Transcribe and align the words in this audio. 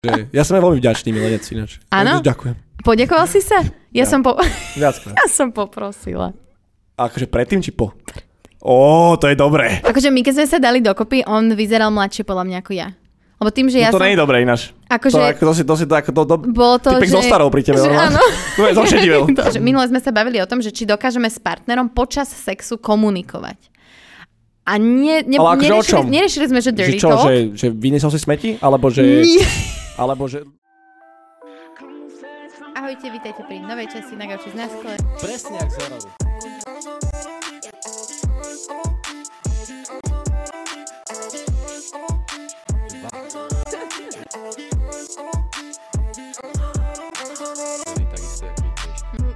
Že 0.00 0.32
ja 0.32 0.42
som 0.48 0.56
aj 0.56 0.64
veľmi 0.64 0.78
vďačný 0.80 1.08
milenec 1.12 1.44
ináč. 1.52 1.76
Áno? 1.92 2.24
Ďakujem. 2.24 2.56
Poďakoval 2.80 3.28
si 3.28 3.44
sa? 3.44 3.60
Ja, 3.92 4.08
Ja. 4.08 4.08
som 4.08 4.24
po... 4.24 4.32
Viackrát. 4.72 5.12
ja 5.20 5.26
som 5.28 5.52
poprosila. 5.52 6.32
A 6.96 7.04
akože 7.04 7.28
predtým 7.28 7.60
či 7.60 7.68
po? 7.68 7.92
Ó, 8.64 9.12
to 9.20 9.28
je 9.28 9.36
dobré. 9.36 9.84
Akože 9.84 10.08
my, 10.08 10.24
keď 10.24 10.40
sme 10.40 10.46
sa 10.48 10.56
dali 10.56 10.80
dokopy, 10.80 11.28
on 11.28 11.52
vyzeral 11.52 11.92
mladšie 11.92 12.24
podľa 12.24 12.48
mňa 12.48 12.56
ako 12.64 12.72
ja. 12.80 12.88
Lebo 13.44 13.52
tým, 13.52 13.68
že 13.68 13.76
No 13.76 13.84
ja 13.84 13.90
to 13.92 14.00
som... 14.00 14.08
nie 14.08 14.16
je 14.16 14.20
dobré 14.24 14.36
ináč. 14.40 14.72
Akože... 14.88 15.20
To, 15.20 15.24
ako, 15.36 15.42
to, 15.44 15.52
si, 15.52 15.62
to 15.68 15.74
si 15.76 15.84
to 15.84 15.92
ako 15.92 16.10
to, 16.16 16.22
to, 16.24 16.36
Bolo 16.48 16.76
to, 16.80 16.90
že... 16.96 17.20
starou 17.20 17.52
pri 17.52 17.60
tebe, 17.60 17.84
že, 17.84 17.92
no. 17.92 18.00
áno. 18.00 18.20
to 18.56 18.62
je 18.64 18.72
zošedivel. 18.80 19.22
že 19.56 19.60
minule 19.60 19.84
sme 19.84 20.00
sa 20.00 20.16
bavili 20.16 20.40
o 20.40 20.48
tom, 20.48 20.64
že 20.64 20.72
či 20.72 20.88
dokážeme 20.88 21.28
s 21.28 21.36
partnerom 21.36 21.92
počas 21.92 22.32
sexu 22.32 22.80
komunikovať. 22.80 23.68
A 24.64 24.80
nie, 24.80 25.28
ne, 25.28 25.36
Ale 25.36 25.60
akože 25.60 25.68
neriešili, 25.68 26.08
neriešili 26.08 26.46
sme, 26.48 26.60
že 26.64 26.72
Že 26.72 26.76
dirty 26.80 26.96
čo, 26.96 27.08
talk. 27.12 27.24
že, 27.28 27.34
že 27.52 27.66
vyniesol 27.68 28.08
si 28.08 28.16
smeti? 28.16 28.56
Alebo 28.64 28.88
že... 28.88 29.04
Nie. 29.04 29.44
Alebo 30.00 30.24
že... 30.24 30.48
Ahojte, 32.72 33.12
vítajte 33.12 33.44
pri 33.44 33.60
novej 33.60 33.84
časti 33.92 34.16
na 34.16 34.24
Gauči 34.32 34.48
z 34.48 34.56
Náskole. 34.56 34.96
Presne 35.20 35.60
jak 35.60 35.68
z 35.68 35.76
hororu. 35.76 36.08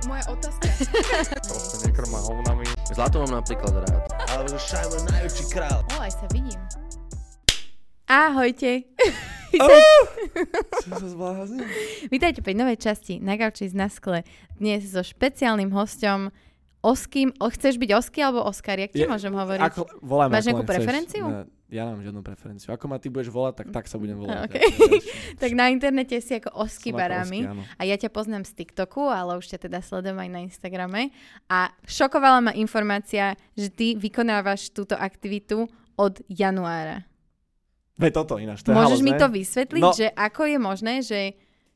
Moja 0.09 0.25
otázka. 0.33 0.65
Proste 1.45 1.77
nekrma 1.85 2.19
hovnami. 2.25 2.65
Zlato 2.89 3.21
mám 3.21 3.45
napríklad 3.45 3.85
rád. 3.85 4.03
Ale 4.33 4.49
že 4.49 4.57
Šajmo 4.57 4.97
je 4.97 5.03
najväčší 5.13 5.45
král. 5.53 5.85
O, 5.93 6.01
aj 6.01 6.13
sa 6.17 6.25
vidím. 6.33 6.57
Ahojte. 8.05 8.85
Sa 10.85 10.99
zbláznil? 11.01 11.65
Vítajte 12.13 12.45
pri 12.45 12.53
novej 12.53 12.77
časti 12.77 13.17
na 13.17 13.33
Gauči 13.33 13.65
z 13.65 13.75
Naskle. 13.75 14.29
Dnes 14.53 14.85
so 14.85 15.01
špeciálnym 15.01 15.73
hosťom 15.73 16.29
Oským. 16.85 17.33
O, 17.41 17.49
chceš 17.49 17.81
byť 17.81 17.91
Osky 17.97 18.21
alebo 18.21 18.45
Oskar? 18.45 18.77
Jak 18.77 18.93
ti 18.93 19.07
Je- 19.07 19.09
môžem 19.09 19.33
hovoriť? 19.33 19.65
Ako, 19.65 19.89
volaj 20.05 20.29
ma, 20.29 20.37
Máš 20.37 20.53
nejakú 20.53 20.69
preferenciu? 20.69 21.25
Ne, 21.25 21.49
ja 21.73 21.89
nemám 21.89 22.05
žiadnu 22.05 22.21
preferenciu. 22.21 22.69
Ako 22.77 22.85
ma 22.93 23.01
ty 23.01 23.09
budeš 23.09 23.33
volať, 23.33 23.65
tak 23.65 23.67
tak 23.73 23.85
sa 23.89 23.97
budem 23.97 24.21
volať. 24.21 24.37
A, 24.37 24.53
Ja- 24.53 25.01
Tak 25.41 25.51
na 25.57 25.73
internete 25.73 26.21
si 26.21 26.37
ako 26.37 26.53
Osky 26.61 26.93
som 26.93 26.99
ako 26.99 27.01
Barami. 27.01 27.41
Osky. 27.41 27.65
A 27.73 27.83
ja 27.89 27.97
ťa 27.97 28.13
poznám 28.13 28.45
z 28.45 28.53
TikToku, 28.53 29.01
ale 29.01 29.41
už 29.41 29.49
ťa 29.49 29.65
teda 29.65 29.81
sledujem 29.81 30.19
aj 30.19 30.29
na 30.29 30.41
Instagrame. 30.45 31.09
A 31.49 31.73
šokovala 31.89 32.43
ma 32.43 32.53
informácia, 32.53 33.33
že 33.57 33.73
ty 33.73 33.97
vykonávaš 33.97 34.69
túto 34.69 34.93
aktivitu 34.93 35.65
od 35.97 36.21
januára. 36.29 37.09
Veď 37.95 38.11
toto 38.13 38.35
ináč. 38.37 38.63
To 38.63 38.71
je 38.71 38.77
Môžeš 38.77 39.01
mi 39.01 39.15
halus, 39.15 39.23
to 39.23 39.29
ne? 39.29 39.35
vysvetliť, 39.39 39.83
No. 39.83 39.91
že 39.93 40.07
ako 40.11 40.43
je 40.45 40.59
možné, 40.59 40.95
že, 41.01 41.21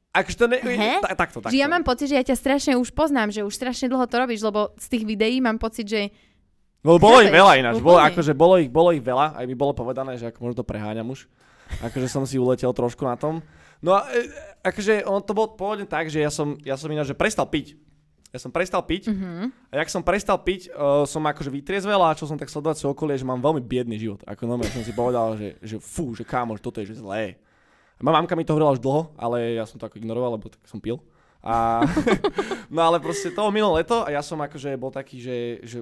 Akože 0.08 0.36
to 0.36 0.46
ne... 0.48 0.58
He? 0.58 0.98
Ta, 0.98 1.14
takto, 1.14 1.38
takto. 1.38 1.52
že 1.52 1.60
ja 1.60 1.68
mám 1.68 1.84
pocit, 1.84 2.10
že 2.10 2.16
ja 2.16 2.24
ťa 2.24 2.34
strašne 2.34 2.72
už 2.74 2.90
poznám, 2.90 3.30
že 3.30 3.44
už 3.44 3.52
strašne 3.52 3.86
dlho 3.86 4.02
to 4.02 4.16
robíš, 4.16 4.40
lebo 4.40 4.72
z 4.74 4.86
tých 4.88 5.04
videí 5.04 5.38
mám 5.38 5.56
pocit, 5.56 5.84
že 5.84 6.10
No, 6.78 6.94
bolo 6.96 7.18
ich 7.18 7.28
Chápeš? 7.28 7.38
veľa 7.38 7.52
ináč. 7.58 7.74
Bolo, 7.78 7.98
akože, 7.98 8.32
bolo, 8.32 8.54
ich, 8.56 8.70
bolo 8.70 8.90
ich 8.90 9.02
veľa. 9.02 9.34
Aj 9.34 9.44
mi 9.44 9.52
bolo 9.52 9.74
povedané, 9.74 10.14
že 10.14 10.30
ako 10.30 10.38
možno 10.40 10.56
to 10.58 10.66
preháňam 10.66 11.10
už. 11.10 11.26
Akože 11.82 12.06
som 12.06 12.22
si 12.22 12.38
uletel 12.38 12.70
trošku 12.70 13.02
na 13.02 13.18
tom. 13.18 13.42
No 13.82 13.98
a 13.98 14.06
e, 14.08 14.30
akože 14.62 15.02
on 15.04 15.18
to 15.20 15.34
bol 15.34 15.52
pôvodne 15.52 15.84
tak, 15.84 16.06
že 16.06 16.22
ja 16.22 16.30
som, 16.30 16.54
ja 16.62 16.78
som 16.78 16.86
ináč, 16.88 17.10
že 17.10 17.18
prestal 17.18 17.50
piť. 17.50 17.74
Ja 18.28 18.38
som 18.38 18.50
prestal 18.50 18.82
piť 18.82 19.08
Mhm. 19.08 19.72
a 19.72 19.80
jak 19.80 19.88
som 19.88 20.02
prestal 20.02 20.36
piť, 20.36 20.68
uh, 20.70 21.04
som 21.04 21.24
akože 21.24 21.48
vytriezvel 21.48 21.96
a 21.98 22.12
čo 22.12 22.28
som 22.28 22.36
tak 22.36 22.48
sledovať 22.48 22.76
svoje 22.76 22.92
okolie, 22.92 23.16
že 23.16 23.24
mám 23.24 23.38
veľmi 23.38 23.60
biedný 23.60 23.96
život. 23.96 24.20
Ako 24.22 24.44
normálne 24.44 24.68
som 24.68 24.84
si 24.84 24.92
povedal, 24.92 25.32
že, 25.34 25.56
že 25.60 25.76
fú, 25.78 26.12
že 26.12 26.22
kámo, 26.22 26.52
že 26.52 26.60
toto 26.60 26.78
je 26.78 26.88
že 26.88 27.00
zlé. 27.00 27.40
A 27.96 28.00
moja 28.00 28.14
mamka 28.14 28.36
mi 28.36 28.44
to 28.44 28.52
hovorila 28.52 28.72
už 28.72 28.80
dlho, 28.80 29.16
ale 29.16 29.56
ja 29.56 29.64
som 29.64 29.74
to 29.74 29.84
ako 29.84 29.96
ignoroval, 29.96 30.36
lebo 30.36 30.52
tak 30.52 30.60
som 30.64 30.76
pil. 30.76 31.00
A, 31.40 31.80
no 32.74 32.80
ale 32.82 32.98
proste 32.98 33.30
to 33.30 33.48
minulé 33.48 33.80
leto 33.80 34.02
a 34.02 34.10
ja 34.10 34.20
som 34.20 34.36
akože 34.36 34.74
bol 34.74 34.90
taký, 34.90 35.18
že, 35.18 35.36
že 35.62 35.78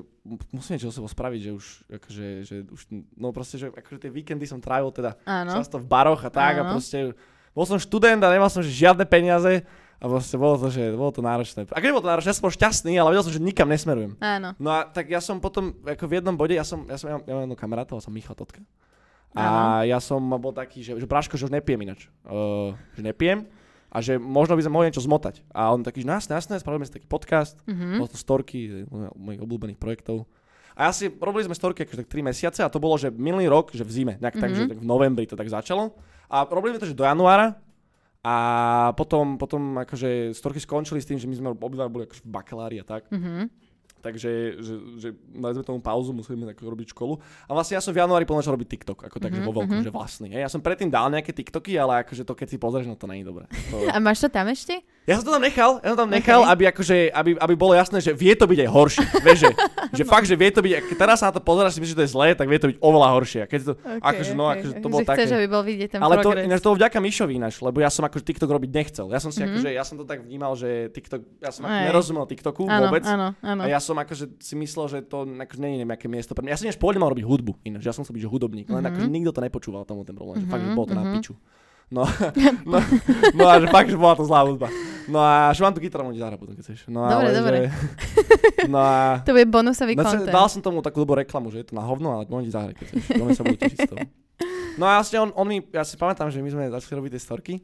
musím 0.48 0.76
niečo 0.76 0.92
sebou 0.92 1.08
spraviť, 1.08 1.40
že 1.42 1.50
už, 1.50 1.66
akože, 1.90 2.26
že 2.44 2.56
už, 2.68 2.80
no 3.16 3.32
proste, 3.32 3.58
že 3.58 3.66
akože 3.68 4.06
tie 4.06 4.12
víkendy 4.12 4.44
som 4.44 4.60
trávil 4.60 4.92
teda 4.92 5.16
áno. 5.24 5.50
často 5.50 5.76
v 5.76 5.88
baroch 5.88 6.22
a 6.22 6.30
tak 6.30 6.56
a 6.56 6.62
Áno. 6.62 6.72
proste 6.72 7.10
bol 7.52 7.64
som 7.64 7.76
študent 7.76 8.20
a 8.20 8.30
nemal 8.30 8.48
som 8.48 8.60
žiadne 8.60 9.02
peniaze 9.02 9.64
a 9.96 10.04
proste 10.04 10.36
bolo 10.36 10.56
to, 10.56 10.68
že 10.68 10.92
bolo 10.92 11.08
to 11.08 11.20
náročné. 11.20 11.64
A 11.68 11.78
keď 11.78 11.90
bolo 11.90 12.04
to 12.04 12.10
náročné, 12.10 12.28
ja 12.28 12.36
som 12.36 12.44
bol 12.44 12.52
šťastný, 12.52 12.92
ale 12.94 13.10
vedel 13.10 13.24
som, 13.24 13.32
že 13.32 13.40
nikam 13.40 13.66
nesmerujem. 13.66 14.12
Áno. 14.18 14.52
No 14.56 14.68
a 14.70 14.84
tak 14.84 15.08
ja 15.08 15.18
som 15.18 15.40
potom, 15.40 15.72
ako 15.82 16.04
v 16.04 16.12
jednom 16.16 16.36
bode, 16.36 16.52
ja 16.52 16.62
som, 16.62 16.84
ja 16.84 16.96
som, 16.96 17.08
ja 17.08 17.14
mám, 17.16 17.24
ja 17.24 17.32
mám 17.32 17.44
jednu 17.44 17.56
kamaráta, 17.56 17.96
som 17.96 18.12
Michal 18.12 18.34
Totka. 18.34 18.60
A 19.32 19.84
ja 19.84 20.00
som 20.00 20.20
bol 20.40 20.48
taký, 20.50 20.80
že, 20.80 20.96
že 20.96 21.04
Braško, 21.04 21.36
že 21.36 21.44
už 21.44 21.52
nepijem 21.52 21.80
inač. 21.82 22.08
Uh, 22.24 22.72
že 22.92 23.04
nepijem 23.04 23.44
a 23.86 24.00
že 24.00 24.16
možno 24.16 24.56
by 24.56 24.64
sme 24.64 24.72
mohli 24.72 24.86
niečo 24.88 25.04
zmotať. 25.04 25.44
A 25.50 25.68
on 25.70 25.80
taký, 25.80 26.00
že 26.00 26.08
jasné, 26.08 26.32
jasné, 26.34 26.54
spravíme 26.56 26.84
si 26.84 26.92
taký 26.92 27.04
podcast, 27.04 27.56
Mhm. 27.64 28.00
bolo 28.00 28.08
to 28.08 28.16
storky, 28.16 28.84
mojich 29.14 29.40
obľúbených 29.40 29.76
projektov. 29.76 30.24
A 30.72 30.88
ja 30.88 30.92
si, 30.92 31.08
robili 31.08 31.40
sme 31.42 31.56
storky 31.56 31.84
akože 31.84 32.04
tak 32.04 32.08
3 32.08 32.20
mesiace 32.22 32.60
a 32.60 32.68
to 32.68 32.76
bolo, 32.76 32.96
že 32.96 33.08
minulý 33.08 33.48
rok, 33.48 33.72
že 33.72 33.80
v 33.80 33.92
zime, 33.92 34.14
nejak 34.20 34.36
tak, 34.36 34.50
Mhm. 34.52 34.56
že 34.56 34.62
tak 34.68 34.78
v 34.80 34.86
novembri 34.86 35.24
to 35.24 35.32
tak 35.32 35.48
začalo. 35.48 35.96
A 36.28 36.44
robili 36.44 36.76
sme 36.76 36.80
to, 36.80 36.88
že 36.88 36.96
do 36.96 37.04
januára 37.04 37.56
a 38.26 38.34
potom, 38.98 39.38
potom 39.38 39.78
akože 39.86 40.34
storky 40.34 40.58
skončili 40.58 40.98
s 40.98 41.06
tým, 41.06 41.14
že 41.14 41.30
my 41.30 41.34
sme 41.38 41.48
obidva 41.54 41.86
boli 41.86 42.10
akože 42.10 42.26
v 42.26 42.30
bakalári 42.34 42.76
a 42.82 42.84
tak. 42.86 43.06
Mhm. 43.14 43.46
Takže 44.02 44.62
že, 44.62 44.74
že 45.02 45.08
dali 45.34 45.54
sme 45.58 45.66
tomu 45.66 45.80
pauzu, 45.82 46.14
museli 46.14 46.38
sme 46.38 46.46
tak 46.50 46.62
robiť 46.62 46.94
školu. 46.94 47.18
A 47.46 47.50
vlastne 47.54 47.74
ja 47.74 47.82
som 47.82 47.90
v 47.90 48.02
januári 48.02 48.22
plnočal 48.22 48.54
robiť 48.54 48.68
TikTok, 48.78 49.06
ako 49.10 49.18
takže 49.18 49.42
Mhm, 49.42 49.46
vo 49.46 49.54
veľkom, 49.62 49.78
mhm. 49.82 49.86
že 49.86 49.94
vlastný. 49.94 50.28
Ja 50.30 50.50
som 50.50 50.62
predtým 50.62 50.90
dal 50.90 51.10
nejaké 51.10 51.34
TikToky, 51.34 51.74
ale 51.78 52.06
akože 52.06 52.22
to 52.22 52.34
keď 52.34 52.48
si 52.50 52.58
pozrieš, 52.58 52.86
no 52.90 52.98
to 52.98 53.06
je 53.10 53.26
dobré. 53.26 53.46
To... 53.70 53.76
A 53.94 53.98
máš 54.02 54.22
to 54.22 54.28
tam 54.30 54.46
ešte? 54.50 54.78
Ja 55.06 55.14
som 55.16 55.24
to 55.24 55.30
tam 55.30 55.40
nechal, 55.40 55.78
ja 55.80 55.94
som 55.94 55.98
tam 56.02 56.10
nechal, 56.10 56.40
Okay. 56.42 56.50
aby, 56.50 56.62
akože, 56.66 56.96
aby, 57.10 57.30
aby 57.38 57.54
bolo 57.54 57.72
jasné, 57.72 57.98
že 57.98 58.10
vie 58.10 58.34
to 58.34 58.42
byť 58.44 58.58
aj 58.58 58.68
horšie. 58.68 59.04
Vieš, 59.26 59.38
že, 59.38 59.50
že 59.92 60.02
fakt, 60.02 60.26
že 60.26 60.34
vie 60.34 60.50
to 60.50 60.58
byť, 60.58 60.72
ak 60.74 60.86
teraz 60.92 61.22
sa 61.22 61.30
na 61.30 61.38
to 61.38 61.40
pozeráš, 61.40 61.74
si 61.74 61.80
myslíš, 61.80 61.94
že 61.94 61.98
to 61.98 62.04
je 62.04 62.10
zlé, 62.10 62.34
tak 62.34 62.44
vie 62.44 62.58
to 62.58 62.66
byť 62.66 62.78
oveľa 62.80 63.08
horšie. 63.14 63.40
A 63.40 63.46
keď 63.46 63.60
to, 63.62 63.72
akože, 64.02 64.32
no, 64.34 64.44
akože 64.48 64.72
to 64.76 64.88
bolo 64.90 65.00
že 65.00 65.06
chceš, 65.06 65.14
také. 65.24 65.38
aby 65.38 65.46
bol 65.46 65.62
vidieť 65.62 65.88
ten 65.88 66.00
Ale 66.02 66.14
to, 66.16 66.26
progres. 66.26 66.44
ináč 66.44 66.58
to 66.58 66.68
bolo 66.68 66.78
vďaka 66.82 66.98
Mišovi 66.98 67.32
ináč, 67.32 67.54
lebo 67.60 67.78
ja 67.78 67.86
som 67.88 68.02
akože 68.02 68.24
TikTok 68.26 68.50
robiť 68.50 68.70
nechcel. 68.72 69.06
Ja 69.06 69.20
som 69.20 69.30
si 69.30 69.38
Mhm. 69.38 69.46
akože, 69.46 69.68
ja 69.70 69.84
som 69.86 69.94
to 69.94 70.04
tak 70.04 70.18
vnímal, 70.20 70.52
že 70.52 70.68
TikTok, 70.90 71.22
ja 71.38 71.50
som 71.50 71.62
Hej. 71.64 71.86
nerozumel 71.86 72.26
TikToku 72.26 72.66
áno, 72.66 72.82
vôbec. 72.82 73.06
áno, 73.06 73.30
áno. 73.38 73.62
A 73.62 73.70
ja 73.70 73.78
som 73.78 73.94
akože 73.94 74.42
si 74.42 74.54
myslel, 74.54 74.86
že 74.88 74.98
to 75.00 75.22
akože 75.22 75.60
nie 75.62 75.70
je 75.76 75.86
nejaké 75.86 76.06
miesto 76.06 76.34
pre 76.34 76.42
mňa. 76.42 76.50
Ja 76.50 76.58
som 76.58 76.66
než 76.66 76.76
pôvodne 76.76 76.98
mal 76.98 77.08
robiť 77.08 77.22
hudbu, 77.22 77.62
ináč 77.62 77.86
ja 77.86 77.94
som 77.94 78.02
chcel 78.02 78.18
byť 78.18 78.26
hudobník, 78.26 78.66
len 78.66 78.82
Mhm. 78.82 78.90
akože 78.90 79.06
nikto 79.08 79.30
to 79.30 79.38
nepočúval 79.40 79.86
tomu 79.86 80.02
ten 80.02 80.12
problém, 80.12 80.42
že 80.42 80.50
fakt, 80.50 80.60
že 80.60 80.68
Mhm, 80.68 80.74
bolo 80.74 80.86
to 80.90 80.94
na 80.94 81.06
mhm. 81.06 81.14
piču. 81.14 81.34
No, 81.86 82.02
no, 82.70 82.78
no 83.30 83.42
a 83.46 83.62
že 83.62 83.66
fakt, 83.70 83.86
že 83.86 83.94
bola 83.94 84.18
to 84.18 84.26
zlá 84.26 84.42
hudba. 84.42 84.66
No 85.06 85.22
a 85.22 85.54
že 85.54 85.62
mám 85.62 85.70
tu 85.70 85.78
gitaru, 85.78 86.02
môžem 86.10 86.18
zahrať 86.18 86.38
potom, 86.42 86.54
keď 86.58 86.64
chceš. 86.66 86.90
No, 86.90 87.06
Dobre, 87.06 87.30
ale, 87.30 87.38
dobre. 87.38 87.56
Že, 87.62 87.68
no 88.74 88.78
a... 88.82 89.22
To 89.22 89.30
bude 89.30 89.46
bonusový 89.46 89.94
No, 89.94 90.02
content. 90.02 90.34
dal 90.34 90.46
som 90.50 90.58
tomu 90.58 90.82
takú 90.82 91.06
dobrú 91.06 91.14
reklamu, 91.22 91.46
že 91.54 91.62
je 91.62 91.70
to 91.70 91.78
na 91.78 91.86
hovno, 91.86 92.10
ale 92.10 92.26
ti 92.26 92.50
zahrať, 92.50 92.74
keď 92.74 92.86
chceš. 92.90 93.02
Veľmi 93.14 93.32
sa 93.38 93.42
budú 93.46 93.58
tešiť. 93.62 93.90
No 94.76 94.84
a 94.84 94.98
vlastne 94.98 95.18
on, 95.22 95.30
on 95.38 95.46
mi, 95.46 95.62
ja 95.62 95.86
si 95.86 95.94
pamätám, 95.94 96.26
že 96.28 96.42
my 96.42 96.50
sme 96.50 96.64
začali 96.74 96.98
robiť 96.98 97.10
tie 97.14 97.22
storky 97.22 97.54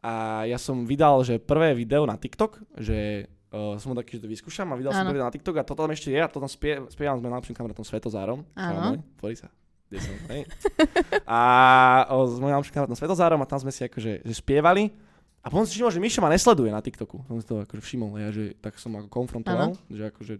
a 0.00 0.42
ja 0.48 0.56
som 0.56 0.88
vydal, 0.88 1.20
že 1.20 1.36
prvé 1.36 1.76
video 1.76 2.08
na 2.08 2.16
TikTok, 2.16 2.80
že 2.80 3.28
uh, 3.52 3.76
som 3.76 3.92
taký, 3.92 4.16
že 4.16 4.24
to 4.24 4.32
vyskúšam 4.32 4.72
a 4.72 4.74
vydal 4.74 4.96
som 4.96 5.04
Áno. 5.04 5.12
to 5.12 5.14
video 5.20 5.28
na 5.28 5.34
TikTok 5.36 5.56
a 5.60 5.68
to 5.68 5.76
tam 5.76 5.92
ešte 5.92 6.10
je 6.10 6.20
a 6.24 6.26
to 6.32 6.40
tam 6.40 6.48
spie, 6.48 6.80
spievam 6.90 7.20
s 7.20 7.22
mojím 7.22 7.34
najlepším 7.36 7.56
kamarátom 7.60 7.84
Svetozárom. 7.84 8.40
Áno. 8.56 8.98
Tvorí 9.20 9.36
sa. 9.36 9.52
Kde 9.86 9.98
som, 10.02 10.14
hej. 10.34 10.42
A 11.26 11.38
o, 12.10 12.26
s 12.26 12.42
najlepším 12.42 12.74
kamarátom 12.74 12.98
Svetozárom 12.98 13.38
a 13.38 13.46
tam 13.46 13.62
sme 13.62 13.70
si 13.70 13.86
akože 13.86 14.26
že 14.26 14.34
spievali 14.34 14.90
a 15.42 15.46
potom 15.46 15.62
si 15.62 15.78
všimol, 15.78 15.94
že 15.94 16.02
Mišo 16.02 16.18
ma 16.18 16.26
nesleduje 16.26 16.74
na 16.74 16.82
TikToku. 16.82 17.22
Som 17.30 17.38
si 17.38 17.46
to 17.46 17.62
akože 17.62 17.78
všimol, 17.78 18.18
ja, 18.18 18.34
že 18.34 18.58
tak 18.58 18.74
som 18.82 18.90
ako 18.98 19.06
konfrontoval, 19.06 19.78
že 19.86 20.10
akože 20.10 20.34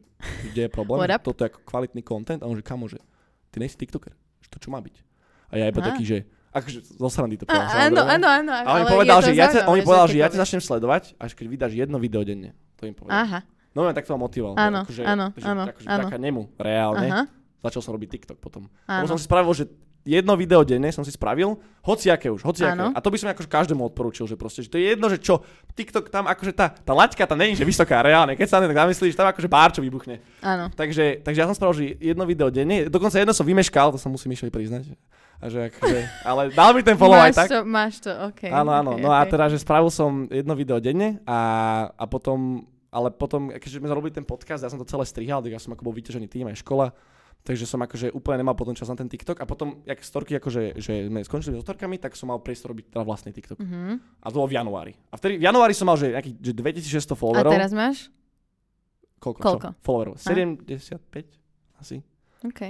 kde 0.51 0.61
je 0.67 0.71
problém, 0.71 1.07
toto 1.23 1.47
je 1.47 1.55
ako 1.55 1.63
kvalitný 1.63 2.03
content 2.03 2.43
a 2.43 2.51
on 2.51 2.59
že 2.59 2.67
kamo, 2.67 2.91
že 2.91 2.99
ty 3.55 3.63
nejsi 3.63 3.79
TikToker, 3.79 4.11
že 4.43 4.49
to 4.51 4.59
čo 4.59 4.75
má 4.75 4.83
byť. 4.83 4.99
A 5.55 5.63
ja 5.63 5.71
iba 5.71 5.79
Aha. 5.79 5.95
taký, 5.95 6.03
že 6.03 6.19
akože 6.51 6.99
zo 6.99 7.07
srandy 7.07 7.39
to 7.39 7.47
povedal. 7.47 7.71
áno, 7.87 8.03
áno, 8.03 8.27
áno. 8.27 8.51
A 8.51 8.69
on 8.75 8.79
mi 8.83 8.87
povedal, 8.91 9.19
že 9.23 9.31
ja, 9.31 9.47
ťa, 9.47 9.71
on 9.71 9.79
mi 9.79 9.87
povedal, 9.87 10.11
že 10.11 10.19
ja 10.19 10.27
ťa 10.27 10.43
začnem 10.43 10.63
sledovať, 10.67 11.15
až 11.23 11.39
keď 11.39 11.47
vydáš 11.47 11.73
jedno 11.79 12.03
video 12.03 12.27
denne. 12.27 12.51
To 12.83 12.91
im 12.91 12.99
povedal. 12.99 13.15
Aha, 13.15 13.41
No 13.77 13.85
ja 13.85 13.93
tak 13.93 14.09
to 14.09 14.17
ma 14.17 14.25
motivoval. 14.25 14.57
Áno, 14.57 14.89
akože, 14.89 15.05
áno, 15.05 15.37
že, 15.37 15.45
áno, 15.45 15.63
akože 15.69 15.85
áno. 15.85 16.09
vďaka 16.09 16.17
nemu, 16.17 16.43
reálne. 16.57 17.09
aha, 17.13 17.23
Začal 17.65 17.83
som 17.83 17.93
robiť 17.97 18.09
TikTok 18.19 18.39
potom. 18.39 18.69
áno. 18.87 19.05
Potom 19.07 19.17
som 19.17 19.21
si 19.21 19.27
spravil, 19.27 19.53
že 19.57 19.65
jedno 20.07 20.39
video 20.39 20.63
denne 20.63 20.95
som 20.95 21.03
si 21.03 21.11
spravil, 21.11 21.59
hociaké 21.83 22.31
už, 22.31 22.47
hociaké. 22.47 22.79
Áno. 22.79 22.95
A 22.95 22.99
to 23.03 23.11
by 23.11 23.19
som 23.19 23.29
akože 23.35 23.51
každému 23.51 23.83
odporúčil, 23.91 24.31
že 24.31 24.39
proste, 24.39 24.63
že 24.63 24.71
to 24.71 24.79
je 24.79 24.95
jedno, 24.95 25.11
že 25.11 25.19
čo, 25.19 25.43
TikTok 25.75 26.09
tam 26.15 26.31
akože 26.31 26.55
tá, 26.55 26.71
tá 26.71 26.95
laťka 26.95 27.27
tam 27.27 27.43
není, 27.43 27.59
že 27.59 27.67
vysoká, 27.67 28.07
reálne. 28.07 28.39
Keď 28.39 28.47
sa 28.47 28.63
na 28.63 28.71
tak 28.71 28.79
zamyslíš, 28.87 29.19
tam 29.19 29.27
akože 29.27 29.51
bárčo 29.51 29.83
vybuchne. 29.83 30.23
Áno. 30.47 30.71
Takže, 30.71 31.27
takže 31.27 31.39
ja 31.43 31.47
som 31.51 31.59
spravil, 31.59 31.75
že 31.75 31.85
jedno 31.99 32.23
video 32.23 32.49
denne, 32.55 32.87
dokonca 32.87 33.19
jedno 33.19 33.35
som 33.35 33.45
vymeškal, 33.45 33.91
to 33.91 33.99
sa 33.99 34.07
musím 34.07 34.39
Mišovi 34.39 34.55
priznať. 34.55 34.95
A 35.37 35.53
že 35.53 35.69
akože, 35.69 35.99
ale 36.31 36.43
dal 36.55 36.71
mi 36.73 36.81
ten 36.87 36.97
follow 36.97 37.19
aj 37.19 37.35
máš 37.35 37.37
tak. 37.37 37.49
to, 37.51 37.59
máš 37.67 37.95
to, 38.01 38.11
OK. 38.31 38.43
Áno, 38.49 38.71
áno. 38.73 38.97
okay, 38.97 39.03
No 39.03 39.11
a 39.11 39.27
okay. 39.27 39.35
teda, 39.35 39.45
že 39.51 39.59
spravil 39.61 39.91
som 39.91 40.31
jedno 40.31 40.55
video 40.55 40.79
denne 40.79 41.19
a, 41.27 41.39
a 41.93 42.05
potom, 42.09 42.65
ale 42.95 43.11
potom, 43.13 43.53
keďže 43.53 43.83
sme 43.83 43.91
robili 43.91 44.15
ten 44.15 44.25
podcast, 44.25 44.65
ja 44.65 44.71
som 44.71 44.81
to 44.81 44.89
celé 44.89 45.05
strihal, 45.05 45.43
tak 45.43 45.53
ja 45.53 45.61
som 45.61 45.75
ako 45.75 45.83
bol 45.83 45.95
vyťažený 45.99 46.31
tým, 46.31 46.47
aj 46.49 46.63
škola. 46.63 46.95
Takže 47.47 47.63
som 47.63 47.79
akože 47.79 48.11
úplne 48.11 48.43
nemal 48.43 48.59
potom 48.59 48.75
čas 48.75 48.91
na 48.91 48.99
ten 48.99 49.07
TikTok 49.07 49.39
a 49.39 49.47
potom, 49.47 49.79
jak 49.87 50.03
storky, 50.03 50.35
akože, 50.43 50.83
že 50.83 51.07
sme 51.07 51.23
skončili 51.23 51.55
so 51.55 51.63
storkami, 51.63 51.95
tak 52.03 52.19
som 52.19 52.27
mal 52.27 52.43
priestor 52.43 52.75
robiť 52.75 52.91
teda 52.91 53.07
vlastný 53.07 53.31
TikTok. 53.31 53.63
Mhm. 53.63 54.19
A 54.19 54.27
to 54.27 54.43
bolo 54.43 54.51
v 54.51 54.59
januári. 54.59 54.93
A 55.09 55.15
vtedy, 55.15 55.39
v 55.39 55.47
januári 55.47 55.71
som 55.71 55.87
mal, 55.87 55.95
že 55.95 56.11
nejakých 56.11 56.43
že 56.43 56.53
2600 56.59 57.15
A 57.15 57.15
followerov. 57.15 57.53
teraz 57.55 57.71
máš? 57.71 58.11
Koľko? 59.23 59.41
koľko? 59.47 59.69
Čo? 59.71 59.79
Followerov. 59.87 60.15
75 60.19 61.79
asi. 61.79 62.03
OK. 62.43 62.63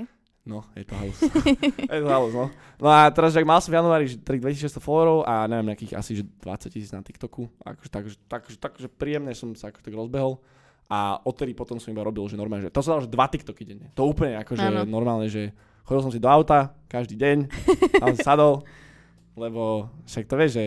No, 0.46 0.62
je 0.78 0.84
to 0.87 0.94
halus. 0.94 1.19
je 1.90 2.02
to 2.06 2.11
halus, 2.12 2.31
no. 2.37 2.46
No 2.78 2.87
a 2.87 3.11
teraz, 3.11 3.34
že 3.34 3.43
mal 3.43 3.58
som 3.58 3.75
v 3.75 3.82
januári 3.82 4.06
že 4.06 4.20
2600 4.23 4.78
followerov 4.78 5.26
a 5.26 5.49
neviem, 5.50 5.75
nejakých 5.75 5.99
asi 5.99 6.20
že 6.20 6.25
20 6.44 6.70
tisíc 6.70 6.93
na 6.94 7.02
TikToku. 7.02 7.50
Akože, 7.67 7.90
takže, 7.90 8.14
takže, 8.31 8.56
takže 8.61 8.87
príjemne 8.93 9.34
som 9.34 9.50
sa 9.58 9.75
akože 9.75 9.82
tak 9.88 9.96
rozbehol. 9.99 10.38
A 10.87 11.19
odtedy 11.27 11.50
potom 11.50 11.83
som 11.83 11.91
iba 11.91 12.06
robil, 12.06 12.23
že 12.31 12.38
normálne, 12.38 12.71
že 12.71 12.73
to 12.75 12.79
som 12.79 12.94
dal, 12.94 13.03
že 13.03 13.11
dva 13.11 13.27
TikToky 13.27 13.62
denne. 13.67 13.91
To 13.99 14.06
úplne 14.06 14.38
akože 14.38 14.62
Áno. 14.62 14.87
normálne, 14.87 15.27
že 15.27 15.50
chodil 15.83 16.03
som 16.06 16.15
si 16.15 16.23
do 16.23 16.31
auta 16.31 16.75
každý 16.87 17.19
deň, 17.19 17.37
tam 17.99 18.15
sadol, 18.15 18.62
lebo 19.35 19.91
však 20.06 20.25
to 20.31 20.35
vieš, 20.38 20.53
že 20.55 20.65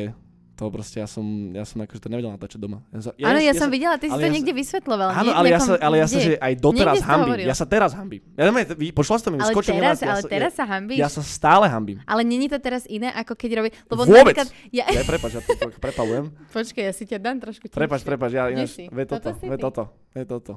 to 0.59 0.67
proste 0.67 0.99
ja 0.99 1.07
som, 1.07 1.23
ja 1.55 1.63
som 1.63 1.79
akože 1.79 2.03
to 2.03 2.11
nevedel 2.11 2.35
natáčať 2.35 2.59
doma. 2.59 2.83
Ja, 2.91 2.99
sa- 2.99 3.15
Áno, 3.15 3.39
ja, 3.39 3.55
som 3.55 3.71
videla, 3.71 3.95
ty 3.95 4.11
si 4.11 4.19
to 4.19 4.19
ja 4.19 4.27
niekde 4.27 4.51
vysvetloval. 4.51 5.15
Áno, 5.15 5.31
ale 5.31 5.47
ja 5.55 5.59
sa, 5.63 5.79
ale 5.79 6.03
ja 6.03 6.07
sa, 6.11 6.19
že 6.19 6.35
aj 6.35 6.53
doteraz 6.59 6.99
hambím. 6.99 7.47
Ja 7.47 7.55
sa 7.55 7.63
teraz 7.63 7.95
hambím. 7.95 8.19
Ja 8.35 8.51
neviem, 8.51 8.91
počula 8.91 9.15
si 9.15 9.23
to 9.23 9.31
mi, 9.31 9.39
Ale 9.39 9.55
skočil 9.55 9.79
teraz, 9.79 10.03
ja 10.03 10.11
ale 10.11 10.21
sa- 10.21 10.27
teraz 10.27 10.51
ja, 10.51 10.57
sa 10.59 10.63
hambíš. 10.67 10.99
ja 10.99 11.07
sa 11.07 11.21
stále 11.23 11.71
hambím. 11.71 12.03
Ale 12.03 12.27
není 12.27 12.51
to 12.51 12.59
teraz 12.59 12.83
iné, 12.91 13.07
ako 13.15 13.39
keď 13.39 13.49
robí... 13.55 13.69
Lebo 13.87 14.03
Vôbec. 14.03 14.35
napríklad... 14.35 14.47
Ja... 14.75 14.83
Ja, 14.91 15.07
prepač, 15.07 15.31
ja 15.39 15.41
to 15.47 15.71
prepalujem. 15.79 16.35
Počkaj, 16.59 16.83
ja 16.83 16.91
si 16.91 17.07
ťa 17.07 17.17
dám 17.23 17.39
trošku 17.39 17.71
tichšie. 17.71 17.79
Prepač, 17.79 18.03
prepač, 18.03 18.29
ja 18.35 18.51
ináč, 18.51 18.75
ve 18.91 19.07
toto, 19.07 19.31
ve 19.39 19.55
toto, 19.55 19.83
ve 20.11 20.23
toto. 20.27 20.53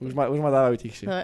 Už 0.00 0.16
ma, 0.16 0.32
už 0.32 0.40
ma 0.40 0.48
dávajú 0.48 0.80
tichšie. 0.80 1.04
No. 1.04 1.20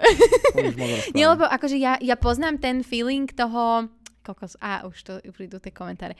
Už 0.53 0.77
Nie, 1.17 1.25
lebo 1.25 1.49
akože 1.49 1.73
ja, 1.81 1.97
ja 1.97 2.13
poznám 2.13 2.61
ten 2.61 2.85
feeling 2.85 3.25
toho... 3.33 3.89
Kokos, 4.21 4.59
a 4.59 4.83
už 4.83 4.97
to 5.07 5.13
prídu 5.31 5.55
tie 5.55 5.71
komentáre 5.71 6.19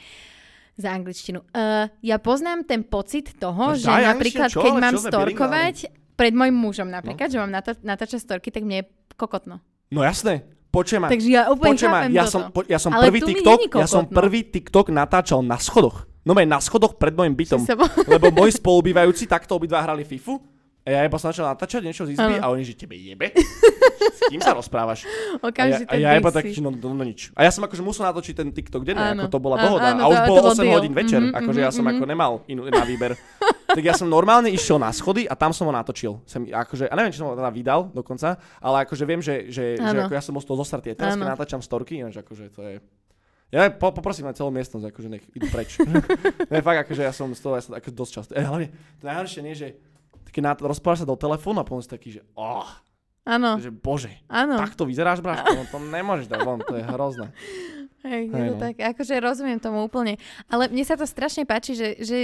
za 0.77 0.93
angličtinu. 0.93 1.41
Uh, 1.51 1.89
ja 1.99 2.21
poznám 2.21 2.61
ten 2.63 2.85
pocit 2.85 3.33
toho, 3.35 3.73
Máš 3.73 3.81
že 3.81 3.89
napríklad, 3.89 4.49
čo? 4.53 4.61
keď 4.61 4.71
Ale 4.71 4.81
mám 4.81 4.95
storkovať 4.95 5.75
pred 6.13 6.33
mojim 6.33 6.53
mužom 6.53 6.87
No. 6.87 7.01
napríklad, 7.01 7.29
že 7.29 7.37
mám 7.37 7.49
nata- 7.49 7.81
natáčať 7.81 8.21
storky, 8.21 8.53
tak 8.53 8.61
mne 8.61 8.81
je 8.81 8.85
kokotno. 9.13 9.57
No 9.89 10.05
jasné, 10.05 10.45
počujem 10.69 11.01
ma. 11.01 11.09
Takže 11.09 11.29
ja 11.29 11.49
úplne 11.49 11.73
Počujem 11.73 11.91
ma, 11.91 12.01
ja 12.09 12.23
toto. 12.25 12.31
som, 12.31 12.41
po, 12.53 12.61
ja 12.65 12.77
som 12.77 12.91
Ale 12.93 13.09
prvý 13.09 13.19
TikTok, 13.25 13.59
ja 13.73 13.87
som 13.89 14.03
prvý 14.05 14.41
TikTok 14.45 14.93
natáčal 14.93 15.41
na 15.41 15.57
schodoch. 15.57 16.05
No 16.21 16.35
na 16.35 16.59
schodoch 16.59 16.99
pred 16.99 17.15
môjim 17.15 17.31
bytom. 17.33 17.63
Lebo 18.03 18.29
moji 18.35 18.51
spolubývajúci 18.59 19.25
takto 19.25 19.55
obidva 19.55 19.79
hrali 19.79 20.03
FIFU. 20.03 20.56
A 20.87 20.95
ja 20.95 20.99
iba 21.03 21.19
som 21.19 21.27
začal 21.35 21.51
natáčať 21.51 21.83
niečo 21.83 22.07
z 22.07 22.15
izby 22.15 22.39
Áno. 22.39 22.47
a 22.47 22.55
oni, 22.55 22.63
že 22.63 22.79
tebe 22.79 22.95
jebe? 22.95 23.35
S 24.17 24.23
kým 24.31 24.39
sa 24.39 24.55
rozprávaš? 24.55 25.03
A 25.03 25.11
ja, 25.11 25.43
Okamžite 25.43 25.91
a 25.91 25.99
ja 25.99 26.15
iba 26.15 26.31
že 26.31 26.63
no, 26.63 26.71
no, 26.71 26.95
no, 26.95 27.03
nič. 27.03 27.35
A 27.35 27.43
ja 27.43 27.51
som 27.51 27.59
akože 27.67 27.83
musel 27.83 28.07
natočiť 28.07 28.33
ten 28.39 28.49
TikTok 28.55 28.87
denne, 28.87 29.03
Áno. 29.13 29.27
ako 29.27 29.35
to 29.35 29.39
bola 29.43 29.59
dohoda. 29.59 29.91
áno, 29.91 29.99
a 29.99 30.05
už 30.07 30.17
to- 30.23 30.27
bolo 30.31 30.39
bol 30.47 30.51
8 30.55 30.63
deal. 30.63 30.73
hodín 30.79 30.93
večer, 30.95 31.19
Mhm, 31.27 31.35
akože 31.35 31.59
ja 31.59 31.71
som 31.75 31.83
mhm, 31.83 31.91
ako 31.91 32.03
nemal 32.07 32.31
inú, 32.47 32.71
na 32.71 32.87
výber. 32.87 33.19
tak 33.77 33.83
ja 33.83 33.91
som 33.99 34.07
normálne 34.07 34.47
išiel 34.47 34.79
na 34.79 34.95
schody 34.95 35.27
a 35.27 35.35
tam 35.35 35.51
som 35.51 35.67
ho 35.67 35.73
natočil. 35.75 36.23
Som, 36.23 36.47
akože, 36.47 36.87
a 36.87 36.93
neviem, 36.95 37.11
či 37.11 37.19
som 37.19 37.27
ho 37.27 37.35
teda 37.35 37.51
vydal 37.51 37.91
dokonca, 37.91 38.39
ale 38.63 38.87
akože 38.87 39.03
viem, 39.03 39.19
že, 39.19 39.51
že, 39.51 39.75
že 39.75 39.95
ako 40.07 40.13
ja 40.15 40.23
som 40.23 40.31
bol 40.31 40.41
z 40.41 40.47
toho 40.47 40.57
zostratý. 40.63 40.87
A 40.91 40.95
teraz, 40.95 41.19
keď 41.19 41.35
natáčam 41.35 41.59
storky, 41.59 41.99
ináč 41.99 42.15
akože 42.15 42.47
to 42.55 42.63
je... 42.63 42.79
Ja 43.47 43.71
po, 43.71 43.95
poprosím 43.95 44.27
na 44.27 44.35
celú 44.35 44.51
miestnosť, 44.51 44.91
akože 44.91 45.07
nech 45.07 45.23
idú 45.31 45.47
preč. 45.47 45.79
ne, 46.51 46.59
fakt, 46.59 46.79
akože 46.87 47.03
ja 47.03 47.11
som 47.15 47.31
z 47.31 47.39
toho 47.43 47.55
ja 47.55 47.63
som 47.63 47.79
ako 47.79 47.91
dosť 47.95 48.11
často. 48.11 48.31
E, 48.35 48.43
hlavne, 48.43 48.67
to 48.99 49.03
najhoršie 49.07 49.39
nie, 49.39 49.55
že 49.55 49.67
keď 50.29 50.41
na, 50.41 50.51
rozprávaš 50.53 51.03
sa 51.03 51.07
do 51.07 51.15
telefónu 51.15 51.59
a 51.59 51.65
potom 51.65 51.79
si 51.79 51.87
taký, 51.87 52.09
že 52.11 52.21
oh, 52.33 52.67
Áno, 53.23 53.59
že 53.59 53.67
bože, 53.67 54.15
áno. 54.25 54.55
takto 54.55 54.87
vyzeráš, 54.87 55.19
bráško, 55.19 55.51
no 55.51 55.67
to 55.67 55.77
nemôžeš 55.81 56.27
dať 56.27 56.39
von, 56.41 56.59
to 56.59 56.73
je 56.73 56.83
hrozné. 56.85 57.27
Hej, 58.07 58.23
je 58.25 58.39
to 58.45 58.55
no. 58.55 58.61
tak, 58.61 58.75
akože 58.79 59.19
rozumiem 59.19 59.59
tomu 59.59 59.83
úplne. 59.83 60.15
Ale 60.47 60.67
mne 60.67 60.79
sa 60.81 60.95
to 60.95 61.03
strašne 61.03 61.43
páči, 61.43 61.75
že, 61.75 61.99
že, 61.99 62.19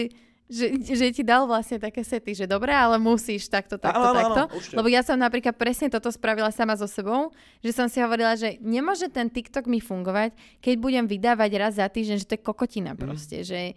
že, 0.47 0.65
že 0.79 1.11
ti 1.11 1.19
dal 1.19 1.44
vlastne 1.44 1.75
také 1.75 2.00
sety, 2.01 2.31
že 2.33 2.45
dobre, 2.45 2.71
ale 2.71 2.95
musíš 2.95 3.51
takto, 3.51 3.75
takto, 3.75 4.00
Áno, 4.00 4.07
áno, 4.07 4.19
áno, 4.21 4.35
takto. 4.39 4.44
určite. 4.55 4.75
Lebo 4.75 4.88
ja 4.88 5.01
som 5.01 5.19
napríklad 5.19 5.59
presne 5.59 5.91
toto 5.91 6.07
spravila 6.07 6.55
sama 6.55 6.79
so 6.79 6.88
sebou, 6.88 7.35
že 7.59 7.75
som 7.75 7.91
si 7.91 8.00
hovorila, 8.00 8.39
že 8.39 8.55
nemôže 8.59 9.09
ten 9.09 9.27
TikTok 9.27 9.67
mi 9.67 9.83
fungovať, 9.83 10.31
keď 10.59 10.73
budem 10.77 11.03
vydávať 11.03 11.51
raz 11.57 11.75
za 11.75 11.88
týždeň, 11.89 12.15
že 12.17 12.27
to 12.27 12.35
je 12.35 12.41
kokotina 12.41 12.95
Mhm. 12.95 13.00
proste, 13.01 13.44
že... 13.44 13.75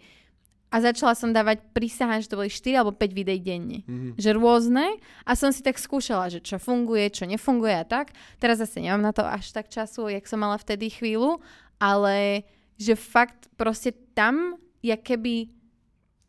A 0.67 0.83
začala 0.83 1.15
som 1.15 1.31
dávať, 1.31 1.63
prisahám, 1.71 2.19
že 2.19 2.27
to 2.27 2.35
boli 2.35 2.51
4 2.51 2.83
alebo 2.83 2.91
5 2.91 3.15
videí 3.15 3.39
denne. 3.39 3.87
Mhm. 3.87 4.19
Že 4.19 4.29
rôzne. 4.35 4.99
A 5.23 5.31
som 5.39 5.55
si 5.55 5.63
tak 5.63 5.79
skúšala, 5.79 6.27
že 6.27 6.43
čo 6.43 6.59
funguje, 6.59 7.07
čo 7.07 7.23
nefunguje 7.23 7.71
a 7.71 7.87
tak. 7.87 8.11
Teraz 8.35 8.59
zase 8.59 8.83
nemám 8.83 8.99
na 8.99 9.15
to 9.15 9.23
až 9.23 9.55
tak 9.55 9.71
času, 9.71 10.11
jak 10.11 10.27
som 10.27 10.43
mala 10.43 10.59
vtedy 10.59 10.91
chvíľu, 10.91 11.39
ale 11.79 12.43
že 12.75 12.99
fakt 12.99 13.47
proste 13.55 13.95
tam, 14.11 14.59
jak 14.83 15.01
keby 15.01 15.49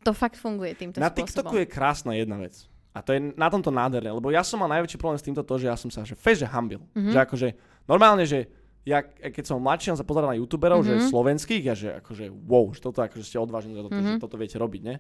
to 0.06 0.14
fakt 0.14 0.38
funguje 0.38 0.78
týmto 0.78 1.02
Na 1.02 1.10
spôsobom. 1.10 1.26
TikToku 1.26 1.54
je 1.58 1.66
krásna 1.66 2.14
jedna 2.14 2.38
vec. 2.38 2.70
A 2.94 3.02
to 3.02 3.12
je 3.14 3.20
na 3.36 3.50
tomto 3.50 3.70
nádherné, 3.70 4.10
lebo 4.10 4.30
ja 4.30 4.42
som 4.42 4.58
mal 4.58 4.70
najväčší 4.70 4.98
problém 4.98 5.18
s 5.18 5.26
týmto 5.26 5.42
to, 5.42 5.54
že 5.58 5.66
ja 5.70 5.76
som 5.76 5.90
sa 5.90 6.06
že 6.06 6.14
fest, 6.14 6.42
že 6.42 6.48
hambil. 6.48 6.82
Mhm. 6.94 7.10
Že 7.10 7.18
akože 7.26 7.48
normálne, 7.90 8.22
že 8.22 8.46
ja, 8.88 8.98
keď 9.04 9.44
som 9.44 9.58
mladší, 9.58 9.92
som 9.92 9.98
sa 9.98 10.02
pozeral 10.02 10.28
na 10.28 10.36
youtuberov, 10.36 10.80
Mhm. 10.80 10.86
že 10.86 11.12
slovenských, 11.12 11.64
a 11.66 11.74
že 11.74 11.88
akože 11.98 12.24
wow, 12.32 12.72
že 12.72 12.80
toto 12.80 12.98
akože 12.98 13.20
ste 13.22 13.36
odvážni 13.36 13.72
za 13.72 13.82
toto, 13.82 13.94
Mhm. 13.94 14.08
že 14.08 14.16
toto 14.18 14.34
viete 14.34 14.56
robiť, 14.56 14.82
ne? 14.82 14.96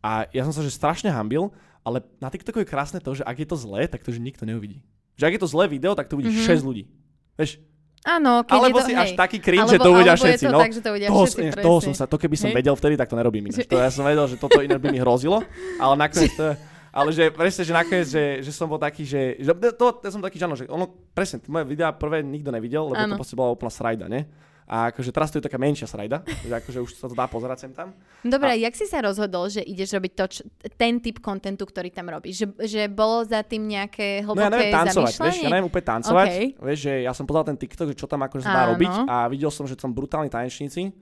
A 0.00 0.26
ja 0.28 0.42
som 0.42 0.50
sa 0.50 0.60
že 0.60 0.70
strašne 0.70 1.08
hambil, 1.08 1.54
ale 1.80 2.02
na 2.16 2.26
TikToku 2.26 2.58
je 2.58 2.66
krásne 2.66 2.98
to, 2.98 3.12
že 3.12 3.22
ak 3.22 3.36
je 3.36 3.46
to 3.46 3.54
zlé, 3.54 3.86
tak 3.86 4.00
to 4.00 4.10
že 4.10 4.18
nikto 4.18 4.42
neuvidí. 4.42 4.82
Že 5.14 5.24
ak 5.24 5.32
je 5.32 5.40
to 5.40 5.48
zlé 5.48 5.64
video, 5.68 5.92
tak 5.92 6.08
to 6.08 6.16
vidí 6.16 6.32
Mhm. 6.32 6.42
6 6.42 6.60
ľudí. 6.60 6.88
Vieš, 7.36 7.60
Áno, 8.02 8.40
keď 8.42 8.56
alebo 8.56 8.68
je 8.72 8.74
to, 8.74 8.80
si 8.82 8.92
hej. 8.92 9.02
až 9.02 9.10
taký 9.14 9.38
cringe, 9.38 9.60
alebo, 9.62 9.72
že 9.72 9.78
to 9.78 9.90
uvidia 9.90 10.14
všetci. 10.16 10.32
je 10.38 10.48
to 10.48 10.56
no. 10.56 10.58
tak, 10.58 10.72
že 10.72 10.80
to 10.80 10.88
uvidia 10.88 11.06
toho, 11.06 11.20
všetci, 11.22 11.40
ináč 11.42 11.56
toho 11.60 11.78
som 11.82 11.92
sa, 11.92 12.04
to 12.04 12.16
keby 12.16 12.32
som 12.34 12.48
Hej. 12.48 12.56
vedel 12.56 12.74
vtedy, 12.74 12.94
tak 12.96 13.06
to 13.06 13.14
nerobím 13.14 13.44
ináč. 13.46 13.60
Že- 13.60 13.68
To 13.68 13.76
ja 13.78 13.90
som 13.90 14.02
vedel, 14.02 14.24
že 14.26 14.36
toto 14.36 14.56
ináč 14.58 14.80
by 14.80 14.88
mi 14.88 14.98
hrozilo, 14.98 15.44
ale 15.76 15.94
nakoniec 15.98 16.32
to, 16.32 16.56
ale 16.90 17.14
že 17.14 17.30
presne, 17.30 17.62
že 17.62 17.72
nakoniec, 17.74 18.06
že, 18.10 18.24
že 18.42 18.50
som 18.50 18.66
bol 18.66 18.78
taký, 18.78 19.06
že, 19.06 19.38
že 19.38 19.50
to, 19.78 19.86
to 20.02 20.06
som 20.10 20.22
taký, 20.22 20.42
že 20.42 20.46
áno, 20.46 20.56
že 20.58 20.66
ono, 20.66 20.90
presne, 21.14 21.38
moje 21.46 21.66
videá 21.70 21.94
prvé 21.94 22.22
nikto 22.22 22.50
nevidel, 22.50 22.90
lebo 22.90 22.98
Áno. 22.98 23.14
to 23.14 23.20
proste 23.22 23.38
bola 23.38 23.54
úplná 23.54 23.70
srajda, 23.70 24.10
ne? 24.10 24.26
A 24.70 24.94
akože 24.94 25.10
teraz 25.10 25.34
to 25.34 25.42
je 25.42 25.46
taká 25.50 25.58
menšia 25.58 25.90
srajda, 25.90 26.22
že 26.46 26.54
akože 26.54 26.78
už 26.78 26.90
sa 26.94 27.10
to 27.10 27.18
dá 27.18 27.26
pozerať 27.26 27.66
sem 27.66 27.72
tam. 27.74 27.90
Dobre, 28.22 28.54
A- 28.54 28.60
jak 28.70 28.78
si 28.78 28.86
sa 28.86 29.02
rozhodol, 29.02 29.50
že 29.50 29.66
ideš 29.66 29.98
robiť 29.98 30.12
to, 30.14 30.24
čo, 30.30 30.42
ten 30.78 31.02
typ 31.02 31.18
kontentu, 31.18 31.66
ktorý 31.66 31.90
tam 31.90 32.06
robíš? 32.06 32.46
Že, 32.46 32.46
že 32.70 32.82
bolo 32.86 33.26
za 33.26 33.42
tým 33.42 33.66
nejaké 33.66 34.22
No 34.22 34.30
hlboké 34.30 34.46
ja 34.46 34.50
neviem 34.54 34.70
tancovať, 34.70 35.14
vieš, 35.26 35.36
ja 35.42 35.50
neviem 35.50 35.66
úplne 35.66 35.86
tancovať, 35.90 36.28
Okej. 36.30 36.44
vieš, 36.62 36.78
že 36.86 36.92
ja 37.02 37.10
som 37.10 37.26
pozeral 37.26 37.50
ten 37.50 37.58
TikTok, 37.58 37.90
že 37.90 37.98
čo 37.98 38.06
tam 38.06 38.22
akože 38.22 38.46
sa 38.46 38.54
dá 38.54 38.62
robiť 38.70 38.94
a 39.10 39.26
videl 39.26 39.50
som, 39.50 39.66
že 39.66 39.74
tam 39.74 39.90
brutálni 39.90 40.30
tanečníci 40.30 40.94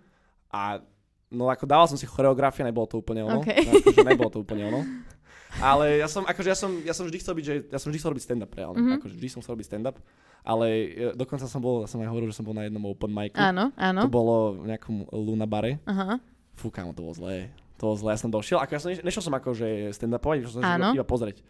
a 0.49 0.81
no 1.29 1.53
ako 1.53 1.69
dával 1.69 1.85
som 1.93 2.01
si 2.01 2.09
choreografie, 2.09 2.65
nebolo 2.65 2.89
to 2.89 3.05
úplne 3.05 3.21
ono, 3.21 3.45
no, 3.45 3.73
akože 3.85 4.01
nebolo 4.01 4.33
to 4.33 4.39
úplne 4.41 4.65
ono. 4.73 4.81
Ale 5.59 5.97
ja 5.97 6.07
som, 6.07 6.23
akože 6.23 6.45
ja 6.47 6.55
som, 6.55 6.71
ja 6.83 6.93
som 6.93 7.05
vždy 7.05 7.19
chcel 7.19 7.35
byť, 7.35 7.45
že 7.45 7.55
ja 7.67 7.79
som 7.79 7.89
vždy 7.89 7.99
chcel 7.99 8.11
robiť 8.13 8.25
stand-up 8.25 8.53
reálne, 8.53 8.75
Mhm. 8.75 8.85
mm-hmm. 8.85 8.99
akože 9.01 9.15
vždy 9.17 9.29
som 9.29 9.41
chcel 9.41 9.53
robiť 9.55 9.67
stand-up, 9.67 9.97
ale 10.43 10.67
e, 10.67 10.85
dokonca 11.15 11.45
som 11.45 11.59
bol, 11.59 11.83
ja 11.83 11.89
som 11.89 11.99
aj 11.99 12.07
hovoril, 12.07 12.29
že 12.29 12.37
som 12.37 12.45
bol 12.45 12.53
na 12.53 12.63
jednom 12.63 12.85
open 12.85 13.09
micu, 13.09 13.35
Áno, 13.35 13.69
to 13.69 13.81
áno. 13.81 14.03
bolo 14.07 14.35
v 14.59 14.67
nejakom 14.69 14.97
Luna 15.11 15.45
bare, 15.45 15.81
Aha. 15.85 16.21
fú 16.53 16.69
kámo, 16.69 16.93
to 16.93 17.01
bolo 17.01 17.13
zlé, 17.13 17.49
to 17.75 17.85
bolo 17.85 17.97
zlé, 17.97 18.11
ja 18.13 18.21
som 18.21 18.31
došiel, 18.31 18.59
ako 18.59 18.71
ja 18.71 18.79
som, 18.79 18.89
nešiel- 18.93 19.25
som 19.25 19.35
akože 19.35 19.67
stand-upovať, 19.91 20.37
išiel 20.39 20.55
som 20.55 20.63
Áno. 20.63 20.93
iba, 20.93 21.03
pozrieť. 21.03 21.41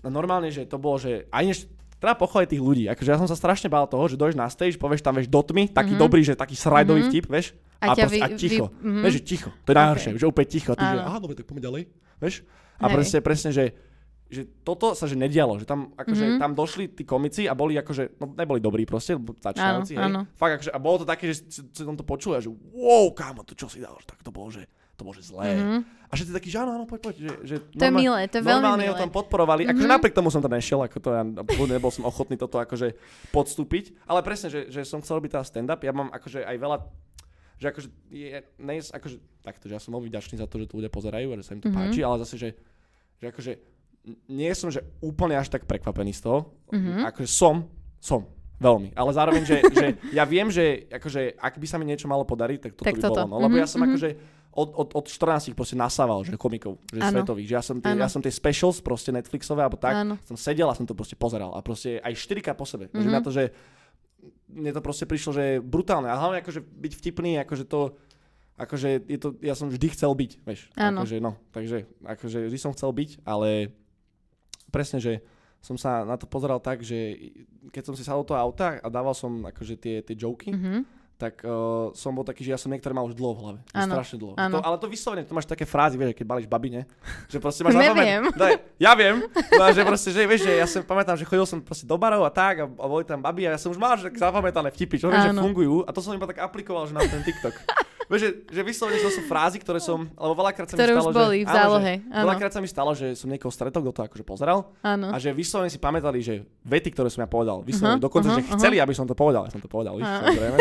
No 0.00 0.10
normálne, 0.10 0.48
že 0.48 0.64
to 0.64 0.76
bolo, 0.76 0.96
že 0.96 1.28
aj 1.28 1.44
než, 1.44 1.58
treba 1.96 2.16
pochváliť 2.16 2.48
tých 2.50 2.62
ľudí, 2.62 2.84
akože 2.88 3.08
ja 3.08 3.16
som 3.16 3.26
sa 3.26 3.36
strašne 3.36 3.68
bál 3.68 3.84
toho, 3.84 4.04
že 4.04 4.16
dojdeš 4.16 4.34
na 4.34 4.48
stage, 4.48 4.74
povieš 4.74 5.00
tam, 5.00 5.14
vieš, 5.14 5.28
do 5.28 5.38
tmy, 5.38 5.68
taký 5.68 5.94
Mhm. 5.94 6.00
dobrý, 6.00 6.20
že 6.20 6.34
taký 6.34 6.56
srajdový 6.56 7.02
Mhm. 7.02 7.08
vtip, 7.08 7.26
vieš, 7.26 7.46
A 7.78 7.92
a, 7.92 7.94
vy- 7.94 8.20
a 8.20 8.28
ticho, 8.30 8.68
vy- 8.74 8.90
mhm. 8.90 9.00
vieš, 9.00 9.14
že 9.14 9.22
ticho, 9.22 9.48
to 9.60 9.68
je 9.68 9.76
najhoršie, 9.76 10.10
že 10.14 10.26
úplne 10.26 10.48
ticho, 10.50 10.72
ty, 10.72 10.84
že, 10.84 10.96
aha, 10.98 11.16
dobre, 11.16 11.34
tak 11.34 11.44
poďme 11.44 11.62
ďalej, 11.62 11.82
vieš, 12.18 12.34
a 12.80 12.84
Hej. 12.84 12.92
presne, 12.92 13.18
presne, 13.20 13.50
že 13.50 13.64
že 14.28 14.46
toto 14.62 14.94
sa 14.94 15.04
že 15.04 15.18
nedialo, 15.18 15.58
že 15.58 15.66
tam, 15.66 15.90
akože, 15.92 16.24
Mhm. 16.24 16.38
tam 16.38 16.54
došli 16.54 16.86
tí 16.88 17.02
komici 17.02 17.42
a 17.44 17.52
boli 17.52 17.74
akože, 17.74 18.14
no 18.16 18.30
neboli 18.30 18.58
dobrí 18.58 18.86
proste, 18.86 19.18
začínajúci, 19.18 19.92
hej. 19.92 20.06
áno. 20.06 20.22
Fakt 20.32 20.54
akože, 20.54 20.70
a 20.70 20.78
bolo 20.78 20.96
to 20.96 21.04
také, 21.04 21.26
že 21.28 21.42
tam 21.74 21.98
to 21.98 22.06
počul 22.06 22.32
a 22.32 22.40
že 22.40 22.46
wow, 22.46 23.10
kámo, 23.10 23.42
to 23.42 23.52
čo 23.52 23.66
si 23.66 23.82
dal, 23.82 23.98
že 23.98 24.06
tak 24.06 24.22
to 24.22 24.30
bolo, 24.30 24.46
že 24.48 24.70
to 24.94 25.02
bolo, 25.02 25.12
že 25.12 25.26
zlé. 25.26 25.58
Mhm. 25.58 25.78
A 26.06 26.12
všetci 26.12 26.30
takí, 26.30 26.46
že 26.46 26.58
áno, 26.58 26.70
áno, 26.72 26.86
poď, 26.86 27.00
poď, 27.02 27.14
že, 27.18 27.30
že 27.42 27.54
To 27.72 27.82
je 27.82 27.90
milé, 27.90 28.20
to 28.24 28.38
je 28.38 28.44
veľmi 28.44 28.54
normálne 28.56 28.84
milé. 28.84 28.94
ho 28.94 29.02
tam 29.02 29.10
podporovali, 29.10 29.66
akože 29.66 29.82
Mhm. 29.82 29.94
napriek 29.98 30.14
tomu 30.14 30.28
som 30.28 30.38
to 30.38 30.46
nešiel, 30.48 30.78
ako 30.78 30.96
to 30.96 31.10
ja 31.10 31.22
nebol 31.66 31.90
som 31.90 32.04
ochotný 32.04 32.36
toto 32.36 32.54
akože 32.56 32.94
podstúpiť, 33.28 33.98
ale 34.04 34.22
presne, 34.22 34.46
že, 34.48 34.60
že 34.68 34.80
som 34.84 35.00
chcel 35.00 35.18
robiť 35.18 35.30
teda 35.32 35.42
stand-up, 35.44 35.80
ja 35.80 35.90
mám 35.90 36.06
akože 36.08 36.42
aj 36.44 36.54
veľa, 36.56 36.76
že 37.56 37.66
akože, 37.66 37.88
je, 38.08 38.26
ne, 38.56 38.74
akože 38.78 39.16
takto, 39.40 39.64
že 39.64 39.74
ja 39.74 39.80
som 39.80 39.90
veľmi 39.90 40.06
vďačný 40.06 40.36
za 40.36 40.46
to, 40.46 40.54
že 40.56 40.66
to 40.66 40.76
ľudia 40.76 40.88
pozerajú 40.88 41.28
a 41.28 41.36
že 41.36 41.44
sa 41.44 41.52
im 41.52 41.60
to 41.60 41.68
Mhm. 41.68 41.74
páči, 41.74 42.00
ale 42.00 42.16
zase, 42.20 42.36
že, 42.36 42.48
že 43.20 43.26
akože 43.26 43.52
nie 44.26 44.48
som, 44.52 44.68
že 44.68 44.80
úplne 44.98 45.36
až 45.36 45.48
tak 45.48 45.64
prekvapený 45.64 46.12
z 46.12 46.24
toho, 46.24 46.38
Mhm. 46.72 47.04
akože 47.06 47.28
som, 47.28 47.68
som, 48.00 48.24
veľmi, 48.56 48.92
ale 48.92 49.10
zároveň, 49.12 49.42
že, 49.42 49.56
že 49.72 49.86
ja 50.10 50.24
viem, 50.24 50.48
že 50.48 50.84
akože 50.88 51.36
ak 51.36 51.56
by 51.56 51.66
sa 51.66 51.76
mi 51.76 51.84
niečo 51.84 52.04
malo 52.04 52.24
podariť, 52.24 52.58
tak 52.60 52.72
toto 52.74 52.84
Tak 52.84 52.96
by 52.96 53.02
toto. 53.02 53.20
bolo, 53.20 53.28
no, 53.30 53.36
lebo 53.40 53.56
Mhm, 53.56 53.60
ja 53.60 53.68
som 53.68 53.80
mhm. 53.80 53.88
akože 53.88 54.08
od, 54.50 54.68
od, 54.74 54.88
od 54.98 55.04
14 55.06 55.54
proste 55.54 55.78
nasával, 55.78 56.20
že 56.22 56.34
komikov, 56.34 56.76
že 56.90 56.98
Áno. 56.98 57.22
svetových, 57.22 57.46
že 57.46 57.54
ja 57.54 57.62
som, 57.62 57.76
tie, 57.78 57.94
ja 57.94 58.08
som 58.10 58.18
tie 58.18 58.28
specials 58.30 58.82
proste 58.82 59.08
Netflixové 59.10 59.62
alebo 59.62 59.78
tak, 59.78 59.94
Áno. 59.96 60.18
som 60.26 60.34
sedel 60.34 60.66
a 60.66 60.74
som 60.74 60.84
to 60.84 60.92
proste 60.92 61.14
pozeral 61.14 61.54
a 61.54 61.62
proste 61.62 62.00
aj 62.00 62.12
4 62.18 62.52
po 62.52 62.64
sebe. 62.64 62.90
Mhm. 62.90 62.98
Mm-hmm. 62.98 63.14
na 63.14 63.20
to, 63.20 63.30
že 63.30 63.44
mne 64.50 64.70
to 64.70 64.82
proste 64.82 65.06
prišlo, 65.06 65.30
že 65.30 65.42
je 65.46 65.56
brutálne. 65.58 66.10
A 66.10 66.18
hlavne 66.18 66.42
akože 66.42 66.60
byť 66.60 66.92
vtipný, 66.94 67.38
akože 67.38 67.64
to, 67.64 67.94
akože 68.56 68.88
je 69.04 69.18
to, 69.18 69.28
ja 69.38 69.52
som 69.52 69.66
vždy 69.66 69.86
chcel 69.90 70.10
byť, 70.10 70.30
vieš. 70.42 70.70
Áno. 70.74 71.02
Akože, 71.02 71.16
no, 71.18 71.34
takže 71.50 71.84
akože 72.00 72.38
vždy 72.46 72.58
som 72.58 72.72
chcel 72.72 72.90
byť, 72.90 73.10
ale 73.22 73.70
presne, 74.68 74.98
že 74.98 75.20
som 75.60 75.76
sa 75.76 76.02
na 76.02 76.16
to 76.16 76.24
pozeral 76.24 76.56
tak, 76.56 76.80
že 76.80 77.20
keď 77.68 77.82
som 77.84 77.94
si 77.94 78.00
sadol 78.00 78.24
do 78.24 78.32
toho 78.32 78.40
auta 78.40 78.80
a 78.80 78.88
dával 78.88 79.12
som 79.12 79.44
akože 79.44 79.74
tie, 79.76 79.96
tie 80.00 80.16
joky, 80.16 80.56
Mhm. 80.56 80.98
tak 81.20 81.44
uh, 81.44 81.92
som 81.92 82.16
bol 82.16 82.24
taký, 82.24 82.40
že 82.40 82.48
ja 82.48 82.56
som 82.56 82.72
niektoré 82.72 82.96
mal 82.96 83.04
už 83.04 83.12
dlho 83.12 83.36
v 83.36 83.40
hlave. 83.44 83.58
Áno, 83.76 83.92
Strašne 83.92 84.16
dlho. 84.16 84.40
áno. 84.40 84.56
To, 84.56 84.64
ale 84.64 84.80
to 84.80 84.88
vyslovene, 84.88 85.20
to 85.20 85.36
máš 85.36 85.44
také 85.44 85.68
frázy, 85.68 86.00
vieš, 86.00 86.16
keď 86.16 86.24
balíš 86.24 86.48
babine, 86.48 86.88
že 87.28 87.36
proste 87.36 87.60
máš 87.60 87.76
Neviem. 87.76 88.24
Daj, 88.32 88.56
ja 88.80 88.96
viem, 88.96 89.20
no, 89.28 89.64
že 89.68 89.84
proste, 89.84 90.16
že 90.16 90.24
vieš, 90.24 90.48
že 90.48 90.52
ja 90.54 90.64
si 90.64 90.80
pamätám, 90.80 91.20
že 91.20 91.28
chodil 91.28 91.44
som 91.44 91.60
proste 91.60 91.84
do 91.84 91.96
barov 91.96 92.24
a 92.24 92.32
tak 92.32 92.60
a, 92.60 92.64
a 92.64 92.84
boli 92.88 93.04
tam 93.04 93.20
babi 93.20 93.44
a 93.44 93.52
ja 93.52 93.60
som 93.60 93.68
už 93.68 93.76
mal 93.76 94.00
že 94.00 94.08
také 94.08 94.16
zapamätané 94.16 94.72
vtipy, 94.72 94.96
čo 94.96 95.12
viem, 95.12 95.20
že 95.20 95.36
fungujú 95.36 95.84
a 95.84 95.92
to 95.92 96.00
som 96.00 96.16
iba 96.16 96.24
tak 96.24 96.40
aplikoval, 96.40 96.88
že 96.88 96.96
na 96.96 97.04
ten 97.04 97.20
TikTok. 97.20 97.52
Vieš, 98.10 98.20
že, 98.26 98.30
že 98.50 98.60
vyslovene 98.66 98.98
to 98.98 99.06
sú 99.06 99.22
frázy, 99.22 99.62
ktoré 99.62 99.78
som, 99.78 100.10
alebo 100.18 100.42
veľakrát 100.42 100.66
sa 100.66 100.74
Ktoré 100.74 100.92
mi 100.92 100.98
už 100.98 101.14
stalo, 101.14 101.14
boli 101.14 101.38
že, 101.38 101.46
v 101.46 101.46
áno, 101.46 101.58
zálohe, 101.62 101.94
Že, 101.94 102.10
áno. 102.10 102.24
veľakrát 102.26 102.50
sa 102.50 102.58
mi 102.58 102.66
stalo, 102.66 102.90
že 102.90 103.06
som 103.14 103.28
niekoho 103.30 103.54
stretol, 103.54 103.80
kto 103.86 103.92
to 103.94 104.02
akože 104.10 104.24
pozeral 104.26 104.58
Áno. 104.82 105.14
a 105.14 105.16
že 105.22 105.30
vyslovene 105.30 105.70
si 105.70 105.78
pamätali, 105.78 106.18
že 106.18 106.42
vety, 106.66 106.90
ktoré 106.90 107.06
som 107.06 107.22
ja 107.22 107.30
povedal, 107.30 107.62
vyslovene, 107.62 108.02
Aha, 108.02 108.04
dokonca, 108.04 108.34
aha, 108.34 108.42
že 108.42 108.50
chceli, 108.58 108.82
aby 108.82 108.90
som 108.98 109.06
to 109.06 109.14
povedal, 109.14 109.46
ja 109.46 109.54
som 109.54 109.62
to 109.62 109.70
povedal, 109.70 109.94
víš, 109.94 110.10
samozrejme, 110.10 110.58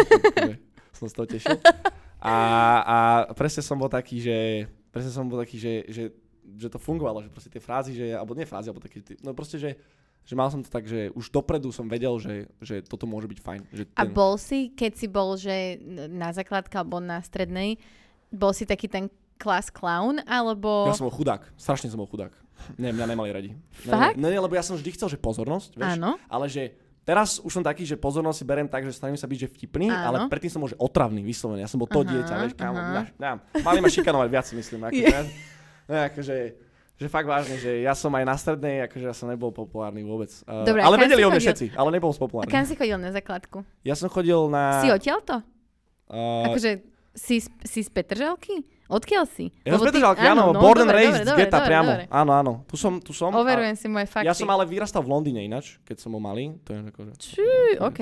som 1.02 1.06
z 1.10 1.14
toho 1.18 1.26
tešil. 1.26 1.58
A, 2.22 2.36
a 2.86 2.98
presne 3.34 3.66
som 3.66 3.82
bol 3.82 3.90
taký, 3.90 4.22
že, 4.22 4.70
presne 4.94 5.10
som 5.10 5.26
bol 5.26 5.42
taký, 5.42 5.58
že, 5.58 5.74
že, 5.90 6.04
že 6.54 6.68
to 6.70 6.78
fungovalo, 6.78 7.26
že 7.26 7.34
proste 7.34 7.50
tie 7.50 7.64
frázy, 7.64 7.98
že, 7.98 8.14
alebo 8.14 8.38
nie 8.38 8.46
frázy, 8.46 8.70
alebo 8.70 8.86
také, 8.86 9.02
no 9.26 9.34
proste, 9.34 9.58
že, 9.58 9.74
že 10.26 10.34
mal 10.38 10.50
som 10.54 10.62
to 10.62 10.70
tak, 10.70 10.86
že 10.86 11.10
už 11.18 11.34
dopredu 11.34 11.74
som 11.74 11.90
vedel, 11.90 12.14
že, 12.22 12.46
že 12.62 12.86
toto 12.86 13.10
môže 13.10 13.26
byť 13.26 13.40
fajn. 13.42 13.62
Že 13.74 13.84
A 13.98 14.04
ten, 14.06 14.14
bol 14.14 14.38
si, 14.38 14.70
keď 14.72 14.92
si 14.94 15.08
bol, 15.10 15.34
že 15.40 15.82
na 16.10 16.30
základke 16.30 16.78
alebo 16.78 17.02
na 17.02 17.18
strednej, 17.26 17.82
bol 18.30 18.54
si 18.54 18.70
taký 18.70 18.86
ten 18.86 19.10
class 19.40 19.72
clown, 19.74 20.22
alebo... 20.28 20.86
Ja 20.86 20.94
som 20.94 21.08
bol 21.08 21.16
chudák, 21.16 21.48
strašne 21.56 21.90
som 21.90 21.98
bol 21.98 22.12
chudák. 22.12 22.36
Nie, 22.76 22.92
mňa 22.92 23.06
nemali 23.08 23.30
radi. 23.32 23.50
Fakt? 23.88 24.20
Ne, 24.20 24.28
ne, 24.28 24.38
lebo 24.38 24.52
ja 24.52 24.62
som 24.62 24.76
vždy 24.76 24.92
chcel, 25.00 25.16
že 25.16 25.18
pozornosť, 25.18 25.80
vieš, 25.80 25.96
Áno. 25.96 26.20
ale 26.28 26.46
že 26.52 26.76
teraz 27.08 27.40
už 27.40 27.50
som 27.50 27.64
taký, 27.64 27.88
že 27.88 27.96
pozornosť 27.96 28.44
si 28.44 28.46
berem 28.46 28.68
tak, 28.68 28.84
že 28.84 28.92
snažím 28.92 29.16
sa 29.16 29.26
byť 29.26 29.40
že 29.40 29.50
vtipný, 29.50 29.88
Áno. 29.88 30.04
ale 30.04 30.18
predtým 30.28 30.52
som 30.52 30.60
bol 30.60 30.70
že 30.70 30.76
otravný, 30.76 31.24
vyslovene. 31.24 31.64
Ja 31.64 31.72
som 31.72 31.80
bol 31.80 31.88
to 31.88 32.04
Aha, 32.04 32.12
dieťa, 32.12 32.34
vieš, 32.46 32.54
kámo. 32.60 32.78
Ja, 32.78 33.04
ja, 33.16 33.34
mali 33.64 33.80
ma 33.80 33.88
šikanovať 33.88 34.28
viac, 34.30 34.48
myslím. 34.52 34.80
Akože, 34.92 35.08
ja, 35.08 35.22
no, 35.88 35.94
akože, 36.12 36.36
že 37.00 37.08
fakt 37.08 37.24
vážne, 37.26 37.56
že 37.56 37.80
ja 37.80 37.96
som 37.96 38.12
aj 38.12 38.26
na 38.28 38.36
strednej, 38.36 38.84
akože 38.86 39.06
ja 39.08 39.16
som 39.16 39.26
nebol 39.26 39.50
populárny 39.50 40.04
vôbec. 40.04 40.28
Uh, 40.44 40.68
Dobre, 40.68 40.84
a 40.84 40.86
ale 40.86 41.00
vedeli 41.00 41.24
o 41.24 41.32
mne 41.32 41.40
všetci, 41.40 41.72
ale 41.74 41.90
nebol 41.90 42.12
A 42.12 42.20
populárny. 42.20 42.52
kam 42.52 42.68
si 42.68 42.76
chodil 42.76 43.00
na 43.00 43.10
základku? 43.10 43.64
Ja 43.82 43.96
som 43.96 44.12
chodil 44.12 44.36
na... 44.48 44.84
Si 44.84 44.92
odtiaľto? 44.92 45.40
Uh, 46.06 46.52
Akože 46.52 46.84
si, 47.16 47.40
z- 47.40 47.52
si 47.64 47.80
z 47.80 47.90
Petržalky? 47.90 48.68
Odkiaľ 48.90 49.30
si? 49.30 49.54
ja 49.62 49.78
som 49.78 49.80
Lebo 49.80 49.84
ty- 49.86 49.90
Petržalky, 49.94 50.24
áno, 50.26 50.44
no, 50.50 50.60
born 50.60 50.82
and 50.82 50.92
raised 50.92 51.22
z 51.22 51.32
geta 51.38 51.62
dobre, 51.62 51.68
priamo. 51.70 51.92
dobre. 51.94 52.04
Áno, 52.10 52.32
áno. 52.34 52.52
Tu 52.66 52.76
som, 52.76 52.98
tu 52.98 53.14
som. 53.14 53.30
a- 53.32 53.38
Overujem 53.38 53.78
si 53.78 53.86
moje 53.86 54.10
fakty. 54.10 54.26
Ja 54.26 54.34
som 54.34 54.50
ale 54.50 54.66
vyrastal 54.66 55.00
v 55.00 55.14
Londýne 55.14 55.40
ináč, 55.40 55.78
keď 55.86 56.02
som 56.02 56.12
bol 56.12 56.20
malý. 56.20 56.58
To 56.66 56.74
je 56.74 56.80
akože... 56.84 57.12
Čú, 57.22 57.46
OK. 57.80 58.02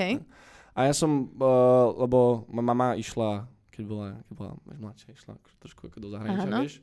A 0.74 0.80
ja 0.88 0.94
som, 0.96 1.28
uh, 1.36 1.92
lebo 1.98 2.48
moja 2.48 2.66
mama 2.66 2.88
išla, 2.96 3.46
keď 3.70 3.84
bola, 3.84 4.08
keď 4.26 4.34
bola 4.34 4.52
mladšia, 4.80 5.10
išla 5.12 5.34
trošku 5.60 5.92
ako 5.92 5.98
do 6.00 6.08
zahraničia, 6.08 6.50
vieš. 6.56 6.76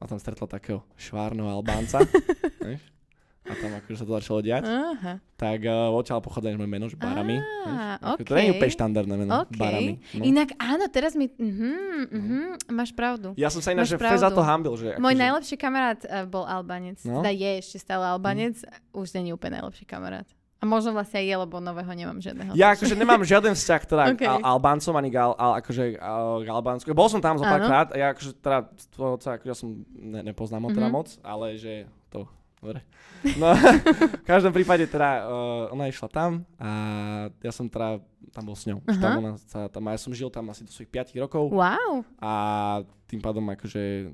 A 0.00 0.08
tam 0.08 0.16
stretla 0.16 0.48
takého 0.48 0.80
švárneho 0.96 1.46
Albánca, 1.46 2.00
vieš. 2.64 2.80
A 3.50 3.56
tam 3.56 3.72
akože 3.72 3.96
sa 3.98 4.04
to 4.06 4.12
začalo 4.14 4.38
diať. 4.44 4.62
Aha. 4.68 5.18
Tak 5.34 5.60
uh, 5.64 5.90
odtiaľ 5.90 6.22
pochádza 6.22 6.54
moje 6.54 6.70
meno, 6.70 6.86
že 6.86 6.94
Barami. 6.94 7.40
Á, 7.66 7.98
Ako 8.14 8.22
To 8.22 8.36
nie 8.36 8.52
je 8.52 8.54
úplne 8.54 8.72
štandardné 8.78 9.14
meno, 9.16 9.30
OK. 9.42 9.58
Barami. 9.58 9.92
No. 10.14 10.22
Inak 10.22 10.54
áno, 10.60 10.84
teraz 10.86 11.18
mi... 11.18 11.26
Mhm, 11.34 11.72
mhm, 12.14 12.40
máš 12.70 12.94
pravdu. 12.94 13.34
Ja 13.34 13.50
som 13.50 13.58
sa 13.58 13.74
ináč 13.74 13.90
že 13.90 13.98
fakt 13.98 14.22
za 14.22 14.30
to 14.30 14.44
hambil, 14.44 14.76
že 14.78 14.94
Môj 15.02 15.16
akože, 15.16 15.24
najlepší 15.24 15.56
kamarát 15.58 16.00
uh, 16.04 16.28
bol 16.30 16.46
Albanec. 16.46 17.02
No. 17.02 17.24
Teda 17.24 17.32
je 17.34 17.50
ešte 17.58 17.82
stále 17.82 18.06
Albanec. 18.06 18.60
Už 18.94 19.10
není 19.16 19.34
úplne 19.34 19.58
najlepší 19.58 19.88
kamarát. 19.88 20.28
A 20.60 20.68
možno 20.68 20.92
vlastne 20.92 21.18
aj 21.18 21.26
je, 21.26 21.36
lebo 21.38 21.56
nového 21.56 21.88
nemám 21.90 22.20
žiadneho. 22.20 22.52
Ja 22.52 22.76
akože 22.76 22.92
nemám 22.92 23.24
žiaden 23.24 23.56
vzťah 23.56 23.82
teda 23.82 24.02
Okay. 24.12 24.28
k 24.28 24.28
Al- 24.28 24.44
Albáncom 24.44 24.92
ani 24.92 25.08
k, 25.08 25.16
Al- 25.18 25.56
akože, 25.56 25.96
Al- 25.96 26.44
k 26.44 26.48
Albánsku. 26.48 26.92
Bol 26.92 27.08
som 27.08 27.18
tam 27.18 27.34
zo 27.34 27.44
Áno. 27.44 27.52
párkrát 27.56 27.88
a 27.88 27.96
ja 27.96 28.06
akože 28.10 28.30
teda 28.36 28.58
toho 28.92 29.16
otca, 29.16 29.34
akože 29.34 29.48
ja 29.48 29.56
som 29.56 29.68
ne, 29.90 30.20
nepoznám 30.22 30.62
ho 30.62 30.70
teda 30.70 30.86
Mhm. 30.86 30.94
moc, 30.94 31.08
ale 31.22 31.56
že 31.56 31.72
to, 32.08 32.28
dobre. 32.60 32.84
No, 33.36 33.52
v 34.16 34.24
každom 34.24 34.52
prípade 34.52 34.84
teda 34.84 35.24
uh, 35.24 35.32
ona 35.70 35.84
išla 35.86 36.08
tam 36.08 36.44
a 36.56 36.68
ja 37.32 37.52
som 37.52 37.64
teda 37.64 38.00
tam 38.30 38.42
bol 38.44 38.54
s 38.54 38.64
ňou. 38.64 38.80
Že 38.82 38.96
Tam 38.96 39.12
ona 39.18 39.32
sa, 39.42 39.66
tam, 39.66 39.82
ja 39.82 39.96
som 39.96 40.12
žil 40.12 40.28
tam 40.28 40.44
asi 40.46 40.62
do 40.62 40.70
svojich 40.70 40.88
5 40.88 41.16
rokov 41.18 41.48
Wow. 41.48 42.04
a 42.16 42.32
tým 43.04 43.18
pádom 43.18 43.42
akože 43.46 44.12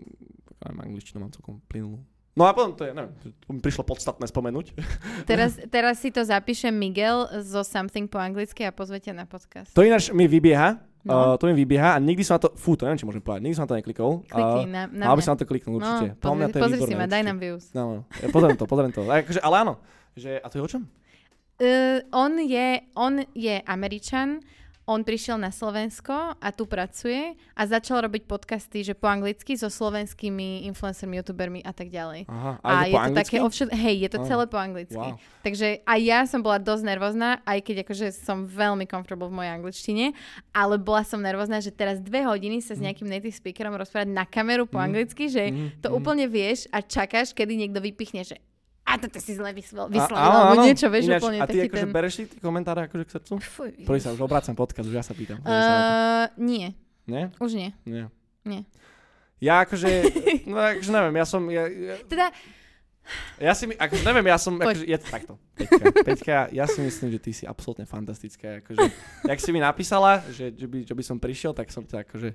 aj 0.59 0.73
angličtinu 0.73 1.19
mám 1.19 1.31
celkom 1.31 1.59
plynulú. 1.67 2.01
No 2.37 2.45
a 2.45 2.53
potom 2.53 2.77
to 2.77 2.85
je, 2.85 2.93
neviem, 2.93 3.17
to 3.17 3.49
mi 3.49 3.65
prišlo 3.65 3.81
podstatné 3.89 4.29
spomenúť. 4.29 4.77
Teraz, 5.31 5.57
teraz 5.73 6.05
si 6.05 6.13
to 6.13 6.21
zapíše 6.21 6.69
Miguel 6.69 7.25
zo 7.41 7.65
Something 7.65 8.13
po 8.13 8.21
anglicky 8.21 8.61
a 8.69 8.71
pozvete 8.77 9.09
na 9.17 9.25
podcast. 9.25 9.73
To 9.73 9.81
ináč 9.81 10.13
mi 10.13 10.29
vybieha, 10.29 10.85
No. 11.07 11.33
uh, 11.33 11.35
to 11.39 11.47
mi 11.47 11.55
vybieha 11.55 11.95
a 11.95 11.99
nikdy 12.03 12.27
som 12.27 12.35
na 12.35 12.43
to, 12.43 12.49
fú, 12.59 12.75
to 12.75 12.83
neviem, 12.83 12.99
či 12.99 13.07
môžem 13.07 13.23
povedať, 13.23 13.47
nikdy 13.47 13.55
som 13.55 13.63
na 13.63 13.71
to 13.71 13.79
neklikol. 13.79 14.27
Klikni 14.27 14.67
Uh, 14.67 14.75
na, 14.75 14.83
na 14.91 15.05
mal 15.07 15.15
by 15.15 15.23
som 15.23 15.33
na 15.33 15.39
to 15.39 15.47
určite. 15.47 16.07
No, 16.11 16.19
Podľa 16.19 16.35
mňa 16.35 16.47
pozri, 16.51 16.51
to 16.51 16.59
je 16.59 16.63
pozri 16.67 16.75
si 16.75 16.83
výborné, 16.83 16.99
ma, 16.99 17.07
daj 17.07 17.15
určite. 17.15 17.31
nám 17.31 17.39
views. 17.39 17.65
No, 17.71 17.83
no. 17.87 18.01
Ja 18.11 18.29
pozriem 18.35 18.57
to, 18.59 18.65
pozriem 18.67 18.91
to. 18.91 19.01
Ale, 19.07 19.15
akože, 19.23 19.39
ale 19.39 19.55
áno, 19.63 19.73
že, 20.19 20.31
a 20.43 20.47
to 20.51 20.55
je 20.59 20.63
o 20.67 20.71
čom? 20.75 20.83
Uh, 21.63 21.99
on, 22.11 22.33
je, 22.43 22.69
on 22.99 23.15
je 23.39 23.55
Američan, 23.63 24.43
on 24.87 25.03
prišiel 25.03 25.35
na 25.35 25.51
Slovensko 25.51 26.15
a 26.39 26.49
tu 26.55 26.63
pracuje 26.65 27.35
a 27.53 27.63
začal 27.67 28.07
robiť 28.07 28.23
podcasty, 28.23 28.87
že 28.87 28.95
po 28.95 29.11
anglicky 29.11 29.59
so 29.59 29.67
slovenskými 29.67 30.63
influencermi, 30.65 31.19
youtubermi 31.19 31.59
a 31.61 31.75
tak 31.75 31.91
ďalej. 31.91 32.31
Aha, 32.31 32.63
a, 32.63 32.87
je 32.87 32.95
to 32.95 32.99
anglicky? 33.03 33.19
také 33.19 33.37
ovšet... 33.43 33.69
Hej, 33.75 33.97
je 33.99 34.11
to 34.15 34.19
Á, 34.23 34.25
celé 34.25 34.45
po 34.47 34.55
anglicky. 34.55 34.95
wow. 34.95 35.19
Takže 35.43 35.83
aj 35.83 36.01
ja 36.01 36.21
som 36.31 36.39
bola 36.39 36.63
dosť 36.63 36.87
nervózna, 36.87 37.43
aj 37.43 37.59
keď 37.61 37.77
akože 37.83 38.15
som 38.15 38.47
veľmi 38.47 38.87
comfortable 38.87 39.27
v 39.27 39.43
mojej 39.43 39.53
angličtine, 39.59 40.05
ale 40.55 40.79
bola 40.79 41.03
som 41.03 41.19
nervózna, 41.19 41.59
že 41.59 41.75
teraz 41.75 41.99
dve 41.99 42.23
hodiny 42.23 42.63
sa 42.63 42.79
s 42.79 42.81
nejakým 42.81 43.11
native 43.11 43.35
speakerom 43.35 43.75
rozprávať 43.75 44.07
na 44.07 44.23
kameru 44.23 44.71
po 44.71 44.79
Mm. 44.79 44.87
anglicky, 44.87 45.27
že 45.27 45.51
Mm, 45.51 45.83
to 45.83 45.91
mm. 45.91 45.99
úplne 45.99 46.31
vieš 46.31 46.71
a 46.71 46.79
čakáš, 46.79 47.35
kedy 47.35 47.59
niekto 47.59 47.83
vypichne, 47.83 48.23
že 48.23 48.39
a 48.87 48.93
toto 48.97 49.19
si 49.19 49.35
zle 49.35 49.51
vyslovil, 49.51 49.99
alebo 50.15 50.63
niečo, 50.63 50.87
vieš, 50.87 51.11
Ináč, 51.11 51.23
úplne 51.27 51.39
A 51.43 51.47
ty 51.51 51.59
akože 51.67 51.83
ten... 51.83 51.91
bereš 51.91 52.13
si 52.15 52.23
tie 52.31 52.39
komentáre 52.39 52.87
akože 52.87 53.03
k 53.03 53.11
srdcu? 53.19 53.33
Fuj, 53.43 53.71
Prvý 53.83 53.99
sa 53.99 54.15
už 54.15 54.21
obracam 54.23 54.55
podcast, 54.55 54.87
už 54.87 54.95
ja 54.95 55.03
sa 55.03 55.11
pýtam. 55.13 55.43
To. 55.43 55.51
Uh, 55.51 56.31
nie, 56.39 56.71
Nie? 57.05 57.35
už 57.37 57.51
nie. 57.53 57.75
Nie. 57.83 58.07
Nie. 58.47 58.63
Ja 59.37 59.67
akože, 59.67 59.91
no 60.51 60.57
akože 60.57 60.91
neviem, 60.95 61.15
ja 61.19 61.27
som, 61.27 61.43
ja, 61.51 61.67
ja, 61.67 61.95
Teda, 62.07 62.31
ja 63.39 63.53
si, 63.53 63.67
my- 63.67 63.77
akože 63.77 64.03
neviem, 64.03 64.27
ja 64.27 64.39
som, 64.39 64.55
Poď. 64.57 64.65
akože, 64.71 64.85
je 64.87 64.99
to 64.99 65.07
takto. 65.11 65.33
Peťka, 65.55 65.85
Peťka, 66.03 66.37
ja 66.51 66.65
si 66.65 66.79
myslím, 66.81 67.09
že 67.11 67.19
ty 67.19 67.31
si 67.31 67.45
absolútne 67.45 67.85
fantastická. 67.85 68.63
Akože, 68.65 68.87
jak 69.27 69.39
si 69.39 69.51
mi 69.51 69.61
napísala, 69.61 70.23
že, 70.31 70.51
že, 70.51 70.67
by, 70.67 70.79
že 70.83 70.95
by 70.95 71.03
som 71.03 71.19
prišiel, 71.19 71.53
tak 71.53 71.71
som 71.71 71.83
ťa 71.83 72.03
akože, 72.03 72.31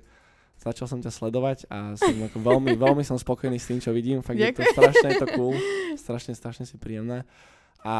začal 0.62 0.86
som 0.86 0.98
ťa 1.02 1.10
sledovať 1.10 1.66
a 1.66 1.98
som 1.98 2.14
ako 2.22 2.38
veľmi, 2.38 2.78
veľmi 2.86 3.02
som 3.02 3.18
spokojný 3.18 3.58
s 3.58 3.66
tým, 3.66 3.82
čo 3.82 3.90
vidím. 3.90 4.22
Fakt 4.22 4.38
je 4.38 4.54
to 4.54 4.62
Ďakujem. 4.62 4.74
strašne 4.78 5.06
je 5.10 5.18
to 5.18 5.28
cool. 5.34 5.54
Strašne, 5.98 6.32
strašne 6.38 6.64
si 6.64 6.78
príjemné. 6.78 7.26
A, 7.82 7.96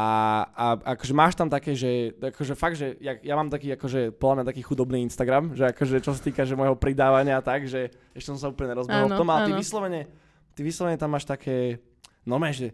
a 0.55 0.65
akože 0.95 1.11
máš 1.11 1.35
tam 1.35 1.51
také, 1.51 1.75
že 1.75 2.15
akože 2.15 2.55
fakt, 2.55 2.79
že 2.79 2.95
ja, 3.03 3.19
ja 3.19 3.35
mám 3.35 3.51
taký, 3.51 3.75
akože 3.75 4.15
podľa 4.15 4.35
mňa 4.39 4.45
taký 4.47 4.61
chudobný 4.63 5.03
Instagram, 5.03 5.59
že 5.59 5.75
akože 5.75 5.99
čo 5.99 6.15
sa 6.15 6.23
týka, 6.23 6.47
že 6.47 6.55
môjho 6.55 6.79
pridávania 6.79 7.35
a 7.35 7.43
tak, 7.43 7.67
že 7.67 7.91
ešte 8.15 8.31
som 8.31 8.39
sa 8.39 8.47
úplne 8.47 8.71
nerozbehol 8.71 9.11
v 9.11 9.19
tom, 9.19 9.27
ale 9.27 9.51
ty 9.51 9.53
vyslovene, 9.59 10.07
ty 10.55 10.63
vyslovene 10.63 10.95
tam 10.95 11.11
máš 11.11 11.27
také, 11.27 11.83
no 12.23 12.39
že 12.55 12.71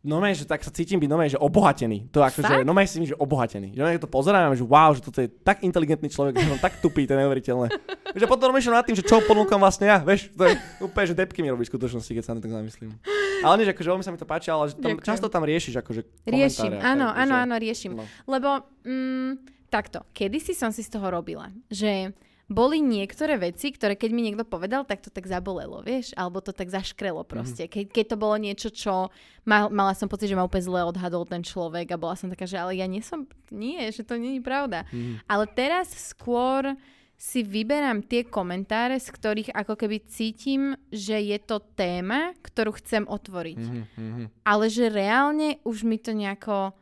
No 0.00 0.16
že 0.32 0.48
tak 0.48 0.64
sa 0.64 0.72
cítim 0.72 0.96
byť 0.96 1.08
no 1.12 1.20
že 1.28 1.36
obohatený. 1.36 2.08
To 2.08 2.24
akože, 2.24 2.64
Fakt? 2.64 2.64
no 2.64 2.72
si 2.88 3.04
že 3.04 3.16
obohatený. 3.20 3.76
Že 3.76 3.80
no 3.84 3.88
to 4.00 4.08
pozerám, 4.08 4.56
že 4.56 4.64
wow, 4.64 4.96
že 4.96 5.04
toto 5.04 5.20
je 5.20 5.28
tak 5.28 5.60
inteligentný 5.60 6.08
človek, 6.08 6.40
že 6.40 6.48
som 6.48 6.56
tak 6.56 6.80
tupý, 6.80 7.04
to 7.04 7.12
je 7.12 7.20
neuveriteľné. 7.20 7.68
že 8.20 8.24
potom 8.24 8.48
rozmýšľam 8.48 8.80
nad 8.80 8.86
tým, 8.88 8.96
že 8.96 9.04
čo 9.04 9.20
ponúkam 9.20 9.60
vlastne 9.60 9.92
ja, 9.92 10.00
vieš, 10.00 10.32
to 10.32 10.48
je 10.48 10.56
úplne, 10.80 11.04
že 11.04 11.12
depky 11.12 11.44
mi 11.44 11.52
robí 11.52 11.68
v 11.68 11.72
skutočnosti, 11.76 12.08
keď 12.16 12.24
sa 12.24 12.32
na 12.32 12.40
tak 12.40 12.48
zamyslím. 12.48 12.96
Ale 13.44 13.60
nie, 13.60 13.68
že 13.68 13.76
akože 13.76 13.88
veľmi 13.92 14.04
sa 14.04 14.12
mi 14.12 14.16
to 14.16 14.24
páči, 14.24 14.48
ale 14.48 14.72
že 14.72 14.80
tam, 14.80 14.96
Ďakujem. 14.96 15.04
často 15.04 15.26
tam 15.28 15.42
riešiš 15.44 15.74
akože 15.84 16.00
riešim, 16.24 16.72
áno, 16.80 17.12
áno, 17.12 17.34
že- 17.36 17.42
áno, 17.44 17.54
riešim. 17.60 17.92
No. 17.92 18.04
Lebo, 18.24 18.64
mm, 18.88 19.30
takto, 19.68 20.08
kedysi 20.16 20.56
som 20.56 20.72
si 20.72 20.80
z 20.80 20.96
toho 20.96 21.12
robila, 21.12 21.52
že 21.68 22.16
boli 22.50 22.82
niektoré 22.82 23.38
veci, 23.38 23.70
ktoré 23.70 23.94
keď 23.94 24.10
mi 24.10 24.26
niekto 24.26 24.42
povedal, 24.42 24.82
tak 24.82 25.06
to 25.06 25.08
tak 25.14 25.30
zabolelo, 25.30 25.86
vieš? 25.86 26.10
Alebo 26.18 26.42
to 26.42 26.50
tak 26.50 26.66
zaškrelo 26.66 27.22
proste. 27.22 27.70
Ke, 27.70 27.86
keď 27.86 28.04
to 28.12 28.16
bolo 28.18 28.34
niečo, 28.34 28.74
čo 28.74 29.14
mal, 29.46 29.70
mala 29.70 29.94
som 29.94 30.10
pocit, 30.10 30.26
že 30.26 30.34
ma 30.34 30.42
úplne 30.42 30.66
zle 30.66 30.82
odhadol 30.82 31.22
ten 31.30 31.46
človek 31.46 31.94
a 31.94 32.00
bola 32.00 32.18
som 32.18 32.26
taká, 32.26 32.50
že 32.50 32.58
ale 32.58 32.74
ja 32.74 32.90
nie 32.90 33.06
som, 33.06 33.22
nie, 33.54 33.78
že 33.94 34.02
to 34.02 34.18
nie 34.18 34.36
je 34.36 34.42
pravda. 34.42 34.82
Mhm. 34.90 35.30
Ale 35.30 35.46
teraz 35.46 35.94
skôr 35.94 36.74
si 37.20 37.44
vyberám 37.44 38.02
tie 38.02 38.24
komentáre, 38.26 38.96
z 38.96 39.12
ktorých 39.12 39.52
ako 39.52 39.76
keby 39.76 40.08
cítim, 40.08 40.74
že 40.88 41.20
je 41.20 41.38
to 41.38 41.60
téma, 41.76 42.32
ktorú 42.40 42.74
chcem 42.80 43.04
otvoriť 43.04 43.60
Mhm, 43.60 43.82
mhm. 43.94 44.24
ale 44.42 44.72
že 44.72 44.88
reálne 44.88 45.60
už 45.62 45.84
mi 45.84 46.00
to 46.00 46.16
nejako, 46.16 46.72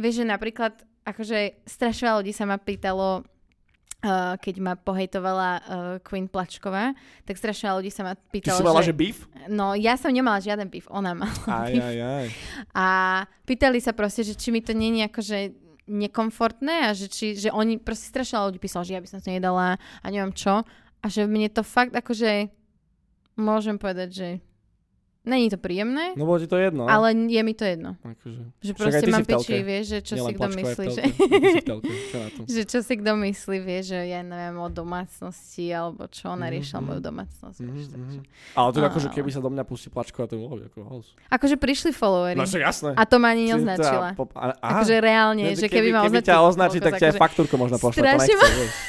vieš, 0.00 0.24
že 0.24 0.26
napríklad 0.26 0.74
akože 1.04 1.68
strašne 1.68 2.08
veľa 2.08 2.18
ľudí 2.24 2.32
sa 2.32 2.48
ma 2.48 2.56
pýtalo, 2.56 3.26
uh, 4.02 4.34
keď 4.38 4.54
ma 4.58 4.74
pohejtovala 4.74 5.50
uh, 5.50 5.62
Queen 6.02 6.26
Plačková, 6.26 6.92
tak 7.24 7.38
strašne 7.38 7.72
ľudí 7.78 7.88
sa 7.88 8.02
ma 8.02 8.14
Ty 8.18 8.30
pýtalo, 8.30 8.58
si 8.58 8.66
mala, 8.66 8.82
že 8.82 8.90
že... 8.90 8.98
beef? 8.98 9.18
No, 9.46 9.78
ja 9.78 9.94
som 9.94 10.10
nemala 10.10 10.42
žiaden 10.42 10.68
beef, 10.68 10.90
ona 10.90 11.14
mala 11.14 11.32
Aj, 11.46 11.70
beef. 11.70 11.82
aj, 11.82 11.96
aj. 11.98 12.26
A 12.74 12.86
pýtali 13.46 13.78
sa 13.78 13.94
proste, 13.94 14.26
že 14.26 14.34
či 14.34 14.50
mi 14.50 14.60
to 14.60 14.74
je 14.74 15.02
akože 15.06 15.38
nekomfortné 15.86 16.88
a 16.88 16.90
že, 16.94 17.10
či, 17.10 17.34
že 17.34 17.50
oni 17.50 17.78
proste 17.78 18.06
strašne 18.06 18.38
ľudí 18.38 18.58
písalo, 18.62 18.86
že 18.86 18.94
ja 18.94 19.02
by 19.02 19.08
som 19.10 19.18
to 19.18 19.34
nedala 19.34 19.78
a 19.78 20.06
neviem 20.10 20.30
čo. 20.34 20.62
A 21.02 21.06
že 21.10 21.26
mne 21.26 21.50
to 21.50 21.66
fakt 21.66 21.90
akože 21.90 22.54
môžem 23.34 23.80
povedať, 23.80 24.08
že 24.14 24.28
není 25.24 25.46
to 25.46 25.56
príjemné, 25.56 26.12
No 26.12 26.24
bolo 26.24 26.36
ti 26.36 26.46
to 26.46 26.56
jedno. 26.56 26.84
ale 26.84 27.14
je 27.14 27.40
mi 27.40 27.52
to 27.52 27.62
jedno. 27.62 27.94
Akože. 27.98 28.42
Že 28.58 28.72
proste 28.74 29.06
mám 29.06 29.22
piči, 29.22 29.54
vieš, 29.60 29.84
že 29.86 29.98
čo 30.02 30.14
Nielen 30.16 30.26
si 30.26 30.34
kto 30.34 30.44
je 30.44 30.56
myslí, 30.56 30.86
že. 30.88 31.02
Čo 31.62 31.74
že 32.52 32.62
čo 32.64 32.78
si 32.80 32.94
kto 32.94 33.12
myslí, 33.16 33.56
vie, 33.58 33.80
že 33.80 33.98
ja 34.04 34.20
neviem 34.20 34.56
o 34.56 34.68
domácnosti 34.68 35.66
alebo 35.68 36.06
čo 36.06 36.30
ona 36.30 36.46
Mhm, 36.46 36.52
riešila 36.52 36.80
mhm. 36.80 36.86
moju 36.86 37.00
domácnosť. 37.02 37.58
Mhm, 37.58 37.70
vieš, 37.70 37.86
takže. 37.88 38.18
mhm. 38.18 38.30
Ale 38.52 38.68
to 38.68 38.78
akože 38.80 39.08
Ale- 39.08 39.16
keby 39.16 39.30
sa 39.30 39.40
do 39.40 39.48
mňa 39.48 39.62
pustí 39.62 39.88
plačková, 39.88 40.26
to 40.26 40.36
bolo 40.36 40.54
ako 40.60 40.78
host. 40.84 41.10
Akože 41.28 41.56
prišli 41.56 41.90
followery. 41.90 42.34
No 42.34 42.42
však 42.42 42.62
jasné. 42.62 42.90
A 42.92 43.02
to 43.02 43.16
ma 43.16 43.30
ani 43.30 43.42
neoznačila. 43.46 44.08
po- 44.12 44.26
a- 44.32 44.52
aha. 44.52 44.70
Akože 44.76 44.94
reálne, 44.98 45.54
že 45.54 45.66
keby, 45.66 45.88
ma 45.90 46.02
keby 46.02 46.18
označila. 46.18 46.28
ťa 46.28 46.44
označí, 46.44 46.78
tak 46.78 46.92
ťa 46.94 47.06
aj 47.08 47.16
faktúrku 47.16 47.54
možno 47.54 47.78
pošle. 47.78 48.02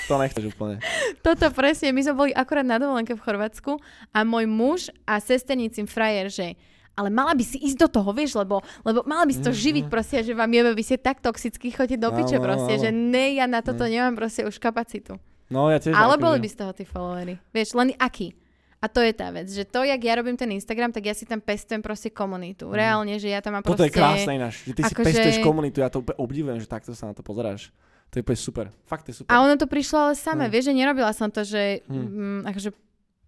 To 0.08 0.16
nechceš 0.18 0.44
úplne. 0.50 0.82
Toto 1.22 1.46
presne, 1.52 1.90
my 1.90 2.02
sme 2.02 2.13
boli 2.16 2.32
akorát 2.34 2.63
na 2.63 2.75
dovolenke 2.75 3.13
v 3.13 3.22
Chorvátsku 3.22 3.78
a 4.10 4.20
môj 4.24 4.46
muž 4.46 4.80
a 5.04 5.18
sesternicím 5.18 5.86
frajer, 5.86 6.23
že 6.27 6.53
ale 6.94 7.10
mala 7.10 7.34
by 7.34 7.42
si 7.42 7.58
ísť 7.58 7.80
do 7.80 7.89
toho, 7.92 8.10
vieš, 8.12 8.38
lebo, 8.38 8.62
lebo 8.82 9.01
mala 9.03 9.25
by 9.25 9.34
si 9.34 9.42
to 9.42 9.50
Mhm, 9.50 9.58
živiť 9.60 9.86
proste, 9.88 10.22
že 10.22 10.32
vám 10.32 10.48
jebe, 10.48 10.72
vy 10.72 10.84
ste 10.84 10.96
tak 10.96 11.18
toxicky, 11.20 11.68
chodíte 11.68 11.98
do 11.98 12.13
piče 12.13 12.38
proste, 12.38 12.77
áno. 12.77 12.82
že 12.82 12.89
ne, 12.92 13.34
ja 13.34 13.46
na 13.46 13.60
toto 13.60 13.82
nemám 13.84 14.13
proste 14.13 14.44
už 14.44 14.56
kapacitu. 14.58 15.18
No 15.50 15.68
ja 15.68 15.77
tiež. 15.77 15.89
Ale 15.92 16.15
akože- 16.15 16.22
boli 16.22 16.38
by 16.38 16.48
z 16.48 16.56
toho 16.56 16.72
tí 16.72 16.84
followery. 16.84 17.34
Vieš, 17.50 17.74
len 17.74 17.98
aký? 17.98 18.38
A 18.77 18.86
to 18.86 19.00
je 19.00 19.10
tá 19.10 19.32
vec, 19.32 19.48
že 19.48 19.63
to, 19.63 19.82
jak 19.82 19.98
ja 19.98 20.13
robím 20.13 20.36
ten 20.36 20.51
Instagram, 20.51 20.92
tak 20.92 21.01
ja 21.03 21.15
si 21.15 21.24
tam 21.24 21.39
pestujem 21.39 21.80
proste 21.80 22.12
komunitu. 22.12 22.68
Reálne, 22.70 23.15
že 23.15 23.25
ja 23.27 23.39
tam 23.39 23.56
mám 23.56 23.63
Toto 23.63 23.80
proste... 23.80 23.89
je 23.89 23.96
krásne 23.96 24.34
ináč, 24.36 24.62
že 24.62 24.74
ty 24.74 24.82
si 24.82 24.92
akože- 24.92 25.08
pestuješ 25.08 25.38
komunitu, 25.39 25.80
ja 25.80 25.88
to 25.88 25.98
úplne 25.98 26.20
obdivujem, 26.20 26.58
že 26.58 26.68
takto 26.68 26.92
sa 26.92 27.08
na 27.08 27.13
to 27.13 27.22
pozeráš. 27.22 27.72
To 28.12 28.20
je 28.20 28.22
úplne 28.22 28.38
super. 28.38 28.65
Fakt 28.84 29.08
je 29.08 29.15
super. 29.15 29.32
A 29.32 29.42
ono 29.42 29.56
to 29.56 29.65
prišlo 29.65 29.98
ale 30.03 30.13
samé, 30.13 30.46
Hm. 30.46 30.51
vieš, 30.51 30.63
že 30.68 30.74
nerobila 30.75 31.10
som 31.10 31.25
to, 31.27 31.42
že 31.42 31.82
Hm. 31.82 31.96
mm, 31.96 32.42
akože 32.46 32.70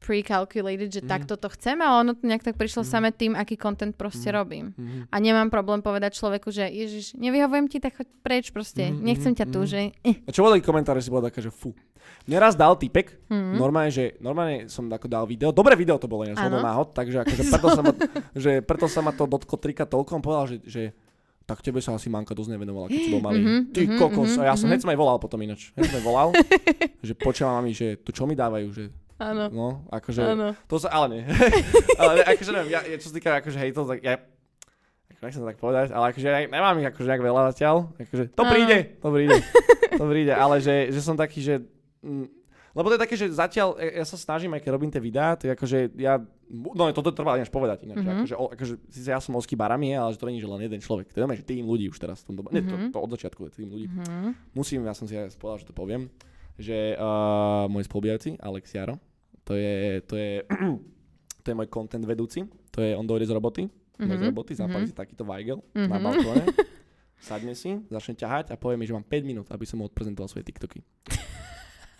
pre-calculated, 0.06 0.94
že 0.94 1.02
Mhm. 1.02 1.10
takto 1.10 1.34
to 1.34 1.50
chcem 1.50 1.82
a 1.82 1.98
ono 1.98 2.14
to 2.14 2.30
nejak 2.30 2.46
tak 2.46 2.56
prišlo 2.56 2.86
Mhm. 2.86 2.90
samé 2.90 3.10
tým, 3.10 3.34
aký 3.34 3.58
content 3.58 3.98
proste 3.98 4.30
Mhm. 4.30 4.36
robím. 4.38 4.66
Mhm. 4.78 5.00
A 5.10 5.16
nemám 5.18 5.50
problém 5.50 5.82
povedať 5.82 6.14
človeku, 6.14 6.54
že 6.54 6.70
Ježiš, 6.70 7.18
nevyhovujem 7.18 7.66
ti, 7.66 7.82
tak 7.82 7.98
choď 7.98 8.08
preč 8.22 8.46
proste. 8.54 8.94
Mhm, 8.94 9.02
Nechcem 9.02 9.34
mhm, 9.34 9.40
ťa 9.42 9.46
tu, 9.50 9.60
mhm. 9.66 9.68
že... 9.68 9.80
A 10.06 10.30
čo 10.30 10.46
boli 10.46 10.62
komentáre, 10.62 11.02
si 11.02 11.10
bola 11.10 11.34
taká, 11.34 11.42
že 11.42 11.50
fu. 11.50 11.74
Mne 12.30 12.38
raz 12.38 12.54
dal 12.54 12.78
typek, 12.78 13.18
Mhm. 13.34 13.58
normálne, 13.58 13.90
že 13.90 14.14
normálne 14.22 14.70
som 14.70 14.86
ako 14.86 15.10
dal 15.10 15.26
video, 15.26 15.50
dobré 15.50 15.74
video 15.74 15.98
to 15.98 16.06
bolo, 16.06 16.22
Áno. 16.30 16.38
hodou 16.38 16.62
náhod, 16.62 16.94
takže 16.94 17.26
akože 17.26 17.44
preto 17.58 17.68
sa 17.74 17.82
ma, 17.82 17.92
že 18.38 18.52
preto 18.62 18.86
sa 18.86 19.02
ma 19.02 19.10
to 19.10 19.26
dotklo 19.26 19.58
trika 19.58 19.90
toľko, 19.90 20.22
on 20.22 20.22
povedal, 20.22 20.46
že, 20.46 20.58
že 20.70 20.84
tak 21.46 21.62
tebe 21.62 21.78
sa 21.78 21.94
asi 21.94 22.10
Manka 22.10 22.34
dosť 22.34 22.58
nevenovala, 22.58 22.90
keď 22.90 23.00
si 23.06 23.10
bol 23.14 23.22
malý. 23.22 23.42
Mhm, 23.42 23.58
Ty 23.70 23.82
mhm, 23.86 23.98
kokos, 24.02 24.34
mhm, 24.34 24.42
a 24.42 24.44
ja 24.50 24.54
som 24.58 24.66
mhm. 24.66 24.70
hneď 24.74 24.80
som 24.82 24.92
aj 24.94 24.98
volal 24.98 25.18
potom 25.22 25.40
ináč. 25.46 25.70
Hneď 25.78 25.88
som 25.94 25.98
aj 26.02 26.06
volal, 26.06 26.30
že 27.06 27.14
počúvam 27.14 27.54
mami, 27.62 27.72
že 27.74 27.88
tu 28.02 28.10
čo 28.10 28.26
mi 28.26 28.34
dávajú, 28.34 28.68
že 28.74 28.84
Áno, 29.16 29.48
no, 29.48 29.68
akože, 29.90 30.22
áno. 30.28 30.52
to 30.68 30.76
sa, 30.76 30.92
ale 30.92 31.06
nie. 31.08 31.24
ale 32.02 32.20
akože 32.28 32.52
neviem, 32.52 32.70
ja, 32.70 32.82
ja, 32.84 32.96
čo 33.00 33.08
sa 33.08 33.16
týka 33.16 33.32
akože 33.40 33.56
hejtov, 33.56 33.88
tak 33.88 34.04
ja, 34.04 34.20
nechcem 35.24 35.40
to 35.40 35.48
tak 35.48 35.58
povedať, 35.58 35.96
ale 35.96 36.12
akože 36.12 36.26
ja 36.28 36.44
nemám 36.44 36.76
ich 36.84 36.88
akože 36.92 37.08
nejak 37.08 37.24
veľa 37.24 37.42
zatiaľ, 37.56 37.76
akože 37.96 38.24
to 38.36 38.44
Áno. 38.44 38.52
príde, 38.52 38.78
to 39.00 39.08
príde, 39.10 39.38
to 40.00 40.06
príde, 40.06 40.34
ale 40.36 40.60
že, 40.60 40.92
že 40.92 41.00
som 41.00 41.16
taký, 41.16 41.40
že, 41.40 41.64
mm, 42.04 42.28
lebo 42.76 42.92
to 42.92 43.00
je 43.00 43.04
také, 43.08 43.16
že 43.16 43.32
zatiaľ, 43.32 43.80
ja, 43.80 44.04
ja 44.04 44.06
sa 44.06 44.20
snažím, 44.20 44.52
aj 44.52 44.62
keď 44.62 44.72
robím 44.76 44.92
tie 44.92 45.00
videá, 45.00 45.40
to 45.40 45.48
je 45.48 45.56
akože 45.56 45.78
ja, 45.96 46.20
no 46.52 46.84
toto 46.92 47.16
trvá 47.16 47.40
ináč 47.40 47.48
povedať 47.48 47.88
ináč, 47.88 48.04
Mhm. 48.04 48.06
mm-hmm. 48.06 48.20
akože, 48.20 48.36
o, 48.36 48.46
akože 48.52 48.74
síce 48.92 49.10
ja 49.16 49.24
som 49.24 49.32
Oský 49.40 49.56
barami, 49.56 49.96
ale 49.96 50.12
že 50.12 50.20
to 50.20 50.28
není, 50.28 50.44
že 50.44 50.52
len 50.52 50.60
jeden 50.60 50.84
človek, 50.84 51.08
to 51.08 51.24
je 51.24 51.40
že 51.40 51.48
tým 51.48 51.64
ľudí 51.64 51.88
už 51.88 51.98
teraz, 51.98 52.20
v 52.28 52.36
tom 52.36 52.44
dobe, 52.44 52.52
mm-hmm. 52.52 52.68
Mhm. 52.68 52.76
nie, 52.76 52.92
to, 52.92 53.00
to, 53.00 53.00
od 53.00 53.12
začiatku 53.16 53.40
je 53.48 53.52
tým 53.64 53.70
ľudí, 53.72 53.88
Mhm. 53.88 54.30
musím, 54.52 54.84
ja 54.84 54.92
som 54.92 55.08
si 55.08 55.16
aj 55.16 55.32
povedal, 55.40 55.64
že 55.64 55.68
to 55.72 55.74
poviem, 55.74 56.12
že 56.56 56.96
uh, 56.96 57.68
môj 57.68 57.84
spolubývajúci, 57.88 58.40
Alex 58.40 58.72
Jaro, 58.72 58.96
to 59.44 59.54
je, 59.56 60.02
to 60.08 60.16
je, 60.16 60.44
to 61.44 61.48
je 61.52 61.56
môj 61.56 61.68
content 61.70 62.04
vedúci, 62.04 62.48
to 62.72 62.82
je, 62.82 62.96
on 62.96 63.06
dojde 63.06 63.30
z 63.30 63.36
roboty, 63.36 63.64
mm-hmm. 63.68 64.08
z 64.08 64.24
Mhm, 64.24 64.30
roboty, 64.32 64.52
zapálí 64.56 64.86
mhm. 64.88 64.92
si 64.92 64.96
takýto 64.96 65.24
Weigel 65.28 65.60
mm-hmm. 65.62 65.90
na 65.92 65.98
balkóne, 66.00 66.46
sadne 67.20 67.54
si, 67.54 67.80
začne 67.92 68.16
ťahať 68.16 68.52
a 68.52 68.60
povie 68.60 68.80
mi, 68.80 68.88
že 68.88 68.96
mám 68.96 69.06
5 69.06 69.24
minút, 69.24 69.48
aby 69.52 69.64
som 69.68 69.80
mu 69.80 69.88
odprezentoval 69.88 70.28
svoje 70.28 70.48
TikToky. 70.48 70.84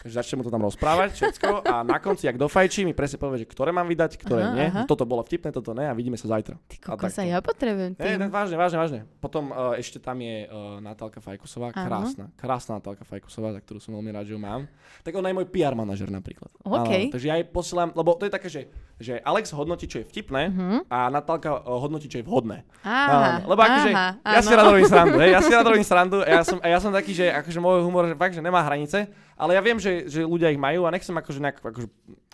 Takže 0.06 0.22
začne 0.22 0.36
mu 0.38 0.46
to 0.46 0.54
tam 0.54 0.62
rozprávať 0.62 1.18
všetko 1.18 1.66
a 1.66 1.82
na 1.82 1.98
konci, 1.98 2.30
ak 2.30 2.38
dofajčí, 2.38 2.86
mi 2.86 2.94
presne 2.94 3.18
povie, 3.18 3.42
že 3.42 3.50
ktoré 3.50 3.74
mám 3.74 3.90
vydať, 3.90 4.22
ktoré 4.22 4.42
Aha, 4.46 4.54
nie. 4.54 4.68
aha. 4.70 4.82
Toto 4.86 5.02
bolo 5.02 5.26
vtipné, 5.26 5.50
toto 5.50 5.74
ne 5.74 5.90
a 5.90 5.98
vidíme 5.98 6.14
sa 6.14 6.30
zajtra. 6.30 6.62
Ty 6.62 6.76
A 6.78 6.82
kokos, 6.94 7.10
takto. 7.10 7.26
ja 7.26 7.42
potrebujem 7.42 7.98
tým. 7.98 8.22
ne, 8.22 8.30
vážne, 8.30 8.54
vážne, 8.54 8.78
vážne. 8.78 9.00
Potom 9.18 9.50
uh, 9.50 9.74
ešte 9.74 9.98
tam 9.98 10.22
je 10.22 10.46
uh, 10.46 10.78
Natálka 10.78 11.18
Fajkusová, 11.18 11.74
Áno. 11.74 11.90
krásna, 11.90 12.26
krásna 12.38 12.78
Natálka 12.78 13.02
Fajkusová, 13.02 13.58
za 13.58 13.66
ktorú 13.66 13.82
som 13.82 13.98
veľmi 13.98 14.14
rád, 14.14 14.30
že 14.30 14.38
ju 14.38 14.42
mám. 14.46 14.70
Tak 15.02 15.18
ona 15.18 15.34
je 15.34 15.42
môj 15.42 15.50
PR 15.50 15.74
manažer 15.74 16.14
napríklad. 16.14 16.54
OK. 16.62 16.86
Áno, 16.86 17.10
takže 17.10 17.26
ja 17.26 17.42
jej 17.42 17.48
posielam, 17.50 17.90
lebo 17.98 18.14
to 18.14 18.30
je 18.30 18.32
také, 18.32 18.46
že, 18.46 18.70
že 18.96 19.20
Alex 19.20 19.52
hodnotí, 19.52 19.86
čo 19.86 20.00
je 20.00 20.06
vtipné 20.06 20.50
Mhm. 20.50 20.78
a 20.88 21.12
Natálka 21.12 21.52
uh, 21.60 21.78
hodnotí, 21.78 22.08
čo 22.08 22.20
je 22.20 22.26
vhodné. 22.26 22.64
Aha, 22.80 23.44
Áno, 23.44 23.52
lebo 23.52 23.60
akože, 23.60 23.92
aha, 23.92 24.10
ja 24.24 24.40
si 24.40 24.54
rád 24.56 24.66
robím 24.72 24.88
srandu, 24.88 25.18
hej, 25.20 25.32
ja 25.36 25.42
si 25.44 25.52
rád 25.52 25.68
robím 25.68 25.84
srandu 25.84 26.18
a 26.24 26.30
ja 26.32 26.44
som, 26.48 26.58
a 26.64 26.68
ja 26.72 26.80
som 26.80 26.92
taký, 26.96 27.12
že 27.12 27.28
akože 27.28 27.60
môj 27.60 27.84
humor, 27.84 28.08
že 28.08 28.16
fakt, 28.16 28.34
že 28.34 28.40
nemá 28.40 28.64
hranice, 28.64 29.12
ale 29.36 29.52
ja 29.52 29.62
viem, 29.62 29.76
že, 29.76 30.08
že 30.08 30.24
ľudia 30.24 30.48
ich 30.48 30.58
majú 30.58 30.88
a 30.88 30.94
nechcem 30.96 31.12
akože 31.12 31.40
nejak, 31.44 31.58
akože, 31.60 31.88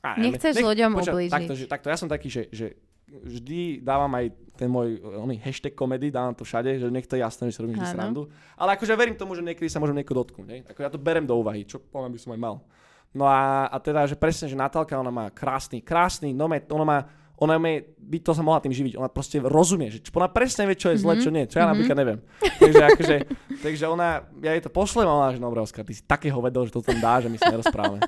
á, 0.05 0.09
Nechceš 0.15 0.61
ľuďom 0.61 0.91
ublížiť. 0.95 1.33
Takto, 1.33 1.53
že, 1.57 1.65
takto, 1.65 1.87
ja 1.89 1.97
som 1.97 2.05
taký, 2.05 2.29
že, 2.29 2.45
že 2.53 2.77
vždy 3.11 3.81
dávam 3.81 4.07
aj 4.15 4.29
ten 4.55 4.69
môj 4.69 5.01
oný 5.03 5.41
hashtag 5.41 5.73
komedy, 5.73 6.13
dávam 6.13 6.31
to 6.31 6.45
všade, 6.45 6.79
že 6.79 6.87
nech 6.87 7.09
to 7.09 7.17
je 7.17 7.25
jasné, 7.25 7.49
že 7.49 7.57
si 7.57 7.61
robím 7.65 7.81
srandu. 7.83 8.29
Ale 8.55 8.77
akože 8.77 8.93
verím 8.93 9.17
tomu, 9.17 9.33
že 9.33 9.41
niekedy 9.41 9.67
sa 9.67 9.81
môžem 9.81 9.97
niekoho 9.97 10.21
dotknúť. 10.21 10.69
Ako 10.69 10.79
ja 10.79 10.89
to 10.93 11.01
berem 11.01 11.25
do 11.25 11.35
úvahy, 11.35 11.65
čo 11.65 11.81
poviem 11.81 12.13
by 12.13 12.19
som 12.21 12.31
aj 12.31 12.39
mal. 12.39 12.55
No 13.11 13.27
a, 13.27 13.67
a 13.67 13.75
teda, 13.77 14.07
že 14.07 14.15
presne, 14.15 14.47
že 14.47 14.55
Natálka, 14.55 14.95
ona 14.95 15.11
má 15.11 15.27
krásny, 15.27 15.83
krásny, 15.83 16.31
no 16.31 16.47
ona 16.47 16.85
má, 16.85 16.97
ona 17.35 17.59
má, 17.59 17.67
by 17.97 18.17
to 18.21 18.31
sa 18.31 18.39
mohla 18.39 18.63
tým 18.63 18.71
živiť, 18.71 18.95
ona 18.95 19.11
proste 19.11 19.41
rozumie, 19.41 19.89
že 19.89 19.99
ona 20.09 20.31
presne 20.31 20.63
vie, 20.63 20.79
čo 20.79 20.93
je 20.93 21.01
zle, 21.01 21.17
Mhm. 21.17 21.21
čo 21.21 21.29
nie, 21.29 21.43
čo 21.43 21.59
ja 21.59 21.65
Mhm. 21.65 21.71
napríklad 21.73 21.97
neviem. 21.97 22.19
Takže 22.39 22.83
akože, 22.87 23.15
takže 23.59 23.83
ona, 23.85 24.07
ja 24.39 24.51
jej 24.53 24.63
to 24.63 24.71
pošlem 24.71 25.03
a 25.05 25.13
ona, 25.13 25.27
že 25.31 25.39
no 25.39 25.51
Oskar, 25.51 25.83
ty 25.83 25.91
si 25.91 26.01
takého 26.01 26.39
vedel, 26.39 26.63
že 26.63 26.71
to 26.71 26.79
tam 26.79 26.97
dá, 26.97 27.19
že 27.19 27.27
my 27.27 27.35
sa 27.35 27.51
nerozprávame. 27.51 27.99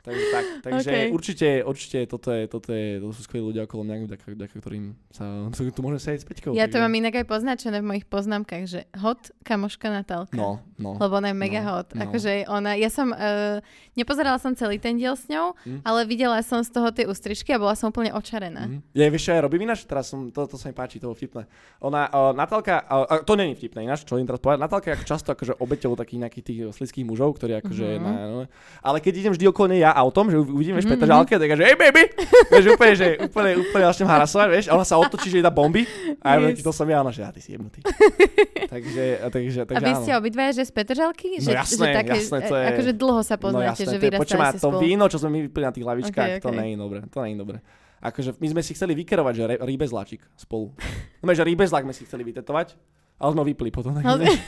Takže, 0.00 0.24
tak, 0.30 0.44
takže 0.62 0.90
OK. 0.90 1.12
určite, 1.12 1.48
určite 1.62 1.98
toto, 2.06 2.28
je, 2.30 2.42
toto, 2.46 2.70
je, 2.70 2.98
to 2.98 3.12
sú 3.12 3.20
skvelí 3.20 3.44
ľudia 3.46 3.68
okolo 3.68 3.84
mňa, 3.84 3.94
vďaka, 4.32 4.56
ktorým 4.56 4.96
sa 5.12 5.24
tu 5.76 5.80
môžem 5.80 6.00
sedieť 6.00 6.20
s 6.20 6.26
Peťkou. 6.26 6.52
Ja 6.52 6.64
to 6.64 6.74
takže- 6.74 6.82
mám 6.82 6.94
inak 6.94 7.14
aj 7.14 7.26
poznačené 7.26 7.76
v 7.78 7.86
mojich 7.86 8.06
poznámkach, 8.06 8.64
že 8.64 8.88
hot 8.96 9.28
kamoška 9.40 9.92
Natálka. 9.92 10.32
No, 10.32 10.64
no. 10.76 10.96
Lebo 10.96 11.16
ona 11.16 11.28
je 11.28 11.36
mega 11.36 11.60
No, 11.60 11.76
hot. 11.76 11.92
no. 11.92 12.00
Akože 12.00 12.48
ona, 12.48 12.72
ja 12.74 12.88
som, 12.88 13.10
uh, 13.10 13.60
nepozerala 13.92 14.36
som 14.36 14.52
celý 14.52 14.76
ten 14.76 14.96
diel 14.96 15.12
s 15.12 15.26
ňou, 15.26 15.52
Hm. 15.60 15.84
ale 15.84 16.00
videla 16.04 16.40
som 16.40 16.64
z 16.64 16.70
toho 16.70 16.88
tie 16.88 17.04
ústrižky 17.04 17.52
a 17.52 17.60
bola 17.60 17.76
som 17.76 17.88
úplne 17.88 18.08
očarená. 18.10 18.64
Mhm. 18.66 18.78
Ja 18.92 19.04
vieš, 19.06 19.28
čo 19.28 19.36
ja 19.36 19.40
robím 19.40 19.62
ináč? 19.62 19.84
Teraz 19.84 20.08
som, 20.08 20.28
to, 20.28 20.46
to 20.46 20.56
sa 20.56 20.66
mi 20.66 20.74
páči, 20.74 20.96
to 20.96 21.06
bolo 21.06 21.14
vtipné. 21.14 21.44
Ona, 21.80 22.08
uh, 22.08 22.32
Natálka, 22.32 22.80
uh, 22.82 23.20
to 23.20 23.34
není 23.34 23.52
vtipné 23.52 23.84
ináč, 23.84 24.02
čo 24.02 24.16
idem 24.16 24.24
teraz 24.26 24.40
povedať. 24.40 24.58
Natálka 24.58 24.86
je 24.88 24.96
ako 24.96 25.06
často 25.06 25.28
akože 25.30 25.52
obeťou 25.56 25.92
takých 25.94 26.20
nejakých 26.20 26.44
tých 26.44 26.60
slidských 26.72 27.04
mužov, 27.04 27.36
ktorí 27.36 27.60
akože, 27.60 27.86
Mhm. 27.90 28.00
na, 28.00 28.12
no, 28.26 28.40
ale 28.80 28.98
keď 28.98 29.12
idem 29.18 29.32
vždy 29.32 29.44
okolo 29.46 29.66
nej 29.68 29.80
ja 29.80 29.89
autom, 29.92 30.26
že 30.26 30.36
uvidím, 30.36 30.72
vieš, 30.72 30.84
Mhm, 30.84 30.92
Petra 30.92 31.06
Žalke, 31.08 31.34
tak 31.34 31.50
že 31.50 31.62
hey 31.62 31.74
baby, 31.74 32.04
vieš, 32.48 32.64
úplne, 32.70 32.92
že 32.92 33.06
úplne, 33.20 33.50
úplne 33.56 33.84
začnem 33.86 34.08
harasovať, 34.08 34.48
vieš, 34.48 34.64
a 34.66 34.72
ona 34.72 34.82
sa 34.82 34.96
otočí, 34.96 35.28
že 35.28 35.38
dá 35.38 35.48
bomby 35.48 35.82
a 36.18 36.36
ja 36.36 36.48
Yes. 36.48 36.60
to 36.60 36.70
som 36.70 36.84
ja, 36.84 36.98
ona, 36.98 37.08
že 37.08 37.20
ja, 37.20 37.28
ty 37.28 37.38
si 37.38 37.50
jebnutý. 37.50 37.80
takže, 38.66 39.04
a 39.16 39.26
takže, 39.26 39.58
A 39.60 39.66
takže 39.66 39.80
vy 39.80 39.92
áno. 39.92 40.00
ste 40.00 40.12
obidvaja, 40.12 40.50
že 40.52 40.62
z 40.62 40.72
Petržalky? 40.72 41.28
No 41.34 41.42
že, 41.42 41.50
jasné, 41.52 41.76
že 41.82 41.94
také, 41.94 42.14
jasné, 42.16 42.38
to 42.42 42.54
je- 42.54 42.66
Akože 42.68 42.92
dlho 42.92 43.20
sa 43.20 43.36
poznáte, 43.36 43.62
no 43.62 43.70
jasné, 43.76 43.84
že 43.88 43.98
to 44.08 44.20
počujem, 44.20 44.40
ste 44.44 44.56
to 44.56 44.68
spolu. 44.68 44.78
víno, 44.80 45.04
čo 45.06 45.18
sme 45.18 45.30
my 45.30 45.40
vypili 45.42 45.64
na 45.64 45.72
tých 45.72 45.86
lavičkách, 45.86 46.30
Ok, 46.32 46.40
to 46.40 46.48
ok. 46.48 46.56
nie 46.56 46.68
je 46.68 46.78
dobre, 46.78 46.98
to 47.04 47.18
nie 47.20 47.32
je 47.32 47.38
dobre. 47.38 47.58
Akože 48.00 48.30
my 48.34 48.46
sme 48.48 48.62
si 48.62 48.72
chceli 48.72 48.96
vykerovať, 48.96 49.34
že 49.34 49.44
rýbezláčik 49.60 50.24
spolu. 50.34 50.72
No, 51.20 51.30
že 51.30 51.42
rýbezlák 51.42 51.82
sme 51.82 51.92
si 51.92 52.02
chceli 52.02 52.24
vytetovať, 52.24 52.72
ale 53.20 53.30
sme 53.30 53.40
ho 53.40 53.46
vypli 53.46 53.68
potom. 53.68 53.92
Tak 53.92 54.02
Ale- 54.02 54.24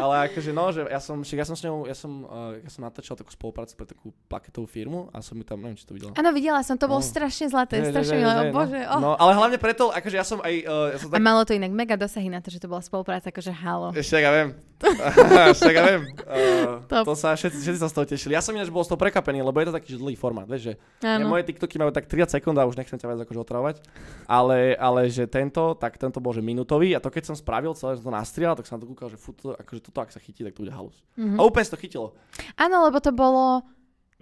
ale 0.00 0.14
akože 0.26 0.50
no, 0.50 0.64
že 0.66 0.80
ja 0.82 0.96
som, 0.96 1.20
však 1.20 1.36
ja 1.36 1.44
som 1.44 1.52
s 1.52 1.60
ňou, 1.60 1.84
ja 1.84 1.92
som, 1.92 2.24
uh, 2.24 2.56
ja 2.56 2.66
som 2.66 2.80
natáčal 2.80 3.14
takú 3.14 3.28
spoluprácu 3.28 3.72
pre 3.74 3.84
takú 3.86 4.08
plaketovú 4.26 4.64
firmu 4.64 5.00
a 5.10 5.20
som 5.20 5.36
ju 5.36 5.44
tam, 5.44 5.60
neviem, 5.60 5.76
či 5.76 5.84
to 5.84 5.92
videla. 5.92 6.16
Áno, 6.16 6.32
videla 6.32 6.60
som, 6.60 6.74
to 6.74 6.88
bolo 6.88 6.98
No. 6.98 7.06
strašne 7.06 7.46
zlaté, 7.46 7.84
že- 7.84 7.92
strašne 7.92 8.16
milé, 8.16 8.32
oh, 8.32 8.48
bože. 8.50 8.80
no, 8.80 8.88
Oh. 8.88 8.98
no, 8.98 9.10
ale 9.14 9.36
hlavne 9.36 9.58
preto, 9.58 9.92
akože 9.92 10.16
ja 10.16 10.24
som 10.24 10.40
aj, 10.40 10.54
uh, 10.62 10.86
ja 10.88 10.98
som 10.98 11.08
A 11.08 11.12
tak, 11.12 11.20
malo 11.20 11.44
to 11.44 11.52
inak 11.52 11.68
mega 11.68 11.94
dosahy 11.94 12.26
na 12.26 12.40
to, 12.40 12.48
že 12.48 12.56
to 12.56 12.66
bola 12.66 12.80
spolupráca, 12.80 13.28
akože 13.28 13.52
halo. 13.52 13.92
ešte 13.92 14.16
ja 14.16 14.32
viem. 14.32 14.56
ešte 15.52 15.70
ja 15.70 15.82
viem. 15.86 16.02
Uh, 16.24 16.80
Top. 16.86 17.04
to 17.04 17.12
sa 17.12 17.34
všetci, 17.34 17.58
všetci 17.58 17.78
sa 17.78 17.86
z 17.86 17.94
toho 17.94 18.06
tešili. 18.06 18.32
Ja 18.32 18.40
som 18.40 18.52
ináč 18.52 18.68
bol 18.68 18.80
z 18.80 18.88
toho 18.88 18.96
prekapený, 18.98 19.40
lebo 19.40 19.60
je 19.60 19.68
to 19.68 19.74
taký 19.74 19.88
že 19.90 19.98
dlhý 19.98 20.16
formát, 20.16 20.46
vieš, 20.46 20.72
že 20.72 20.74
ja, 20.98 21.20
moje 21.20 21.44
TikToky 21.44 21.76
majú 21.76 21.90
tak 21.90 22.06
30 22.06 22.32
sekúnd 22.32 22.56
a 22.56 22.64
už 22.64 22.74
nechcem 22.74 22.96
ťa 22.96 23.04
viac 23.06 23.20
akože 23.20 23.36
otravovať. 23.38 23.76
Ale, 24.24 24.72
ale 24.74 25.00
že 25.06 25.26
tento, 25.26 25.74
tak 25.74 25.96
tento 25.96 26.16
bol 26.16 26.32
že 26.32 26.40
minútový 26.40 26.92
a 26.92 27.02
to 27.02 27.10
keď 27.10 27.28
som 27.28 27.36
spravil 27.36 27.74
celé, 27.74 27.89
celé 27.90 27.98
som 27.98 28.06
to 28.06 28.14
nastrial, 28.14 28.54
tak 28.54 28.70
som 28.70 28.78
na 28.78 28.86
to 28.86 28.90
kúkal, 28.94 29.10
že 29.10 29.18
fú, 29.18 29.34
to, 29.34 29.58
akože 29.58 29.90
toto, 29.90 29.98
ak 29.98 30.14
sa 30.14 30.22
chytí, 30.22 30.46
tak 30.46 30.54
to 30.54 30.62
bude 30.62 30.70
halus. 30.70 31.02
Mhm. 31.18 31.34
A 31.34 31.42
úplne 31.42 31.66
to 31.66 31.74
chytilo. 31.74 32.14
Áno, 32.54 32.86
lebo 32.86 33.02
to 33.02 33.10
bolo, 33.10 33.66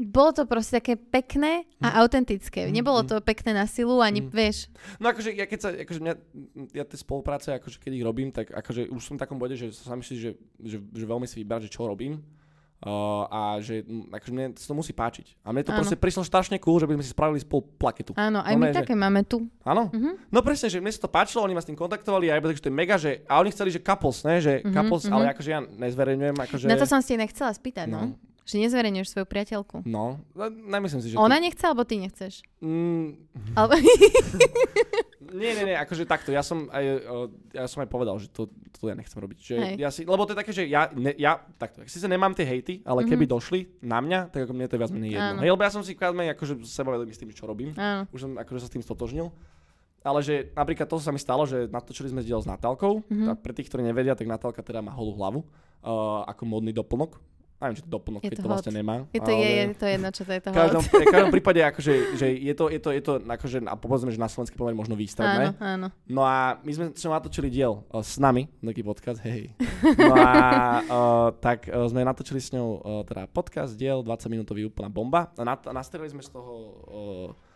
bolo 0.01 0.31
to 0.33 0.49
proste 0.49 0.81
také 0.81 0.97
pekné 0.97 1.69
a 1.83 2.01
autentické. 2.01 2.65
Mhm, 2.65 2.73
Nebolo 2.73 3.05
mhm. 3.05 3.09
to 3.13 3.17
pekné 3.21 3.53
na 3.53 3.69
silu, 3.69 4.01
ani 4.01 4.25
Mhm. 4.25 4.31
vieš. 4.33 4.73
No 4.97 5.13
akože 5.13 5.37
ja 5.37 5.45
keď 5.45 5.59
sa, 5.61 5.69
akože 5.77 6.01
mňa, 6.01 6.15
ja 6.73 6.85
tie 6.89 6.97
spolupráce, 6.97 7.53
akože 7.53 7.77
keď 7.83 7.93
ich 7.93 8.05
robím, 8.07 8.33
tak 8.33 8.49
akože 8.49 8.89
už 8.89 9.03
som 9.05 9.15
v 9.19 9.23
takom 9.23 9.37
bode, 9.37 9.59
že 9.59 9.69
sa 9.77 9.93
myslí, 9.93 10.17
že, 10.17 10.31
že, 10.65 10.79
že 10.81 11.05
veľmi 11.05 11.29
si 11.29 11.45
vyberať, 11.45 11.69
že 11.69 11.75
čo 11.77 11.85
robím. 11.85 12.25
Uh, 12.79 13.27
a 13.27 13.41
že 13.59 13.83
akože 13.83 14.31
mne 14.31 14.55
to 14.55 14.71
musí 14.71 14.95
páčiť. 14.95 15.43
A 15.43 15.51
mne 15.51 15.67
to 15.67 15.75
Áno. 15.75 15.83
proste 15.83 15.99
prišlo 15.99 16.23
strašne 16.23 16.63
cool, 16.63 16.79
že 16.79 16.87
by 16.87 16.95
sme 16.95 17.03
si 17.03 17.11
spravili 17.11 17.43
spolu 17.43 17.67
plaketu. 17.75 18.15
Áno, 18.15 18.39
aj 18.39 18.55
No 18.55 18.61
my 18.63 18.67
že- 18.69 18.79
také 18.79 18.95
máme 18.95 19.27
tu. 19.27 19.51
Áno? 19.63 19.91
Mhm. 19.91 20.31
No 20.31 20.39
presne, 20.41 20.71
že 20.71 20.79
mne 20.79 20.95
sa 20.95 21.03
to 21.03 21.11
páčilo, 21.11 21.43
oni 21.43 21.53
ma 21.53 21.61
s 21.61 21.67
tým 21.67 21.75
kontaktovali 21.75 22.31
a 22.31 22.31
ja 22.31 22.39
iba 22.39 22.47
tak, 22.47 22.55
že 22.55 22.65
to 22.65 22.71
je 22.71 22.79
mega, 22.79 22.95
že 22.95 23.27
a 23.27 23.43
oni 23.43 23.51
chceli, 23.51 23.75
že 23.75 23.83
couples, 23.83 24.23
ne, 24.23 24.39
že 24.39 24.63
Mhm, 24.63 24.71
couples, 24.71 25.03
mhm. 25.03 25.13
ale 25.13 25.25
akože 25.29 25.49
ja 25.49 25.61
nezverejňujem, 25.61 26.37
akože... 26.39 26.65
Na 26.65 26.79
to 26.79 26.87
som 26.87 27.03
si 27.03 27.19
inak 27.19 27.35
chcela 27.35 27.51
spýtať, 27.51 27.91
no. 27.91 28.15
No. 28.15 28.28
Že 28.49 28.65
nezverejňuješ 28.65 29.09
svoju 29.13 29.27
priateľku. 29.29 29.85
No, 29.85 30.25
no, 30.33 30.45
nemyslím 30.49 31.05
si, 31.05 31.13
že... 31.13 31.21
Ona 31.21 31.37
nechce, 31.37 31.61
alebo 31.69 31.85
ty 31.85 32.01
nechceš? 32.01 32.41
To... 32.41 32.65
Mm, 32.65 33.21
Alebo... 33.53 33.77
nie, 35.37 35.51
nie, 35.53 35.65
nie, 35.69 35.77
akože 35.77 36.09
takto, 36.09 36.33
ja 36.33 36.41
som 36.41 36.65
aj, 36.73 36.85
ja 37.53 37.69
som 37.69 37.85
aj 37.85 37.89
povedal, 37.93 38.17
že 38.17 38.33
to, 38.33 38.49
to 38.73 38.89
ja 38.89 38.97
nechcem 38.97 39.21
robiť. 39.21 39.39
Že 39.39 39.55
Hej. 39.61 39.75
ja 39.77 39.91
si, 39.93 40.09
lebo 40.09 40.25
to 40.25 40.33
je 40.33 40.41
také, 40.41 40.53
že 40.57 40.65
ja, 40.65 40.89
ne, 40.97 41.13
ja 41.21 41.45
takto, 41.61 41.85
síce 41.85 42.09
nemám 42.09 42.33
tie 42.33 42.49
hejty, 42.49 42.81
ale 42.89 43.05
Mhm. 43.05 43.09
keby 43.13 43.25
došli 43.29 43.61
na 43.85 44.01
mňa, 44.01 44.33
tak 44.33 44.49
ako 44.49 44.53
mne 44.57 44.65
to 44.65 44.75
je 44.75 44.81
viac 44.81 44.93
menej 44.97 45.11
jedno. 45.13 45.29
Áno. 45.37 45.41
Hej, 45.45 45.51
lebo 45.53 45.63
ja 45.69 45.73
som 45.77 45.83
si 45.85 45.93
kváďme 45.93 46.33
akože 46.33 46.65
sebavedomý 46.65 47.13
s 47.13 47.21
tým, 47.21 47.29
čo 47.37 47.45
robím. 47.45 47.77
Áno. 47.77 48.09
Už 48.09 48.25
som 48.25 48.33
akože 48.33 48.65
sa 48.65 48.69
s 48.69 48.73
tým 48.73 48.81
stotožnil. 48.81 49.29
Ale 50.01 50.23
že 50.25 50.55
napríklad 50.55 50.87
to 50.89 50.97
sa 51.03 51.11
mi 51.13 51.19
stalo, 51.21 51.43
že 51.45 51.67
natočili 51.69 52.09
sme 52.09 52.25
diel 52.25 52.41
s 52.41 52.49
Natálkou. 52.49 53.05
Mhm. 53.13 53.27
A 53.29 53.33
pre 53.37 53.53
tých, 53.53 53.69
ktorí 53.69 53.85
nevedia, 53.85 54.17
tak 54.17 54.25
Natálka 54.25 54.65
teda 54.65 54.81
má 54.81 54.95
holú 54.95 55.13
hlavu 55.19 55.45
uh, 55.45 56.25
ako 56.25 56.49
modný 56.49 56.73
doplnok. 56.73 57.19
Neviem, 57.59 57.75
či 57.75 57.83
to 57.83 57.91
doplnok, 57.91 58.23
Je 58.23 58.31
keď 58.31 58.39
to 58.39 58.43
to, 58.47 58.51
vlastne 58.55 58.71
nemá. 58.71 58.95
Je 59.11 59.19
to, 59.19 59.35
ale... 59.35 59.43
je, 59.43 59.51
je 59.51 59.67
to 59.75 59.87
jedno, 59.91 60.09
čo 60.15 60.23
to 60.23 60.31
je 60.31 60.41
to 60.47 60.49
V 60.51 60.55
každom, 60.55 60.83
hot. 60.87 60.95
v 60.95 61.11
každom 61.11 61.33
prípade, 61.37 61.61
akože, 61.67 61.93
že 62.15 62.27
je 62.31 62.55
to, 62.55 62.65
je 62.71 62.79
to, 62.79 62.91
je 62.95 63.03
to 63.03 63.13
akože, 63.19 63.59
a 63.67 63.75
povedzme, 63.75 64.15
že 64.15 64.19
na 64.23 64.31
slovenský 64.31 64.55
pomer 64.55 64.79
možno 64.79 64.95
Áno, 64.95 65.03
výstredné. 65.03 65.45
áno. 65.59 65.91
No 66.07 66.23
a 66.23 66.63
my 66.63 66.71
sme 66.71 66.85
ňou 66.95 67.13
natočili 67.19 67.51
diel 67.51 67.83
uh, 67.83 67.99
s 67.99 68.23
nami, 68.23 68.47
taký 68.63 68.87
podcast, 68.87 69.19
hej. 69.27 69.51
No 69.99 70.15
a 70.15 70.31
uh, 70.87 71.29
tak 71.43 71.67
uh, 71.67 71.83
sme 71.91 72.07
natočili 72.07 72.39
s 72.39 72.55
ňou 72.55 72.69
uh, 72.79 73.03
teda 73.03 73.27
podcast, 73.27 73.75
diel, 73.75 74.07
20 74.07 74.31
minútový 74.31 74.71
úplná 74.71 74.87
bomba. 74.87 75.35
A 75.35 75.43
nat- 75.43 75.67
nastrelili 75.75 76.15
sme 76.15 76.23
z 76.23 76.31
toho 76.31 76.53
uh, 77.35 77.49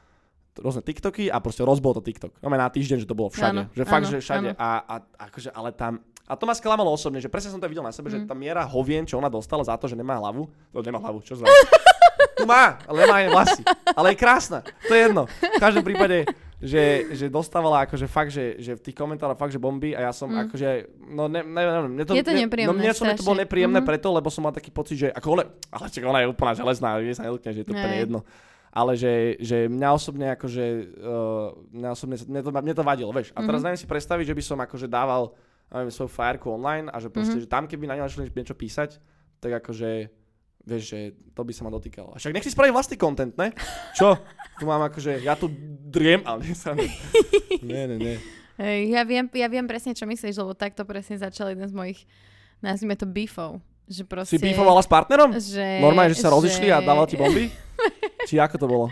rôzne 0.61 0.85
TikToky 0.85 1.33
a 1.33 1.41
proste 1.41 1.65
rozbol 1.65 1.97
to 1.97 2.03
TikTok. 2.05 2.37
No 2.45 2.53
na 2.53 2.69
týždeň, 2.69 3.07
že 3.07 3.09
to 3.09 3.17
bolo 3.17 3.33
všade. 3.33 3.55
Áno, 3.55 3.63
že 3.73 3.83
fakt, 3.89 4.05
áno, 4.05 4.13
že 4.13 4.19
všade. 4.21 4.49
áno. 4.53 4.59
A, 4.61 4.69
a, 4.85 4.95
akože, 5.31 5.49
ale 5.55 5.73
tam, 5.73 6.05
a 6.25 6.33
to 6.33 6.45
ma 6.45 6.53
sklamalo 6.53 6.89
osobne, 6.89 7.19
že 7.19 7.27
presne 7.27 7.51
som 7.51 7.59
to 7.59 7.67
videl 7.67 7.83
na 7.83 7.91
sebe, 7.91 8.07
že 8.07 8.19
Mm. 8.19 8.27
tá 8.27 8.35
miera 8.35 8.63
hovien, 8.63 9.03
čo 9.03 9.17
ona 9.17 9.29
dostala 9.29 9.63
za 9.63 9.75
to, 9.75 9.85
že 9.85 9.95
nemá 9.95 10.17
hlavu, 10.17 10.47
to 10.71 10.81
nemá 10.81 10.99
hlavu, 10.99 11.21
čo 11.21 11.35
znamená? 11.35 11.53
tu 12.33 12.45
má, 12.45 12.79
ale 12.85 12.97
nemá 13.01 13.15
aj 13.17 13.29
vlasy. 13.29 13.63
Ale 13.93 14.07
je 14.09 14.17
krásna, 14.17 14.59
to 14.83 14.93
je 14.93 15.01
jedno. 15.03 15.23
V 15.29 15.61
každom 15.61 15.83
prípade, 15.83 16.25
že, 16.59 16.83
že 17.13 17.27
dostávala 17.29 17.83
akože 17.83 18.07
fakt, 18.07 18.31
že, 18.31 18.55
že 18.57 18.73
v 18.73 18.83
tých 18.83 18.95
komentároch 18.95 19.35
fakt, 19.35 19.51
že 19.51 19.59
bomby 19.59 19.93
a 19.93 20.07
ja 20.07 20.13
som 20.13 20.31
Mm. 20.31 20.47
akože, 20.47 20.69
no 21.11 21.27
ne, 21.27 21.43
ne, 21.43 21.61
ne, 21.61 21.79
mne 21.91 22.05
to, 22.07 22.15
Je 22.15 22.23
to 22.23 22.31
ne, 22.31 22.47
nepríjemné, 22.47 22.71
No 22.71 22.79
mne, 22.79 22.95
som, 22.95 23.11
to 23.11 23.21
bolo 23.21 23.37
nepríjemné 23.37 23.83
Mhm. 23.83 23.87
preto, 23.87 24.09
lebo 24.09 24.31
som 24.31 24.43
mal 24.43 24.53
taký 24.53 24.71
pocit, 24.71 24.97
že 24.97 25.09
ako 25.11 25.27
ona, 25.33 25.45
ale 25.69 25.91
čak 25.91 26.03
ona 26.03 26.23
je 26.23 26.29
úplná 26.29 26.55
železná, 26.55 26.97
vie 26.97 27.13
sa 27.13 27.27
nedotkne, 27.27 27.51
že 27.51 27.61
je 27.61 27.67
to 27.67 27.75
úplne 27.75 27.99
jedno. 28.01 28.21
Ale 28.73 28.97
že, 28.97 29.37
že 29.37 29.69
mňa 29.69 29.89
osobne 29.93 30.33
akože, 30.33 30.65
uh, 30.97 31.53
mňa 31.77 31.89
osobne, 31.93 32.17
mne 32.17 32.41
to, 32.41 32.51
mne 32.51 32.73
to 32.73 32.81
vadilo, 32.81 33.13
vieš. 33.13 33.29
A 33.33 33.43
teraz 33.43 33.61
Mhm. 33.61 33.65
neviem 33.67 33.81
si 33.83 33.85
predstaviť, 33.85 34.25
že 34.25 34.35
by 34.35 34.43
som 34.43 34.57
akože 34.59 34.89
dával 34.89 35.37
neviem, 35.75 35.91
svoju 35.91 36.09
fajerku 36.09 36.49
online 36.49 36.87
a 36.87 36.97
že 36.97 37.09
proste, 37.09 37.35
Mhm. 37.35 37.43
že 37.43 37.49
tam 37.49 37.65
keby 37.65 37.85
na 37.87 37.97
ňu 37.97 38.05
našli 38.05 38.29
niečo 38.29 38.53
písať, 38.53 39.01
tak 39.39 39.53
akože, 39.59 39.91
vieš, 40.63 40.83
že 40.87 40.99
to 41.31 41.41
by 41.41 41.51
sa 41.51 41.63
ma 41.63 41.71
dotýkalo. 41.71 42.13
A 42.13 42.21
však 42.21 42.31
nech 42.31 42.45
si 42.45 42.51
spraví 42.51 42.71
vlastný 42.71 42.95
content, 42.95 43.33
ne? 43.35 43.51
Čo? 43.93 44.15
Tu 44.55 44.65
mám 44.65 44.85
akože, 44.85 45.19
ja 45.19 45.35
tu 45.35 45.51
driem, 45.83 46.23
ale 46.23 46.45
nie 46.45 46.55
sa... 46.55 46.77
Nie, 47.63 47.87
nie, 47.87 47.97
nie. 47.97 48.17
Ja, 48.89 49.03
viem, 49.03 49.27
ja 49.29 49.49
viem 49.49 49.65
presne, 49.65 49.91
čo 49.91 50.05
myslíš, 50.05 50.37
lebo 50.37 50.53
takto 50.53 50.85
presne 50.85 51.17
začal 51.17 51.51
jeden 51.51 51.65
z 51.65 51.73
mojich, 51.73 52.01
nazvime 52.61 52.95
to 52.95 53.07
beefov. 53.07 53.59
Že 53.85 54.03
proste, 54.05 54.35
Si 54.35 54.39
beefovala 54.39 54.79
s 54.79 54.87
partnerom? 54.87 55.35
Že, 55.35 55.81
Normálne, 55.81 56.13
že 56.13 56.21
sa 56.21 56.31
rozišli 56.31 56.69
a 56.69 56.79
dával 56.79 57.05
ti 57.05 57.17
bomby? 57.17 57.51
Či 58.31 58.39
ako 58.39 58.55
to 58.57 58.67
bolo? 58.67 58.87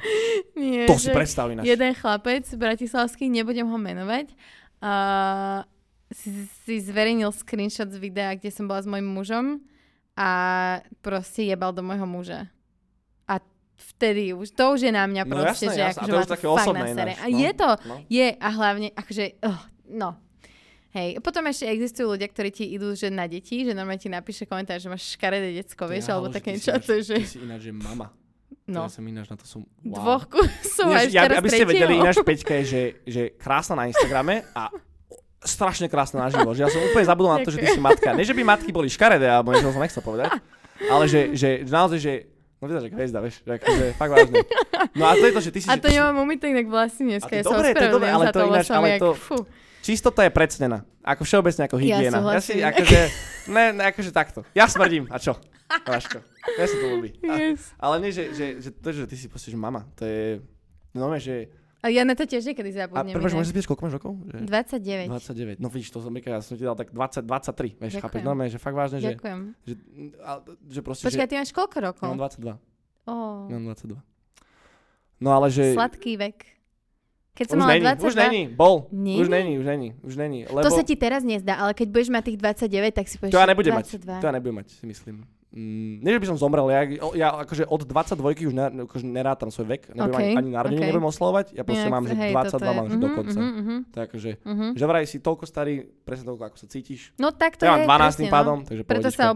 Nie, 0.58 0.84
To 0.84 0.98
si 0.98 1.06
že 1.06 1.14
predstav 1.14 1.46
ináč. 1.46 1.62
Jeden 1.64 1.94
chlapec 1.94 2.42
bratislavský, 2.50 3.28
nebudem 3.28 3.64
ho 3.64 3.78
menovať, 3.78 4.34
a 4.80 4.92
si, 6.10 6.28
si 6.66 6.74
zverejnil 6.80 7.30
screenshot 7.30 7.86
z 7.86 7.96
videa, 7.96 8.34
kde 8.34 8.50
som 8.50 8.66
bola 8.66 8.82
s 8.82 8.88
mojim 8.88 9.06
mužom 9.06 9.46
a 10.14 10.28
proste 11.00 11.46
jebal 11.46 11.70
do 11.70 11.80
môjho 11.80 12.04
muža. 12.04 12.40
A 13.24 13.38
vtedy 13.78 14.34
už, 14.34 14.50
to 14.52 14.74
už 14.74 14.80
je 14.84 14.92
na 14.92 15.06
mňa 15.06 15.22
No 15.24 15.30
proste, 15.32 15.70
jasné, 15.70 15.72
že 15.72 15.80
jasné. 15.86 16.00
A 16.00 16.02
akože 16.02 16.12
už 16.12 16.26
to 16.26 16.34
také 16.34 16.46
fakt 16.46 16.56
osobné 16.58 16.82
nasere. 16.90 17.12
ináč, 17.14 17.20
A 17.20 17.26
no. 17.26 17.38
je 17.38 17.50
to, 17.54 17.70
No. 17.86 17.94
je 18.06 18.26
a 18.34 18.48
hlavne, 18.50 18.88
akože, 18.92 19.24
oh, 19.40 19.60
no. 19.88 20.10
Hej, 20.90 21.22
potom 21.22 21.46
ešte 21.46 21.70
existujú 21.70 22.18
ľudia, 22.18 22.26
ktorí 22.26 22.50
ti 22.50 22.66
idú 22.66 22.90
že 22.98 23.14
na 23.14 23.30
deti, 23.30 23.62
že 23.62 23.70
normálne 23.70 24.02
ti 24.02 24.10
napíše 24.10 24.42
komentár, 24.42 24.82
že 24.82 24.90
máš 24.90 25.14
škaredé 25.14 25.54
decko, 25.54 25.86
vieš, 25.86 26.10
Ja, 26.10 26.18
alebo 26.18 26.34
také 26.34 26.50
ty 26.50 26.58
niečo, 26.58 26.74
a 26.74 26.82
je, 26.82 26.98
že 27.06 27.14
Ty 27.14 27.26
si 27.30 27.38
ináč, 27.38 27.60
že 27.62 27.72
mama. 27.72 28.10
no, 28.66 28.82
ja 28.84 28.90
som 28.90 29.06
ináč 29.06 29.30
na 29.30 29.38
to 29.38 29.46
som... 29.46 29.62
Wow. 29.86 30.02
dvoch 30.02 30.24
kusov 30.26 30.90
a 30.90 31.06
ešte 31.06 31.14
ja, 31.14 31.30
teraz 31.30 31.38
aby 31.38 31.48
ste 31.48 31.62
vedeli, 31.64 31.94
ináč 31.94 32.18
Peťka 32.26 32.52
je, 32.58 32.64
že, 32.66 32.82
že 33.06 33.22
krásna 33.38 33.78
na 33.78 33.84
Instagrame 33.86 34.42
a 34.50 34.66
strašne 35.40 35.88
krásna 35.88 36.24
na 36.24 36.29
živo. 36.29 36.53
Že 36.53 36.61
ja 36.64 36.68
som 36.68 36.81
úplne 36.85 37.07
zabudol 37.09 37.33
na 37.33 37.40
to, 37.40 37.50
že 37.50 37.59
ty 37.61 37.68
si 37.72 37.81
matka. 37.81 38.12
Nie, 38.12 38.29
že 38.29 38.37
by 38.37 38.42
matky 38.44 38.70
boli 38.70 38.92
škaredé, 38.92 39.29
alebo 39.29 39.53
niečo 39.53 39.72
som 39.72 39.81
nechcel 39.81 40.05
povedať, 40.05 40.37
ale 40.88 41.05
že, 41.09 41.33
že, 41.33 41.64
že 41.64 41.72
naozaj, 41.72 41.98
že 42.00 42.12
No 42.61 42.68
vyzerá, 42.68 42.85
že 42.85 42.92
hviezda, 42.92 43.18
vieš, 43.24 43.40
že 43.40 43.57
akože 43.57 43.85
fakt 43.96 44.12
vážne. 44.12 44.44
No 44.92 45.09
a 45.09 45.16
to 45.16 45.24
je 45.24 45.33
to, 45.33 45.40
že 45.40 45.48
ty 45.48 45.59
si... 45.64 45.68
A 45.72 45.81
to 45.81 45.88
si- 45.88 45.96
nemám 45.96 46.29
umyté 46.29 46.53
inak 46.53 46.68
vlasy 46.68 47.09
dneska, 47.09 47.33
ja 47.33 47.40
sa 47.40 47.57
ospravedlňujem 47.57 48.12
ale 48.12 48.24
za 48.29 48.33
to 48.37 48.40
ináč, 48.44 48.66
som 48.68 48.76
ale 48.76 48.88
jak, 48.92 49.00
to- 49.00 49.16
fú. 49.16 49.37
Čistota 49.81 50.20
je 50.29 50.33
predsnená. 50.37 50.85
Ako 51.00 51.24
všeobecne, 51.24 51.64
ako 51.64 51.81
hygiena. 51.81 52.20
Ja, 52.20 52.37
si 52.37 52.53
súhlasím. 52.53 52.68
akože, 52.68 53.00
ne, 53.48 53.64
ne, 53.72 53.83
akože 53.88 54.11
takto. 54.12 54.44
Ja 54.53 54.68
smrdím, 54.68 55.09
a 55.09 55.16
čo? 55.16 55.40
Vaško. 55.88 56.20
Ja 56.61 56.64
sa 56.68 56.76
to 56.76 56.87
ľúbi. 56.92 57.16
A, 57.24 57.33
Yes. 57.40 57.72
ale 57.81 57.94
nie, 58.05 58.12
že, 58.12 58.29
že, 58.37 58.46
že, 58.61 58.68
to, 58.76 58.88
že 58.92 59.09
ty 59.09 59.16
si 59.16 59.33
proste, 59.33 59.48
že 59.48 59.57
mama, 59.57 59.88
to 59.96 60.05
je... 60.05 60.44
No 60.92 61.09
že... 61.16 61.48
A 61.80 61.88
ja 61.88 62.04
na 62.04 62.12
to 62.12 62.28
tiež 62.28 62.44
niekedy 62.44 62.76
A 62.76 62.84
zabudnem. 62.84 63.16
prepáč, 63.16 63.32
inak. 63.32 63.40
môžeš 63.40 63.52
pýtať, 63.56 63.68
koľko 63.72 63.82
máš 63.88 63.94
rokov? 63.96 64.12
Že... 64.28 64.36
29. 64.44 65.56
29. 65.56 65.64
No 65.64 65.68
vidíš, 65.72 65.88
to 65.90 65.98
som, 66.04 66.12
ja 66.12 66.40
som 66.44 66.54
ti 66.60 66.64
dal 66.64 66.76
tak 66.76 66.92
20, 66.92 67.24
23, 67.24 67.80
vieš, 67.80 67.92
Ďakujem. 67.96 68.02
chápeš? 68.04 68.20
No, 68.20 68.32
že 68.44 68.58
fakt 68.60 68.76
vážne, 68.76 68.98
že, 69.00 69.10
Ďakujem. 69.16 69.38
že, 69.64 69.74
a, 70.20 70.30
že 70.44 70.80
proste, 70.84 71.04
Počkaj, 71.08 71.24
že... 71.24 71.30
ty 71.32 71.34
máš 71.40 71.50
koľko 71.56 71.76
Ja 71.80 71.84
rokov? 71.88 72.04
mám 72.04 72.20
22. 72.20 72.60
Oh, 73.08 73.48
Ja 73.48 73.54
mám 73.56 73.66
22. 73.72 73.96
No 75.20 75.28
ale 75.32 75.46
že... 75.48 75.72
sladký 75.72 76.12
vek. 76.16 76.38
Keď 77.32 77.46
som 77.48 77.56
Už 77.56 77.62
mala 77.64 77.72
není, 77.72 77.84
22, 77.88 78.04
už 78.04 78.14
není, 78.20 78.42
bol. 78.52 78.74
Nie? 78.92 79.16
Už 79.16 79.28
není, 79.32 79.52
už 79.56 79.64
není, 79.64 79.88
už 80.04 80.14
není. 80.20 80.40
Lebo... 80.44 80.60
to 80.60 80.76
sa 80.76 80.84
ti 80.84 80.92
teraz 80.92 81.24
nezdá, 81.24 81.56
ale 81.56 81.72
keď 81.72 81.88
budeš 81.88 82.12
mať 82.12 82.22
tých 82.28 82.38
29, 82.68 82.92
tak 82.92 83.06
si 83.08 83.16
povieš, 83.16 83.32
To 83.32 83.40
ja 83.40 83.48
nebudem 83.48 83.72
mať. 83.72 83.86
22. 83.96 84.20
To 84.20 84.26
ja 84.28 84.32
nebudem 84.36 84.56
mať, 84.60 84.68
si 84.76 84.84
myslím. 84.84 85.16
Mm, 85.50 85.98
nie, 85.98 86.12
že 86.12 86.20
by 86.20 86.28
som 86.28 86.38
zomrel, 86.38 86.70
ja, 86.70 86.86
ja 87.10 87.28
akože 87.36 87.66
od 87.66 87.82
22 87.82 88.22
už 88.46 88.54
ne, 88.54 88.86
akože 88.86 89.02
nerátam 89.02 89.50
svoj 89.50 89.66
vek, 89.68 89.82
nebudem 89.90 90.14
OK, 90.14 90.22
ani, 90.22 90.38
ani 90.38 90.50
narodeniny 90.52 90.78
OK. 90.78 90.88
nebudem 90.88 91.10
oslovať, 91.10 91.46
ja 91.50 91.62
proste 91.62 91.82
Inak, 91.82 91.92
mám, 91.92 92.04
že 92.04 92.14
hej, 92.14 92.30
22 92.30 92.46
toto 92.48 92.62
je- 92.62 92.70
mám 92.72 92.86
že 92.86 92.94
mhm, 92.94 93.02
dokonca. 93.02 93.38
mhm, 93.38 93.50
mhm, 93.50 93.76
akože, 93.92 94.30
mhm. 94.40 94.66
že 94.72 94.84
vraj 94.86 95.04
si 95.04 95.18
toľko 95.18 95.44
starý, 95.44 95.74
presne 96.00 96.24
toľko, 96.24 96.42
ako 96.44 96.56
sa 96.56 96.66
cítiš. 96.68 97.10
No 97.16 97.34
tak 97.34 97.58
to 97.58 97.66
ja 97.66 97.74
je, 97.74 97.82
mám 97.82 97.98
12 97.98 97.98
presne, 97.98 98.22
no. 98.22 98.30
pádom, 98.30 98.56
takže 98.62 98.82
Preto 98.86 99.10
sa 99.10 99.26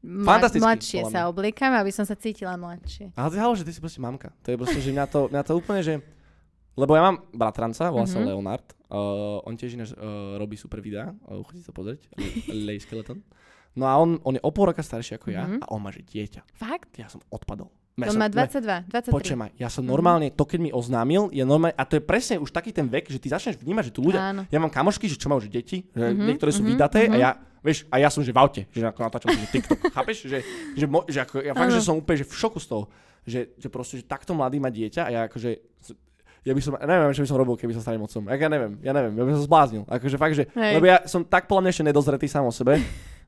mla- 0.00 0.26
Fantasticky, 0.26 0.64
mladšie 0.64 1.00
sa 1.06 1.28
obliekam, 1.28 1.70
aby 1.70 1.92
som 1.92 2.02
sa 2.02 2.16
cítila 2.16 2.56
mladšie. 2.56 3.12
Ale 3.12 3.36
halo, 3.36 3.52
že 3.52 3.62
ty 3.62 3.70
si 3.70 3.78
proste 3.78 4.00
mamka. 4.00 4.32
To 4.42 4.48
je 4.48 4.56
proste, 4.56 4.80
že 4.80 4.90
mňa 4.90 5.06
to, 5.06 5.28
mňa 5.28 5.42
to 5.44 5.52
úplne, 5.54 5.84
že... 5.84 6.00
Lebo 6.72 6.96
ja 6.96 7.04
mám 7.04 7.28
bratranca, 7.30 7.92
volá 7.92 8.08
sa 8.08 8.16
Mhm. 8.16 8.26
Leonard. 8.26 8.64
Uh, 8.88 9.38
on 9.44 9.54
tiež 9.54 9.76
ináč 9.76 9.92
uh, 9.92 10.34
robí 10.34 10.56
super 10.56 10.80
videá, 10.80 11.12
uh, 11.22 11.44
chodí 11.44 11.60
sa 11.60 11.70
pozrieť. 11.70 12.08
Lej 12.48 12.80
Skeleton. 12.80 13.20
No 13.72 13.84
a 13.86 13.94
on, 13.96 14.18
on 14.22 14.34
je 14.34 14.42
o 14.42 14.50
pol 14.50 14.66
roka 14.66 14.82
starší 14.82 15.14
ako 15.14 15.30
ja 15.30 15.46
Mhm. 15.46 15.62
a 15.62 15.70
on 15.70 15.80
má 15.80 15.90
že 15.90 16.02
dieťa. 16.02 16.42
Fakt? 16.54 16.98
Ja 16.98 17.06
som 17.06 17.22
odpadol. 17.30 17.70
On 18.00 18.16
má 18.16 18.32
22, 18.32 18.88
23. 18.88 19.12
Počujem 19.12 19.36
ma, 19.36 19.52
ja 19.60 19.68
som 19.68 19.84
normálne, 19.84 20.32
to 20.32 20.48
keď 20.48 20.58
mi 20.58 20.70
oznámil, 20.72 21.28
je 21.36 21.44
normálne, 21.44 21.76
a 21.76 21.84
to 21.84 22.00
je 22.00 22.02
presne 22.02 22.40
už 22.40 22.48
taký 22.48 22.72
ten 22.72 22.88
vek, 22.88 23.12
že 23.12 23.20
ty 23.20 23.28
začneš 23.28 23.60
vnímať, 23.60 23.90
že 23.90 23.92
tu 23.92 24.00
ľudia, 24.00 24.32
Áno. 24.32 24.42
ja 24.48 24.56
mám 24.56 24.72
kamošky, 24.72 25.04
že 25.04 25.20
čo 25.20 25.28
majú 25.28 25.44
že 25.44 25.52
deti, 25.52 25.84
že 25.92 26.16
Mhm, 26.16 26.24
niektoré 26.24 26.48
sú 26.48 26.64
mhm, 26.64 26.68
vydaté 26.72 27.00
a 27.04 27.12
mhm. 27.12 27.20
ja, 27.20 27.30
vieš, 27.60 27.84
a 27.92 28.00
ja 28.00 28.08
som 28.08 28.24
že 28.24 28.32
v 28.32 28.40
aute, 28.40 28.62
že 28.72 28.88
ako 28.88 29.04
natáčam 29.04 29.36
že 29.36 29.52
TikTok, 29.52 29.78
chápeš? 30.00 30.24
Že, 30.24 30.38
že, 30.80 30.86
mo, 30.88 31.04
že 31.04 31.18
ako, 31.20 31.44
ja 31.44 31.52
fakt, 31.52 31.68
Áno. 31.68 31.76
že 31.76 31.84
som 31.84 31.94
úplne 31.94 32.18
že 32.18 32.26
v 32.26 32.32
šoku 32.32 32.56
z 32.56 32.66
toho, 32.72 32.84
že, 33.28 33.40
že 33.60 33.68
proste, 33.68 34.00
že 34.00 34.04
takto 34.08 34.32
mladý 34.32 34.56
má 34.56 34.72
dieťa 34.72 35.02
a 35.04 35.10
ja 35.12 35.20
akože, 35.28 35.50
ja 36.40 36.52
by 36.56 36.60
som, 36.64 36.72
neviem, 36.80 37.12
čo 37.12 37.20
by 37.20 37.28
som 37.28 37.36
robil, 37.36 37.52
keby 37.60 37.76
som 37.76 37.84
starým 37.84 38.00
otcom. 38.00 38.24
Ja 38.32 38.48
neviem, 38.48 38.80
ja 38.80 38.96
neviem, 38.96 39.12
ja 39.12 39.24
by 39.28 39.32
som 39.36 39.44
zbláznil. 39.44 39.82
Akože 39.84 40.16
fakt, 40.16 40.40
že, 40.40 40.48
Hej. 40.56 40.80
lebo 40.80 40.88
ja 40.88 41.04
som 41.04 41.20
tak 41.20 41.44
podľa 41.44 41.68
ešte 41.68 41.84
nedozretý 41.84 42.24
sám 42.24 42.48
o 42.48 42.54
sebe, 42.54 42.80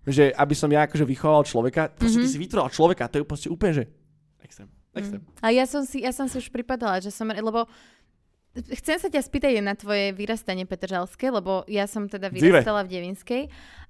že 0.02 0.34
aby 0.34 0.54
som 0.54 0.66
ja 0.66 0.84
akože 0.84 1.06
vychoval 1.06 1.46
človeka, 1.46 1.90
proste 1.94 2.18
ty 2.18 2.26
Mhm. 2.26 2.32
si 2.34 2.42
vytvoral 2.42 2.68
človeka, 2.70 3.06
to 3.06 3.22
je 3.22 3.24
proste 3.26 3.48
úplne, 3.48 3.72
že 3.72 3.84
extrém, 4.42 4.68
extrém. 4.92 5.22
A 5.38 5.54
ja 5.54 5.64
som 5.64 5.86
si, 5.86 6.02
ja 6.02 6.10
som 6.10 6.26
si 6.26 6.38
už 6.38 6.50
pripadala, 6.50 6.98
že 6.98 7.14
som, 7.14 7.30
lebo 7.30 7.70
chcem 8.52 9.00
sa 9.00 9.08
ťa 9.08 9.22
spýtať 9.24 9.64
na 9.64 9.72
tvoje 9.72 10.12
vyrastanie 10.12 10.68
petržalské, 10.68 11.32
lebo 11.32 11.64
ja 11.70 11.88
som 11.88 12.04
teda 12.10 12.28
vyrastala 12.28 12.84
v 12.84 12.92
Devinskej 12.92 13.42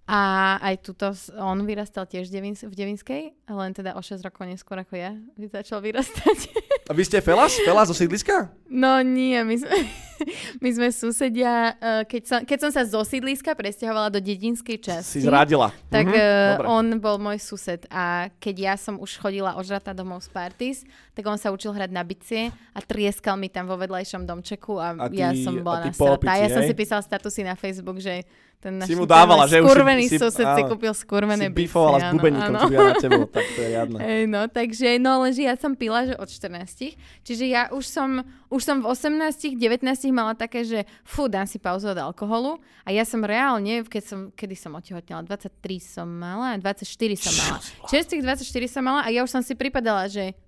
a 0.07 0.20
aj 0.62 0.75
tuto 0.87 1.11
on 1.38 1.62
vyrastal 1.66 2.07
tiež 2.07 2.31
v 2.31 2.75
Devinskej, 2.75 3.22
len 3.51 3.70
teda 3.75 3.94
o 3.98 4.03
6 4.03 4.22
rokov 4.22 4.46
neskôr 4.46 4.79
ako 4.79 4.94
ja 4.94 5.14
začal 5.51 5.83
vyrastať. 5.83 6.38
A 6.92 6.94
vy 6.94 7.02
ste 7.02 7.18
Felas? 7.18 7.57
Felas 7.59 7.88
zo 7.88 7.96
sídliska? 7.96 8.52
No 8.68 9.00
nie, 9.00 9.33
my 9.38 9.57
sme, 9.57 9.72
my 10.62 10.70
sme 10.70 10.88
susedia, 10.90 11.72
eh, 11.72 12.05
keď 12.05 12.22
som, 12.22 12.38
keď 12.42 12.59
som 12.59 12.70
sa 12.70 12.83
zo 12.85 13.00
sídliska 13.00 13.48
presťahovala 13.50 14.09
do 14.11 14.20
dedinskej 14.20 14.76
časti. 14.78 15.18
Si 15.18 15.24
zradila. 15.24 15.72
Tak 15.88 16.05
Mhm, 16.05 16.12
dobre. 16.12 16.66
on 16.68 16.87
bol 16.98 17.16
môj 17.16 17.38
sused 17.38 17.88
a 17.88 18.28
keď 18.37 18.55
ja 18.62 18.74
som 18.76 18.96
už 18.96 19.16
chodila 19.16 19.57
ožratá 19.57 19.90
domov 19.90 20.20
z 20.20 20.28
parties, 20.28 20.78
tak 21.11 21.24
on 21.24 21.35
sa 21.35 21.48
učil 21.48 21.72
hrať 21.72 21.88
na 21.88 22.02
bicie 22.02 22.42
a 22.70 22.78
trieskal 22.78 23.35
mi 23.35 23.48
tam 23.48 23.64
vo 23.64 23.74
vedľajšom 23.74 24.22
domčeku 24.22 24.76
a, 24.76 24.92
A 24.94 25.07
ty- 25.07 25.16
ja 25.16 25.33
som 25.35 25.57
bola 25.57 25.88
nasratá. 25.88 26.37
Ja 26.37 26.48
som 26.50 26.61
si 26.62 26.72
písala 26.72 27.00
statusy 27.00 27.40
na 27.42 27.55
Facebook, 27.55 27.96
že 27.96 28.28
ten 28.62 28.79
náš 28.79 28.87
Si 28.87 28.94
mu 28.94 29.11
dávala, 29.11 29.51
že 29.51 29.59
už 29.59 29.66
si- 29.66 29.75
skurvený 29.75 30.05
si- 30.07 30.18
sused 30.22 30.46
si 30.46 30.62
áno. 30.62 30.70
kúpil 30.70 30.94
skurvené 30.94 31.51
si 31.51 31.53
bifovala 31.53 31.98
s 31.98 32.05
áno. 32.14 32.59
čo 32.62 32.70
ja 32.70 32.81
na 32.87 32.94
tebou, 32.94 33.27
tak 33.27 33.42
to 33.42 33.59
je 33.59 33.68
riadne. 33.75 33.98
Ej, 34.07 34.22
no, 34.31 34.46
takže, 34.46 34.88
no 35.03 35.18
lenže 35.27 35.42
ja 35.42 35.59
som 35.59 35.75
pila, 35.75 36.07
že 36.07 36.14
od 36.14 36.31
14. 36.31 36.94
Čiže 37.27 37.44
ja 37.51 37.66
už 37.75 37.83
som, 37.83 38.22
už 38.55 38.62
som 38.62 38.79
v 38.79 38.87
18, 38.87 39.59
19 39.59 39.83
mala 40.14 40.38
také, 40.38 40.62
že 40.62 40.87
fú, 41.03 41.27
dám 41.27 41.51
si 41.51 41.59
pauzu 41.59 41.90
od 41.90 41.98
alkoholu. 41.98 42.62
A 42.87 42.94
ja 42.94 43.03
som 43.03 43.18
reálne, 43.27 43.83
keď 43.83 44.03
som, 44.07 44.18
kedy 44.31 44.55
som 44.55 44.79
otehotnila, 44.79 45.27
23 45.27 45.51
som 45.83 46.07
mala, 46.07 46.55
24 46.55 47.18
som 47.18 47.35
mala. 47.35 47.59
Čerstvých 47.90 48.22
24 48.22 48.46
som 48.70 48.83
mala 48.87 49.03
a 49.03 49.11
ja 49.11 49.27
už 49.27 49.31
som 49.35 49.42
si 49.42 49.59
pripadala, 49.59 50.07
že 50.07 50.38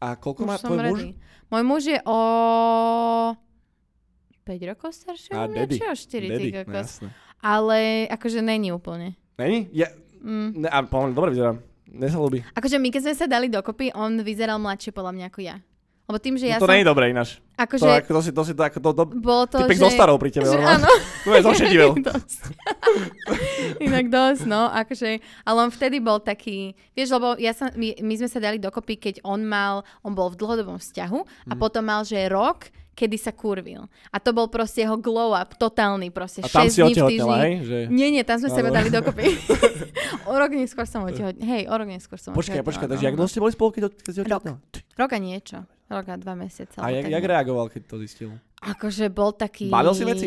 A 0.00 0.16
koľko 0.16 0.48
má 0.48 0.56
tvoj 0.56 0.80
muž? 0.88 1.00
Môj 1.52 1.62
muž 1.68 1.82
je 1.84 2.00
o 2.08 2.18
5 4.42 4.70
rokov 4.74 4.90
starší 4.96 5.30
A 5.30 5.46
daddy. 5.46 5.78
či 5.78 5.84
o 5.86 5.94
4 5.94 6.26
Daddy, 6.32 6.50
no 6.50 6.58
kokos. 6.66 6.90
Ale 7.42 8.06
akože 8.08 8.38
není 8.38 8.70
úplne. 8.70 9.18
Není? 9.36 9.68
Ja, 9.72 9.90
Mm. 10.18 10.54
ne, 10.56 10.68
a 10.70 10.78
pomaly, 10.82 11.12
dobre 11.12 11.34
vyzerám. 11.34 11.58
Mne 11.84 12.06
sa 12.06 12.14
ľúbi. 12.16 12.46
Akože 12.54 12.78
my, 12.78 12.88
keď 12.88 13.00
sme 13.02 13.14
sa 13.18 13.26
dali 13.26 13.50
dokopy, 13.50 13.90
on 13.90 14.22
vyzeral 14.22 14.56
mladšie 14.56 14.94
podľa 14.94 15.12
mňa 15.12 15.24
ako 15.26 15.40
ja. 15.42 15.58
Lebo 16.02 16.18
tým, 16.18 16.34
že 16.34 16.46
ja 16.46 16.56
no 16.56 16.62
to 16.62 16.66
som... 16.66 16.74
nie 16.74 16.82
je 16.82 16.88
dobré 16.88 17.04
ináč. 17.10 17.42
Akože... 17.54 17.82
To, 17.82 17.90
ako, 17.90 18.10
to, 18.12 18.20
si, 18.20 18.30
to 18.30 18.42
si 18.42 18.52
to 18.52 18.62
ako 18.62 18.78
to, 18.78 18.90
to, 18.92 19.04
Bolo 19.18 19.44
to, 19.44 19.58
typek 19.60 19.74
že... 19.76 19.82
zo 19.82 19.90
starou 19.90 20.14
pri 20.14 20.30
tebe. 20.30 20.46
že 20.46 20.54
no. 20.54 20.62
áno. 20.64 20.86
Tu 21.22 21.28
je 21.28 21.42
zošedivel. 21.42 21.90
Inak 23.80 24.06
dosť, 24.08 24.42
no. 24.44 24.68
Akože, 24.68 25.18
ale 25.42 25.58
on 25.58 25.70
vtedy 25.70 25.98
bol 25.98 26.18
taký, 26.18 26.74
vieš, 26.92 27.12
lebo 27.12 27.34
ja 27.36 27.50
som, 27.50 27.70
my, 27.72 27.98
my 27.98 28.14
sme 28.16 28.28
sa 28.28 28.38
dali 28.38 28.58
dokopy, 28.58 28.94
keď 28.96 29.14
on 29.22 29.42
mal, 29.42 29.82
on 30.00 30.12
bol 30.12 30.28
v 30.28 30.38
dlhodobom 30.38 30.78
vzťahu 30.78 31.18
a 31.48 31.54
Mhm. 31.54 31.58
potom 31.58 31.82
mal, 31.82 32.02
že 32.02 32.18
rok, 32.26 32.70
kedy 32.92 33.16
sa 33.16 33.32
kurvil. 33.32 33.88
A 34.12 34.16
to 34.20 34.36
bol 34.36 34.48
proste 34.52 34.84
jeho 34.84 34.96
glow 35.00 35.32
up, 35.32 35.56
totálny, 35.56 36.12
proste 36.12 36.44
A 36.44 36.48
tam 36.48 36.68
6 36.68 36.76
si 36.76 36.80
dní 36.84 36.94
v 36.94 37.04
týždni. 37.08 37.38
hej? 37.40 37.54
Že... 37.64 37.76
Nie, 37.88 38.08
nie, 38.12 38.22
tam 38.22 38.36
sme 38.40 38.50
sa 38.52 38.60
Áno. 38.60 38.72
dali 38.72 38.88
dokopy. 38.92 39.24
o 40.30 40.34
rok 40.36 40.50
neskôr 40.52 40.84
som 40.84 41.04
otehotnila. 41.08 41.44
Hej, 41.44 41.62
o 41.68 41.74
rok 41.74 41.88
neskôr 41.88 42.18
som 42.20 42.36
Počkaj, 42.36 42.60
otehotnila, 42.60 42.68
počkaj, 42.68 42.86
no, 42.86 42.92
takže 42.92 43.04
jak 43.08 43.14
no. 43.14 43.18
dlho 43.18 43.28
ste 43.32 43.40
boli 43.40 43.52
spolu, 43.52 43.70
keď, 43.72 43.82
si 43.88 44.18
Rok. 44.20 44.26
otehotnela? 44.28 44.58
Rok 45.00 45.10
a 45.10 45.18
niečo. 45.18 45.58
Rok 45.92 46.06
a 46.08 46.16
dva 46.16 46.34
mesiace. 46.36 46.76
A 46.80 46.88
jak, 46.88 47.04
jak 47.08 47.24
reagoval, 47.24 47.66
keď 47.68 47.82
to 47.88 47.96
zistil? 48.00 48.30
Akože 48.62 49.08
bol 49.12 49.32
taký... 49.34 49.68
Bavil 49.72 49.92
si 49.96 50.04
veci? 50.04 50.26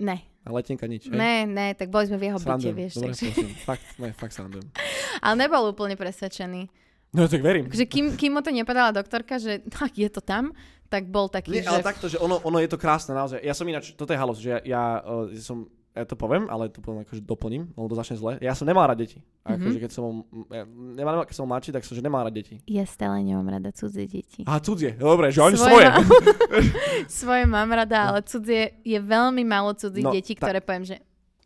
Ne. 0.00 0.32
A 0.42 0.50
letenka 0.50 0.90
nič, 0.90 1.06
hej? 1.06 1.14
Ne, 1.14 1.46
ne, 1.46 1.70
tak 1.78 1.86
boli 1.86 2.10
sme 2.10 2.18
v 2.18 2.24
jeho 2.32 2.38
byte, 2.42 2.70
vieš. 2.74 2.98
dobre, 2.98 3.14
takže... 3.14 3.26
Fakt, 3.62 3.86
ne, 4.02 4.10
fakt 4.10 4.34
srandujem. 4.34 4.66
Ale 5.24 5.34
nebol 5.38 5.70
úplne 5.70 5.94
presvedčený. 5.94 6.66
No 7.12 7.28
tak 7.28 7.44
verím. 7.44 7.68
Takže 7.68 7.86
kým, 7.86 8.16
kým 8.16 8.32
mu 8.32 8.40
to 8.40 8.50
nepovedala 8.50 8.90
doktorka, 8.96 9.36
že 9.36 9.60
tak 9.68 9.94
je 9.94 10.08
to 10.08 10.24
tam, 10.24 10.56
tak 10.92 11.08
bol 11.08 11.32
taký, 11.32 11.56
Nie, 11.56 11.64
že... 11.64 11.72
ale 11.72 11.80
takto, 11.80 12.04
že 12.04 12.20
ono, 12.20 12.36
ono 12.44 12.60
je 12.60 12.68
to 12.68 12.76
krásne 12.76 13.16
naozaj. 13.16 13.40
Ja 13.40 13.56
som 13.56 13.64
ináč, 13.64 13.96
toto 13.96 14.12
je 14.12 14.20
halos, 14.20 14.36
že 14.36 14.52
ja, 14.52 14.58
ja, 14.60 14.82
uh, 15.00 15.32
som, 15.40 15.64
ja 15.92 16.04
to 16.04 16.12
poviem, 16.12 16.48
ale 16.48 16.68
to 16.68 16.80
poviem 16.80 17.00
akože 17.00 17.20
doplním, 17.20 17.72
lebo 17.72 17.88
to 17.88 17.96
začne 17.96 18.16
zle. 18.16 18.32
Ja 18.40 18.52
som 18.52 18.64
nemal 18.64 18.84
rád 18.84 19.00
deti. 19.00 19.24
A 19.44 19.56
akože 19.56 19.78
keď 19.80 19.90
som, 19.90 20.24
ja, 20.52 20.68
nemal, 20.68 21.24
keď 21.24 21.32
som 21.34 21.44
mladší, 21.44 21.72
tak 21.72 21.84
som, 21.84 21.92
že 21.92 22.00
nemal 22.00 22.24
rád 22.24 22.36
deti. 22.36 22.60
Ja 22.64 22.84
stále 22.84 23.20
nemám 23.20 23.48
rada 23.48 23.72
cudzie 23.72 24.04
deti. 24.04 24.44
A 24.44 24.60
cudzie, 24.60 24.92
dobre, 24.92 25.32
že 25.32 25.40
oni 25.40 25.56
Svoje 25.56 25.80
svoje. 25.80 25.86
mám. 25.88 26.04
Svoje 27.20 27.44
mám 27.44 27.68
rada, 27.72 28.12
ale 28.12 28.20
cudzie 28.24 28.76
je 28.80 28.98
veľmi 29.00 29.44
málo 29.44 29.72
cudzích 29.72 30.04
No, 30.04 30.12
detí, 30.12 30.36
tak- 30.36 30.48
ktoré 30.48 30.60
poviem, 30.60 30.84
že 30.84 30.96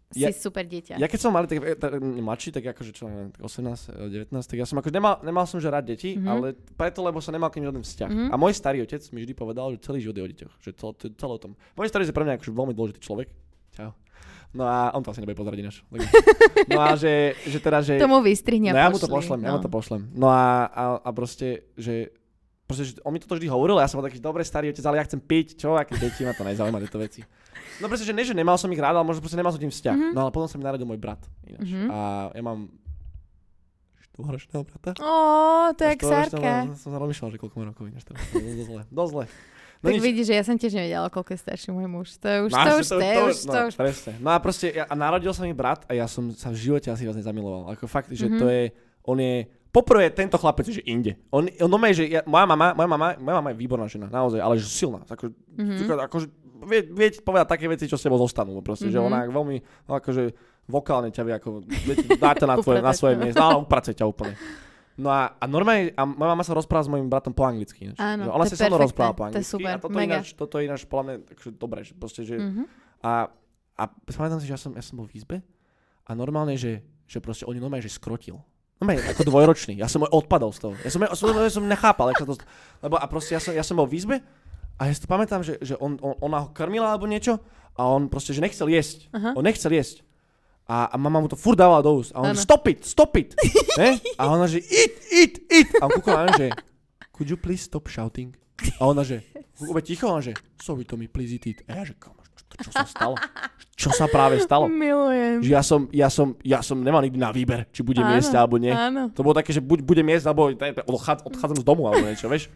si 0.07 0.23
Ja- 0.23 0.31
super 0.31 0.62
dieťa. 0.62 0.97
Ja 0.97 1.07
keď 1.07 1.19
som 1.19 1.31
mal 1.31 1.45
tak, 1.45 1.59
tak, 1.77 1.90
mladší, 1.99 2.49
tak 2.51 2.62
akože 2.69 2.90
čo, 2.95 3.11
neviem, 3.11 3.31
tak 3.31 3.42
18, 3.42 3.90
eh, 3.90 4.27
19, 4.31 4.47
tak 4.47 4.57
ja 4.57 4.66
som 4.66 4.79
akože 4.79 4.95
nemal, 4.95 5.19
nemal 5.21 5.45
som 5.45 5.59
že 5.59 5.66
rád 5.66 5.83
deti, 5.85 6.14
Mhm. 6.14 6.27
ale 6.27 6.47
preto, 6.75 7.03
lebo 7.03 7.19
som 7.19 7.31
nemal 7.31 7.51
k 7.51 7.59
nim 7.59 7.66
žiaden 7.66 7.83
vzťah. 7.83 8.11
Mhm. 8.11 8.27
A 8.31 8.35
môj 8.35 8.55
starý 8.55 8.81
otec 8.81 9.03
mi 9.11 9.21
vždy 9.21 9.35
povedal, 9.35 9.75
že 9.75 9.83
celý 9.83 9.99
život 9.99 10.16
je 10.16 10.23
o 10.23 10.31
deťoch, 10.31 10.55
že 10.61 10.71
cel, 10.73 10.90
to, 10.95 11.05
celé 11.11 11.33
o 11.35 11.40
tom. 11.42 11.53
Môj 11.75 11.90
starý 11.90 12.07
je 12.07 12.14
pre 12.14 12.23
mňa 12.23 12.38
akože 12.38 12.53
veľmi 12.53 12.73
dôležitý 12.73 13.01
človek. 13.03 13.29
Čau. 13.75 13.90
No 14.55 14.64
a 14.64 14.88
on 14.95 15.03
to 15.05 15.11
asi 15.11 15.21
nebude 15.21 15.37
pozrieť 15.37 15.59
ináč. 15.61 15.77
No 16.73 16.81
a 16.81 16.97
že, 16.97 17.37
že 17.45 17.59
teda, 17.61 17.85
že... 17.85 18.01
Tomu 18.01 18.25
vystrihni 18.25 18.71
a 18.71 18.73
No 18.73 18.79
ja 18.79 18.88
mu 18.88 18.97
to 18.97 19.05
pošlem, 19.07 19.45
ja 19.45 19.53
no. 19.53 19.59
mu 19.59 19.62
to 19.62 19.69
pošlem. 19.69 20.09
No 20.16 20.33
a, 20.33 20.64
a, 20.66 20.83
a 21.05 21.11
proste, 21.12 21.69
že 21.77 22.15
proste, 22.66 22.98
on 23.00 23.11
mi 23.11 23.18
toto 23.18 23.35
vždy 23.35 23.46
hovoril, 23.46 23.79
ja 23.79 23.87
som 23.87 23.96
bol 23.96 24.07
taký 24.07 24.18
dobre 24.18 24.42
starý 24.42 24.68
otec, 24.68 24.83
ale 24.83 24.96
ja 24.96 25.05
chcem 25.05 25.18
piť, 25.18 25.57
čo, 25.57 25.72
aké 25.72 25.94
deti, 25.94 26.20
ma 26.20 26.31
to 26.31 26.42
nezaujíma 26.42 26.79
tieto 26.81 26.98
veci. 26.98 27.22
No 27.76 27.87
proste, 27.87 28.02
že 28.02 28.12
ne, 28.12 28.20
že 28.20 28.33
nemal 28.33 28.55
som 28.55 28.68
ich 28.68 28.76
rád, 28.76 28.94
ale 28.94 29.05
možno 29.05 29.20
proste 29.20 29.35
nemal 29.35 29.50
som 29.50 29.59
tým 29.59 29.68
vzťah. 29.68 29.96
Mhm. 29.96 30.11
No 30.12 30.20
ale 30.20 30.31
potom 30.31 30.46
sa 30.46 30.57
mi 30.57 30.64
narodil 30.64 30.85
môj 30.85 30.96
brat. 30.96 31.20
Ináč. 31.42 31.68
Mhm. 31.68 31.87
A 31.88 31.98
ja 32.31 32.42
mám 32.42 32.68
štvoročného 34.09 34.62
brata. 34.64 34.90
Ó, 34.98 35.12
to 35.70 35.81
je 35.83 35.90
jak 35.90 36.00
Štvorročného- 36.00 36.42
Sárka. 36.64 36.79
Som 36.79 36.90
sa 36.90 36.98
rozmýšľal, 36.98 37.29
že 37.29 37.38
koľko 37.38 37.55
má 37.55 37.64
rokov 37.66 37.85
ináč 37.87 38.02
teraz. 38.02 38.20
To 38.24 38.37
Dosť 38.37 38.64
zle. 38.64 38.83
Dosť 38.88 39.11
zle. 39.12 39.24
No 39.76 39.85
Tak 39.85 39.92
nič. 39.92 40.02
vidíš, 40.02 40.24
že 40.24 40.35
ja 40.35 40.42
som 40.42 40.57
tiež 40.57 40.72
nevedela, 40.72 41.07
koľko 41.07 41.31
je 41.31 41.38
starší 41.38 41.68
môj 41.68 41.85
muž. 41.87 42.09
To 42.16 42.26
je 42.26 42.38
už, 42.40 42.50
Máš 42.50 42.64
to 42.64 42.72
už, 42.72 42.87
to, 42.87 42.96
je 42.96 43.12
už, 43.20 43.37
no, 43.37 43.52
to 43.52 43.59
už. 43.62 43.74
Presne. 43.76 44.12
No 44.18 44.29
a 44.33 44.38
proste, 44.38 44.66
ja, 44.72 44.85
a 44.85 44.94
narodil 44.96 45.29
sa 45.31 45.42
mi 45.42 45.52
brat 45.52 45.85
a 45.85 45.92
ja 45.92 46.07
som 46.07 46.33
sa 46.33 46.48
v 46.48 46.57
živote 46.57 46.88
asi 46.88 47.05
vás 47.05 47.12
nezamiloval. 47.14 47.68
Ako 47.70 47.85
fakt, 47.85 48.09
že 48.09 48.24
Mhm. 48.26 48.38
to 48.38 48.46
je, 48.48 48.62
on 49.05 49.20
je, 49.20 49.44
poprvé 49.77 50.09
tento 50.11 50.35
chlapec, 50.35 50.65
že 50.67 50.81
inde. 50.83 51.21
On, 51.29 51.45
on 51.45 51.69
normálne, 51.69 51.93
že 51.95 52.09
ja, 52.09 52.25
moja 52.25 52.45
mama, 52.45 52.73
moja 52.73 52.89
mama, 52.89 53.09
moja 53.15 53.37
mama 53.37 53.49
je 53.51 53.59
výborná 53.59 53.85
žena, 53.85 54.09
naozaj, 54.09 54.41
ale 54.41 54.57
že 54.57 54.65
silná. 54.65 55.05
Ako, 55.05 55.29
Mhm. 55.53 55.85
mm-hmm. 55.85 56.01
akože, 56.03 56.27
vie, 56.65 56.81
vie 56.87 57.09
povedať 57.19 57.47
také 57.47 57.67
veci, 57.67 57.85
čo 57.85 57.95
s 57.95 58.03
tebou 58.03 58.17
zostanú. 58.17 58.57
Proste, 58.59 58.89
mm-hmm. 58.89 58.95
že 58.95 58.99
Mhm. 58.99 59.07
ona 59.07 59.19
veľmi, 59.27 59.57
no, 59.85 59.93
akože, 59.95 60.23
vokálne 60.67 61.09
ťa 61.09 61.23
vie, 61.23 61.35
ako, 61.35 61.49
ťa 62.17 62.47
na, 62.47 62.57
tvoje, 62.65 62.81
na 62.81 62.93
svoje 62.93 63.15
miesto. 63.15 63.39
Áno, 63.39 63.62
upracuje 63.62 63.93
ťa 63.93 64.05
úplne. 64.05 64.35
No 64.97 65.09
a, 65.09 65.31
a 65.31 65.45
normálne, 65.45 65.93
a 65.93 66.03
moja 66.03 66.31
mama 66.33 66.41
sa 66.41 66.53
rozpráva 66.53 66.81
s 66.81 66.91
mojim 66.91 67.05
bratom 67.05 67.31
po 67.31 67.45
anglicky. 67.45 67.85
Ináč. 67.85 68.01
Áno, 68.01 68.23
Že 68.23 68.31
ona 68.33 68.45
sa 68.45 68.57
so 68.57 68.65
mnou 68.65 68.81
rozpráva 68.81 69.12
po 69.12 69.23
to 69.23 69.29
je 69.29 69.29
anglicky. 69.37 69.53
super, 69.53 69.69
a 69.69 69.79
toto 69.79 69.93
mega. 69.95 70.09
ináč, 70.17 70.27
toto 70.33 70.55
je 70.57 70.62
ináč 70.65 70.81
podľa 70.83 71.05
mňa 71.05 71.17
takže 71.27 71.49
dobre, 71.55 71.79
že 71.83 71.93
proste, 71.93 72.21
že 72.23 72.35
Mhm. 72.35 72.62
a, 73.03 73.12
a 73.77 73.83
pamätám 74.09 74.41
si, 74.41 74.49
že 74.49 74.53
ja 74.53 74.59
som, 74.59 74.73
ja 74.73 74.81
som 74.81 74.97
bol 74.97 75.05
v 75.05 75.15
izbe 75.15 75.37
a 76.03 76.11
normálne, 76.12 76.57
že, 76.57 76.81
že 77.05 77.21
proste 77.21 77.45
oni 77.45 77.61
normálne, 77.61 77.85
že 77.85 77.93
skrotil. 77.93 78.41
Normálne, 78.77 79.09
ako 79.09 79.25
dvojročný. 79.25 79.81
Ja 79.81 79.89
som 79.89 80.05
odpadol 80.05 80.53
z 80.53 80.59
toho. 80.69 80.75
Ja 80.85 80.91
som, 80.93 81.01
ja 81.01 81.17
som, 81.17 81.33
ja 81.33 81.49
som 81.49 81.65
nechápal, 81.65 82.12
jak 82.12 82.21
sa 82.21 82.29
to, 82.29 82.35
lebo 82.85 83.01
a 83.01 83.05
proste 83.09 83.33
ja 83.33 83.41
som, 83.41 83.57
ja 83.57 83.65
som 83.65 83.81
bol 83.81 83.89
v 83.89 83.97
izbe 83.97 84.17
a 84.77 84.81
ja 84.85 84.93
si 84.93 85.01
to 85.01 85.09
pamätám, 85.09 85.41
že, 85.41 85.57
že 85.65 85.81
on, 85.81 85.97
on, 86.05 86.12
ona 86.21 86.45
ho 86.45 86.49
krmila 86.53 86.93
alebo 86.93 87.09
niečo 87.09 87.41
a 87.73 87.89
on 87.89 88.12
proste, 88.12 88.37
že 88.37 88.45
nechcel 88.45 88.69
jesť. 88.69 89.09
Aha. 89.17 89.33
On 89.33 89.41
nechcel 89.41 89.73
jesť. 89.73 90.05
A, 90.69 90.93
a 90.93 90.97
mama 91.01 91.23
mu 91.23 91.29
to 91.31 91.39
furt 91.39 91.57
dávala 91.57 91.81
do 91.81 92.03
úst. 92.03 92.12
A 92.12 92.21
on, 92.21 92.35
Áno. 92.35 92.41
stop 92.41 92.69
it, 92.69 92.85
stop 92.85 93.17
it. 93.17 93.33
ne? 93.81 93.97
A 94.21 94.29
ona, 94.29 94.45
že 94.45 94.61
eat, 94.61 94.95
eat, 95.09 95.35
eat. 95.49 95.71
A 95.81 95.89
on 95.89 95.97
kúkol 95.97 96.27
na 96.27 96.37
že 96.37 96.49
could 97.17 97.33
you 97.33 97.39
please 97.41 97.65
stop 97.65 97.89
shouting? 97.89 98.37
A 98.77 98.93
ona, 98.93 99.07
že 99.07 99.25
úplne 99.57 99.85
ticho, 99.87 100.05
ona, 100.11 100.21
že 100.21 100.37
sorry 100.61 100.85
Tommy, 100.85 101.09
please 101.09 101.33
eat 101.33 101.49
it. 101.49 101.59
A 101.65 101.81
ja, 101.81 101.83
že 101.89 101.97
čo, 102.56 102.70
sa 102.70 102.85
stalo? 102.85 103.14
Čo 103.72 103.90
sa 103.90 104.06
práve 104.06 104.38
stalo? 104.38 104.64
Milujem. 104.66 105.40
Že 105.40 105.50
ja 105.50 105.62
som, 105.62 105.80
ja 105.90 106.09
som, 106.09 106.32
ja 106.40 106.61
som 106.61 106.78
nemal 106.78 107.00
nikdy 107.00 107.16
na 107.16 107.28
výber, 107.28 107.68
či 107.68 107.80
budem 107.80 108.02
Áno, 108.02 108.14
jesť 108.14 108.35
alebo 108.35 108.56
nie. 108.56 108.70
Áno. 108.70 109.11
To 109.11 109.20
bolo 109.20 109.35
také, 109.35 109.50
že 109.50 109.61
buď 109.61 109.82
budem 109.82 110.06
jesť, 110.09 110.26
alebo 110.26 110.48
odchádz, 110.87 111.20
odchádzam 111.24 111.59
z 111.59 111.64
domu, 111.64 111.85
alebo 111.85 112.02
niečo, 112.02 112.26
vieš? 112.26 112.48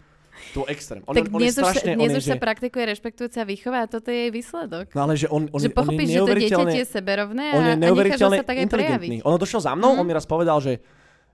To 0.51 0.65
extrém. 0.65 1.05
On, 1.05 1.13
tak 1.13 1.29
on 1.29 1.37
dnes, 1.37 1.53
je 1.53 1.55
sa- 1.55 1.69
strašne, 1.69 1.93
dnes 1.95 2.01
on 2.01 2.11
je, 2.11 2.19
už 2.19 2.25
sa 2.25 2.33
že, 2.33 2.41
praktikuje 2.41 2.85
rešpektujúca 2.87 3.41
výchova 3.45 3.79
a 3.81 3.87
toto 3.87 4.09
je 4.09 4.19
jej 4.19 4.33
výsledok. 4.33 4.87
No 4.91 5.01
ale 5.03 5.13
že 5.15 5.29
on, 5.29 5.47
on, 5.47 5.61
že 5.61 5.69
je- 5.69 5.69
on 5.69 5.69
je 5.69 5.71
pochopíš, 5.71 6.01
že 6.01 6.09
to 6.09 6.09
dieťa 6.09 6.25
neuveriteľne, 6.25 6.73
je 6.73 6.87
seberovné 6.89 7.45
a, 7.45 7.53
on 7.53 7.63
je 7.63 7.71
a 7.71 7.79
neuveriteľne 7.79 8.39
sa 8.39 8.47
tak 8.49 8.57
aj 8.57 8.67
prejaviť. 8.67 9.09
inteligentný. 9.13 9.17
On 9.23 9.37
došiel 9.37 9.61
za 9.61 9.73
mnou, 9.75 9.93
Mhm. 9.93 9.99
on 10.01 10.07
mi 10.07 10.15
raz 10.15 10.25
povedal, 10.25 10.57
že, 10.59 10.81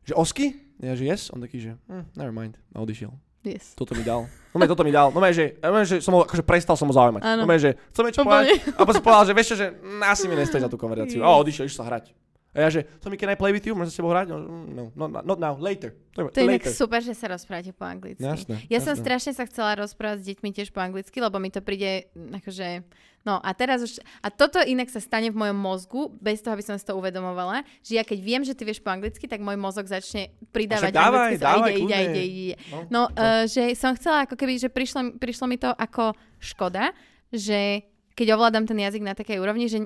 že 0.03 0.13
Osky? 0.13 0.47
Ja, 0.77 0.93
že 0.93 1.07
yes? 1.07 1.31
On 1.31 1.39
taký, 1.39 1.57
že 1.57 1.71
hm, 1.83 2.13
never 2.13 2.29
mind. 2.31 2.59
A 2.71 2.83
odišiel. 2.83 3.15
Yes. 3.47 3.79
Toto 3.79 3.95
mi 3.95 4.03
dal. 4.03 4.27
No 4.51 4.67
toto 4.67 4.83
mi 4.83 4.91
dal. 4.91 5.15
No 5.15 5.21
že, 5.31 5.55
no 5.63 5.85
že 5.87 6.03
som 6.03 6.17
ho, 6.19 6.27
akože 6.27 6.43
prestal 6.43 6.75
som 6.75 6.91
ho 6.91 6.95
zaujímať. 6.97 7.23
Áno. 7.23 7.47
No 7.47 7.55
že, 7.55 7.79
chcem 7.95 8.05
niečo 8.09 8.27
povedať. 8.27 8.59
A 8.75 8.83
potom 8.83 8.95
som 8.99 9.05
povedal, 9.05 9.25
že 9.31 9.33
vieš 9.37 9.49
čo, 9.55 9.57
že 9.63 9.67
asi 10.03 10.25
mi 10.27 10.35
nestojí 10.35 10.59
za 10.65 10.71
tú 10.73 10.81
konverzáciu. 10.81 11.23
A 11.23 11.31
odišiel, 11.39 11.71
išiel 11.71 11.85
sa 11.85 11.89
hrať. 11.93 12.11
A 12.57 12.65
ja, 12.65 12.69
že, 12.73 12.89
mi 13.13 13.21
can 13.21 13.29
I 13.29 13.37
play 13.37 13.53
with 13.53 13.69
you? 13.69 13.77
Môžem 13.77 13.93
s 13.93 13.99
tebou 14.01 14.17
hrať? 14.17 14.33
No, 14.33 14.41
no, 14.49 14.83
not, 14.97 15.29
not 15.29 15.37
now, 15.37 15.53
later. 15.61 15.93
To 16.17 16.33
je 16.33 16.49
inak 16.49 16.65
super, 16.73 17.05
že 17.05 17.13
sa 17.13 17.29
rozprávate 17.29 17.77
po 17.77 17.85
anglicky. 17.85 18.25
Jasné, 18.25 18.65
ja 18.73 18.81
som 18.81 18.97
jasné. 18.97 19.05
strašne 19.05 19.33
sa 19.37 19.45
chcela 19.45 19.77
rozprávať 19.77 20.25
s 20.25 20.27
deťmi 20.33 20.49
tiež 20.57 20.73
po 20.73 20.81
anglicky, 20.81 21.21
lebo 21.21 21.37
mi 21.37 21.53
to 21.53 21.61
príde 21.61 22.09
akože... 22.17 22.81
No 23.27 23.43
a 23.43 23.51
teraz 23.59 23.83
už... 23.83 23.99
A 24.23 24.31
toto 24.31 24.63
inak 24.63 24.87
sa 24.87 25.03
stane 25.03 25.35
v 25.35 25.37
mojom 25.37 25.59
mozgu, 25.59 26.15
bez 26.23 26.39
toho, 26.39 26.55
aby 26.55 26.63
som 26.63 26.79
si 26.79 26.87
to 26.87 26.95
uvedomovala, 26.95 27.67
že 27.83 27.99
ja 27.99 28.07
keď 28.07 28.19
viem, 28.23 28.43
že 28.47 28.55
ty 28.55 28.63
vieš 28.63 28.79
po 28.79 28.95
anglicky, 28.95 29.27
tak 29.27 29.43
môj 29.43 29.59
mozog 29.59 29.91
začne 29.91 30.31
pridávať 30.55 30.95
dávaj, 30.95 31.35
anglicky. 31.35 31.43
dávaj, 31.43 31.73
ide, 31.75 31.83
ide, 31.83 31.99
ide, 31.99 32.23
ide, 32.23 32.43
ide. 32.55 32.57
No, 32.71 32.79
No, 32.87 33.03
uh, 33.13 33.45
že 33.51 33.75
som 33.75 33.93
chcela 33.99 34.25
ako 34.25 34.39
keby, 34.39 34.63
že 34.63 34.71
prišlo, 34.71 35.19
prišlo 35.19 35.51
mi 35.51 35.59
to 35.59 35.75
ako 35.75 36.15
škoda, 36.39 36.95
že 37.35 37.83
keď 38.17 38.39
ovládam 38.39 38.65
ten 38.65 38.79
jazyk 38.81 39.03
na 39.05 39.13
takej 39.13 39.43
úrovni, 39.43 39.69
že 39.69 39.85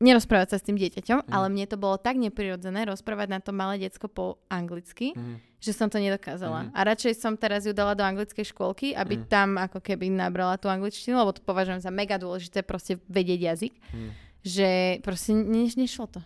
nerozprávať 0.00 0.48
sa 0.52 0.58
s 0.58 0.64
tým 0.64 0.80
dieťaťom, 0.80 1.28
Mhm. 1.28 1.30
ale 1.30 1.46
mne 1.48 1.66
to 1.68 1.76
bolo 1.76 2.00
tak 2.00 2.16
neprirodzené 2.16 2.88
rozprávať 2.88 3.28
na 3.28 3.38
to 3.38 3.52
malé 3.52 3.76
decko 3.78 4.08
po 4.08 4.40
anglicky, 4.48 5.12
Mhm. 5.12 5.60
že 5.60 5.76
som 5.76 5.92
to 5.92 6.00
nedokázala. 6.00 6.66
Mhm. 6.66 6.70
A 6.72 6.80
radšej 6.88 7.12
som 7.20 7.36
teraz 7.36 7.68
ju 7.68 7.76
dala 7.76 7.92
do 7.92 8.00
anglickej 8.02 8.48
škôlky, 8.48 8.96
aby 8.96 9.20
Mhm. 9.20 9.24
tam 9.28 9.48
ako 9.60 9.78
keby 9.78 10.08
nabrala 10.08 10.56
tú 10.56 10.72
angličtinu, 10.72 11.20
lebo 11.20 11.36
to 11.36 11.44
považujem 11.44 11.78
za 11.78 11.92
mega 11.92 12.16
dôležité 12.16 12.64
proste 12.64 12.96
vedieť 13.06 13.40
jazyk, 13.52 13.74
Mhm. 13.92 14.10
že 14.40 14.68
proste 15.04 15.36
ne, 15.36 15.68
nešlo 15.68 16.08
to. 16.08 16.20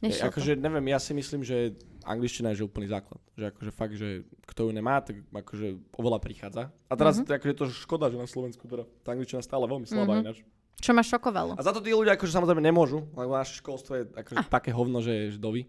Nešlo 0.00 0.32
akože 0.32 0.56
neviem, 0.56 0.88
ja 0.88 0.98
si 0.98 1.12
myslím, 1.12 1.44
že 1.44 1.76
angličtina 2.08 2.50
je 2.50 2.64
že 2.64 2.66
úplný 2.66 2.88
základ. 2.88 3.20
Že 3.36 3.44
akože 3.52 3.70
fakt, 3.70 3.94
že 3.94 4.24
kto 4.48 4.66
ju 4.66 4.70
nemá, 4.72 5.04
tak 5.04 5.20
akože 5.28 5.76
oveľa 5.92 6.18
prichádza. 6.18 6.72
A 6.88 6.92
teraz 6.96 7.20
Mhm. 7.20 7.28
mm-hmm. 7.28 7.36
akože 7.36 7.52
je 7.52 7.58
to 7.60 7.66
škoda, 7.68 8.08
že 8.08 8.16
na 8.16 8.24
Slovensku 8.24 8.64
teda 8.66 8.88
tá 9.04 9.12
angličtina 9.12 9.44
stále 9.44 9.68
veľmi 9.68 9.84
slabá 9.86 10.18
Mhm. 10.18 10.24
mm-hmm. 10.24 10.24
ináč. 10.24 10.38
Čo 10.78 10.92
ma 10.92 11.02
šokovalo. 11.02 11.58
A 11.58 11.62
za 11.62 11.72
to 11.72 11.80
tí 11.80 11.90
ľudia 11.90 12.14
akože 12.14 12.30
samozrejme 12.30 12.62
nemôžu, 12.62 13.04
lebo 13.12 13.34
naše 13.34 13.58
školstvo 13.58 13.92
je 13.98 14.02
akože 14.14 14.38
Ah. 14.38 14.48
také 14.48 14.70
hovno, 14.70 15.02
že 15.02 15.12
je 15.28 15.36
dovi. 15.36 15.66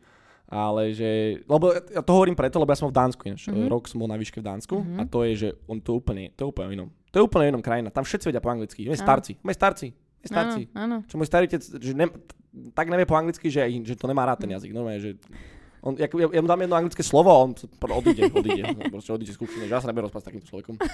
Ale 0.51 0.91
že, 0.91 1.41
lebo 1.47 1.71
ja 1.71 2.03
to 2.03 2.11
hovorím 2.11 2.35
preto, 2.35 2.59
lebo 2.59 2.71
ja 2.71 2.79
som 2.79 2.91
v 2.91 2.95
Dánsku 2.95 3.23
ináč. 3.23 3.47
Mhm. 3.47 3.55
Mm-hmm. 3.55 3.71
Rok 3.71 3.83
som 3.87 3.97
bol 3.97 4.11
na 4.11 4.19
výške 4.19 4.43
v 4.43 4.45
Dánsku 4.51 4.75
Mhm. 4.83 4.95
a 4.99 5.03
to 5.07 5.23
je, 5.23 5.31
že 5.35 5.49
on 5.65 5.79
to 5.79 5.95
úplne, 5.95 6.27
to 6.35 6.43
je 6.43 6.47
úplne 6.47 6.67
inom. 6.75 6.89
To 7.11 7.19
je 7.19 7.23
úplne 7.23 7.51
inom 7.51 7.63
krajina. 7.63 7.87
Tam 7.87 8.03
všetci 8.03 8.27
vedia 8.27 8.43
po 8.43 8.51
anglicky. 8.51 8.83
My 8.83 8.95
starci. 8.95 9.39
My 9.43 9.55
starci. 9.55 9.95
My 10.21 10.27
starci. 10.27 10.61
Áno, 10.75 10.79
áno. 10.79 10.95
Čo 11.07 11.15
môj 11.17 11.27
starý 11.27 11.47
otec, 11.47 11.63
že 11.63 11.91
ne, 11.91 12.07
tak 12.75 12.87
nevie 12.87 13.07
po 13.07 13.15
anglicky, 13.15 13.47
že, 13.47 13.63
že 13.83 13.95
to 13.95 14.05
nemá 14.11 14.27
rád 14.27 14.43
ten 14.43 14.51
jazyk. 14.51 14.71
Normálne, 14.71 14.99
že 14.99 15.11
on, 15.81 15.97
ja, 15.97 16.05
ja, 16.07 16.39
mu 16.39 16.47
dám 16.47 16.61
jedno 16.61 16.75
anglické 16.77 17.01
slovo 17.01 17.31
a 17.31 17.41
on 17.41 17.51
odíde, 17.89 18.29
odíde. 18.29 18.63
No, 18.75 18.85
proste 18.95 19.11
odíde 19.11 19.33
z 19.33 19.39
kuchyne, 19.39 19.65
že 19.65 19.73
ja 19.73 19.81
sa 19.81 19.89
nebudem 19.89 20.07
rozprávať 20.11 20.23
s 20.23 20.29
takýmto 20.29 20.47
človekom. 20.51 20.75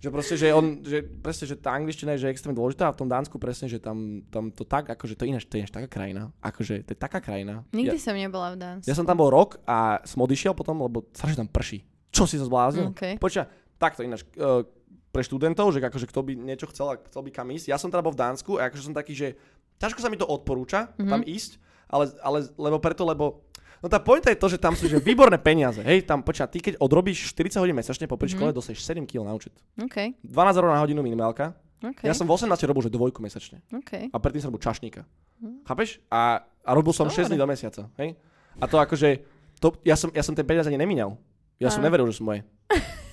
že 0.00 0.08
proste, 0.08 0.34
že 0.34 0.48
on, 0.50 0.80
že 0.80 1.04
presne, 1.04 1.44
že 1.44 1.60
tá 1.60 1.76
angličtina 1.76 2.16
je 2.16 2.24
že 2.24 2.32
extrémne 2.32 2.56
dôležitá 2.56 2.88
a 2.88 2.94
v 2.96 3.04
tom 3.04 3.08
Dánsku 3.08 3.36
presne, 3.36 3.68
že 3.68 3.76
tam, 3.76 4.24
tam 4.32 4.48
to 4.48 4.64
tak, 4.64 4.88
akože 4.88 5.12
to 5.12 5.22
je 5.24 5.28
ináč, 5.30 5.44
to 5.44 5.60
je 5.60 5.60
ináč 5.60 5.72
taká 5.72 5.86
krajina. 5.86 6.32
Akože 6.40 6.80
to 6.88 6.90
je 6.92 6.98
taká 6.98 7.20
krajina. 7.20 7.68
Nikdy 7.70 8.00
Ja, 8.00 8.04
som 8.08 8.16
nebola 8.16 8.56
v 8.56 8.58
Dánsku. 8.58 8.88
ja 8.88 8.96
som 8.96 9.04
tam 9.04 9.20
bol 9.20 9.28
rok 9.28 9.60
a 9.68 10.00
som 10.08 10.24
odišiel 10.24 10.56
potom, 10.56 10.80
lebo 10.80 11.04
strašne 11.12 11.44
tam 11.44 11.50
prší. 11.52 11.84
Čo 12.10 12.24
si 12.24 12.40
sa 12.40 12.48
zbláznil? 12.48 12.96
Okay. 12.96 13.20
Počkaj, 13.20 13.76
takto 13.76 14.00
ináč, 14.02 14.24
uh, 14.40 14.64
pre 15.10 15.20
študentov, 15.20 15.74
že 15.74 15.82
akože 15.82 16.06
kto 16.08 16.20
by 16.24 16.32
niečo 16.34 16.70
chcel, 16.70 16.86
a 16.90 16.94
chcel 16.96 17.20
by 17.20 17.30
kam 17.30 17.50
ísť. 17.50 17.68
Ja 17.68 17.76
som 17.76 17.92
teda 17.92 18.00
bol 18.00 18.14
v 18.14 18.20
Dánsku 18.24 18.56
a 18.56 18.70
akože 18.70 18.82
som 18.86 18.94
taký, 18.96 19.12
že 19.12 19.28
ťažko 19.76 20.00
sa 20.00 20.08
mi 20.08 20.16
to 20.16 20.24
odporúča 20.24 20.90
Mhm. 20.90 20.94
mm-hmm. 20.96 21.10
tam 21.12 21.22
ísť, 21.26 21.52
ale, 21.90 22.04
ale 22.22 22.38
lebo 22.56 22.78
preto, 22.78 23.02
lebo 23.04 23.42
No 23.80 23.88
tá 23.88 23.96
pointa 23.96 24.28
je 24.28 24.36
to, 24.36 24.46
že 24.46 24.60
tam 24.60 24.76
sú 24.76 24.84
že 24.86 25.00
výborné 25.00 25.40
peniaze. 25.40 25.80
Hej, 25.80 26.04
tam 26.04 26.20
počkaj, 26.20 26.48
ty 26.48 26.58
keď 26.60 26.74
odrobíš 26.78 27.32
40 27.32 27.58
hodín 27.58 27.72
mesačne 27.72 28.04
po 28.04 28.20
Mhm. 28.20 28.28
škole, 28.28 28.48
mm-hmm. 28.52 28.58
dostaneš 28.60 28.80
7 28.84 29.08
kg 29.08 29.24
na 29.24 29.32
účet. 29.32 29.56
OK, 29.74 30.20
12 30.20 30.56
eur 30.56 30.66
na 30.68 30.80
hodinu 30.80 31.00
minimálka. 31.00 31.56
OK, 31.80 32.04
Ja 32.04 32.12
som 32.12 32.28
v 32.28 32.36
18 32.36 32.60
robil, 32.68 32.84
že 32.84 32.92
dvojku 32.92 33.24
mesačne. 33.24 33.64
OK. 33.72 34.12
A 34.12 34.16
predtým 34.20 34.44
som 34.44 34.52
robil 34.52 34.60
čašníka. 34.60 35.08
Mhm. 35.40 35.64
Chápeš? 35.64 35.96
A, 36.12 36.44
a 36.44 36.70
robil 36.76 36.92
som 36.92 37.08
6 37.08 37.24
Dobre. 37.24 37.28
dní 37.32 37.38
do 37.40 37.46
mesiaca. 37.48 37.82
Hej? 37.96 38.20
A 38.60 38.68
to 38.68 38.76
akože, 38.76 39.24
to, 39.56 39.72
ja, 39.80 39.96
som, 39.96 40.12
ja 40.12 40.20
som 40.20 40.36
ten 40.36 40.44
peniaz 40.44 40.68
ani 40.68 40.76
nemíňal. 40.76 41.16
Ja 41.56 41.72
som 41.72 41.80
Áno. 41.80 41.88
neveril, 41.88 42.04
že 42.12 42.20
sú 42.20 42.24
moje. 42.24 42.44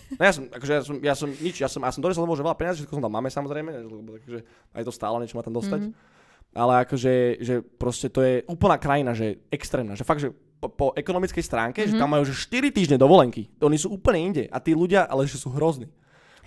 No 0.08 0.23
ja 0.23 0.32
som, 0.32 0.47
akože 0.47 0.71
ja 0.71 0.82
som, 0.84 0.95
ja 1.03 1.15
som 1.15 1.30
nič, 1.32 1.56
ja 1.60 1.67
som, 1.67 1.80
ja 1.80 1.91
som 1.91 1.99
donesol 1.99 2.23
domov, 2.23 2.36
že 2.36 2.43
veľa 2.43 2.56
peniazí, 2.56 2.80
všetko 2.80 2.95
som 2.95 3.03
dal 3.03 3.12
máme 3.12 3.27
samozrejme, 3.27 3.71
lebo 3.84 4.15
takže 4.15 4.39
aj 4.71 4.84
to 4.84 4.91
stálo, 4.91 5.19
niečo 5.19 5.36
má 5.36 5.43
tam 5.43 5.51
dostať. 5.51 5.80
Mhm. 5.84 5.91
Mm-hmm. 5.91 6.56
Ale 6.56 6.73
akože, 6.88 7.13
že 7.43 7.56
proste 7.60 8.08
to 8.08 8.19
je 8.19 8.39
úplná 8.47 8.80
krajina, 8.80 9.12
že 9.12 9.43
extrémna, 9.51 9.99
že 9.99 10.03
fakt, 10.03 10.23
že 10.23 10.32
po, 10.58 10.67
po 10.70 10.86
ekonomickej 10.98 11.43
stránke, 11.46 11.86
mm-hmm. 11.86 11.98
že 11.98 12.02
tam 12.02 12.10
majú 12.10 12.24
že 12.26 12.34
4 12.34 12.74
týždne 12.74 12.98
dovolenky. 12.98 13.50
Oni 13.62 13.78
sú 13.78 13.93
úplne 13.93 14.20
inde 14.34 14.43
a 14.50 14.58
tí 14.58 14.74
ľudia, 14.74 15.06
ale 15.06 15.30
že 15.30 15.38
sú 15.38 15.54
hrozní. 15.54 15.89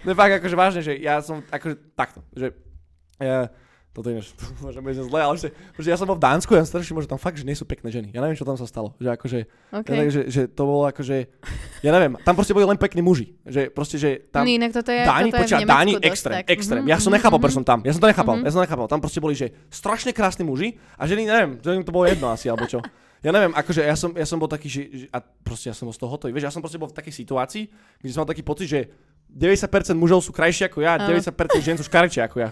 Je 0.01 0.17
fakt 0.17 0.33
akože 0.41 0.57
vážne, 0.57 0.81
že 0.81 0.97
ja 0.97 1.21
som 1.21 1.45
akože 1.53 1.77
takto, 1.93 2.25
že 2.33 2.57
ja, 3.21 3.53
toto 3.93 4.09
je 4.09 4.17
ináč, 4.17 4.33
môže 4.65 4.81
byť 4.81 4.97
zle, 5.03 5.21
ale 5.21 5.35
že, 5.37 5.49
že 5.77 5.89
ja 5.93 5.97
som 6.01 6.09
bol 6.09 6.17
v 6.17 6.25
Dánsku, 6.25 6.57
ja 6.57 6.65
som 6.65 6.79
strašne 6.79 6.97
že 7.05 7.11
tam 7.11 7.21
fakt, 7.21 7.37
že 7.37 7.45
nie 7.45 7.59
sú 7.59 7.69
pekné 7.69 7.93
ženy. 7.93 8.09
Ja 8.15 8.25
neviem, 8.25 8.39
čo 8.39 8.49
tam 8.49 8.57
sa 8.57 8.65
stalo. 8.65 8.97
Že 8.97 9.09
akože, 9.19 9.39
OK. 9.77 9.89
ja 9.93 10.03
že, 10.09 10.23
že 10.33 10.43
to 10.49 10.63
bolo 10.65 10.89
akože, 10.89 11.17
ja 11.85 11.91
neviem, 11.93 12.17
tam 12.25 12.33
proste 12.33 12.57
boli 12.57 12.65
len 12.65 12.81
pekní 12.81 13.05
muži. 13.05 13.37
Že 13.45 13.75
proste, 13.75 14.01
že 14.01 14.25
tam... 14.33 14.47
no 14.47 14.51
inak 14.55 14.73
toto 14.73 14.89
je, 14.89 15.03
Dáni, 15.05 15.29
toto 15.35 15.43
počúva, 15.45 15.69
Dáni, 15.69 15.93
dosť 15.99 16.07
extrém, 16.07 16.35
tak. 16.41 16.47
extrém. 16.49 16.83
Mhm, 16.87 16.89
Ja 16.89 16.97
som 16.97 17.11
mhm, 17.13 17.17
nechápal, 17.21 17.39
mhm. 17.39 17.45
prečo 17.45 17.57
som 17.61 17.67
tam. 17.67 17.79
Ja 17.85 17.93
som 17.93 18.01
to 18.01 18.09
nechápal, 18.09 18.35
Mhm. 18.41 18.45
ja 18.47 18.51
som 18.55 18.59
to 18.63 18.65
nechápal. 18.65 18.87
Tam 18.89 19.01
proste 19.05 19.21
boli, 19.21 19.35
že 19.37 19.47
strašne 19.69 20.11
krásni 20.17 20.49
muži 20.49 20.81
a 20.97 21.05
ženy, 21.05 21.29
neviem, 21.29 21.51
že 21.61 21.77
im 21.77 21.85
to 21.85 21.93
bolo 21.93 22.09
jedno 22.09 22.33
asi, 22.33 22.49
alebo 22.49 22.65
čo. 22.71 22.81
Ja 23.21 23.31
neviem, 23.31 23.53
akože 23.53 23.81
ja 23.81 23.93
som, 23.93 24.11
ja 24.13 24.25
som 24.25 24.37
bol 24.37 24.47
taký, 24.47 24.67
že, 24.67 24.83
že 24.89 25.07
a 25.09 25.21
proste 25.21 25.69
ja 25.69 25.77
som 25.77 25.85
bol 25.85 25.93
z 25.93 26.01
toho 26.01 26.09
hotový. 26.09 26.33
Vieš, 26.33 26.47
ja 26.47 26.53
som 26.53 26.59
proste 26.59 26.77
bol 26.77 26.89
v 26.89 26.97
takej 26.97 27.15
situácii, 27.15 27.65
kde 27.99 28.11
som 28.11 28.25
mal 28.25 28.29
taký 28.29 28.41
pocit, 28.41 28.67
že 28.67 28.81
90% 29.29 29.61
mužov 29.95 30.21
sú 30.21 30.31
krajšie 30.31 30.67
ako 30.67 30.81
ja, 30.81 30.97
Áno. 30.97 31.13
90% 31.13 31.31
žien 31.61 31.77
sú 31.77 31.85
škarečie 31.85 32.21
ako 32.21 32.43
ja. 32.43 32.51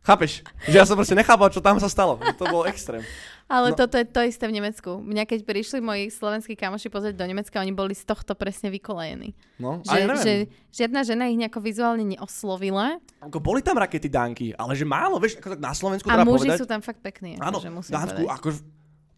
Chápeš? 0.00 0.40
Že 0.64 0.76
ja 0.76 0.84
som 0.84 0.96
proste 0.96 1.12
nechápal, 1.12 1.46
čo 1.48 1.60
tam 1.60 1.76
sa 1.76 1.86
stalo. 1.86 2.16
To 2.34 2.44
bol 2.46 2.64
extrém. 2.64 3.04
Ale 3.46 3.70
No. 3.70 3.76
toto 3.76 3.94
je 3.94 4.06
to 4.06 4.22
isté 4.22 4.46
v 4.46 4.54
Nemecku. 4.54 4.96
Mňa 4.96 5.26
keď 5.26 5.42
prišli 5.42 5.78
moji 5.78 6.08
slovenskí 6.08 6.54
kamoši 6.54 6.88
pozrieť 6.88 7.14
do 7.14 7.26
Nemecka, 7.26 7.58
oni 7.58 7.70
boli 7.70 7.92
z 7.92 8.02
tohto 8.04 8.32
presne 8.32 8.70
vykolejení. 8.70 9.34
No, 9.58 9.82
Že, 9.82 9.98
neviem. 10.00 10.16
že 10.16 10.32
žiadna 10.72 11.00
žena 11.02 11.26
ich 11.26 11.36
nejako 11.36 11.60
vizuálne 11.60 12.06
neoslovila 12.06 12.96
Ako 13.20 13.38
boli 13.38 13.60
tam 13.60 13.76
rakety 13.76 14.06
dánky, 14.06 14.54
ale 14.54 14.72
že 14.72 14.82
málo, 14.84 15.18
vieš, 15.18 15.36
ako 15.36 15.48
tak 15.50 15.60
na 15.60 15.72
Slovensku 15.72 16.06
a 16.06 16.22
muži 16.22 16.48
povedať. 16.48 16.58
sú 16.58 16.66
tam 16.66 16.80
fakt 16.80 16.98
pekní. 17.00 17.36
Áno, 17.36 17.58
akože 17.58 17.70
musím 17.70 17.92
Dánsku, 17.92 18.22
povedať. 18.22 18.36
akože, 18.36 18.58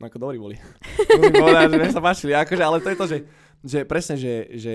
no 0.03 0.11
ako 0.11 0.19
dobrí 0.19 0.39
boli. 0.43 0.57
Povedať, 1.39 1.79
že 1.79 1.95
sa 1.95 2.03
páčili, 2.03 2.35
akože, 2.35 2.63
ale 2.67 2.83
to 2.83 2.89
je 2.91 2.99
to, 2.99 3.07
že, 3.07 3.19
že 3.63 3.79
presne, 3.87 4.19
že, 4.19 4.51
že 4.59 4.75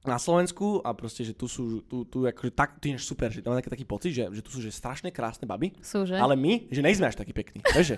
na 0.00 0.16
Slovensku 0.16 0.80
a 0.80 0.96
proste, 0.96 1.28
že 1.28 1.36
tu 1.36 1.44
sú, 1.44 1.84
tu, 1.84 2.08
tu 2.08 2.24
akože 2.24 2.52
tak, 2.56 2.80
je 2.80 2.96
super, 2.96 3.28
že 3.28 3.44
mám 3.44 3.60
taký, 3.60 3.68
taký 3.68 3.86
pocit, 3.86 4.16
že, 4.16 4.24
že 4.32 4.40
tu 4.40 4.48
sú 4.48 4.64
že 4.64 4.72
strašne 4.72 5.12
krásne 5.12 5.44
baby, 5.44 5.76
Sú, 5.84 6.08
že? 6.08 6.16
ale 6.16 6.40
my, 6.40 6.72
že 6.72 6.80
nejsme 6.80 7.04
až 7.12 7.20
takí 7.20 7.36
pekní, 7.36 7.60
vieš, 7.76 7.94
že, 7.94 7.96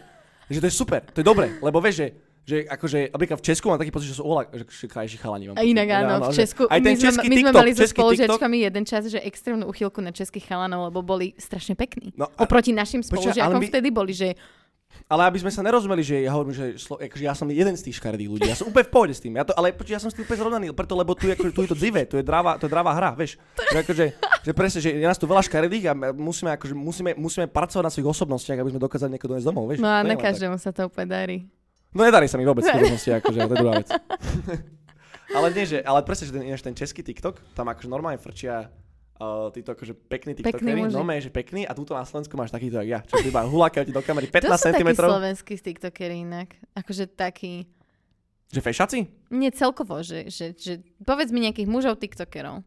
že 0.50 0.58
to 0.58 0.66
je 0.66 0.74
super, 0.74 1.06
to 1.06 1.22
je 1.22 1.26
dobre, 1.26 1.62
lebo 1.62 1.78
vieš, 1.78 2.02
že, 2.02 2.06
že 2.42 2.56
akože, 2.66 3.14
napríklad 3.14 3.38
v 3.38 3.46
Česku 3.46 3.70
mám 3.70 3.78
taký 3.78 3.94
pocit, 3.94 4.10
že 4.10 4.18
sú 4.18 4.26
oveľa 4.26 4.50
že, 4.66 4.90
krajší 4.90 5.14
chalani. 5.22 5.54
Mám 5.54 5.62
inak 5.62 5.86
pocit. 5.86 6.02
áno, 6.02 6.14
v 6.18 6.34
Česku, 6.34 6.62
aj 6.66 6.80
ten 6.82 6.90
my, 6.90 6.94
sme, 6.98 7.06
my 7.06 7.14
sme 7.14 7.30
TikTok, 7.38 7.54
mali 7.54 7.70
so 7.70 7.78
TikTok, 7.78 7.94
spolužiačkami 7.94 8.56
jeden 8.66 8.82
čas, 8.82 9.02
že 9.06 9.18
extrémnu 9.22 9.64
uchylku 9.70 10.02
na 10.02 10.10
českých 10.10 10.50
chalanov, 10.50 10.90
lebo 10.90 11.06
boli 11.06 11.38
strašne 11.38 11.78
pekní. 11.78 12.10
No, 12.18 12.26
a- 12.26 12.42
Oproti 12.42 12.74
našim 12.74 13.06
spolužiakom 13.06 13.62
ale 13.62 13.62
my- 13.62 13.70
vtedy 13.70 13.88
boli, 13.94 14.10
že 14.10 14.34
Ale 15.10 15.22
aby 15.28 15.38
sme 15.42 15.50
sa 15.50 15.62
nerozumeli, 15.62 16.02
že 16.02 16.22
ja 16.22 16.30
hovorím, 16.34 16.54
že, 16.54 16.64
slo, 16.78 16.98
akože 16.98 17.24
ja 17.24 17.34
som 17.34 17.46
jeden 17.50 17.74
z 17.74 17.82
tých 17.88 17.98
škaredých 17.98 18.30
ľudí. 18.30 18.46
Ja 18.48 18.58
som 18.58 18.70
úplne 18.70 18.86
v 18.86 18.92
pohode 18.92 19.14
s 19.14 19.20
tým. 19.22 19.38
Ja 19.38 19.44
to, 19.46 19.54
ale 19.54 19.74
ja 19.74 19.98
som 19.98 20.08
s 20.10 20.14
tým 20.14 20.24
úplne 20.26 20.40
zrovnaný, 20.40 20.64
preto, 20.74 20.94
lebo 20.94 21.12
tu, 21.14 21.28
je, 21.28 21.34
akože, 21.34 21.52
tu 21.52 21.60
je 21.64 21.70
to 21.70 21.78
dzivé, 21.78 22.02
tu 22.06 22.16
je 22.18 22.24
dráva, 22.24 22.58
to 22.58 22.66
je 22.66 22.72
dráva 22.72 22.92
hra, 22.94 23.16
vieš. 23.16 23.38
Že, 23.72 23.78
akože, 23.86 24.04
že 24.46 24.50
presne, 24.52 24.78
že 24.82 24.90
je 24.94 25.06
nás 25.06 25.18
tu 25.18 25.26
veľa 25.26 25.42
škaredých 25.46 25.84
a 25.90 25.92
musíme, 26.12 26.50
akože, 26.54 26.74
musíme, 26.74 27.10
musíme 27.16 27.46
pracovať 27.50 27.84
na 27.84 27.92
svojich 27.92 28.10
osobnostiach, 28.10 28.58
aby 28.58 28.70
sme 28.72 28.80
dokázali 28.80 29.10
niekoho 29.16 29.36
doniesť 29.36 29.48
domov, 29.48 29.64
vieš. 29.70 29.80
no 29.80 29.90
a 29.90 30.02
na 30.02 30.14
tak. 30.14 30.32
každému 30.32 30.56
sa 30.58 30.70
to 30.70 30.86
úplne 30.86 31.08
darí. 31.08 31.36
No 31.92 32.08
nedarí 32.08 32.24
sa 32.24 32.40
mi 32.40 32.48
vôbec 32.48 32.64
v 32.64 32.72
skutočnosti, 32.72 33.10
akože, 33.20 33.38
to 33.48 33.52
je 33.52 33.60
druhá 33.60 33.74
vec. 33.84 33.88
ale 35.36 35.46
nie, 35.52 35.64
že, 35.68 35.78
ale 35.84 36.00
presne, 36.04 36.24
že 36.28 36.32
ten, 36.32 36.44
ten 36.72 36.74
český 36.76 37.04
TikTok, 37.04 37.40
tam 37.52 37.68
akože 37.68 37.88
normálne 37.88 38.16
frčia 38.16 38.72
uh, 39.18 39.52
títo 39.52 39.74
akože 39.74 39.92
pekní 40.08 40.32
tiktokery, 40.38 40.88
normálne, 40.88 41.20
že 41.20 41.32
pekný 41.32 41.66
a 41.68 41.72
túto 41.76 41.92
na 41.92 42.06
Slovensku 42.06 42.38
máš 42.38 42.54
takýto, 42.54 42.80
jak 42.80 42.88
ja, 42.88 42.98
čo 43.04 43.20
iba 43.20 43.44
hulákajú 43.44 43.88
ti 43.88 43.92
do 43.92 44.00
kamery 44.00 44.30
To 44.30 44.36
15 44.38 44.56
sú 44.56 44.64
takí 44.72 44.84
cm. 44.84 44.90
slovenskí 44.96 45.52
tiktokery 45.58 46.16
inak. 46.24 46.48
Akože 46.72 47.10
taký... 47.10 47.68
Že 48.52 48.60
fešaci? 48.60 48.98
Nie 49.32 49.50
celkovo, 49.52 50.04
že, 50.04 50.28
že, 50.28 50.52
že 50.52 50.84
povedz 51.02 51.32
mi 51.32 51.40
nejakých 51.40 51.68
mužov 51.68 51.96
tiktokerov. 52.00 52.60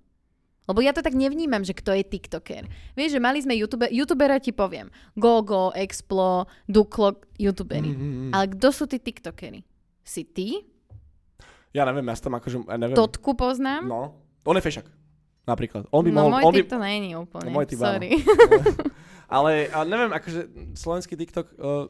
Lebo 0.66 0.82
ja 0.82 0.98
to 0.98 1.06
tak 1.06 1.14
nevnímam, 1.14 1.62
že 1.62 1.78
kto 1.78 1.94
je 1.94 2.02
tiktoker. 2.02 2.66
Vieš, 2.98 3.18
že 3.18 3.20
mali 3.22 3.38
sme 3.38 3.54
youtube, 3.54 3.86
youtubera 3.94 4.42
ti 4.42 4.50
poviem. 4.50 4.90
Gogo, 5.14 5.70
Explo, 5.78 6.50
Duklo, 6.66 7.22
youtuberi. 7.38 7.94
Mm-hmm. 7.94 8.32
Ale 8.34 8.46
kto 8.58 8.68
sú 8.74 8.84
tí 8.90 8.98
tiktokery? 8.98 9.62
Si 10.02 10.26
ty? 10.26 10.66
Ja 11.70 11.86
neviem, 11.86 12.10
ja 12.10 12.18
som 12.18 12.34
akože, 12.34 12.66
ja 12.66 12.78
neviem. 12.82 12.98
Totku 12.98 13.38
poznám? 13.38 13.86
No, 13.86 14.18
on 14.42 14.58
je 14.58 14.66
fešak. 14.66 14.90
Napríklad. 15.46 15.86
On 15.94 16.02
by 16.02 16.10
no 16.10 16.18
mohol, 16.26 16.32
môj 16.34 16.44
on 16.50 16.54
by, 16.58 16.62
to 16.66 16.78
není 16.82 17.10
úplne. 17.14 17.50
No, 17.50 17.56
môj 17.62 17.66
typ. 17.70 17.78
Sorry. 17.78 18.18
ale, 19.38 19.70
ale 19.70 19.86
neviem, 19.86 20.12
akože 20.18 20.42
slovenský 20.74 21.14
TikTok, 21.14 21.54
uh, 21.62 21.86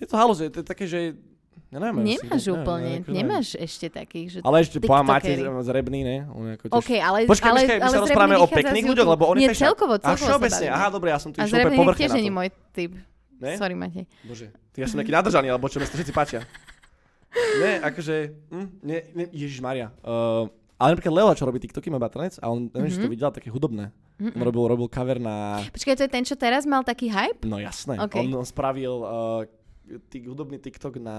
je 0.00 0.06
to 0.08 0.16
halus, 0.16 0.40
je 0.40 0.48
to 0.48 0.64
také, 0.64 0.88
že, 0.88 1.12
ja 1.68 1.78
neviem. 1.84 2.16
Nemáš 2.16 2.32
asi, 2.32 2.48
úplne, 2.48 2.80
neviem, 2.80 3.04
akože 3.04 3.16
nemáš 3.20 3.48
ešte 3.60 3.86
takých, 3.92 4.26
že... 4.32 4.38
Ale 4.40 4.56
ešte 4.64 4.80
po 4.80 4.96
máte 5.04 5.36
zrebný, 5.68 6.00
ne? 6.00 6.18
On 6.32 6.48
je 6.48 6.52
ako 6.56 6.64
tiež... 6.72 6.78
OK, 6.80 6.90
ale, 6.96 7.18
Počkaj, 7.28 7.50
ale, 7.52 7.60
počkaj, 7.60 7.76
my 7.76 7.84
ale 7.84 7.92
sa 7.92 8.00
rozprávame 8.00 8.36
o 8.40 8.46
pekných 8.48 8.86
ľuďoch, 8.88 9.08
lebo 9.12 9.24
on 9.28 9.36
je 9.36 9.44
Nie, 9.44 9.52
celkovo, 9.52 9.94
celkovo 10.00 10.16
sa 10.16 10.16
všeobecne, 10.16 10.66
aha, 10.72 10.86
dobre, 10.88 11.08
ja 11.12 11.18
som 11.20 11.28
tu 11.28 11.44
išiel 11.44 11.68
úplne 11.68 11.76
povrchne 11.76 12.00
tiež 12.08 12.16
není 12.16 12.32
môj 12.32 12.48
typ. 12.72 12.96
Ne? 13.38 13.52
Sorry, 13.54 13.76
Matej. 13.76 14.08
Bože, 14.24 14.48
ty 14.72 14.80
ja 14.80 14.88
som 14.88 14.96
nejaký 14.96 15.12
nadržaný, 15.12 15.52
alebo 15.52 15.68
čo 15.68 15.76
mi 15.78 15.86
všetci 15.86 16.10
páčia. 16.16 16.40
Ne, 17.60 17.84
akože, 17.84 18.14
hm, 18.48 18.68
nie, 18.82 18.98
nie, 19.12 19.26
Ježiš 19.36 19.60
Maria. 19.60 19.92
Uh, 20.00 20.48
ale 20.78 20.94
napríklad 20.94 21.14
Leo, 21.14 21.34
čo 21.34 21.44
robí 21.44 21.58
TikToky, 21.58 21.90
má 21.90 21.98
batranec 21.98 22.38
a 22.38 22.46
on, 22.48 22.70
neviem, 22.70 22.86
mm-hmm. 22.86 22.94
či 22.94 23.02
to 23.02 23.10
videl, 23.10 23.30
také 23.34 23.50
hudobné. 23.50 23.90
On 24.18 24.42
robil, 24.42 24.62
robil 24.78 24.86
cover 24.86 25.18
na... 25.18 25.62
Počkaj, 25.74 25.94
to 25.98 26.04
je 26.06 26.10
ten, 26.10 26.22
čo 26.22 26.38
teraz 26.38 26.66
mal 26.66 26.86
taký 26.86 27.10
hype? 27.10 27.42
No 27.46 27.58
jasné. 27.58 27.98
OK. 27.98 28.14
On, 28.18 28.46
spravil 28.46 28.94
uh, 29.02 29.42
tí, 30.10 30.22
hudobný 30.22 30.62
TikTok 30.62 31.02
na... 31.02 31.18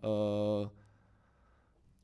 Uh, 0.00 0.68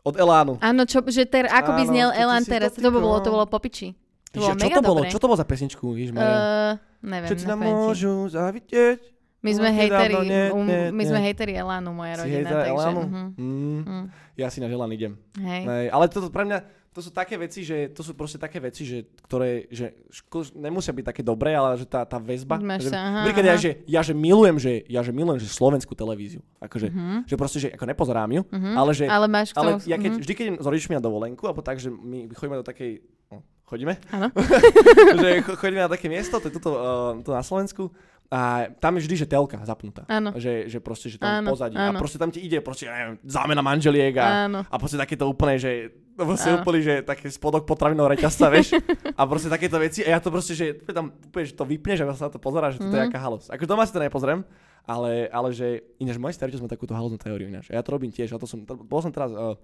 od 0.04 0.14
Elánu. 0.16 0.56
Áno, 0.60 0.88
čo, 0.88 1.04
že 1.08 1.28
ter, 1.28 1.48
ako 1.48 1.72
by 1.72 1.82
znel 1.88 2.08
si 2.40 2.48
teraz, 2.48 2.72
to 2.72 2.80
to 2.80 2.88
bolo, 2.88 3.20
to 3.20 3.28
bolo 3.28 3.44
popiči. 3.44 3.92
To 4.32 4.44
bolo 4.44 4.52
čo 4.52 4.60
mega 4.60 4.76
to 4.76 4.84
bolo? 4.84 5.00
dobré. 5.04 5.12
Čo 5.12 5.20
to 5.20 5.28
bolo 5.28 5.40
za 5.40 5.48
pesničku? 5.48 5.84
Ježiš. 5.96 6.16
Uh, 6.16 6.76
Neviem, 6.98 7.28
Všetci 7.30 7.46
nám 7.46 7.60
môžu 7.62 8.26
zavidieť. 8.26 9.17
My 9.38 9.50
sme 9.52 9.68
Môžete 9.68 9.78
hejteri, 9.80 10.12
dávno, 10.12 10.26
nie, 10.26 10.44
um, 10.50 10.66
nie, 10.66 10.82
my 10.90 10.98
nie. 10.98 11.08
sme 11.08 11.18
hejteri 11.20 11.52
Elánu, 11.54 11.90
moja 11.92 12.14
Si 12.16 12.20
rodina, 12.20 12.50
takže... 12.50 12.72
Elánu? 12.72 13.00
mhm. 13.00 13.22
Mm. 13.32 13.80
Mm. 13.80 14.04
Ja 14.34 14.46
si 14.48 14.58
na 14.58 14.66
Želan 14.66 14.90
idem. 14.90 15.12
Hej. 15.36 15.62
Ale 15.88 16.04
toto 16.06 16.26
pre 16.28 16.42
mňa, 16.42 16.58
to 16.88 17.00
sú 17.00 17.10
také 17.12 17.34
veci, 17.36 17.62
že 17.62 17.86
to 17.88 18.02
sú 18.02 18.10
proste 18.12 18.34
také 18.36 18.58
veci, 18.58 18.82
že, 18.82 18.98
ktoré 19.20 19.66
že 19.68 19.94
ško- 20.10 20.50
nemusia 20.52 20.90
byť 20.90 21.04
také 21.06 21.22
dobré, 21.22 21.54
ale 21.54 21.74
že 21.76 21.86
tá, 21.86 22.02
tá 22.02 22.18
väzba. 22.18 22.58
Že, 22.58 22.90
sa, 22.90 22.98
aha, 22.98 23.18
napríklad 23.22 23.44
ja, 23.44 23.52
aha. 23.52 23.60
že, 23.60 23.70
ja, 23.84 24.00
že 24.00 24.10
milujem, 24.12 24.56
že, 24.56 24.72
ja, 24.84 25.00
že 25.00 25.12
milujem, 25.12 25.38
že 25.38 25.46
slovenskú 25.48 25.94
televíziu. 25.94 26.42
Akože, 26.58 26.90
Mhm. 26.90 27.16
že 27.24 27.34
proste, 27.36 27.58
že 27.60 27.68
ako 27.70 27.84
nepozerám 27.84 28.30
ju, 28.32 28.42
Mhm. 28.44 28.70
ale 28.74 28.90
že, 28.92 29.06
Ale 29.06 29.26
máš 29.28 29.54
ale 29.54 29.78
ja 29.80 29.94
keď, 29.94 30.10
mhm. 30.12 30.20
vždy 30.20 30.32
keď 30.32 30.44
idem 30.44 30.58
s 30.58 30.66
rodičmi 30.66 30.92
na 30.92 31.02
dovolenku, 31.04 31.42
alebo 31.44 31.60
tak, 31.60 31.78
že 31.78 31.86
my 31.88 32.26
chodíme 32.32 32.58
do 32.58 32.66
takej, 32.66 32.98
no, 33.30 33.38
chodíme? 33.64 33.94
Áno. 34.10 34.34
že 35.22 35.28
cho- 35.40 35.54
chodíme 35.56 35.78
na 35.80 35.88
také 35.88 36.06
miesto, 36.06 36.34
to 36.36 36.46
je 36.46 36.54
tuto, 36.54 36.70
uh, 36.72 36.80
tu 37.20 37.30
na 37.30 37.40
Slovensku, 37.40 37.94
a 38.28 38.40
tam 38.74 38.92
je 38.94 39.08
vždy, 39.08 39.14
že 39.16 39.26
telka 39.26 39.56
zapnutá. 39.62 40.04
Áno. 40.04 40.36
Že, 40.36 40.68
že 40.68 40.78
proste, 40.78 41.08
že 41.08 41.16
tam 41.16 41.40
Áno, 41.40 41.48
pozadí. 41.48 41.72
áno. 41.74 41.96
A 41.96 42.00
proste 42.00 42.16
tam 42.16 42.28
ti 42.28 42.38
ide, 42.38 42.60
proste, 42.60 42.84
ja 42.84 42.92
neviem, 42.94 43.16
zámena 43.22 43.60
manželiek 43.60 44.12
a, 44.14 44.44
Áno. 44.44 44.60
a 44.62 44.74
proste 44.76 44.96
takéto 44.96 45.24
úplne, 45.24 45.56
že 45.56 45.88
proste 46.12 46.50
Áno. 46.50 46.60
úplne, 46.60 46.78
že 46.78 46.94
taký 47.00 47.24
spodok 47.26 47.64
potravinového 47.64 48.12
reťazca, 48.12 48.50
vieš. 48.54 48.76
a 49.10 49.22
proste 49.24 49.48
takéto 49.48 49.76
veci. 49.76 50.04
A 50.04 50.12
ja 50.12 50.18
to 50.18 50.28
proste, 50.28 50.52
že 50.52 50.76
tam 50.84 51.08
úplne, 51.10 51.44
že 51.44 51.56
to 51.56 51.64
vypneš 51.64 51.98
a 52.00 52.12
sa 52.12 52.28
na 52.28 52.32
to 52.32 52.38
pozerá, 52.38 52.68
že 52.68 52.78
to 52.78 52.90
je 52.90 53.00
Mhm. 53.00 53.08
aká 53.08 53.18
halos. 53.18 53.48
Ako 53.48 53.64
doma 53.64 53.82
si 53.82 53.92
to 53.92 54.00
nepozriem, 54.00 54.44
ale, 54.84 55.28
ale 55.28 55.48
že 55.50 55.66
ináč 55.96 56.16
moji 56.16 56.32
starý 56.32 56.52
sme 56.54 56.66
takúto 56.66 56.92
haloznú 56.92 57.16
teóriu 57.16 57.48
ináč. 57.48 57.72
A 57.72 57.76
ja 57.76 57.82
to 57.82 57.90
robím 57.90 58.08
tiež. 58.08 58.28
A 58.28 58.36
to 58.36 58.44
som, 58.44 58.60
to, 58.62 58.76
bol 58.76 59.00
som 59.00 59.08
teraz, 59.08 59.32
uh, 59.32 59.56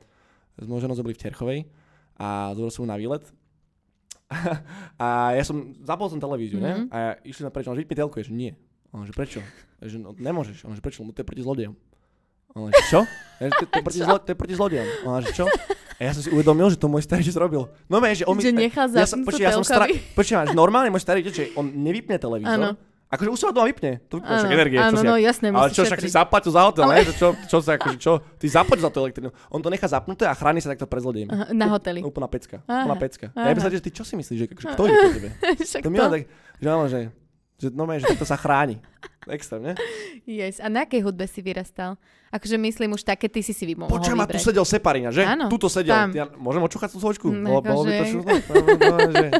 s 0.56 0.64
mojou 0.64 0.84
ženou 0.84 0.96
sme 0.96 1.04
boli 1.04 1.16
v 1.16 1.22
Terchovej 1.22 1.58
a 2.16 2.56
zobral 2.56 2.70
som 2.70 2.84
na 2.84 2.96
výlet. 2.96 3.28
a 5.04 5.34
ja 5.34 5.42
som, 5.46 5.74
zapol 5.82 6.10
som 6.10 6.18
televíziu, 6.18 6.58
Mhm. 6.58 6.64
ne? 6.64 6.72
A 6.90 6.96
ja, 6.96 7.10
išli 7.24 7.46
sme 7.46 7.50
preč, 7.54 7.66
on 7.66 7.76
že 7.78 7.86
mi 7.86 7.94
telkuje, 7.94 8.22
že 8.28 8.32
nie. 8.34 8.52
On 8.94 9.02
že 9.02 9.10
prečo? 9.10 9.42
Ja, 9.82 9.86
že 9.90 9.98
no, 9.98 10.14
nemôžeš. 10.14 10.64
On 10.66 10.72
že 10.74 10.82
prečo? 10.82 11.02
Lebo 11.02 11.10
to 11.10 11.20
je 11.22 11.26
proti 11.26 11.42
zlodejom. 11.42 11.74
On 12.54 12.70
že 12.70 12.82
čo? 12.86 13.00
Ja, 13.42 13.50
že 13.50 13.54
to, 13.58 13.64
to, 13.66 13.74
je 13.74 13.82
proti 13.82 14.00
zlo, 14.06 14.16
to 14.22 14.30
je 14.30 14.38
proti 14.38 14.54
zlodejom. 14.54 14.86
A 15.02 15.06
on 15.18 15.22
že 15.26 15.34
čo? 15.34 15.46
A 15.94 16.00
ja 16.06 16.10
som 16.14 16.22
si 16.22 16.30
uvedomil, 16.30 16.70
že 16.70 16.78
to 16.78 16.86
môj 16.86 17.02
starý 17.02 17.26
že 17.26 17.34
zrobil. 17.34 17.66
No 17.90 17.98
že 18.14 18.22
on 18.26 18.38
mi... 18.38 18.46
Že 18.46 18.54
nechal 18.54 18.86
ja 18.94 19.06
som, 19.06 19.26
počkaj, 19.26 19.46
ja 19.46 19.54
som 19.58 19.66
stra... 19.66 19.90
že 20.46 20.54
normálne 20.54 20.90
môj 20.94 21.02
starý 21.02 21.26
že 21.26 21.50
on 21.58 21.66
nevypne 21.66 22.14
televízor. 22.18 22.54
Áno. 22.54 22.70
Akože 23.14 23.30
už 23.30 23.38
sa 23.38 23.54
doma 23.54 23.66
vypne. 23.66 24.02
To 24.10 24.18
vypne 24.18 24.34
však 24.34 24.50
energie. 24.50 24.78
áno, 24.78 24.90
čo 24.90 24.98
si, 24.98 25.06
no 25.06 25.14
jasné, 25.14 25.46
ale 25.48 25.68
čo, 25.70 25.82
však 25.82 25.98
si 25.98 26.10
šetriť. 26.10 26.18
zaplatil 26.18 26.50
za 26.50 26.62
hotel, 26.66 26.82
Ale- 26.84 26.94
ne? 27.00 27.14
Čo, 27.14 27.28
čo 27.46 27.56
sa 27.62 27.70
akože, 27.78 27.96
čo? 27.96 28.12
Ty 28.36 28.46
zaplatíš 28.50 28.84
za 28.84 28.90
tú 28.90 28.98
elektrinu. 29.00 29.30
On 29.48 29.60
to 29.62 29.68
nechá 29.70 29.86
zapnuté 29.86 30.26
a 30.26 30.34
chráni 30.34 30.58
sa 30.58 30.74
takto 30.74 30.84
pred 30.84 31.00
zlodejmi. 31.00 31.30
Na 31.54 31.66
hoteli. 31.70 32.02
Úplná 32.02 32.26
pecka. 32.26 32.60
Aha, 32.66 32.84
Úplná 32.84 32.96
pecka. 32.98 33.26
aha. 33.32 33.48
Ja 33.48 33.54
by 33.54 33.60
sa 33.62 33.70
že 33.70 33.78
ty 33.80 33.90
čo 33.94 34.02
si 34.02 34.18
myslíš, 34.18 34.36
že 34.36 34.44
akože, 34.50 34.68
kto 34.74 34.82
ide 34.84 34.96
po 34.98 35.10
tebe? 35.14 35.28
To 35.84 35.88
mi 35.88 35.96
tak, 35.96 36.22
že 36.58 36.66
áno, 36.68 36.84
že, 36.90 37.00
že, 37.62 37.68
no, 37.70 37.86
že 37.86 38.18
to 38.18 38.26
sa 38.26 38.34
chráni. 38.34 38.82
Extrém, 39.24 39.62
ne? 39.62 39.72
Yes. 40.28 40.60
A 40.60 40.68
na 40.68 40.84
akej 40.84 41.00
hudbe 41.00 41.24
si 41.24 41.40
vyrastal? 41.40 41.96
Akože 42.34 42.58
myslím 42.58 42.98
už 42.98 43.06
také, 43.06 43.30
ty 43.30 43.46
si 43.46 43.54
si 43.54 43.62
vy 43.62 43.78
mohol 43.78 43.94
Počujem, 43.94 44.18
tu 44.26 44.42
sedel 44.42 44.66
Separina, 44.66 45.14
že? 45.14 45.22
Áno, 45.22 45.46
Tuto 45.46 45.70
sedel. 45.70 45.94
tam. 45.94 46.10
Ja, 46.10 46.26
môžem 46.34 46.58
očúchať 46.66 46.90
tú 46.90 46.98
sločku? 46.98 47.30
Mm, 47.30 47.46
Bolo, 47.46 47.60
bolo 47.62 47.82
by 47.86 47.90
to 47.94 48.02
akože- 48.02 48.10
šutno? 48.10 48.34
No, 48.34 48.96
no, 48.98 49.12
no. 49.14 49.30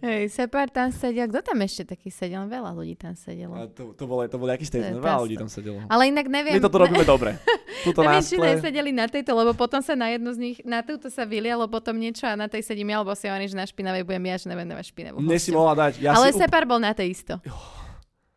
Hej, 0.00 0.22
Separ 0.32 0.72
tam 0.72 0.88
sedel. 0.88 1.28
Kto 1.28 1.52
tam 1.52 1.60
ešte 1.60 1.92
taký 1.92 2.08
sedel? 2.08 2.48
Veľa 2.48 2.72
ľudí 2.72 2.96
tam 2.96 3.12
sedelo. 3.12 3.52
A 3.60 3.68
to, 3.68 3.92
to, 3.92 4.04
bol, 4.08 4.24
to 4.24 4.36
bol 4.40 4.48
aký 4.48 4.64
je 4.64 4.72
statement, 4.72 5.04
veľa 5.04 5.20
ľudí 5.20 5.36
tam 5.36 5.52
sedelo. 5.52 5.84
Ale 5.84 6.08
inak 6.08 6.32
neviem... 6.32 6.56
My 6.56 6.64
toto 6.64 6.80
robíme 6.80 7.04
dobre. 7.04 7.36
Tuto 7.84 8.00
Neviem, 8.00 8.24
nás 8.24 8.24
či 8.24 8.36
nesedeli 8.40 8.90
na 8.96 9.04
tejto, 9.04 9.36
lebo 9.36 9.52
potom 9.52 9.84
sa 9.84 9.92
na 9.92 10.08
jednu 10.08 10.32
z 10.32 10.38
nich, 10.40 10.56
na 10.64 10.80
túto 10.80 11.12
sa 11.12 11.28
vylialo 11.28 11.68
potom 11.68 11.92
niečo 12.00 12.24
a 12.24 12.32
na 12.32 12.48
tej 12.48 12.64
sedím 12.64 12.88
ja, 12.88 13.04
lebo 13.04 13.12
si 13.12 13.28
hovorím, 13.28 13.48
že 13.52 13.56
na 13.58 13.68
špinavej 13.68 14.08
budem 14.08 14.24
ja, 14.32 14.36
že 14.40 14.46
nebudem 14.48 14.72
na 14.72 14.80
špinavú. 14.80 15.18
Si 15.20 15.50
hostiu. 15.50 15.56
mohla 15.60 15.74
dať. 15.88 15.92
Ja 16.00 16.16
Ale 16.16 16.32
Separ 16.32 16.64
bol 16.64 16.80
na 16.80 16.96
tej 16.96 17.12
isto. 17.12 17.36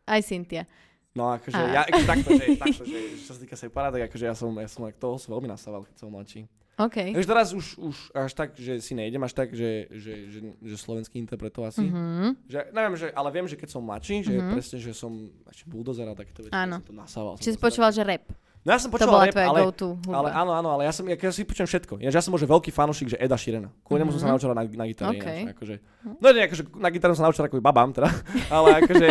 Aj 0.04 0.20
Cynthia. 0.20 0.68
No 1.16 1.32
akože, 1.32 1.56
A. 1.56 1.72
ja 1.72 1.80
akože 1.82 2.06
takto, 2.06 2.28
že, 2.30 2.44
takto, 2.62 2.82
že 2.84 2.98
čo 3.18 3.30
sa 3.32 3.40
týka 3.40 3.56
Separa, 3.56 3.88
tak 3.88 4.06
akože 4.06 4.24
ja 4.24 4.36
som, 4.36 4.52
ja 4.52 4.68
som 4.68 4.84
toho 4.92 5.16
som 5.16 5.32
veľmi 5.32 5.48
nasával, 5.48 5.82
keď 5.82 5.96
som 5.96 6.12
mladší. 6.12 6.44
OK. 6.76 7.16
Takže 7.16 7.24
teraz 7.24 7.56
už, 7.56 7.80
už 7.80 7.96
až 8.12 8.36
tak, 8.36 8.52
že 8.52 8.84
si 8.84 8.92
nejdem 8.92 9.24
až 9.24 9.32
tak, 9.32 9.48
že, 9.48 9.88
že, 9.88 10.28
že, 10.28 10.38
že 10.60 10.76
slovenský 10.76 11.16
interpretov 11.16 11.64
asi. 11.64 11.88
Mhm. 11.88 12.36
Že, 12.44 12.58
neviem, 12.68 12.94
že, 12.94 13.06
ale 13.10 13.28
viem, 13.32 13.48
že 13.48 13.56
keď 13.56 13.68
som 13.72 13.80
mladší, 13.80 14.20
že 14.22 14.32
Mhm. 14.36 14.52
presne, 14.52 14.76
že 14.76 14.92
som 14.92 15.12
ešte 15.48 15.64
bulldozer 15.64 16.04
a 16.04 16.12
takéto 16.12 16.44
veci, 16.44 16.52
Áno. 16.52 16.76
som 16.78 16.84
to 16.84 16.92
nasával. 16.92 17.40
Čiže 17.40 17.56
počúval, 17.56 17.96
že 17.96 18.04
rap. 18.04 18.28
No 18.66 18.74
ja 18.74 18.82
som 18.82 18.90
počúval 18.90 19.30
rap, 19.30 19.38
ale, 19.38 19.62
ale 20.10 20.28
áno, 20.34 20.50
áno, 20.50 20.68
ale 20.74 20.82
ja, 20.82 20.92
som, 20.92 21.06
ja, 21.06 21.14
ja 21.14 21.30
si 21.30 21.46
počujem 21.46 21.70
všetko. 21.70 22.02
Ja, 22.02 22.10
ja 22.10 22.18
som 22.18 22.34
možno 22.34 22.50
veľký 22.50 22.74
fanúšik, 22.74 23.14
že 23.14 23.16
Eda 23.16 23.38
Sheerana. 23.38 23.70
Kvôli 23.80 24.02
nemu 24.02 24.10
som 24.10 24.18
sa 24.18 24.26
Mhm. 24.26 24.32
naučil 24.34 24.48
na, 24.50 24.54
na 24.58 24.84
gitare. 24.84 25.14
OK. 25.14 25.22
Ináč, 25.22 25.54
akože, 25.54 25.74
no 26.18 26.26
nie, 26.28 26.42
akože 26.42 26.62
na 26.74 26.88
gitaru 26.90 27.14
som 27.14 27.22
sa 27.22 27.26
naučil 27.30 27.46
ako 27.46 27.62
babám, 27.62 27.94
teda. 27.94 28.10
ale 28.50 28.82
akože, 28.82 29.08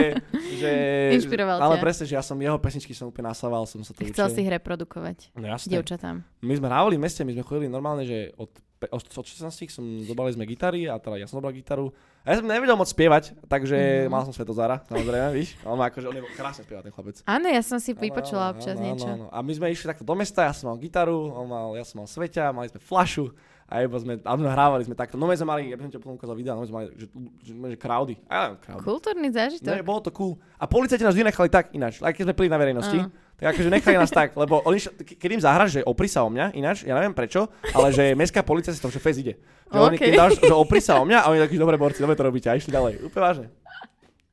že... 0.60 0.72
Inšpiroval 1.16 1.56
Ale 1.58 1.80
presne, 1.80 2.04
že 2.04 2.14
ja 2.14 2.22
som 2.22 2.36
jeho 2.36 2.60
pesničky 2.60 2.92
som 2.92 3.08
úplne 3.08 3.32
nasával, 3.32 3.64
som 3.64 3.80
sa 3.80 3.96
to 3.96 4.04
Chcel 4.04 4.28
učil. 4.28 4.36
si 4.36 4.40
ich 4.44 4.52
reprodukovať. 4.52 5.32
No 5.34 5.48
jasné. 5.48 5.72
Dievčatám. 5.72 6.20
My 6.44 6.54
sme 6.54 6.68
hrávali 6.68 7.00
v 7.00 7.08
meste, 7.08 7.24
my 7.24 7.32
sme 7.32 7.44
chodili 7.44 7.72
normálne, 7.72 8.04
že 8.04 8.36
od, 8.36 8.52
od, 8.88 9.02
od 9.02 9.26
16 9.26 9.46
som 9.68 9.84
zobrali 10.02 10.32
sme 10.32 10.44
gitary 10.44 10.86
a 10.86 10.96
teda 10.96 11.16
ja 11.16 11.26
som 11.26 11.38
zobral 11.38 11.52
gitaru. 11.52 11.90
A 12.22 12.34
ja 12.34 12.42
som 12.42 12.46
nevedel 12.46 12.74
moc 12.74 12.86
spievať, 12.86 13.38
takže 13.46 14.06
Mhm. 14.06 14.10
mal 14.10 14.22
som 14.22 14.32
Svetozára, 14.32 14.82
samozrejme, 14.84 15.30
víš. 15.32 15.54
On 15.62 15.74
má 15.74 15.88
akože, 15.88 16.06
on 16.06 16.18
je 16.18 16.24
krásne 16.34 16.62
spieva 16.62 16.82
ten 16.82 16.90
chlapec. 16.90 17.22
Áno, 17.24 17.48
ja 17.48 17.62
som 17.62 17.78
si 17.78 17.94
vypočula 17.94 18.50
áno, 18.50 18.54
občas 18.54 18.76
áno, 18.76 18.84
niečo. 18.84 19.06
Áno, 19.06 19.26
áno. 19.26 19.26
A 19.30 19.38
my 19.40 19.52
sme 19.52 19.70
išli 19.70 19.86
takto 19.86 20.02
do 20.02 20.14
mesta, 20.14 20.42
ja 20.42 20.52
som 20.52 20.68
mal 20.68 20.78
gitaru, 20.78 21.14
on 21.32 21.46
mal, 21.46 21.68
ja 21.74 21.84
som 21.84 22.02
mal 22.02 22.10
sveťa, 22.10 22.50
mali 22.50 22.68
sme 22.68 22.82
flašu 22.82 23.30
a 23.66 23.82
iba 23.82 23.98
sme, 23.98 24.22
a 24.22 24.32
sme 24.38 24.46
hrávali 24.46 24.86
sme 24.86 24.94
takto. 24.94 25.18
No 25.18 25.26
my 25.26 25.34
sme 25.34 25.50
mali, 25.50 25.62
ja 25.74 25.76
by 25.76 25.90
som 25.90 25.92
ti 25.92 25.98
potom 25.98 26.22
ukázal 26.22 26.38
videa, 26.38 26.54
no 26.54 26.62
my 26.62 26.68
sme 26.70 26.78
mali, 26.78 26.88
že, 26.94 27.10
že, 27.42 27.54
že 27.58 27.78
crowdy. 27.82 28.16
A 28.30 28.54
neviem, 28.54 28.58
crowdy. 28.62 28.84
Kultúrny 28.86 29.30
zážitok. 29.34 29.74
Ne, 29.74 29.82
bolo 29.82 30.02
to 30.06 30.14
cool. 30.14 30.38
A 30.62 30.70
policajti 30.70 31.02
nás 31.02 31.18
vždy 31.18 31.34
nechali 31.34 31.50
tak 31.50 31.74
ináč, 31.74 31.98
aj 31.98 32.14
keď 32.14 32.30
sme 32.30 32.38
pili 32.38 32.50
na 32.54 32.62
verejnosti. 32.62 33.00
Áno. 33.02 33.10
Tak 33.36 33.46
akože 33.52 33.70
nechali 33.74 33.98
nás 34.00 34.14
tak, 34.14 34.38
lebo 34.38 34.64
oni, 34.64 34.80
keď 35.02 35.30
im 35.34 35.42
zahraš, 35.44 35.70
že 35.76 35.82
opri 35.84 36.08
sa 36.08 36.24
o 36.24 36.30
mňa, 36.30 36.56
ináč, 36.56 36.88
ja 36.88 36.96
neviem 36.96 37.12
prečo, 37.12 37.52
ale 37.74 37.92
že 37.92 38.16
mestská 38.16 38.46
policia 38.46 38.72
si 38.72 38.80
to, 38.80 38.88
že 38.88 39.02
fez 39.02 39.20
ide. 39.20 39.36
Že 39.74 39.80
oni, 39.82 39.98
OK. 39.98 40.04
keď 40.08 40.14
dáš, 40.16 40.32
že 40.40 40.56
opri 40.56 40.80
sa 40.80 41.02
o 41.02 41.04
mňa, 41.04 41.26
a 41.26 41.28
oni 41.34 41.44
takí, 41.44 41.60
dobre 41.60 41.76
borci, 41.76 42.00
dobre 42.00 42.16
to 42.16 42.24
robíte, 42.24 42.48
a 42.48 42.56
išli 42.56 42.72
ďalej. 42.72 43.02
Úplne 43.12 43.24
vážne. 43.26 43.48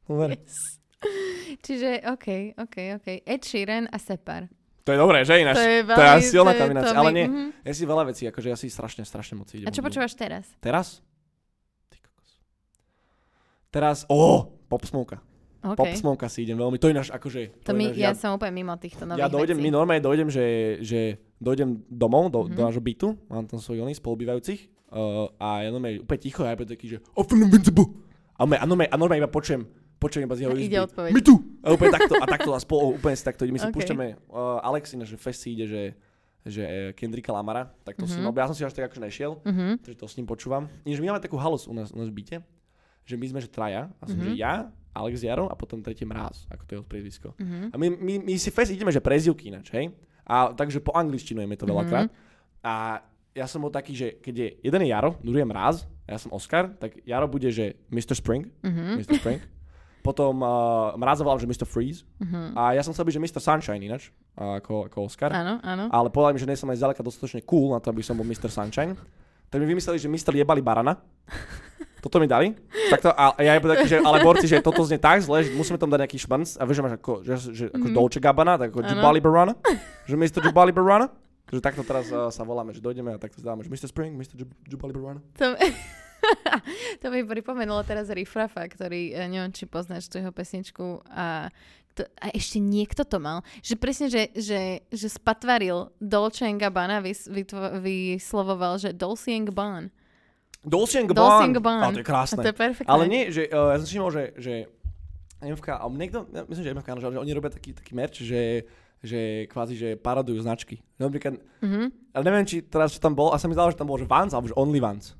Yes. 0.06 0.78
Čiže, 1.66 2.06
OK, 2.14 2.54
OK, 2.54 2.76
OK. 3.00 3.08
Ed 3.26 3.42
Sheeran 3.42 3.90
a 3.90 3.98
Separ. 3.98 4.46
To 4.82 4.90
je 4.90 4.98
dobré, 4.98 5.22
že 5.22 5.34
ináč? 5.36 5.54
To 5.54 5.62
je 5.62 5.80
to 5.80 5.92
je 5.92 5.96
veľmi- 5.96 6.22
silná 6.24 6.50
to 6.50 6.52
je- 6.52 6.60
kombinácia, 6.60 6.90
to 6.90 6.98
ale 6.98 7.10
nie. 7.12 7.26
mhm. 7.26 7.48
Ja 7.62 7.72
si 7.72 7.84
veľa 7.84 8.04
vecí, 8.04 8.22
akože 8.24 8.48
ja 8.48 8.56
si 8.56 8.66
strašne, 8.66 9.02
strašne 9.02 9.34
moc 9.36 9.48
idem. 9.48 9.64
A 9.64 9.70
čo 9.70 9.78
počúvaš 9.80 10.12
teraz? 10.12 10.44
Teraz? 10.58 10.98
Ty 11.86 11.98
kokos. 12.00 12.30
Teraz, 13.68 13.98
ó, 14.06 14.44
Pop 14.66 14.82
Smoke. 14.82 15.16
OK. 15.62 15.76
Pop 15.76 15.92
Smoke 15.92 16.26
si 16.26 16.42
idem 16.42 16.56
veľmi, 16.56 16.74
to 16.76 16.90
náš, 16.90 17.08
akože... 17.08 17.62
To 17.62 17.70
je 17.70 17.78
mi, 17.78 17.86
náš- 17.86 17.96
ja, 17.96 18.10
som 18.12 18.34
úplne 18.34 18.50
mimo 18.52 18.74
týchto 18.74 19.06
nových 19.06 19.22
ja 19.22 19.30
dojdem, 19.30 19.54
vecí. 19.54 19.64
my 19.64 19.70
normálne 19.70 20.02
dojdem, 20.02 20.26
že, 20.26 20.44
že 20.80 21.00
dojdem 21.38 21.86
domov, 21.86 22.28
do, 22.28 22.42
Mhm. 22.42 22.52
do 22.52 22.60
nášho 22.60 22.82
bytu, 22.82 23.14
mám 23.28 23.46
tam 23.46 23.58
svojich 23.58 23.78
oných 23.80 23.98
spolubývajúcich 23.98 24.60
uh, 24.90 25.30
a 25.36 25.62
ja 25.62 25.70
normálne 25.70 26.02
úplne 26.02 26.18
ticho 26.20 26.42
ja 26.42 26.52
budem 26.52 26.74
taký, 26.74 26.86
že 26.88 26.98
a 26.98 28.42
normálne, 28.66 28.90
a 28.90 28.96
normálne 28.98 29.22
iba 29.22 29.30
počujem, 29.30 29.62
počujem 30.02 30.26
iba 30.26 30.34
z 30.34 30.40
jeho 30.42 30.52
ide 30.52 30.66
izby. 30.66 30.78
odpoveď. 30.82 31.10
My 31.12 31.22
tu! 31.22 31.34
A 31.62 31.66
úplne 31.70 31.92
takto, 31.92 32.14
a 32.16 32.26
takto 32.26 32.50
a 32.50 32.58
spolu, 32.58 32.98
úplne 32.98 33.14
si 33.14 33.22
takto, 33.22 33.42
my 33.44 33.54
si 33.54 33.64
OK. 33.64 33.72
púšťame, 33.72 34.06
uh, 34.26 34.58
Alex 34.60 34.90
ináč, 34.92 35.08
že 35.08 35.16
fest 35.16 35.38
si 35.40 35.54
ide, 35.54 35.64
že 35.64 35.82
že 36.42 36.58
eh, 36.60 36.90
Kendricka 36.90 37.30
Lamara, 37.30 37.70
tak 37.80 37.94
to 37.94 38.02
mm-hmm. 38.02 38.18
si, 38.18 38.18
Mhm. 38.18 38.34
ja 38.34 38.46
som 38.50 38.56
si 38.58 38.66
až 38.66 38.74
tak 38.74 38.90
akože 38.90 38.98
nešiel, 39.00 39.38
Mhm. 39.40 39.78
takže 39.80 39.94
to 39.94 40.04
s 40.04 40.18
ním 40.18 40.26
počúvam. 40.26 40.66
Ináč 40.82 40.98
my 40.98 41.06
máme 41.08 41.22
takú 41.22 41.38
halus 41.38 41.64
u 41.64 41.72
nás, 41.72 41.88
u 41.88 41.96
nás 41.96 42.10
v 42.10 42.18
byte, 42.18 42.42
že 43.00 43.14
my 43.14 43.26
sme 43.28 43.38
že 43.38 43.46
traja, 43.46 43.86
a 43.94 44.04
som 44.04 44.18
Mhm. 44.18 44.26
že 44.26 44.30
ja, 44.36 44.66
Alex 44.90 45.22
Jaro 45.22 45.46
a 45.46 45.54
potom 45.54 45.78
tretí 45.78 46.02
mráz, 46.02 46.50
ako 46.50 46.62
to 46.62 46.68
je 46.68 46.76
jeho 46.76 46.84
priezvisko. 46.84 47.28
Mhm. 47.38 47.70
A 47.70 47.74
my, 47.78 47.86
my, 47.94 48.14
my 48.26 48.34
si 48.34 48.50
fest 48.50 48.68
ideme, 48.68 48.90
že 48.90 48.98
prezivky 48.98 49.48
ináč, 49.48 49.70
hej? 49.70 49.94
A 50.26 50.50
takže 50.50 50.78
po 50.78 50.90
angličtinujeme 50.92 51.54
to 51.54 51.62
veľakrát. 51.64 52.10
A 52.60 52.98
ja 53.32 53.46
som 53.46 53.58
bol 53.58 53.70
taký, 53.70 53.94
že 53.94 54.18
keď 54.18 54.34
je 54.36 54.48
jeden 54.62 54.82
je 54.82 54.88
Jaro, 54.88 55.14
druhý 55.18 55.40
je 55.40 55.48
Mráz, 55.48 55.76
a 56.02 56.08
ja 56.08 56.18
som 56.18 56.30
Oscar, 56.30 56.74
tak 56.74 56.98
Jaro 57.02 57.24
bude, 57.24 57.48
že 57.48 57.78
Mr. 57.88 58.12
Spring, 58.14 58.50
Mhm. 58.60 58.98
Mr. 58.98 59.14
Spring. 59.16 59.40
Potom 60.02 60.42
uh, 60.42 60.98
Mráza 60.98 61.22
že 61.22 61.46
Mr. 61.46 61.62
Freeze. 61.62 62.02
Mhm. 62.18 62.58
A 62.58 62.74
ja 62.74 62.82
som 62.82 62.90
chcel 62.90 63.06
byť, 63.06 63.14
že 63.14 63.22
Mr. 63.22 63.40
Sunshine 63.40 63.78
ináč, 63.80 64.10
ako, 64.34 64.90
ako 64.90 65.06
Oscar. 65.06 65.30
Áno, 65.30 65.62
áno. 65.62 65.86
Ale 65.88 66.10
povedali 66.10 66.34
mi, 66.34 66.42
že 66.42 66.50
nie 66.50 66.58
som 66.58 66.66
aj 66.68 66.78
zďaleka 66.78 67.00
dostatočne 67.00 67.46
cool 67.46 67.70
na 67.70 67.78
to, 67.78 67.88
aby 67.88 68.02
som 68.02 68.18
bol 68.18 68.26
Mr. 68.26 68.50
Sunshine. 68.50 68.98
Tak 69.46 69.56
mi 69.56 69.68
vymysleli, 69.68 69.96
že 69.96 70.10
Mr. 70.10 70.34
jebali 70.34 70.58
barana. 70.58 70.98
Toto 72.02 72.18
mi 72.18 72.26
dali. 72.26 72.50
Takto, 72.90 73.14
a 73.14 73.38
ja 73.38 73.54
iba 73.54 73.68
taký, 73.70 73.86
že, 73.86 73.96
ale 74.02 74.18
borci, 74.18 74.50
že 74.50 74.58
toto 74.58 74.82
znie 74.82 74.98
tak 74.98 75.22
zle, 75.22 75.46
že 75.46 75.54
musíme 75.54 75.78
tam 75.78 75.86
dať 75.86 76.02
nejaký 76.02 76.18
šmrnc 76.18 76.58
a 76.58 76.62
vieš, 76.66 76.76
že 76.76 76.82
máš 76.82 76.94
ako, 76.98 77.12
že, 77.22 77.32
že, 77.54 77.64
ako 77.70 77.86
Mhm. 77.86 77.94
Dolce 77.94 78.18
Gabbana, 78.18 78.58
tak 78.58 78.74
ako. 78.74 78.82
Jubali 78.82 79.22
Barana. 79.22 79.54
Že 80.10 80.18
Mr. 80.18 80.40
Jubali 80.42 80.74
Barana. 80.74 81.06
Takže 81.46 81.62
takto 81.62 81.82
teraz 81.84 82.10
uh, 82.10 82.26
sa 82.26 82.42
voláme, 82.42 82.74
že 82.74 82.82
dojdeme 82.82 83.14
a 83.14 83.20
takto 83.20 83.38
dáme, 83.38 83.62
že 83.62 83.70
Mr. 83.70 83.86
Spring, 83.86 84.18
Mr. 84.18 84.34
Jub- 84.34 84.56
Jubali 84.66 84.90
Barana. 84.90 85.20
To, 85.38 85.54
to 87.00 87.06
mi 87.08 87.22
pripomenulo 87.22 87.82
teraz 87.82 88.08
Riffraffa, 88.08 88.66
ktorý, 88.66 89.12
eh, 89.12 89.26
neviem, 89.26 89.50
či 89.50 89.64
poznáš 89.64 90.06
tú 90.06 90.16
jeho 90.16 90.30
pesničku 90.30 91.02
a, 91.08 91.50
to, 91.92 92.02
a 92.16 92.32
ešte 92.32 92.56
niekto 92.56 93.02
to 93.02 93.18
mal, 93.18 93.40
že 93.60 93.74
presne, 93.74 94.08
že, 94.08 94.32
že, 94.32 94.60
že 94.88 95.08
spatvaril 95.08 95.92
Dolce 95.98 96.48
Gabbana, 96.48 97.00
vys, 97.00 97.26
vytvo, 97.26 97.78
vyslovoval, 97.80 98.78
že 98.78 98.90
Dolce 98.90 99.36
Gabbana. 99.42 99.92
Dolce 100.62 101.02
Dolce 101.02 101.50
Gabbana. 101.50 101.52
Gabbana. 101.52 101.82
Ale 101.84 101.92
to 101.92 102.00
je 102.00 102.06
A 102.06 102.08
krásne. 102.08 102.38
to 102.38 102.48
je 102.48 102.56
perfektné. 102.56 102.88
Ale 102.88 103.04
nie, 103.06 103.28
že 103.28 103.50
uh, 103.50 103.74
ja 103.74 103.76
som 103.76 103.84
si 103.84 103.92
všimol, 103.92 104.10
že, 104.10 104.24
že 104.38 104.52
MFK, 105.42 105.68
a 105.74 105.84
niekto, 105.90 106.22
ja 106.30 106.46
myslím, 106.46 106.62
že 106.62 106.72
MFK, 106.72 106.88
že 106.96 107.18
oni 107.18 107.32
robia 107.34 107.50
taký, 107.50 107.74
taký 107.74 107.92
merch, 107.92 108.22
že, 108.22 108.62
že 109.02 109.50
kvázi, 109.50 109.74
že 109.74 109.88
paradujú 109.98 110.38
značky. 110.38 110.78
Napríklad, 110.96 111.42
Mhm. 111.60 112.14
ale 112.14 112.22
neviem, 112.22 112.46
či 112.46 112.62
teraz 112.62 112.94
čo 112.94 113.02
tam 113.02 113.12
bol, 113.12 113.34
a 113.34 113.42
sa 113.42 113.50
mi 113.50 113.58
zdalo, 113.58 113.68
že 113.68 113.76
tam 113.76 113.90
bol, 113.90 113.98
že 113.98 114.06
Vans, 114.06 114.30
alebo 114.30 114.46
že 114.46 114.54
Only 114.54 114.78
Vans. 114.78 115.18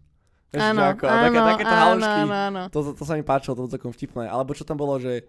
Áno, 0.61 0.81
že 0.81 0.89
ako, 0.93 1.05
a 1.09 1.15
také, 1.17 1.39
áno, 1.39 1.49
takéto 1.49 1.73
áno, 1.73 1.81
halušky, 1.81 2.21
áno, 2.21 2.35
áno. 2.37 2.63
to, 2.69 2.79
to, 2.85 2.91
to, 2.93 3.05
sa 3.09 3.15
mi 3.17 3.25
páčilo, 3.25 3.57
to 3.57 3.61
bolo 3.65 3.73
celkom 3.73 3.93
vtipné. 3.93 4.29
Alebo 4.29 4.53
čo 4.53 4.69
tam 4.69 4.77
bolo, 4.77 5.01
že 5.01 5.25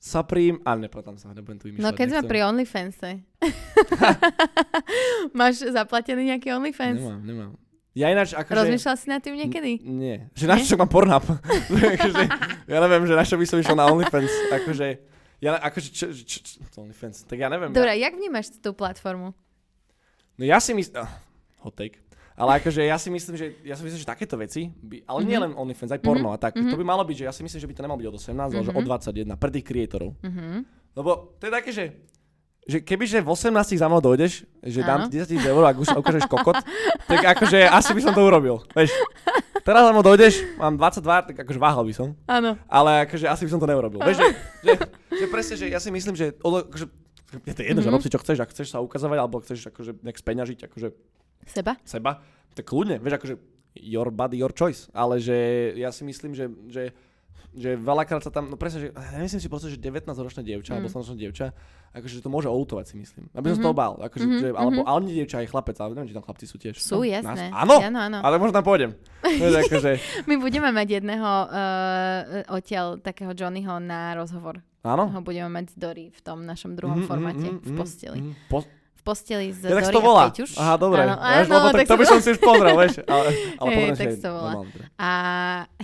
Supreme, 0.00 0.60
ale 0.68 0.84
nepamätám 0.84 1.16
sa, 1.16 1.32
nebudem 1.32 1.56
tu 1.56 1.72
vymýšľať. 1.72 1.84
No 1.84 1.96
keď 1.96 2.06
sme 2.12 2.22
pri 2.28 2.40
OnlyFanse. 2.44 3.10
Máš 5.38 5.64
zaplatený 5.64 6.36
nejaký 6.36 6.52
OnlyFans? 6.52 7.00
Nemám, 7.00 7.20
nemám. 7.24 7.50
Ja 7.94 8.10
ináč, 8.10 8.34
akože... 8.34 8.58
Rozmýšľal 8.58 8.96
si 8.98 9.06
nad 9.06 9.22
tým 9.22 9.38
niekedy? 9.38 9.80
N- 9.80 9.96
Nie. 10.02 10.16
Že 10.34 10.44
na 10.50 10.56
čo 10.58 10.74
mám 10.76 10.90
Pornhub? 10.90 11.24
akože, 11.96 12.22
ja 12.68 12.78
neviem, 12.82 13.04
že 13.06 13.14
na 13.14 13.24
čo 13.24 13.38
by 13.38 13.46
som 13.48 13.56
išiel 13.62 13.78
na 13.78 13.86
OnlyFans. 13.88 14.28
Akože, 14.50 14.86
ja, 15.38 15.56
akože, 15.56 15.88
čo, 15.94 16.04
čo, 16.10 16.36
čo, 16.42 16.52
to 16.68 16.84
OnlyFans? 16.84 17.24
Tak 17.24 17.38
ja 17.38 17.48
neviem. 17.48 17.70
Dobre, 17.72 17.94
Ja, 17.96 18.10
jak 18.10 18.18
vnímaš 18.18 18.52
tú 18.60 18.76
platformu? 18.76 19.32
no 20.36 20.42
ja 20.42 20.60
si 20.60 20.76
myslím... 20.76 21.00
Oh, 21.00 21.10
hot 21.64 21.80
take. 21.80 22.03
Ale 22.34 22.58
akože 22.58 22.82
ja 22.82 22.96
si 22.96 23.08
myslím, 23.08 23.34
že, 23.34 23.46
ja 23.62 23.74
si 23.74 23.82
myslím, 23.82 23.94
že 23.96 24.04
takéto 24.04 24.34
veci, 24.34 24.66
by, 24.68 25.04
ale 25.04 25.18
Mhm. 25.20 25.26
nie 25.26 25.38
len 25.38 25.52
OnlyFans, 25.52 25.90
aj 25.90 26.00
porno 26.00 26.28
a 26.28 26.36
tak, 26.36 26.52
to 26.52 26.74
by 26.74 26.82
malo 26.82 27.02
byť, 27.02 27.16
že 27.16 27.24
ja 27.24 27.32
si 27.32 27.40
myslím, 27.40 27.58
že 27.58 27.68
by 27.68 27.74
to 27.74 27.82
nemalo 27.82 27.96
byť 27.96 28.08
od 28.08 28.16
18, 28.16 28.50
ale 28.50 28.64
že 28.64 28.72
od 28.72 28.84
21, 28.84 29.34
pre 29.34 29.50
tých 29.50 29.62
creatorov. 29.62 30.18
Mhm. 30.20 30.66
Lebo 30.94 31.10
to 31.36 31.42
je 31.42 31.52
také, 31.52 31.70
že, 31.70 31.84
že 32.64 32.78
kebyže 32.80 33.18
v 33.18 33.28
18 33.28 33.54
za 33.76 33.86
mnou 33.86 34.00
dojdeš, 34.00 34.32
že 34.60 34.80
dám 34.80 35.06
ti 35.06 35.14
10 35.16 35.26
tisíc 35.28 35.44
eur, 35.44 35.62
ak 35.62 35.76
už 35.76 35.88
ukážeš 35.92 36.26
kokot, 36.26 36.58
tak 37.04 37.20
akože 37.34 37.66
asi 37.66 37.90
by 37.92 38.00
som 38.00 38.10
to 38.10 38.20
urobil. 38.20 38.66
Vieš, 38.72 38.90
teraz 39.60 39.80
za 39.80 39.90
mnou 39.90 40.02
dojdeš, 40.02 40.34
mám 40.56 40.74
22, 40.74 41.02
tak 41.24 41.36
akože 41.40 41.58
váhal 41.58 41.82
by 41.82 41.92
som. 41.92 42.08
Áno. 42.24 42.58
ale 42.66 43.06
akože 43.06 43.26
asi 43.26 43.42
by 43.44 43.50
som 43.50 43.60
to 43.60 43.66
neurobil. 43.66 44.00
Vieš, 44.00 44.16
že, 44.16 44.28
že, 44.60 44.72
že 45.12 45.26
presne, 45.28 45.54
že 45.56 45.66
ja 45.68 45.78
si 45.78 45.90
myslím, 45.90 46.14
že 46.14 46.34
akože, 46.34 46.86
je 47.42 47.54
to 47.54 47.62
jedno, 47.62 47.78
že 47.78 47.88
Mhm. 47.88 47.94
rob 47.94 48.02
si 48.02 48.10
čo 48.10 48.18
chceš, 48.18 48.38
ak 48.38 48.50
chceš 48.50 48.68
sa 48.70 48.78
ukazovať, 48.78 49.18
alebo 49.18 49.38
chceš 49.38 49.68
akože 49.68 49.98
nejak 50.00 50.16
speňažiť 50.16 50.58
akože 50.64 50.88
Seba? 51.46 51.76
seba, 51.82 52.20
tak 52.50 52.64
kľudne, 52.64 52.98
vieš, 52.98 53.14
akože 53.16 53.34
your 53.76 54.08
body, 54.08 54.36
your 54.36 54.50
choice, 54.50 54.86
ale 54.90 55.18
že 55.18 55.34
ja 55.74 55.88
si 55.88 56.02
myslím, 56.02 56.32
že, 56.32 56.46
že 56.68 56.82
že 57.54 57.78
veľakrát 57.78 58.18
sa 58.18 58.34
tam, 58.34 58.50
no 58.50 58.58
presne, 58.58 58.82
že 58.82 58.88
ja 58.90 59.14
myslím 59.16 59.38
si 59.38 59.46
proste, 59.46 59.70
že 59.70 59.78
19-ročná 59.78 60.42
dievča, 60.42 60.74
Mm. 60.74 60.76
alebo 60.76 60.90
18-ročná 60.90 61.14
dievča, 61.16 61.46
akože 61.92 62.18
to 62.18 62.26
môže 62.26 62.50
outovať 62.50 62.84
si 62.90 62.94
myslím. 62.98 63.30
Aby 63.30 63.46
som 63.46 63.54
Mhm. 63.54 63.54
sa 63.54 63.64
toho 63.64 63.76
bál. 63.78 63.94
Akože, 64.02 64.26
Mhm, 64.26 64.36
že, 64.36 64.48
alebo, 64.50 64.80
mhm. 64.82 64.86
ale 64.90 64.98
nie 65.06 65.14
dievča, 65.14 65.38
aj 65.38 65.48
chlapec, 65.48 65.76
ale 65.78 65.94
neviem, 65.94 66.10
či 66.10 66.16
tam 66.18 66.26
chlapci 66.26 66.46
sú 66.50 66.56
tiež. 66.58 66.74
Sú, 66.76 66.98
No, 66.98 67.06
jasné. 67.06 67.46
Nás, 67.46 67.54
áno, 67.56 67.74
Áno, 67.78 67.98
áno. 68.00 68.18
ale 68.26 68.42
možno 68.42 68.58
tam 68.58 68.66
pôjdem. 68.66 68.98
Akože, 69.22 70.02
My 70.26 70.34
budeme 70.34 70.74
mať 70.74 70.98
jedného 70.98 71.30
uh, 71.46 71.48
odtiaľ 72.50 72.98
takého 72.98 73.30
Johnnyho 73.30 73.78
na 73.78 74.14
rozhovor. 74.14 74.58
áno. 74.82 75.06
Ho 75.08 75.20
budeme 75.22 75.46
mať 75.48 75.70
z 75.70 75.76
Dory 75.78 76.04
v 76.10 76.20
tom 76.20 76.42
našom 76.42 76.74
druhom 76.74 77.02
Mhm, 77.02 77.06
formáte 77.06 77.46
mhm, 77.48 77.58
v 77.60 77.70
mhm, 77.70 77.78
posteli. 77.78 78.18
mhm. 78.18 78.32
Po, 78.50 78.66
posteli 79.04 79.52
z 79.52 79.68
Ja 79.68 79.76
tak 79.76 79.92
Dory 79.92 79.94
to 79.94 80.00
volá. 80.00 80.24
Aha, 80.32 80.74
dobre. 80.80 81.04
Áno, 81.04 81.20
áno, 81.20 81.44
lebo 81.44 81.68
tak 81.76 81.84
tak 81.84 81.88
to 81.92 81.96
by 82.00 82.04
som 82.08 82.18
si 82.24 82.28
už 82.32 82.40
pozrel, 82.40 82.72
vieš. 82.80 83.04
Ale, 83.04 83.28
ale 83.60 83.70
si 83.92 84.00
tak 84.00 84.16
sa 84.16 84.28
volá. 84.32 84.52
A 84.96 85.10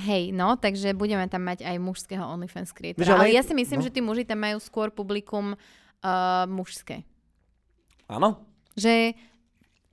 hej, 0.09 0.33
no, 0.33 0.57
takže 0.57 0.97
budeme 0.97 1.29
tam 1.29 1.45
mať 1.45 1.69
aj 1.69 1.77
mužského 1.77 2.25
OnlyFans 2.25 2.73
creatora. 2.73 3.05
Ale- 3.05 3.29
ale 3.29 3.37
ja 3.37 3.45
si 3.45 3.53
myslím, 3.53 3.85
no. 3.85 3.87
že 3.87 3.93
tí 3.93 4.01
muži 4.01 4.25
tam 4.25 4.41
majú 4.41 4.57
skôr 4.57 4.89
publikum 4.89 5.53
uh, 5.53 6.49
mužské. 6.49 7.05
Áno? 8.09 8.41
Že 8.75 9.13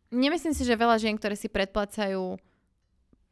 nemyslím 0.09 0.55
si, 0.55 0.63
že 0.63 0.79
veľa 0.79 0.95
žien, 0.97 1.19
ktoré 1.19 1.35
si 1.35 1.51
predplacajú 1.51 2.39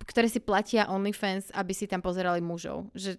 ktoré 0.06 0.30
si 0.30 0.38
platia 0.38 0.86
OnlyFans, 0.86 1.50
aby 1.50 1.74
si 1.74 1.90
tam 1.90 1.98
pozerali 1.98 2.38
mužov. 2.38 2.86
Že, 2.94 3.18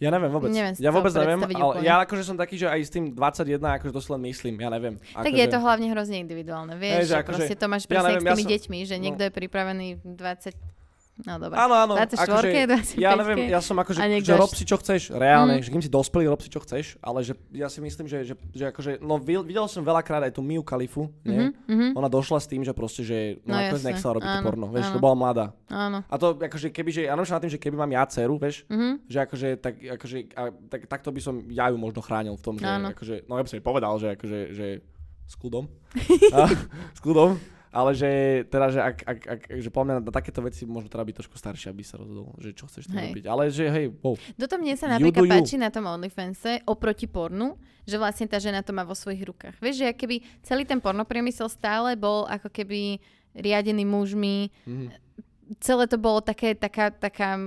Ja 0.00 0.08
neviem 0.08 0.32
vôbec. 0.32 0.48
Neviem 0.48 0.72
ja 0.80 0.88
vôbec 0.88 1.12
neviem, 1.12 1.36
ale 1.44 1.76
úplne. 1.76 1.84
ja 1.84 2.00
akože 2.00 2.22
som 2.24 2.32
taký, 2.34 2.56
že 2.56 2.72
aj 2.72 2.80
s 2.80 2.90
tým 2.90 3.12
21, 3.12 3.60
akože 3.60 3.92
to 3.92 4.00
si 4.00 4.08
len 4.08 4.22
myslím, 4.32 4.54
ja 4.56 4.72
neviem. 4.72 4.96
Akože, 5.12 5.24
tak 5.28 5.32
je 5.36 5.46
to 5.46 5.58
hlavne 5.60 5.86
hrozne 5.92 6.16
individuálne. 6.24 6.72
Vieš, 6.80 6.96
Hej, 6.96 7.04
že 7.04 7.12
že 7.12 7.16
akože- 7.20 7.36
proste 7.36 7.56
to 7.60 7.66
máš 7.68 7.84
ja 7.84 7.90
presne 7.92 8.08
neviem, 8.08 8.20
s 8.20 8.24
ja 8.24 8.32
tými 8.32 8.44
som- 8.48 8.52
deťmi, 8.56 8.78
že 8.88 8.96
no. 8.96 9.02
niekto 9.04 9.22
je 9.28 9.32
pripravený 9.36 9.88
v 10.00 10.04
20... 10.16 10.79
No 11.20 11.36
dobre. 11.36 11.54
Áno, 11.54 11.74
áno. 11.74 11.94
24, 11.94 12.96
25. 12.96 12.96
ja 12.96 13.12
neviem, 13.12 13.38
ja 13.46 13.58
som 13.58 13.74
akože, 13.74 14.00
že 14.20 14.32
rob 14.32 14.48
si 14.48 14.64
čo 14.64 14.76
chceš, 14.76 15.12
reálne, 15.12 15.58
Mm. 15.58 15.62
že 15.62 15.68
kým 15.68 15.80
si 15.80 15.88
dospelý, 15.88 16.24
rob 16.26 16.38
si 16.38 16.48
čo 16.48 16.58
chceš, 16.58 16.96
ale 16.98 17.20
že 17.20 17.32
ja 17.50 17.66
si 17.66 17.78
myslím, 17.78 18.06
že, 18.06 18.24
že, 18.24 18.34
že 18.50 18.64
akože, 18.68 18.98
no 18.98 19.16
videl 19.16 19.66
som 19.66 19.80
veľakrát 19.80 20.22
aj 20.22 20.32
tú 20.32 20.40
Miu 20.40 20.60
Kalifu, 20.60 21.12
nie? 21.22 21.52
Mhm, 21.52 21.68
mhm. 21.68 21.88
Ona 21.94 22.08
došla 22.08 22.38
s 22.38 22.46
tým, 22.46 22.62
že 22.62 22.72
proste, 22.72 23.02
že 23.02 23.40
no, 23.42 23.52
No 23.52 23.60
jasné, 23.60 23.92
nechcela 23.92 24.16
robiť 24.16 24.26
to 24.26 24.38
áno, 24.38 24.46
porno, 24.46 24.66
vieš, 24.68 24.86
áno. 24.88 24.94
to 24.94 25.00
bola 25.00 25.16
mladá. 25.18 25.46
Áno. 25.66 25.98
A 26.02 26.14
to 26.16 26.26
akože 26.34 26.68
keby, 26.70 26.90
že, 26.90 27.00
ja 27.04 27.12
nemyslím 27.12 27.36
nad 27.36 27.42
tým, 27.42 27.52
že 27.52 27.60
keby 27.60 27.76
mám 27.76 27.92
ja 27.92 28.02
dceru, 28.04 28.34
vieš, 28.36 28.56
Mhm. 28.66 28.90
že 29.04 29.18
akože, 29.20 29.48
tak, 29.58 29.74
akože, 29.76 30.16
a, 30.32 30.42
tak, 30.66 30.80
takto 30.86 31.10
by 31.10 31.20
som 31.20 31.34
ja 31.48 31.68
ju 31.68 31.76
možno 31.76 32.00
chránil 32.00 32.34
v 32.34 32.42
tom, 32.42 32.54
že 32.56 32.64
Áno. 32.64 32.90
akože, 32.90 33.26
no 33.26 33.36
ja 33.36 33.44
by 33.44 33.48
som 33.48 33.56
jej 33.56 33.66
povedal, 33.66 33.92
že 33.98 34.08
akože, 34.14 34.40
že 34.52 34.66
s 35.26 35.34
kľudom, 35.36 35.64
a, 36.34 36.38
s 36.90 37.00
kľudom, 37.00 37.38
ale 37.70 37.94
že 37.94 38.10
teda, 38.50 38.66
že 38.68 38.80
ak, 38.82 38.96
ak, 39.06 39.18
ak 39.22 39.40
že 39.56 39.70
po 39.70 39.86
mňa 39.86 40.02
na 40.02 40.10
takéto 40.10 40.42
veci 40.42 40.66
možno 40.66 40.90
teda 40.90 41.06
byť 41.06 41.16
trošku 41.22 41.38
starší, 41.38 41.70
aby 41.70 41.86
sa 41.86 42.02
rozhodol, 42.02 42.34
že 42.36 42.50
čo 42.50 42.66
chceš 42.66 42.90
tam 42.90 42.98
Hej. 42.98 43.14
robiť. 43.14 43.24
Ale 43.30 43.42
že 43.46 43.64
hej, 43.70 43.86
wow. 44.02 44.18
Toto 44.34 44.58
mne 44.58 44.74
sa 44.74 44.90
napríklad 44.90 45.22
you. 45.22 45.30
páči 45.30 45.54
na 45.54 45.70
tom 45.70 45.86
OnlyFanse 45.86 46.66
oproti 46.66 47.06
pornu, 47.06 47.54
že 47.86 47.94
vlastne 47.94 48.26
tá 48.26 48.42
žena 48.42 48.66
to 48.66 48.74
má 48.74 48.82
vo 48.82 48.98
svojich 48.98 49.22
rukách. 49.22 49.54
Vieš, 49.62 49.76
že 49.80 49.94
keby 49.94 50.16
celý 50.42 50.66
ten 50.66 50.82
pornopriemysel 50.82 51.46
stále 51.46 51.94
bol 51.94 52.26
ako 52.26 52.50
keby 52.50 52.98
riadený 53.32 53.86
mužmi, 53.86 54.50
Mhm. 54.66 54.86
celé 55.62 55.86
to 55.86 55.94
bolo 55.94 56.18
také, 56.18 56.58
taká, 56.58 56.90
taká 56.90 57.38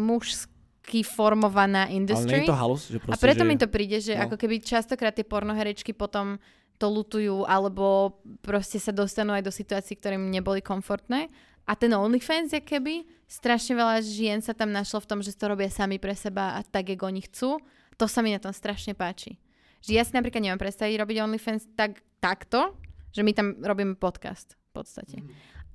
mužsky 0.00 1.04
formovaná 1.04 1.84
Ale 1.84 1.92
nie 1.92 1.96
industry. 2.00 2.44
je 2.44 2.48
to 2.48 2.56
halus, 2.56 2.82
že 2.88 2.96
A 2.96 3.04
proste, 3.04 3.20
preto 3.20 3.42
že... 3.44 3.48
mi 3.48 3.56
to 3.56 3.68
príde, 3.68 3.98
že 4.00 4.12
no. 4.16 4.24
ako 4.24 4.36
keby 4.40 4.60
častokrát 4.60 5.12
tie 5.12 5.24
pornoherečky 5.26 5.92
potom 5.92 6.40
to 6.76 6.86
lutujú, 6.92 7.48
alebo 7.48 8.16
proste 8.44 8.76
sa 8.76 8.92
dostanú 8.92 9.32
aj 9.32 9.44
do 9.44 9.52
situácií, 9.52 9.96
ktoré 9.96 10.20
im 10.20 10.28
neboli 10.28 10.60
komfortné. 10.60 11.32
A 11.66 11.72
ten 11.74 11.90
OnlyFans, 11.90 12.54
je 12.54 12.62
keby, 12.62 13.02
strašne 13.26 13.74
veľa 13.74 13.98
žien 14.04 14.38
sa 14.38 14.54
tam 14.54 14.70
našlo 14.70 15.02
v 15.02 15.08
tom, 15.10 15.18
že 15.24 15.34
to 15.34 15.50
robia 15.50 15.66
sami 15.66 15.98
pre 15.98 16.14
seba 16.14 16.54
a 16.54 16.62
tak, 16.62 16.94
ako 16.94 17.10
oni 17.10 17.26
chcú. 17.26 17.58
To 17.98 18.06
sa 18.06 18.22
mi 18.22 18.30
na 18.30 18.38
tom 18.38 18.54
strašne 18.54 18.94
páči. 18.94 19.40
Že 19.82 19.92
ja 19.98 20.02
si 20.06 20.12
napríklad 20.14 20.44
neviem 20.44 20.60
predstaviť 20.62 20.94
robiť 21.00 21.16
OnlyFans 21.26 21.64
tak, 21.74 22.04
takto, 22.22 22.76
že 23.10 23.24
my 23.24 23.32
tam 23.34 23.56
robíme 23.58 23.96
podcast 23.98 24.54
v 24.70 24.84
podstate. 24.84 25.16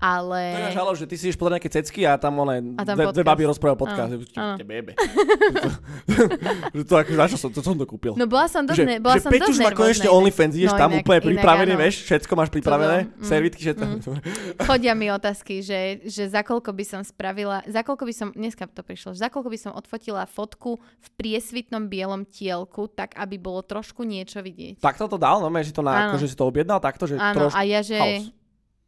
Ale... 0.02 0.40
To 0.52 0.60
je 0.60 0.74
žalo, 0.74 0.92
že 0.92 1.06
ty 1.06 1.14
si 1.14 1.30
ideš 1.30 1.38
podať 1.38 1.54
nejaké 1.56 1.70
cecky 1.72 2.02
a 2.04 2.18
tam 2.18 2.34
one, 2.36 2.74
A 2.74 2.82
tam 2.82 2.98
dve, 2.98 3.14
dve 3.14 3.22
baby 3.22 3.46
rozprávajú 3.46 3.78
podcast. 3.80 4.10
Áno, 4.10 4.26
áno. 4.34 4.58
Tebe 4.58 4.74
jebe. 4.76 4.92
že 6.74 6.84
to 6.84 6.94
akože, 6.96 7.16
na 7.16 7.26
čo 7.26 7.38
som, 7.38 7.50
to 7.50 7.62
som 7.62 7.76
to 7.76 7.86
kúpil. 7.86 8.18
No 8.18 8.26
bola 8.26 8.50
som 8.50 8.66
dosť, 8.66 8.78
že, 8.78 8.84
ne, 8.84 8.98
bola 8.98 9.16
že 9.16 9.24
som 9.24 9.30
dosť 9.30 9.42
má 9.62 9.70
nervózna 9.70 9.78
konečne 9.78 10.08
inak. 10.08 10.18
OnlyFans, 10.18 10.54
ideš 10.58 10.72
No, 10.72 10.80
tam 10.80 10.90
inak- 10.90 11.02
úplne 11.02 11.14
inak 11.16 11.30
pripravený, 11.30 11.72
áno. 11.72 11.82
vieš, 11.82 11.96
všetko 12.04 12.34
máš 12.34 12.50
pripravené, 12.50 12.98
Mm, 13.02 13.24
servitky, 13.24 13.62
všetko. 13.62 13.84
chodia 14.68 14.94
mi 14.94 15.08
otázky, 15.08 15.62
že, 15.62 15.80
že 16.04 16.24
za 16.26 16.42
koľko 16.42 16.72
by 16.72 16.84
som 16.84 17.02
spravila, 17.04 17.62
za 17.66 17.82
koľko 17.82 18.04
by 18.04 18.14
som, 18.14 18.28
dneska 18.32 18.66
to 18.66 18.82
prišlo, 18.82 19.14
za 19.14 19.30
koľko 19.30 19.50
by 19.50 19.60
som 19.60 19.72
odfotila 19.72 20.26
fotku 20.26 20.78
v 20.78 21.08
priesvitnom 21.16 21.86
bielom 21.86 22.26
tielku, 22.26 22.90
tak 22.90 23.14
aby 23.16 23.38
bolo 23.38 23.62
trošku 23.62 24.02
niečo 24.02 24.42
vidieť. 24.42 24.82
Takto 24.82 25.06
to 25.06 25.22
dal, 25.22 25.38
no, 25.40 25.54
že 25.54 25.70
si 25.70 25.76
to, 25.76 25.86
na, 25.86 26.10
akože 26.10 26.26
si 26.26 26.34
to 26.34 26.44
objednal 26.44 26.82
takto, 26.82 27.06
že 27.06 27.22
Áno, 27.22 27.48
trošku 27.48 27.58
a 27.58 27.62
ja 27.62 27.80
že, 27.86 27.98
chaos. 27.98 28.41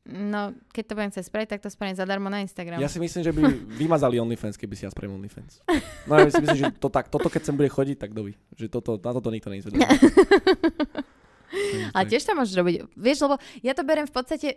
No, 0.06 0.41
keď 0.70 0.84
to 0.84 0.93
budem 0.93 1.10
chcieť 1.10 1.26
spraviť, 1.26 1.47
tak 1.49 1.60
to 1.60 1.70
spravím 1.70 1.93
zadarmo 1.93 2.28
na 2.28 2.39
Instagram. 2.39 2.78
Ja 2.78 2.88
si 2.88 2.97
myslím, 2.97 3.22
že 3.22 3.32
by 3.32 3.41
vymazali 3.82 4.18
OnlyFans, 4.18 4.56
keby 4.56 4.74
si 4.74 4.84
ja 4.84 4.89
spravil 4.89 5.16
OnlyFans. 5.16 5.64
No 6.04 6.16
ja 6.16 6.28
si 6.28 6.38
myslím, 6.38 6.60
že 6.60 6.74
to 6.74 6.88
tak, 6.88 7.08
toto 7.08 7.28
keď 7.28 7.41
sem 7.43 7.56
bude 7.56 7.68
chodiť, 7.68 7.97
tak 7.97 8.12
doby. 8.12 8.36
Že 8.54 8.68
toto, 8.70 8.91
na 8.95 9.12
toto 9.12 9.30
nikto 9.30 9.47
nejde. 9.47 9.72
Ale 11.91 12.06
tiež 12.06 12.24
to 12.24 12.34
môžeš 12.34 12.56
robiť. 12.56 12.76
Vieš, 12.91 13.18
lebo 13.22 13.36
ja 13.62 13.72
to 13.72 13.84
beriem 13.84 14.04
v 14.04 14.12
podstate 14.12 14.49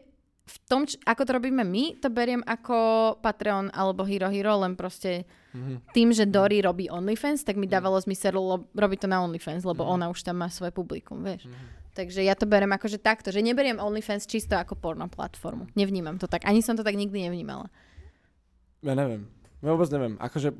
v 0.43 0.57
tom, 0.65 0.83
č- 0.83 0.97
ako 1.03 1.23
to 1.23 1.33
robíme 1.35 1.61
my, 1.61 1.99
to 1.99 2.07
beriem 2.07 2.41
ako 2.41 2.77
Patreon 3.19 3.69
alebo 3.69 4.03
Hero 4.03 4.27
Hero, 4.27 4.55
len 4.57 4.73
proste 4.73 5.27
Mhm. 5.53 5.91
tým, 5.91 6.09
že 6.11 6.25
Dory 6.25 6.61
robí 6.61 6.87
OnlyFans, 6.87 7.43
tak 7.43 7.55
mi 7.55 7.67
dávalo 7.67 7.99
zmysel 7.99 8.31
lo- 8.33 8.71
robiť 8.71 8.99
to 9.01 9.09
na 9.09 9.21
OnlyFans, 9.21 9.63
lebo 9.63 9.83
Mhm. 9.83 9.91
ona 9.91 10.07
už 10.07 10.23
tam 10.23 10.37
má 10.37 10.49
svoje 10.49 10.71
publikum, 10.71 11.19
vieš. 11.19 11.51
Takže 11.97 12.21
ja 12.21 12.37
to 12.37 12.45
beriem 12.45 12.69
akože 12.77 13.01
takto, 13.01 13.33
že 13.33 13.41
neberiem 13.41 13.81
OnlyFans 13.81 14.29
čisto 14.29 14.53
ako 14.53 14.77
porno 14.77 15.09
platformu. 15.09 15.65
Nevnímam 15.73 16.21
to 16.21 16.29
tak. 16.29 16.45
Ani 16.45 16.61
som 16.61 16.77
to 16.77 16.85
tak 16.85 16.93
nikdy 16.93 17.25
nevnímala. 17.25 17.73
Ja 18.85 18.93
neviem. 18.93 19.33
Ja 19.65 19.73
vôbec 19.73 19.89
neviem. 19.89 20.21
Akože, 20.21 20.53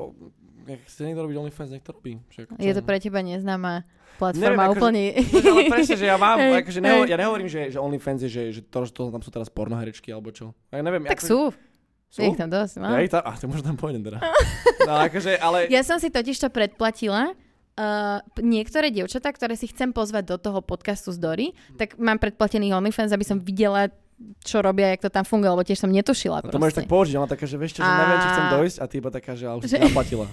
ak 0.65 0.81
chce 0.89 1.05
niekto 1.05 1.29
robiť 1.29 1.37
OnlyFans, 1.37 1.71
nech 1.77 1.85
to 1.85 1.93
robí. 1.93 2.17
Však, 2.33 2.57
Je 2.57 2.73
to 2.73 2.81
pre 2.81 2.97
teba 2.97 3.21
neznáma 3.21 3.85
platforma 4.17 4.41
Neviem, 4.49 4.61
akože- 4.65 4.81
úplne... 4.81 5.03
Vieš, 5.29 5.45
ale 5.45 5.63
presne, 5.69 5.95
že 6.01 6.07
ja 6.09 6.17
mám, 6.17 6.41
akože 6.65 6.81
neho, 6.81 7.05
ja 7.05 7.17
nehovorím, 7.21 7.49
že, 7.53 7.69
že 7.69 7.79
OnlyFans 7.79 8.25
je, 8.25 8.31
že, 8.33 8.43
že 8.57 8.61
to, 8.65 8.89
že 8.89 8.93
to, 8.97 9.13
tam 9.13 9.21
sú 9.21 9.29
teraz 9.29 9.53
pornoherečky 9.53 10.09
alebo 10.09 10.33
čo. 10.33 10.57
Ja 10.73 10.81
neviem. 10.81 11.05
tak 11.05 11.21
akože, 11.21 11.29
sú. 11.29 11.41
Sú? 12.09 12.25
Je 12.25 12.33
ich 12.33 12.41
tam 12.41 12.49
dosť. 12.49 12.81
No. 12.81 12.97
Ja, 12.97 13.05
ich 13.05 13.13
tam, 13.13 13.21
a 13.21 13.37
to 13.37 13.45
možno 13.45 13.65
tam 13.69 13.77
pôjdem 13.77 14.01
teda. 14.01 14.25
No, 14.89 14.93
akože, 15.05 15.37
ale... 15.37 15.69
Ja 15.69 15.85
som 15.85 16.01
si 16.01 16.09
totiž 16.09 16.41
to 16.41 16.49
predplatila. 16.49 17.37
Uh, 17.77 18.25
niektoré 18.41 18.89
dievčatá, 18.89 19.29
ktoré 19.37 19.53
si 19.53 19.69
chcem 19.69 19.93
pozvať 19.93 20.25
do 20.33 20.37
toho 20.41 20.65
podcastu 20.65 21.13
z 21.13 21.21
Dory, 21.21 21.47
tak 21.77 22.01
mám 22.01 22.17
predplatený 22.17 22.73
OnlyFans, 22.73 23.13
aby 23.13 23.21
som 23.21 23.37
videla 23.37 23.93
čo 24.41 24.65
robia, 24.65 24.97
jak 24.97 25.05
to 25.05 25.11
tam 25.13 25.29
funguje, 25.29 25.53
lebo 25.53 25.61
tiež 25.61 25.77
som 25.85 25.93
netušila. 25.93 26.41
A 26.41 26.49
to 26.49 26.57
môžeš 26.57 26.81
tak 26.81 26.89
použiť, 26.89 27.21
ona 27.21 27.29
taká, 27.29 27.45
že 27.45 27.61
vieš 27.61 27.77
čo, 27.77 27.81
že 27.85 27.93
neviem, 27.93 28.17
či 28.17 28.29
chcem 28.33 28.49
dojsť 28.49 28.77
a 28.81 28.85
ty 28.89 28.95
iba 28.97 29.11
taká, 29.13 29.33
že 29.37 29.45
ale 29.45 29.59
už 29.61 29.65
Že- 29.69 29.81
zaplatila. 29.93 30.27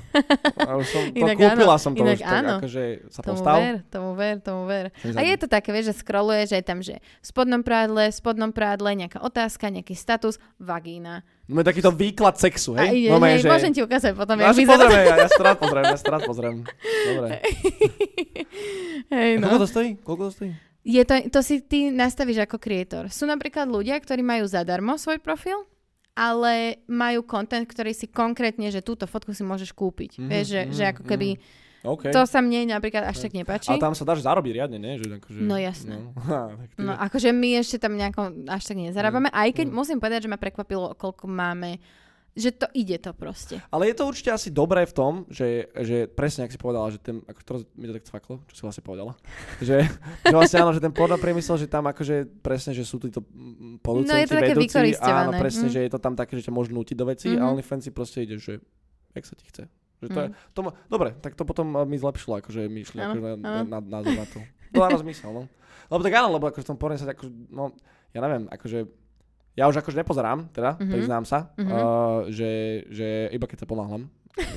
A 0.55 0.71
už 0.79 0.87
som 0.87 1.01
to 1.03 1.19
Inak 1.19 1.35
kúpila 1.35 1.75
áno, 1.75 1.83
som 1.83 1.91
to 1.91 1.99
inak 1.99 2.15
už 2.15 2.23
tak, 2.23 2.31
áno. 2.39 2.55
akože 2.63 2.83
sa 3.11 3.19
Tomu 3.19 3.31
postal. 3.35 3.57
ver, 3.59 3.75
tomu 3.91 4.11
ver, 4.15 4.35
tomu 4.39 4.63
ver. 4.63 4.85
A 5.03 5.21
je 5.27 5.35
to 5.35 5.47
také, 5.51 5.69
vieš, 5.75 5.91
že 5.91 5.95
scrolluje, 5.99 6.41
že 6.47 6.55
je 6.63 6.65
tam, 6.65 6.79
že 6.79 6.95
v 7.03 7.25
spodnom 7.27 7.59
prádle, 7.59 8.07
v 8.07 8.15
spodnom 8.15 8.51
prádle, 8.55 8.95
nejaká 8.95 9.19
otázka, 9.19 9.67
nejaký 9.67 9.99
status, 9.99 10.39
vagína. 10.63 11.27
No 11.43 11.59
takýto 11.59 11.91
výklad 11.91 12.39
sexu, 12.39 12.71
A 12.71 12.87
hej? 12.87 13.03
ide, 13.03 13.09
No, 13.11 13.19
hej, 13.19 13.43
že... 13.43 13.51
môžem 13.51 13.75
ti 13.75 13.83
ukázať 13.83 14.15
potom, 14.15 14.39
No, 14.39 14.47
jak 14.47 14.55
pozrieme, 14.55 14.95
ja, 14.95 15.15
ja 15.19 15.27
rád 15.27 15.57
pozriem, 15.59 15.83
ja 15.91 15.97
rád 15.99 16.23
pozriem. 16.23 16.55
Dobre. 17.03 17.27
Hej, 19.13 19.31
A 19.35 19.39
no. 19.43 19.45
Koľko 19.51 19.59
to 19.59 19.67
stojí? 19.67 19.89
Koľko 19.99 20.23
to 20.23 20.33
stojí? 20.39 20.51
Je 20.87 21.03
to, 21.03 21.15
to 21.27 21.39
si 21.43 21.59
ty 21.59 21.91
nastavíš 21.91 22.47
ako 22.47 22.59
creator. 22.59 23.03
Sú 23.11 23.27
napríklad 23.27 23.67
ľudia, 23.67 23.99
ktorí 23.99 24.23
majú 24.23 24.47
zadarmo 24.47 24.95
svoj 24.95 25.19
profil, 25.19 25.67
ale 26.15 26.79
majú 26.87 27.27
content, 27.27 27.67
ktorý 27.67 27.91
si 27.91 28.07
konkrétne, 28.07 28.71
že 28.71 28.79
túto 28.79 29.03
fotku 29.03 29.35
si 29.35 29.43
môžeš 29.43 29.75
kúpiť. 29.75 30.23
Mhm, 30.23 30.27
Vieš, 30.31 30.45
že, 30.47 30.61
mhm, 30.63 30.71
že 30.71 30.83
ako 30.95 31.03
keby... 31.03 31.29
OK. 31.83 32.15
To 32.15 32.23
sa 32.23 32.39
mne 32.39 32.71
napríklad 32.71 33.03
až 33.03 33.27
tak 33.27 33.35
nepáči. 33.35 33.67
Ale 33.67 33.83
tam 33.83 33.91
sa 33.91 34.07
dáš 34.07 34.23
zarobiť 34.23 34.51
riadne, 34.55 34.79
nie? 34.79 34.95
Že 34.97 35.19
akože, 35.19 35.39
No, 35.43 35.55
jasné. 35.59 35.99
No, 35.99 36.15
ha, 36.31 36.55
tak 36.55 36.69
No 36.79 36.91
akože 36.95 37.29
my 37.35 37.59
ešte 37.59 37.75
tam 37.75 37.99
nejako 37.99 38.31
až 38.47 38.63
tak 38.63 38.79
nezarábame, 38.79 39.27
aj 39.27 39.49
keď 39.51 39.67
mm. 39.67 39.75
musím 39.75 39.99
povedať, 39.99 40.25
že 40.25 40.31
ma 40.31 40.39
prekvapilo, 40.39 40.95
koľko 40.95 41.27
máme, 41.27 41.83
že 42.33 42.49
to 42.49 42.65
ide 42.73 42.97
to 42.97 43.11
proste. 43.13 43.61
Ale 43.69 43.85
je 43.91 43.99
to 43.99 44.09
určite 44.09 44.31
asi 44.31 44.49
dobré 44.49 44.87
v 44.89 44.93
tom, 44.95 45.13
že, 45.29 45.69
že 45.85 46.09
presne, 46.09 46.47
ak 46.47 46.55
si 46.55 46.57
povedala, 46.57 46.89
že 46.89 46.97
ten, 46.97 47.21
ako 47.29 47.39
to 47.45 47.51
mi 47.77 47.85
to 47.85 47.93
tak 47.99 48.07
cvaklo, 48.09 48.41
čo 48.49 48.53
si 48.57 48.61
vlastne 48.63 48.81
povedala, 48.81 49.13
že, 49.61 49.85
že 50.23 50.33
vlastne 50.33 50.63
áno, 50.63 50.71
že 50.71 50.81
ten 50.81 50.89
porno 50.89 51.19
priemysel, 51.19 51.59
že 51.59 51.67
tam 51.67 51.83
akože 51.85 52.41
presne, 52.41 52.71
že 52.73 52.87
sú 52.87 52.97
títo 52.97 53.21
mm, 53.21 53.83
producenti, 53.83 54.07
No, 54.07 54.17
je 54.17 54.27
to 54.31 54.35
také 54.39 54.53
vedúci, 54.55 55.03
áno, 55.03 55.31
presne, 55.35 55.67
mm. 55.67 55.73
že 55.75 55.79
je 55.83 55.91
to 55.91 55.99
tam 55.99 56.15
také, 56.15 56.33
že 56.39 56.47
ťa 56.47 56.53
môžu 56.55 56.71
nútiť 56.73 56.95
do 56.95 57.05
veci 57.05 57.27
a 57.35 57.43
Mhm. 57.43 57.59
OnlyFans 57.59 57.83
si 57.85 57.91
proste 57.91 58.23
ide, 58.23 58.39
že 58.39 58.63
jak 59.13 59.25
sa 59.27 59.35
ti 59.37 59.45
chce. 59.51 59.67
Že 60.03 60.09
to 60.09 60.19
je, 60.19 60.27
Mm. 60.27 60.35
to 60.49 60.59
ma, 60.59 60.71
dobre, 60.85 61.09
tak 61.15 61.33
to 61.33 61.43
potom 61.43 61.67
uh, 61.71 61.83
mi 61.83 61.95
zlepšilo, 61.95 62.39
akože 62.39 62.61
myšli, 62.65 62.97
Áno, 62.97 63.11
akože 63.11 63.21
na, 63.37 63.51
na, 63.63 63.77
na, 63.79 63.97
na 64.01 64.25
to. 64.25 64.39
To 64.69 64.79
dáva 64.79 64.97
zmysel, 64.97 65.31
no. 65.31 65.43
Lebo 65.85 66.01
tak 66.01 66.13
áno, 66.13 66.29
lebo 66.29 66.45
akože 66.45 66.61
v 66.61 66.69
tom 66.69 66.77
porne 66.77 66.95
sa 66.95 67.05
akože, 67.05 67.29
no, 67.49 67.71
ja 68.09 68.19
neviem, 68.19 68.45
akože 68.47 68.79
ja 69.53 69.65
už 69.65 69.79
akože 69.79 69.97
nepozerám, 69.97 70.49
teda, 70.49 70.75
Mhm. 70.75 70.89
priznám 70.89 71.23
sa, 71.23 71.53
Mhm. 71.55 71.69
uh, 71.69 71.79
že, 72.27 72.49
že 72.89 73.07
iba 73.29 73.45
keď 73.45 73.59
sa 73.59 73.67
ponáhľam, 73.67 74.09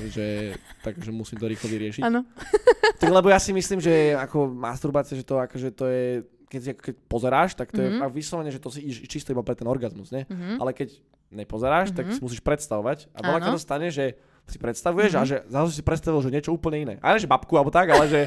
že 0.07 0.57
takže 0.85 1.09
musím 1.11 1.37
to 1.37 1.45
rýchlo 1.45 1.67
vyriešiť. 1.67 2.01
Áno. 2.01 2.25
Tak 2.97 3.13
lebo 3.13 3.29
ja 3.29 3.37
si 3.37 3.53
myslím, 3.53 3.77
že 3.77 3.93
ako 4.15 4.49
masturbácia, 4.49 5.13
že 5.13 5.21
to 5.21 5.37
akože 5.37 5.69
to 5.69 5.85
je, 5.85 6.05
keď, 6.47 6.59
si, 6.59 6.71
keď 6.73 6.93
pozeráš, 7.05 7.53
tak 7.53 7.69
to 7.69 7.77
Mhm. 7.77 7.85
je 7.85 7.89
fakt 7.99 8.15
vyslovene, 8.15 8.49
že 8.49 8.57
to 8.57 8.73
si 8.73 8.81
čisto 9.05 9.29
iba 9.29 9.45
pre 9.45 9.53
ten 9.53 9.65
orgazmus, 9.65 10.09
nie? 10.09 10.25
Mhm. 10.25 10.57
Ale 10.57 10.73
keď 10.73 10.97
nepozeráš, 11.29 11.91
tak 11.91 12.07
Mhm. 12.07 12.13
si 12.13 12.19
musíš 12.19 12.41
predstavovať 12.41 13.11
a 13.11 13.21
veľa 13.21 13.37
Áno. 13.43 13.53
sa 13.53 13.61
stane, 13.61 13.91
že 13.91 14.17
si 14.47 14.57
predstavuješ 14.57 15.11
Mhm. 15.13 15.19
a 15.19 15.23
že 15.23 15.37
zrazu 15.45 15.69
si 15.71 15.83
predstavil, 15.83 16.19
že 16.23 16.31
niečo 16.31 16.51
úplne 16.51 16.77
iné. 16.81 16.93
A 17.03 17.13
ne, 17.13 17.19
že 17.19 17.27
babku 17.27 17.53
alebo 17.53 17.67
tak, 17.69 17.91
ale 17.91 18.07
že, 18.07 18.21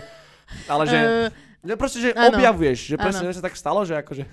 ale 0.69 0.85
že, 0.85 0.99
že 1.61 1.75
proste, 1.77 1.99
že 2.01 2.11
áno. 2.13 2.37
objavuješ, 2.37 2.79
že 2.93 2.97
presne 2.97 3.25
že 3.29 3.41
sa 3.41 3.45
tak 3.45 3.57
stalo, 3.57 3.81
že 3.83 3.97
akože, 3.97 4.25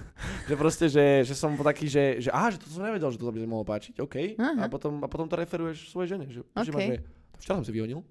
že 0.47 0.55
proste, 0.55 0.85
že, 0.87 1.05
že 1.23 1.33
som 1.33 1.55
taký, 1.55 1.87
že, 1.87 2.19
že 2.19 2.29
á, 2.29 2.51
že 2.51 2.59
to 2.59 2.67
som 2.67 2.83
nevedel, 2.83 3.07
že 3.07 3.15
to 3.15 3.27
by 3.27 3.39
sa 3.39 3.47
mohlo 3.47 3.63
páčiť, 3.63 3.99
OK. 3.99 4.35
Aha. 4.35 4.63
A 4.63 4.71
potom, 4.71 4.99
a 4.99 5.07
potom 5.07 5.27
to 5.27 5.35
referuješ 5.35 5.87
svojej 5.89 6.15
žene, 6.15 6.27
že, 6.27 6.43
že, 6.43 6.71
ma, 6.71 6.79
OK. 6.79 6.87
že 6.87 6.95
včera 7.39 7.55
som 7.55 7.63
si 7.63 7.71
vyhodil. 7.71 8.03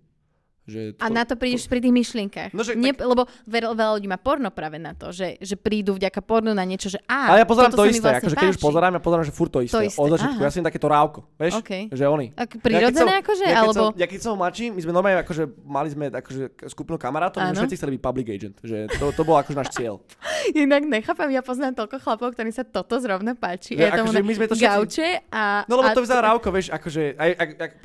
Že 0.66 0.98
A 0.98 1.06
na 1.14 1.22
to 1.22 1.38
prídeš 1.38 1.70
pri 1.70 1.78
tých 1.78 1.94
myšlienkach. 1.94 2.50
No, 2.50 2.66
že 2.66 2.74
Nie, 2.74 2.90
Lebo 2.90 3.30
veľa, 3.46 3.70
veľa 3.70 3.92
ľudí 4.02 4.10
má 4.10 4.18
porno 4.18 4.50
práve 4.50 4.82
na 4.82 4.98
to, 4.98 5.14
že, 5.14 5.38
že 5.38 5.54
prídu 5.54 5.94
vďaka 5.94 6.18
pornu 6.26 6.50
na 6.50 6.66
niečo, 6.66 6.90
že 6.90 6.98
á, 7.06 7.30
ale 7.30 7.42
ja 7.42 7.46
pozerám 7.46 7.70
to 7.70 7.86
isté, 7.86 8.02
vlastne 8.02 8.26
akože 8.26 8.36
keď 8.36 8.48
už 8.50 8.58
pozerám, 8.58 8.92
ja 8.98 9.02
pozerám, 9.02 9.24
že 9.24 9.30
furt 9.30 9.54
to 9.54 9.62
isté. 9.62 9.78
To 9.78 9.86
isté, 9.86 9.98
Od 10.02 10.10
začiatku, 10.10 10.42
aha. 10.42 10.46
ja 10.46 10.50
som 10.50 10.66
takéto 10.66 10.88
rávko, 10.90 11.18
vieš? 11.38 11.62
OK. 11.62 11.94
Že 11.94 12.04
oni. 12.10 12.26
Ak 12.34 12.50
prirodzené 12.58 13.22
akože, 13.22 13.46
ja 13.46 13.62
alebo... 13.62 13.94
Som, 13.94 13.94
ja 13.94 14.06
keď 14.10 14.18
som 14.18 14.34
mladší, 14.34 14.74
my 14.74 14.80
sme 14.82 14.90
normálne 14.90 15.22
akože 15.22 15.44
mali 15.62 15.88
sme 15.94 16.04
akože 16.10 16.42
skupinu 16.66 16.98
kamarátov, 16.98 17.46
my 17.46 17.54
Áno. 17.54 17.58
všetci 17.62 17.76
chceli 17.78 17.90
byť 17.94 18.02
public 18.02 18.26
agent, 18.34 18.56
že 18.66 18.90
to, 18.98 19.14
to 19.14 19.22
bol 19.22 19.38
akože 19.38 19.54
náš 19.54 19.70
cieľ. 19.70 20.02
Inak 20.66 20.82
nechápam, 20.82 21.30
ja 21.30 21.46
poznám 21.46 21.78
toľko 21.78 22.02
chlapov, 22.02 22.34
ktorým 22.34 22.50
sa 22.50 22.66
toto 22.66 22.98
zrovna 22.98 23.38
páči. 23.38 23.78
Že 23.78 23.86
Je 23.86 23.90
tomu 23.94 24.10
akože 24.10 24.22
my 24.26 24.32
sme 24.34 24.46
to 24.50 24.56
gauče 24.58 25.08
a... 25.30 25.62
No 25.70 25.78
lebo 25.78 25.94
to 25.94 26.02
vyzerá 26.02 26.34
rávko, 26.34 26.50
vieš, 26.50 26.74
akože, 26.74 27.14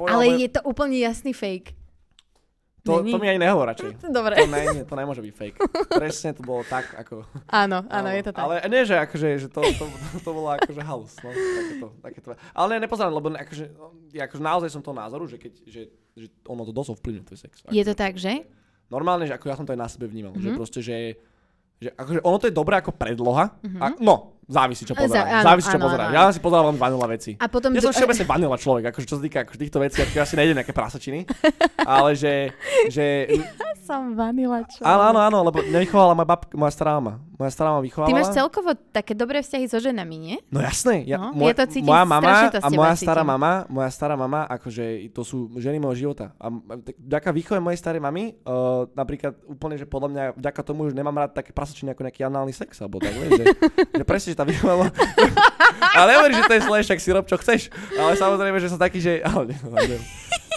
Ale 0.10 0.24
je 0.42 0.50
to 0.50 0.66
úplne 0.66 0.98
jasný 0.98 1.38
fake. 1.38 1.81
To, 2.82 3.00
není? 3.00 3.12
to 3.12 3.18
mi 3.18 3.30
ani 3.30 3.40
nehovor 3.40 3.70
radšej. 3.70 3.92
Dobre. 4.18 4.34
To, 4.36 4.46
ne, 4.48 4.62
to 4.84 4.96
nemôže 4.96 5.22
byť 5.22 5.34
fake. 5.34 5.58
Presne 5.88 6.34
to 6.34 6.42
bolo 6.42 6.62
tak, 6.64 6.90
ako... 6.98 7.22
Áno, 7.48 7.86
áno, 7.88 8.08
je 8.10 8.24
to 8.24 8.32
tak. 8.32 8.42
Ale 8.42 8.54
nie, 8.66 8.82
že 8.84 8.98
akože, 8.98 9.28
že 9.38 9.48
to, 9.48 9.62
to, 9.62 9.86
to, 10.20 10.30
bolo 10.30 10.50
akože 10.52 10.82
halus, 10.82 11.14
no, 11.20 11.30
takéto, 11.30 11.88
takéto. 12.02 12.28
Ale 12.52 12.68
ne, 12.74 12.84
nepozerám, 12.84 13.14
lebo 13.14 13.30
akože, 13.30 13.66
akože 14.12 14.42
naozaj 14.42 14.70
som 14.70 14.82
toho 14.82 14.94
názoru, 14.94 15.26
že 15.26 15.38
keď, 15.38 15.54
že, 15.64 15.82
že 16.12 16.26
ono 16.44 16.66
to 16.66 16.74
dosť 16.74 16.98
ovplyvňuje 16.98 17.24
tvoj 17.24 17.40
sex. 17.40 17.52
Je 17.70 17.86
to 17.86 17.94
tak, 17.94 18.18
že? 18.18 18.50
Normálne, 18.90 19.24
že 19.24 19.38
ako 19.38 19.46
ja 19.46 19.56
som 19.56 19.64
to 19.64 19.72
aj 19.72 19.80
na 19.80 19.88
sebe 19.88 20.06
vnímal, 20.06 20.34
Mhm. 20.34 20.42
že 20.42 20.50
proste, 20.52 20.80
že, 20.82 20.98
že 21.78 21.90
akože 21.94 22.20
ono 22.22 22.38
to 22.38 22.50
je 22.50 22.56
dobré 22.56 22.76
ako 22.76 22.92
predloha, 22.92 23.56
a, 23.78 23.86
no, 23.98 24.41
závisí 24.52 24.84
čo 24.84 24.94
pozerám, 24.94 25.48
závisí 25.48 25.68
čo 25.72 25.80
pozerám. 25.80 26.12
Ja 26.12 26.28
si 26.36 26.44
pozerám 26.44 26.76
len 26.76 26.78
vanila 26.78 27.08
veci. 27.08 27.40
A 27.40 27.48
potom... 27.48 27.72
Ja 27.72 27.80
som 27.80 27.96
všeobecne 27.96 28.26
vanila 28.28 28.56
človek, 28.60 28.92
akože 28.92 29.06
čo 29.08 29.16
sa 29.18 29.24
týka 29.24 29.48
akože 29.48 29.60
týchto 29.60 29.80
vecí, 29.80 29.98
ako 30.04 30.14
ja 30.20 30.26
si 30.28 30.36
nejdem 30.36 30.60
nejaké 30.60 30.76
prasačiny, 30.76 31.24
ale 31.88 32.14
že, 32.20 32.52
že 32.92 33.32
som 33.92 34.16
vanila 34.16 34.64
čo? 34.64 34.86
áno, 34.86 35.04
áno, 35.12 35.20
áno, 35.20 35.38
lebo 35.52 35.60
nevychovala 35.68 36.16
moja 36.16 36.30
babka, 36.30 36.54
moja 36.56 36.72
stará 36.72 36.96
mama. 37.02 37.20
Moja 37.36 37.52
stará 37.52 37.76
mama 37.76 37.84
vychovala. 37.84 38.08
Ty 38.08 38.16
máš 38.16 38.32
celkovo 38.32 38.70
také 38.94 39.12
dobré 39.18 39.42
vzťahy 39.42 39.66
so 39.68 39.82
ženami, 39.82 40.16
nie? 40.16 40.38
No 40.48 40.62
jasné, 40.62 41.04
ja, 41.04 41.18
No, 41.20 41.36
moja, 41.36 41.52
ja 41.52 41.56
to 41.60 41.66
cítim, 41.76 41.90
moja 41.90 42.06
mama 42.06 42.32
a 42.48 42.68
moja 42.72 42.94
cítim. 42.96 43.06
stará 43.10 43.24
mama, 43.26 43.52
moja 43.68 43.90
stará 43.92 44.16
mama, 44.16 44.48
akože 44.48 45.12
to 45.12 45.22
sú 45.26 45.52
ženy 45.60 45.82
môjho 45.82 46.08
života. 46.08 46.32
A 46.40 46.48
vďaka 47.02 47.30
výchove 47.34 47.60
mojej 47.60 47.82
starej 47.82 48.00
mamy, 48.00 48.38
uh, 48.46 48.88
napríklad 48.94 49.36
úplne, 49.50 49.76
že 49.76 49.90
podľa 49.90 50.10
mňa, 50.14 50.24
vďaka 50.38 50.62
tomu, 50.62 50.88
že 50.88 50.96
nemám 50.96 51.18
rád 51.28 51.36
také 51.36 51.52
prasačiny 51.52 51.92
ako 51.92 52.06
nejaký 52.08 52.22
análny 52.24 52.54
sex, 52.56 52.80
alebo 52.80 53.02
tak, 53.02 53.12
vieš, 53.12 53.44
že, 53.44 53.46
že 53.98 54.04
presne, 54.06 54.30
že 54.32 54.40
tá 54.42 54.44
výchova... 54.44 54.90
ale 56.02 56.08
nehovorím, 56.18 56.38
že 56.42 56.50
to 56.50 56.56
je 56.58 56.62
zlé, 56.66 56.78
však 56.82 57.00
si 57.00 57.10
rob, 57.14 57.26
čo 57.30 57.38
chceš. 57.38 57.70
Ale 57.94 58.18
samozrejme, 58.18 58.58
že 58.58 58.74
som 58.74 58.82
taký, 58.82 58.98
že... 58.98 59.22
Ale, 59.22 59.54
ale, 59.54 59.96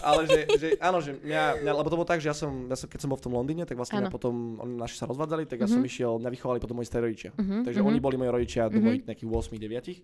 ale 0.05 0.21
že, 0.29 0.41
že, 0.57 0.69
áno, 0.81 0.99
že 1.05 1.17
mňa, 1.21 1.65
mňa, 1.65 1.73
lebo 1.77 1.89
to 1.89 1.97
bolo 2.01 2.09
tak, 2.09 2.21
že 2.21 2.29
ja 2.33 2.37
som, 2.37 2.69
ja 2.69 2.77
som, 2.77 2.89
keď 2.89 2.99
som 3.05 3.09
bol 3.13 3.19
v 3.21 3.25
tom 3.25 3.33
Londýne, 3.37 3.65
tak 3.69 3.77
vlastne 3.77 4.01
mňa 4.01 4.13
potom, 4.13 4.57
oni 4.61 4.75
naši 4.77 4.97
sa 4.97 5.05
rozvádzali, 5.05 5.45
tak 5.45 5.65
ja 5.65 5.69
som 5.69 5.81
Mhm. 5.81 5.89
išiel, 5.89 6.13
mňa 6.21 6.31
vychovali 6.33 6.59
potom 6.61 6.77
moji 6.81 6.89
starí 6.89 7.09
rodičia. 7.13 7.31
Mhm, 7.37 7.65
Takže 7.69 7.81
mhm. 7.81 7.89
oni 7.89 7.99
boli 8.01 8.17
moji 8.17 8.31
rodičia 8.33 8.63
do 8.73 8.81
Mhm. 8.81 8.85
mojich 8.85 9.03
nejakých 9.05 9.29
8 9.29 9.57
9 9.61 10.01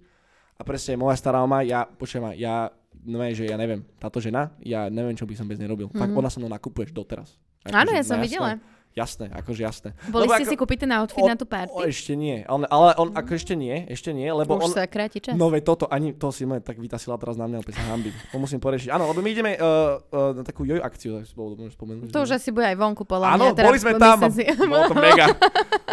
A 0.61 0.65
presne 0.65 0.93
moja 1.01 1.17
stará 1.17 1.41
mama, 1.41 1.65
ja, 1.65 1.89
počujem 1.89 2.21
ma, 2.21 2.33
ja, 2.37 2.69
no 3.09 3.17
že 3.33 3.49
ja 3.49 3.57
neviem, 3.57 3.81
táto 3.97 4.21
žena, 4.21 4.53
ja 4.61 4.93
neviem, 4.93 5.17
čo 5.17 5.25
by 5.25 5.33
som 5.33 5.49
bez 5.49 5.57
nej 5.57 5.65
robil. 5.65 5.89
Fakt, 5.89 6.13
Mhm. 6.13 6.21
ona 6.21 6.29
so 6.29 6.37
mnou 6.37 6.53
nakupuješ 6.53 6.93
doteraz. 6.93 7.41
Áno, 7.69 7.93
ja 7.93 8.05
som 8.05 8.21
no, 8.21 8.25
videla. 8.25 8.61
Jasné, 8.91 9.31
akože 9.31 9.63
jasné. 9.63 9.89
Boli 10.11 10.27
Lebo 10.27 10.35
ste 10.35 10.43
ako- 10.43 10.51
si 10.51 10.57
kúpiť 10.59 10.79
ten 10.83 10.91
outfit 10.91 11.23
on- 11.23 11.31
na 11.31 11.39
tú 11.39 11.47
O, 11.47 11.53
party? 11.55 11.79
ešte 11.87 12.19
nie, 12.19 12.43
ale, 12.43 12.67
ale 12.67 12.91
on 12.99 13.15
ako 13.15 13.39
ešte 13.39 13.55
nie, 13.55 13.87
ešte 13.87 14.11
nie, 14.11 14.27
lebo 14.27 14.59
Už 14.59 14.67
on... 14.67 14.71
sa 14.75 14.91
kráti 14.91 15.23
čas. 15.23 15.39
No 15.39 15.47
veď 15.47 15.63
toto, 15.63 15.85
ani 15.87 16.11
to 16.11 16.35
si 16.35 16.43
ma 16.43 16.59
tak 16.59 16.75
vytasila 16.75 17.15
teraz 17.15 17.39
na 17.39 17.47
mňa, 17.47 17.63
opäť 17.63 17.79
sa 17.79 17.87
hambím. 17.87 18.11
To 18.35 18.43
musím 18.43 18.59
poriešiť. 18.59 18.91
Áno, 18.91 19.07
lebo 19.07 19.23
my 19.23 19.31
ideme 19.31 19.55
uh, 19.55 19.63
uh, 20.03 20.35
na 20.35 20.43
takú 20.43 20.67
joj 20.67 20.83
akciu, 20.83 21.23
tak 21.23 21.31
si 21.31 21.35
bol, 21.35 21.55
spomenúť. 21.55 22.11
To 22.11 22.27
už 22.27 22.35
asi 22.35 22.51
bude 22.51 22.67
aj 22.67 22.75
vonku, 22.75 23.07
podľa 23.07 23.39
Áno, 23.39 23.55
teda 23.55 23.71
boli 23.71 23.79
sme 23.79 23.95
tam. 23.95 24.19
si- 24.27 24.51
Bolo 24.75 24.91
to 24.91 24.99
mega. 24.99 25.39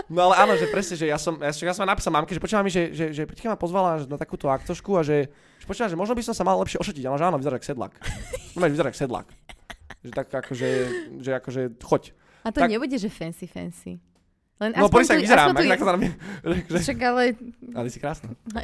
No 0.10 0.32
ale 0.32 0.36
áno, 0.40 0.54
že 0.58 0.66
presne, 0.66 0.98
že 0.98 1.06
ja 1.06 1.22
som, 1.22 1.38
ja, 1.38 1.54
ja 1.54 1.74
som 1.78 1.86
napísal 1.86 2.10
mamke, 2.10 2.34
že 2.34 2.42
počúva 2.42 2.66
mi, 2.66 2.74
že, 2.74 2.98
že, 2.98 3.14
že 3.14 3.30
Peťka 3.30 3.54
ma 3.54 3.60
pozvala 3.60 4.02
na 4.04 4.18
takúto 4.18 4.50
aktošku 4.50 4.98
a 4.98 5.06
že, 5.06 5.30
že 5.62 5.66
počúva, 5.66 5.86
že 5.86 5.94
možno 5.94 6.18
by 6.18 6.24
som 6.24 6.34
sa 6.34 6.42
mal 6.42 6.58
lepšie 6.58 6.82
ošetiť. 6.82 7.04
Ale 7.06 7.16
že 7.16 7.26
áno, 7.30 7.38
vyzerá 7.38 7.62
ako 7.62 7.68
sedlák. 7.68 7.94
No 8.58 8.66
vyzerá 8.66 8.90
ako 8.90 9.00
sedlák. 9.00 9.28
Že 10.02 10.12
tak 10.12 10.28
akože, 10.34 10.70
že 11.22 11.32
akože 11.36 11.62
choď. 11.78 12.04
A 12.48 12.50
to 12.50 12.64
Tak- 12.64 12.72
nebude, 12.72 12.96
že 12.96 13.12
fancy, 13.12 13.44
fancy. 13.44 14.00
Len 14.58 14.74
No 14.74 14.90
poď 14.90 15.04
sa 15.06 15.14
vyzerám, 15.14 15.54
tak, 15.54 15.70
je- 15.70 15.78
na 15.78 15.98
mňa, 16.00 16.12
že, 16.66 16.78
Však 16.82 16.98
ale... 17.04 17.24
ale 17.76 17.88
si 17.92 18.00
krásna. 18.00 18.34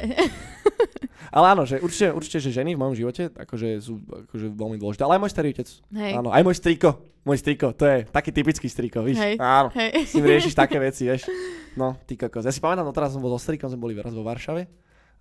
Ale 1.30 1.46
áno, 1.50 1.64
že 1.64 1.80
určite, 1.80 2.12
určite, 2.12 2.38
že 2.38 2.50
ženy 2.52 2.74
v 2.74 2.80
mojom 2.80 2.94
živote 2.94 3.32
akože 3.32 3.80
sú 3.80 3.98
akože 4.02 4.50
veľmi 4.50 4.76
dôležité. 4.76 5.02
Ale 5.02 5.16
aj 5.16 5.22
môj 5.22 5.32
starý 5.32 5.48
otec. 5.50 5.68
Hej. 5.90 6.12
Áno, 6.14 6.28
aj 6.30 6.42
môj 6.42 6.54
striko. 6.54 6.88
Môj 7.24 7.38
striko, 7.40 7.72
to 7.72 7.84
je 7.86 7.96
taký 8.06 8.30
typický 8.30 8.68
striko, 8.68 9.00
víš? 9.00 9.16
Hej. 9.16 9.40
Áno. 9.40 9.72
Hej. 9.72 10.04
S 10.04 10.12
ním 10.14 10.26
riešiš 10.28 10.52
také 10.52 10.76
veci, 10.84 11.08
vieš. 11.08 11.26
No, 11.74 11.96
ty 12.04 12.14
kokos. 12.14 12.44
Ja 12.44 12.52
si 12.52 12.60
pamätám, 12.60 12.84
no 12.84 12.92
teraz 12.92 13.16
som 13.16 13.24
bol 13.24 13.32
so 13.32 13.40
strikom, 13.40 13.66
sme 13.66 13.80
boli 13.80 13.96
raz 13.96 14.12
vo 14.12 14.22
Varšave. 14.22 14.68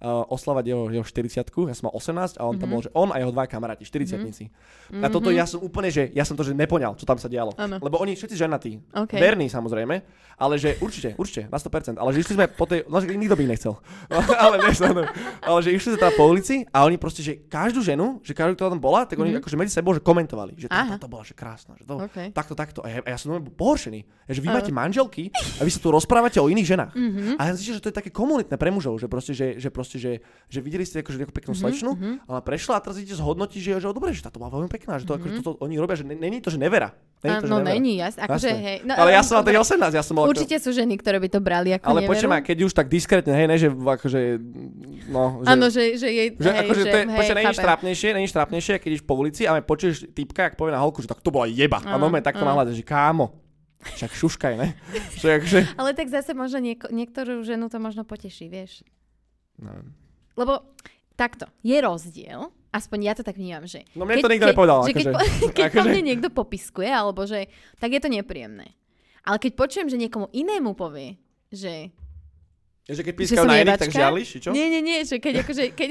Uh, 0.03 0.27
oslavať 0.27 0.67
jeho, 0.67 0.83
jeho 0.91 1.05
40 1.07 1.47
ja 1.63 1.71
som 1.71 1.87
mal 1.87 1.95
18 1.95 2.35
a 2.35 2.43
on 2.43 2.59
tam 2.59 2.67
Mhm. 2.67 2.73
bol, 2.75 2.81
že 2.83 2.91
on 2.91 3.15
a 3.15 3.23
jeho 3.23 3.31
dva 3.31 3.47
kamaráti, 3.47 3.87
40 3.87 4.51
A 4.99 5.07
toto 5.07 5.31
ja 5.31 5.47
som 5.47 5.63
úplne, 5.63 5.87
že 5.87 6.11
ja 6.11 6.27
som 6.27 6.35
to, 6.35 6.43
že 6.43 6.51
nepoňal, 6.51 6.99
čo 6.99 7.07
tam 7.07 7.15
sa 7.15 7.31
dialo. 7.31 7.55
Áno. 7.55 7.79
Lebo 7.79 8.03
oni 8.03 8.11
všetci 8.11 8.35
ženatí, 8.35 8.83
OK. 8.91 9.15
verní 9.15 9.47
samozrejme, 9.47 10.03
ale 10.35 10.59
že 10.59 10.75
určite, 10.83 11.15
určite, 11.15 11.47
na 11.47 11.55
100%, 11.55 11.95
ale 11.95 12.11
že 12.11 12.19
išli 12.19 12.35
sme 12.35 12.51
po 12.51 12.67
tej, 12.67 12.83
no 12.91 12.99
nikto 12.99 13.39
by 13.39 13.47
ich 13.47 13.51
nechcel, 13.55 13.79
ale, 14.43 14.59
ne, 14.59 14.75
ale 15.39 15.59
že 15.63 15.71
išli 15.71 15.95
sme 15.95 15.99
teda 16.03 16.11
po 16.19 16.27
ulici 16.27 16.67
a 16.67 16.83
oni 16.83 16.99
proste, 16.99 17.23
že 17.23 17.39
každú 17.47 17.79
ženu, 17.79 18.19
že 18.27 18.35
každú, 18.35 18.59
ktorá 18.59 18.75
tam 18.75 18.83
bola, 18.83 19.07
tak 19.07 19.15
oni 19.17 19.31
Mhm. 19.33 19.39
akože 19.39 19.55
medzi 19.55 19.71
sebou, 19.71 19.95
že 19.95 20.03
komentovali, 20.03 20.59
že 20.59 20.67
Aha. 20.67 20.99
táto 20.99 21.07
bola, 21.07 21.23
že 21.23 21.31
krásna, 21.31 21.79
že 21.79 21.87
to, 21.87 21.95
OK. 21.95 22.35
takto, 22.35 22.53
takto. 22.59 22.79
A 22.83 22.91
ja, 22.91 22.99
a 22.99 23.15
ja 23.15 23.17
som 23.17 23.39
bol 23.39 23.55
pohoršený, 23.55 24.03
že 24.27 24.39
vy 24.43 24.51
Áno. 24.51 24.59
máte 24.59 24.71
manželky 24.75 25.31
a 25.31 25.63
vy 25.63 25.71
sa 25.71 25.79
tu 25.79 25.87
rozprávate 25.89 26.43
o 26.43 26.51
iných 26.51 26.67
ženách. 26.67 26.91
Mhm. 26.91 27.39
A 27.39 27.41
ja 27.47 27.51
som 27.55 27.63
že 27.63 27.79
to 27.79 27.87
je 27.87 27.95
také 27.95 28.11
komunitné 28.11 28.59
pre 28.59 28.67
mužov, 28.67 28.99
že 28.99 29.07
proste, 29.07 29.31
že, 29.31 29.55
že 29.57 29.69
proste, 29.71 29.92
proste, 29.93 29.99
že, 29.99 30.11
že 30.49 30.59
videli 30.59 30.81
ste 30.81 30.99
akože 30.99 31.21
nejakú 31.21 31.33
peknú 31.33 31.53
Mhm, 31.53 31.61
slečnu, 31.61 31.91
mhm. 31.93 32.13
ale 32.25 32.39
prešla 32.41 32.73
a 32.75 32.81
teraz 32.81 32.97
idete 32.97 33.13
zhodnotiť, 33.13 33.59
že, 33.61 33.71
že 33.77 33.85
dobre, 33.87 34.09
že 34.09 34.25
táto 34.25 34.41
bola 34.41 34.49
veľmi 34.51 34.65
pekná, 34.67 34.97
že 34.97 35.05
to 35.05 35.13
akože 35.13 35.29
Mhm. 35.31 35.39
toto 35.39 35.61
oni 35.61 35.75
robia, 35.77 35.93
že 35.93 36.03
ne- 36.03 36.17
není 36.17 36.41
to, 36.41 36.49
že 36.49 36.57
nevera. 36.57 36.89
Není 37.21 37.35
to, 37.37 37.47
že 37.47 37.51
no 37.53 37.57
nevera. 37.57 37.71
není, 37.71 37.93
jasne. 37.95 38.19
Akože, 38.25 38.49
hej. 38.51 38.77
No, 38.83 38.93
ale 38.97 39.09
ja 39.13 39.21
som 39.21 39.33
mal 39.33 39.41
dobre, 39.41 39.55
tedy 39.55 39.59
18, 39.61 39.93
ja 39.93 40.03
som 40.03 40.13
mal... 40.17 40.25
Určite 40.27 40.57
sú 40.59 40.69
ženy, 40.71 40.93
ktoré 40.97 41.17
by 41.19 41.29
to 41.29 41.39
brali 41.39 41.69
ako 41.71 41.85
Ale 41.85 41.99
počujem, 42.03 42.33
keď 42.41 42.57
už 42.63 42.73
tak 42.73 42.87
diskrétne, 42.89 43.31
hej, 43.31 43.47
ne, 43.47 43.55
že 43.55 43.69
akože, 43.71 44.19
no, 45.07 45.39
že, 45.39 45.47
Áno, 45.47 45.65
že, 45.69 45.83
že 45.95 46.07
jej, 46.09 46.27
že, 46.33 46.49
hej, 46.49 46.59
akože 46.65 46.81
že, 46.81 46.89
to 46.89 46.97
je, 46.97 47.05
hej, 47.05 47.15
počujem, 47.15 47.37
není 47.37 47.47
chápem. 47.47 47.61
štrápnejšie, 47.61 48.09
není 48.11 48.27
štrápnejšie, 48.27 48.73
keď 48.75 48.89
ideš 48.91 49.05
po 49.05 49.15
ulici 49.15 49.45
a 49.45 49.55
počuješ 49.55 50.11
typka, 50.11 50.51
ak 50.51 50.57
povie 50.57 50.73
na 50.73 50.81
holku, 50.81 50.99
že 50.99 51.07
tak 51.07 51.21
to 51.21 51.29
bola 51.29 51.45
jeba. 51.45 51.79
A 51.79 51.95
normálne 51.95 52.25
takto 52.25 52.43
nahľadá, 52.43 52.75
že 52.75 52.83
kámo, 52.83 53.31
však 53.85 54.11
šuškaj, 54.11 54.53
ne? 54.55 54.67
Že 55.19 55.27
akože, 55.33 55.59
Ale 55.75 55.91
tak 55.91 56.07
zase 56.07 56.31
možno 56.33 56.59
nieko, 56.59 56.87
niektorú 56.89 57.43
ženu 57.43 57.67
to 57.67 57.79
možno 57.79 58.03
poteší, 58.03 58.47
vieš. 58.47 58.83
Neviem. 59.63 59.87
Lebo 60.35 60.75
takto, 61.15 61.45
je 61.61 61.77
rozdiel, 61.79 62.51
aspoň 62.73 62.99
ja 63.05 63.13
to 63.13 63.23
tak 63.23 63.37
vnímam, 63.37 63.63
že... 63.69 63.85
No 63.93 64.03
mne 64.03 64.19
to 64.19 64.27
nikto 64.33 64.49
nepovedal, 64.49 64.81
Že 64.83 64.93
keď, 64.97 65.05
akože. 65.13 65.29
keď 65.57 65.65
po 65.69 65.79
Akože- 65.79 65.91
mne 65.93 66.01
niekto 66.03 66.29
popiskuje, 66.33 66.89
alebo 66.89 67.21
že... 67.29 67.47
Tak 67.77 67.89
je 67.93 68.01
to 68.01 68.09
nepríjemné. 68.09 68.73
Ale 69.23 69.37
keď 69.39 69.51
počujem, 69.55 69.87
že 69.87 69.95
niekomu 69.95 70.27
inému 70.33 70.73
povie, 70.75 71.15
že... 71.53 71.93
Že 72.83 73.01
keď 73.07 73.13
som 73.31 73.47
na 73.47 73.63
iných, 73.63 73.79
tak 73.79 73.95
žiališ, 73.95 74.27
či 74.27 74.37
čo? 74.43 74.49
Nie, 74.51 74.67
nie, 74.67 74.83
nie, 74.83 75.07
že 75.07 75.15
keď 75.15 75.47
akože... 75.47 75.71
Keď, 75.71 75.89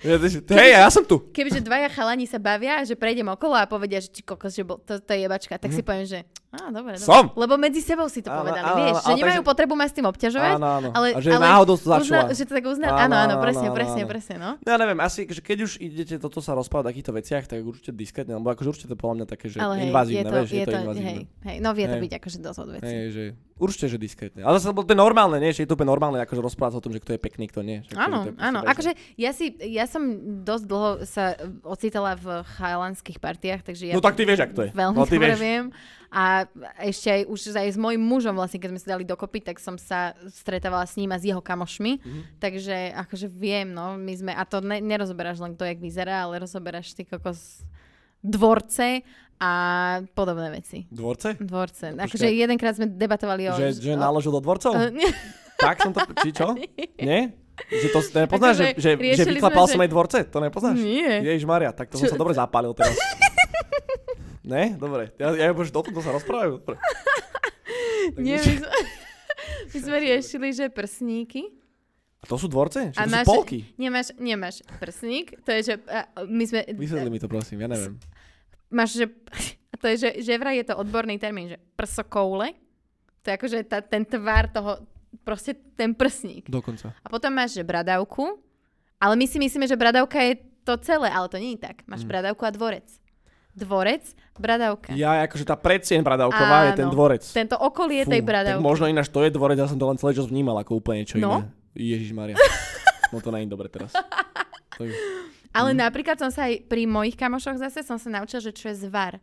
Hej, 0.54 0.70
ja 0.78 0.88
som 0.88 1.02
tu. 1.02 1.18
kebyže 1.34 1.60
dvaja 1.60 1.90
chalani 1.90 2.24
sa 2.24 2.38
bavia, 2.38 2.80
že 2.86 2.94
prejdem 2.94 3.26
okolo 3.28 3.58
a 3.58 3.66
povedia, 3.66 3.98
že 3.98 4.08
či 4.08 4.22
kokos, 4.24 4.54
že 4.54 4.62
bol, 4.64 4.78
to, 4.80 4.96
to 5.02 5.10
je 5.12 5.26
jebačka, 5.26 5.58
tak 5.60 5.74
si 5.74 5.82
poviem, 5.84 6.06
že 6.08 6.22
á, 6.50 6.66
dobre, 6.68 6.92
dobre. 6.92 6.98
Som. 6.98 7.30
Lebo 7.32 7.54
medzi 7.54 7.78
sebou 7.78 8.06
si 8.06 8.20
to 8.20 8.28
Áno, 8.28 8.42
povedali, 8.42 8.60
áno, 8.60 8.76
vieš, 8.76 8.96
áno, 8.96 9.06
že 9.06 9.12
nemajú 9.16 9.30
takže- 9.36 9.48
potrebu 9.48 9.74
ma 9.74 9.86
s 9.86 9.94
tým 9.94 10.02
obťažovať, 10.04 10.52
Áno, 10.52 10.68
áno. 10.68 10.88
ale, 10.90 11.06
a 11.10 11.18
že 11.18 11.30
ale 11.30 11.44
náhodou 11.44 11.74
to 11.74 11.80
uzna, 11.80 11.94
začula. 11.96 12.22
že 12.28 12.42
to 12.42 12.52
tak 12.52 12.64
uzná, 12.64 12.88
Áno, 12.90 13.14
áno, 13.16 13.34
presne, 13.38 13.68
áno, 13.68 13.76
presne, 13.76 14.00
áno. 14.00 14.10
presne, 14.10 14.34
no. 14.36 14.50
No 14.56 14.66
ja 14.66 14.76
neviem, 14.76 14.98
asi, 14.98 15.20
že 15.24 15.38
keď 15.38 15.58
už 15.62 15.72
idete 15.78 16.14
toto 16.16 16.38
sa 16.38 16.52
rozprávať 16.52 16.82
o 16.82 16.90
takýchto 16.90 17.12
veciach, 17.12 17.44
tak 17.46 17.58
určite 17.60 17.90
diskrétne, 17.92 18.34
lebo 18.34 18.48
akože 18.48 18.66
určite 18.68 18.86
to 18.86 18.94
je 18.94 19.00
podľa 19.00 19.16
mňa 19.16 19.26
také, 19.26 19.46
že 19.46 19.56
Ale 19.56 19.74
hej, 19.74 19.78
je 19.78 19.86
invazívne, 19.86 20.22
to, 20.22 20.34
vieš, 20.36 20.50
je 20.50 20.52
je 20.52 20.60
to 20.60 20.70
to, 20.70 20.78
invazívne. 20.80 21.06
hej, 21.06 21.18
hej, 21.46 21.56
no 21.58 21.68
vie 21.70 21.84
to 21.84 21.94
Hej. 21.94 22.02
byť 22.02 22.12
akože 22.18 22.38
dosť 22.40 22.58
od 22.58 22.68
veci. 22.72 22.90
Hej, 22.90 23.06
že 23.08 23.22
určite, 23.56 23.86
že 23.86 23.96
diskrétne. 23.96 24.40
Ale 24.40 24.56
zase 24.56 24.72
to 24.72 24.82
je 24.84 24.98
normálne, 24.98 25.36
nie? 25.36 25.50
Že 25.52 25.60
je 25.60 25.68
to 25.68 25.74
úplne 25.76 25.88
normálne, 25.88 26.18
akože 26.18 26.40
rozprávať 26.40 26.74
o 26.76 26.82
tom, 26.82 26.90
že 26.90 26.98
kto 26.98 27.10
je 27.12 27.20
pekný, 27.20 27.44
kto 27.46 27.60
nie. 27.60 27.78
Áno, 27.94 28.26
to 28.26 28.28
je 28.28 28.40
áno. 28.40 28.64
Akože 28.64 28.90
ja 29.14 29.30
si, 29.30 29.54
ja 29.62 29.86
som 29.86 30.02
dosť 30.42 30.64
dlho 30.66 30.90
sa 31.04 31.36
ocitala 31.62 32.16
v 32.16 32.26
chalanských 32.50 33.16
partiách, 33.16 33.62
takže 33.62 33.86
ja 33.86 33.94
No 33.94 34.02
tak 34.02 34.16
ty 34.16 34.24
vieš, 34.24 34.42
ak 34.42 34.52
to 34.52 34.62
je. 34.64 34.70
veľmi 34.72 34.96
No 34.96 35.04
ty 35.04 35.14
dobre 35.14 35.28
vieš. 35.30 35.40
viem. 35.46 35.64
A 36.10 36.42
ešte 36.82 37.06
aj 37.06 37.22
už 37.30 37.54
aj 37.54 37.70
s 37.70 37.78
mojim 37.78 38.02
mužom 38.02 38.34
vlastne, 38.34 38.58
keď 38.58 38.74
sme 38.74 38.82
sa 38.82 38.88
dali 38.98 39.06
dokopy, 39.06 39.46
tak 39.46 39.62
som 39.62 39.78
sa 39.78 40.10
stretávala 40.26 40.82
s 40.82 40.98
ním 40.98 41.14
a 41.14 41.22
s 41.22 41.24
jeho 41.24 41.38
kamošmi. 41.38 42.02
Mhm. 42.02 42.20
Takže 42.42 42.76
akože 42.98 43.30
viem, 43.30 43.70
no, 43.70 43.94
my 43.94 44.12
sme, 44.18 44.32
a 44.34 44.42
to 44.42 44.58
ne, 44.58 44.82
nerozoberáš 44.82 45.38
len 45.38 45.54
to, 45.54 45.62
jak 45.62 45.78
vyzerá, 45.78 46.26
ale 46.26 46.42
rozoberáš 46.42 46.98
ty 46.98 47.06
kokos 47.06 47.62
dvorce 48.20 49.06
a 49.40 49.52
podobné 50.12 50.50
veci. 50.52 50.84
Dvorce? 50.92 51.40
Dvorce. 51.40 51.96
No, 51.96 52.04
Akože 52.04 52.28
jedenkrát 52.28 52.76
sme 52.76 52.90
debatovali 52.90 53.48
o... 53.48 53.56
Že, 53.56 53.80
že 53.80 53.92
naložil 53.96 54.34
do 54.36 54.42
dvorcov? 54.44 54.76
Tak 55.56 55.80
som 55.80 55.92
to... 55.96 56.04
Či 56.20 56.30
čo? 56.36 56.52
Nie? 57.08 57.32
Že 57.68 57.88
to 57.92 57.98
nepoznáš, 58.24 58.56
že, 58.56 58.66
Akože 58.72 58.80
že, 58.80 58.90
že 58.96 59.00
riešili 59.00 59.36
vyklapal 59.36 59.64
sme, 59.68 59.72
som 59.72 59.80
že- 59.80 59.84
aj 59.84 59.90
dvorce? 59.92 60.18
To 60.28 60.38
nepoznáš? 60.40 60.76
Nie. 60.80 61.12
Ježiš 61.24 61.44
Maria, 61.44 61.70
tak 61.72 61.92
to 61.92 62.00
som 62.00 62.08
sa 62.08 62.16
dobre 62.16 62.32
zapálil 62.32 62.72
teraz. 62.72 62.96
ne? 64.50 64.74
Dobre. 64.74 65.14
Ja, 65.16 65.30
ja 65.30 65.50
bože, 65.50 65.70
o 65.70 65.80
tomto 65.80 66.02
sa 66.02 66.10
rozprávajú. 66.10 66.58
Dobre. 66.58 66.76
Nie, 68.18 68.36
my 68.36 68.52
sme, 68.52 68.68
my 69.72 69.78
sme 69.78 69.96
riešili, 70.00 70.48
že 70.50 70.64
prsníky. 70.66 71.54
A 72.20 72.26
to 72.26 72.36
sú 72.36 72.46
dvorce? 72.46 72.90
Čo 72.90 72.98
A 72.98 73.02
to 73.02 73.08
sú 73.08 73.14
máš- 73.14 73.28
polky? 73.30 73.58
Nemáš, 73.76 74.12
nemáš 74.14 74.56
prsník, 74.76 75.40
to 75.40 75.54
je, 75.54 75.60
že 75.62 75.74
my 76.20 76.44
sme... 76.44 76.60
Vysvetli 76.68 77.08
mi 77.08 77.16
to 77.16 77.24
prosím, 77.26 77.62
ja 77.62 77.68
neviem. 77.68 77.96
Máš, 78.68 78.98
že... 78.98 79.06
To 79.80 79.88
je, 79.88 79.96
že, 79.96 80.10
že 80.20 80.36
vraj 80.36 80.60
je 80.60 80.68
to 80.68 80.76
odborný 80.76 81.16
termín, 81.16 81.48
že 81.48 81.56
prsokoule. 81.72 82.52
To 83.22 83.26
je 83.26 83.34
akože 83.34 83.58
tá, 83.64 83.80
ten 83.80 84.04
tvar 84.04 84.44
toho, 84.46 84.76
proste 85.24 85.56
ten 85.72 85.96
prsník. 85.96 86.44
Dokonca. 86.44 86.92
A 86.92 87.08
potom 87.08 87.32
máš, 87.32 87.56
že 87.56 87.64
bradavku, 87.64 88.44
ale 89.00 89.16
my 89.16 89.24
si 89.24 89.40
myslíme, 89.40 89.64
že 89.64 89.80
bradavka 89.80 90.20
je 90.20 90.36
to 90.60 90.76
celé, 90.76 91.08
ale 91.08 91.32
to 91.32 91.40
nie 91.40 91.56
je 91.56 91.64
tak. 91.64 91.80
Máš 91.88 92.04
Mm. 92.04 92.12
bradavku 92.12 92.44
a 92.44 92.52
dvorec. 92.52 92.84
Dvorec, 93.60 94.04
bradavka. 94.34 94.90
Ja, 94.92 95.20
akože 95.22 95.44
tá 95.44 95.54
predsien 95.54 96.00
bradavková 96.00 96.72
je 96.72 96.80
ten 96.80 96.88
Áno. 96.88 96.94
dvorec. 96.94 97.20
Tento 97.22 97.54
okolie 97.54 98.02
Fú, 98.02 98.10
tej 98.10 98.20
Tak 98.20 98.26
bradavky. 98.26 98.60
možno 98.60 98.84
ináč 98.86 99.06
to 99.06 99.20
je 99.20 99.28
dvorec, 99.28 99.54
ja 99.54 99.68
som 99.68 99.76
to 99.76 99.84
len 99.84 99.94
celý 99.94 100.12
čas 100.14 100.26
vnímal 100.26 100.56
ako 100.56 100.80
úplne 100.80 101.04
niečo 101.04 101.16
No. 101.16 101.44
iné. 101.44 101.52
Ježiš 101.72 102.10
Maria. 102.10 102.34
No 103.10 103.18
to 103.18 103.28
je 103.28 103.42
dobre 103.44 103.66
teraz. 103.66 103.90
To 104.72 104.82
je... 104.82 104.94
Ale 105.50 105.74
Mhm. 105.74 105.82
napríklad 105.82 106.14
som 106.14 106.30
sa 106.30 106.46
aj 106.46 106.62
pri 106.64 106.86
mojich 106.86 107.14
kamošoch 107.14 107.58
zase 107.58 107.82
som 107.82 107.98
sa 107.98 108.06
naučila, 108.08 108.38
že 108.40 108.54
čo 108.54 108.70
je 108.70 108.86
zvar. 108.86 109.18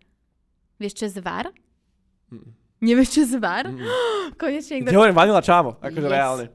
Vieš, 0.76 0.94
čo 0.94 1.04
je 1.08 1.12
zvar? 1.18 1.48
Mm. 2.28 2.52
Nevieš, 2.78 3.10
čo 3.10 3.20
je 3.24 3.30
zvar? 3.34 3.64
Mm. 3.66 3.80
Konečne 4.38 4.84
niekto... 4.84 4.92
hovorím 4.92 5.16
vanila 5.16 5.40
čávo, 5.40 5.80
akože 5.80 6.04
Yes. 6.04 6.12
reálne. 6.12 6.46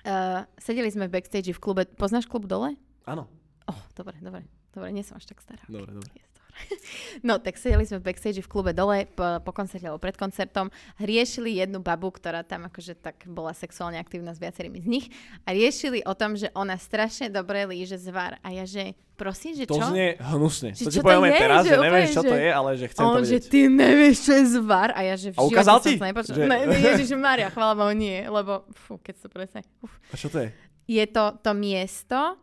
Uh, 0.00 0.42
sedeli 0.56 0.88
sme 0.88 1.06
v 1.06 1.12
backstage 1.12 1.48
v 1.48 1.60
klube. 1.60 1.86
Poznáš 1.86 2.26
klub 2.26 2.44
dole? 2.44 2.74
Áno. 3.04 3.30
Oh, 3.64 3.78
dobre, 3.94 4.18
dobre. 4.18 4.42
Dobre, 4.70 4.90
nie 4.90 5.02
som 5.02 5.14
až 5.14 5.26
tak 5.26 5.38
stará. 5.38 5.62
Dobre, 5.66 5.92
dobre. 5.92 6.10
Yes. 6.12 6.29
No, 7.20 7.36
tak 7.36 7.54
sedeli 7.54 7.82
sme 7.82 7.98
v 7.98 8.06
backstage 8.06 8.40
v 8.40 8.48
klube 8.48 8.70
dole 8.70 9.04
po, 9.06 9.22
po 9.40 9.50
koncerte 9.50 9.84
alebo 9.84 9.98
pred 9.98 10.14
koncertom. 10.14 10.68
Riešili 10.96 11.56
jednu 11.56 11.78
babu, 11.78 12.08
ktorá 12.08 12.40
tam 12.42 12.64
akože 12.64 12.94
tak 12.94 13.24
bola 13.24 13.52
sexuálne 13.52 13.96
aktívna 13.96 14.30
s 14.30 14.38
viacerými 14.38 14.78
z 14.78 14.86
nich. 14.86 15.06
A 15.42 15.50
riešili 15.50 16.00
o 16.00 16.12
tom, 16.12 16.34
že 16.34 16.48
ona 16.52 16.74
strašne 16.74 17.28
dobre 17.28 17.64
líže 17.64 17.96
zvar. 17.96 18.40
A 18.40 18.50
ja, 18.50 18.64
že 18.64 18.92
prosím, 19.14 19.52
že 19.52 19.64
To 19.64 19.76
čo? 19.76 19.84
znie 19.86 20.16
hnusne. 20.16 20.72
Že 20.72 20.80
To 20.80 20.86
čo 20.86 20.90
ti 20.90 20.98
to 20.98 21.04
poviem 21.04 21.22
aj 21.22 21.30
je? 21.30 21.38
teraz, 21.38 21.60
Že 21.60 21.68
že 21.68 21.76
nevieš, 21.78 22.08
čo 22.08 22.22
to 22.22 22.30
že- 22.30 22.40
je, 22.40 22.50
ale 22.50 22.70
že 22.72 22.86
chcem 22.86 23.02
to 23.02 23.10
On, 23.10 23.20
že 23.20 23.36
vedieť. 23.36 23.44
ty 23.46 23.60
nevieš, 23.66 24.16
čo 24.18 24.32
je 24.32 24.44
zvar. 24.54 24.88
A 24.92 25.00
ja, 25.02 25.14
že 25.14 25.28
v 25.30 25.36
A 25.36 25.42
ukázal 25.42 25.76
ti? 25.78 25.92
sa. 25.94 26.08
Že- 26.08 26.46
Ne, 26.46 26.58
ne, 26.64 26.76
Ježiš 26.88 27.10
Maria, 27.14 27.48
chvála 27.48 27.74
Bohu, 27.74 27.92
nie. 27.92 28.16
Lebo, 28.22 28.64
fú, 28.72 28.96
keď 28.96 29.14
to 29.18 29.28
presne. 29.28 29.60
Uf. 29.80 29.92
A 30.08 30.16
čo 30.16 30.26
to 30.26 30.40
je? 30.40 30.48
Je 30.86 31.04
to 31.06 31.36
to 31.38 31.52
miesto, 31.52 32.40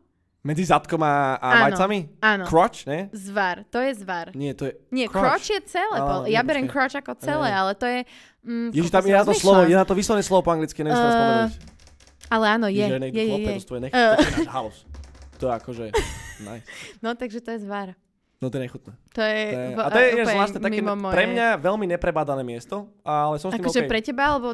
Medzi 0.48 0.64
zadkom 0.64 1.04
a, 1.04 1.36
a 1.36 1.48
Áno. 1.52 1.62
majcami? 1.68 1.98
áno, 2.24 2.43
Crotch, 2.48 2.88
ne? 2.88 3.12
zvar. 3.12 3.68
To 3.68 3.84
je 3.84 3.91
zvar. 4.00 4.32
Nie, 4.32 4.56
to 4.56 4.72
je... 4.72 4.80
Nie, 4.89 5.06
Crotch. 5.06 5.43
crotch 5.43 5.48
je 5.52 5.60
celé. 5.68 5.98
Pol. 6.00 6.24
Ja 6.26 6.39
nie, 6.39 6.48
berem 6.48 6.66
crotch 6.66 6.95
ako 6.95 7.20
celé, 7.20 7.52
ale 7.52 7.76
to 7.76 7.84
je... 7.84 8.08
Mm, 8.48 8.72
Ježiš, 8.72 8.89
tam 8.89 9.04
je 9.04 9.12
na 9.12 9.24
to 9.28 9.36
slovo, 9.36 9.68
je 9.68 9.76
na 9.76 9.84
to 9.84 9.91
vyslovené 9.91 10.24
slovo 10.24 10.48
po 10.48 10.56
anglicky, 10.56 10.80
neviem 10.80 10.95
spomenúť. 10.95 11.54
Ale 12.28 12.45
áno, 12.50 12.68
je. 12.68 12.80
Je, 12.80 12.95
je, 13.12 13.24
je. 13.28 13.80
nech, 13.80 13.91
Eh. 13.91 14.16
to 14.16 14.24
je 14.24 14.32
náš 14.39 14.50
house. 14.50 14.80
To 15.38 15.43
je 15.45 15.54
akože... 15.54 15.86
Nice. 16.39 16.70
No, 17.02 17.12
takže 17.12 17.41
to 17.41 17.50
je 17.52 17.60
zvar. 17.60 17.98
No 18.38 18.48
to 18.48 18.62
je 18.62 18.70
nechutné. 18.70 18.93
To 19.18 19.22
je, 19.26 19.41
To 19.50 19.58
je, 19.58 19.68
a 19.74 19.89
to 19.89 19.98
je, 19.98 20.06
je 20.06 20.14
úplne 20.14 20.36
zvláštne 20.38 20.60
také 20.62 20.78
mimo 20.78 20.93
pre 21.10 21.26
moje- 21.26 21.34
mňa 21.34 21.48
veľmi 21.58 21.86
neprebádané 21.89 22.45
miesto, 22.45 22.93
ale 23.02 23.41
som 23.41 23.50
s 23.50 23.58
tým 23.58 23.66
Akože 23.66 23.82
OK. 23.82 23.89
pre 23.89 24.00
teba, 24.00 24.24
alebo... 24.30 24.54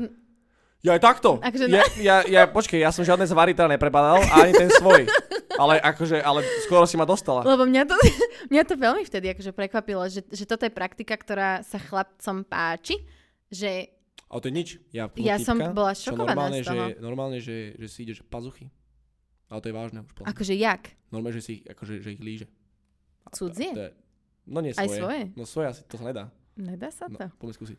Ja 0.80 0.96
aj 0.96 1.04
takto. 1.04 1.44
Akože 1.44 1.68
ja, 1.68 1.84
ja, 2.00 2.16
ja, 2.24 2.42
počkej, 2.46 2.80
ja 2.80 2.88
som 2.90 3.04
žiadne 3.04 3.24
zvary 3.24 3.52
teda 3.52 3.68
neprebadal, 3.68 4.20
ani 4.32 4.52
ten 4.54 4.72
svoj. 4.72 5.04
Ale 5.56 5.78
akože, 5.78 6.18
ale 6.18 6.42
skoro 6.62 6.84
si 6.84 6.96
ma 6.96 7.04
dostala. 7.04 7.42
Lebo 7.42 7.64
mňa 7.64 7.84
to, 7.86 7.96
mňa 8.52 8.64
to 8.64 8.74
veľmi 8.74 9.04
vtedy 9.04 9.30
akože 9.30 9.52
prekvapilo, 9.52 10.04
že, 10.06 10.26
že 10.26 10.44
toto 10.44 10.64
je 10.64 10.72
praktika, 10.72 11.14
ktorá 11.14 11.62
sa 11.62 11.78
chlapcom 11.78 12.42
páči, 12.42 12.98
že 13.48 13.94
Ale 14.28 14.40
to 14.40 14.48
je 14.48 14.56
nič. 14.56 14.70
Ja, 14.90 15.06
Ja 15.16 15.38
som 15.38 15.62
bola 15.72 15.94
šokovaná 15.94 16.50
normálne, 16.50 16.60
z 16.60 16.66
toho. 16.66 16.76
Že, 16.76 16.98
normálne, 17.00 17.38
že, 17.38 17.58
že 17.76 17.88
si 17.88 18.00
ideš 18.04 18.22
pazuchy. 18.24 18.74
Ale 19.46 19.60
to 19.60 19.70
je 19.70 19.76
vážne 19.76 20.00
už. 20.02 20.10
mňa. 20.16 20.26
akože 20.26 20.54
jak? 20.56 20.84
Normálne, 21.08 21.38
že 21.38 21.44
si 21.44 21.52
ich, 21.56 21.64
akože, 21.64 21.94
že 22.02 22.10
ich 22.12 22.22
líže. 22.22 22.48
To- 23.30 23.46
Cudzie? 23.46 23.70
to 23.70 23.84
je- 23.84 23.94
No 24.44 24.60
nie 24.60 24.74
Aj 24.74 24.84
svoje. 24.84 25.00
svoje? 25.00 25.22
No 25.34 25.44
svoje 25.46 25.68
asi, 25.70 25.82
to 25.86 25.96
sa 25.96 26.04
nedá. 26.04 26.24
Nedá 26.54 26.90
sa 26.90 27.08
No, 27.08 27.16
to? 27.16 27.30
poďme 27.38 27.54
skúsiť. 27.56 27.78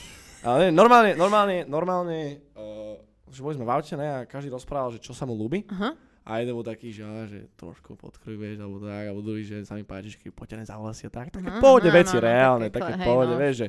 Ale 0.46 0.56
nie, 0.62 0.72
normálne, 0.72 1.12
normálne, 1.12 1.66
normálne, 1.66 2.20
uh, 2.54 2.94
že 3.28 3.42
boli 3.42 3.52
sme 3.52 3.66
v 3.66 3.72
aute, 3.72 3.92
ne, 3.92 4.06
a 4.06 4.24
každý 4.24 4.48
rozprával, 4.48 4.94
že 4.94 5.02
čo 5.02 5.10
sa 5.10 5.26
mu 5.26 5.34
ľúbi. 5.34 5.66
Aha. 5.68 5.92
A 6.26 6.42
jeden 6.42 6.58
bol 6.58 6.66
taký, 6.66 6.90
že, 6.90 7.06
že 7.30 7.46
trošku 7.54 7.94
podkruj, 7.94 8.34
vieš, 8.34 8.58
alebo 8.58 8.82
tak, 8.82 9.04
alebo 9.06 9.22
druhý, 9.22 9.46
že 9.46 9.62
sa 9.62 9.78
mi 9.78 9.86
páči, 9.86 10.10
že 10.10 10.18
keď 10.18 10.34
poťané 10.34 10.62
za 10.66 10.74
vlasy 10.74 11.06
a 11.06 11.10
tak, 11.14 11.30
také 11.30 11.46
Aha, 11.46 11.62
pohode 11.62 11.86
áno, 11.86 11.98
veci, 12.02 12.16
áno, 12.18 12.26
reálne, 12.26 12.66
také, 12.66 12.98
také 12.98 13.06
pohode, 13.06 13.30
no. 13.30 13.38
vieš, 13.38 13.54
že, 13.62 13.68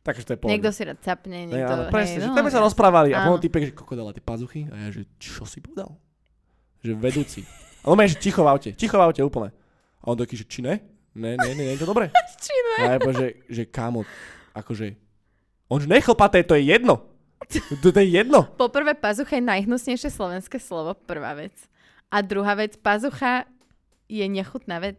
takže 0.00 0.22
to 0.24 0.30
je 0.32 0.38
pohode. 0.40 0.52
Niekto 0.56 0.70
si 0.72 0.82
rád 0.88 0.98
capne, 1.04 1.38
Ne, 1.44 1.60
niekto... 1.60 1.74
áno, 1.76 1.82
presne, 1.92 2.16
hej, 2.16 2.24
že 2.24 2.28
no, 2.32 2.36
tam 2.40 2.48
sa 2.48 2.64
rozprávali 2.64 3.12
a 3.12 3.20
Áno. 3.20 3.36
potom 3.36 3.44
typek, 3.44 3.62
že 3.68 3.72
koko 3.76 3.92
dala 4.00 4.16
tie 4.16 4.24
pazuchy 4.24 4.64
a 4.72 4.74
ja, 4.80 4.88
že 4.88 5.04
čo 5.20 5.44
si 5.44 5.60
povedal? 5.60 5.92
Že 6.80 6.92
vedúci. 6.96 7.44
A 7.84 7.92
on 7.92 8.00
že 8.00 8.16
ticho 8.16 8.40
v 8.40 8.48
aute, 8.48 8.70
ticho 8.72 8.96
v 8.96 9.04
aute 9.04 9.20
úplne. 9.20 9.52
A 10.00 10.04
on 10.08 10.16
taký, 10.16 10.40
že 10.40 10.48
či 10.48 10.64
ne? 10.64 10.80
Ne, 11.12 11.36
ne, 11.36 11.52
ne, 11.52 11.68
ne, 11.68 11.76
je 11.76 11.84
to 11.84 11.90
dobre. 11.90 12.08
Či 12.44 12.54
ne? 12.54 12.76
A 12.86 12.96
ja 12.96 12.98
že, 13.12 13.28
že 13.50 13.62
kámo, 13.68 14.06
akože, 14.54 14.94
on 15.68 15.82
že 15.82 15.88
nechlpaté, 15.90 16.46
to 16.46 16.56
je 16.56 16.70
jedno. 16.70 17.02
To, 17.82 17.90
to 17.90 17.98
je 17.98 18.14
jedno. 18.14 18.46
Poprvé, 18.54 18.94
pazucha 18.94 19.34
je 19.36 19.42
najhnusnejšie 19.42 20.06
slovenské 20.06 20.62
slovo, 20.62 20.94
prvá 20.94 21.34
vec. 21.34 21.52
A 22.10 22.20
druhá 22.20 22.54
vec, 22.54 22.74
pazucha 22.76 23.46
je 24.04 24.22
nechutná 24.22 24.78
vec. 24.78 24.98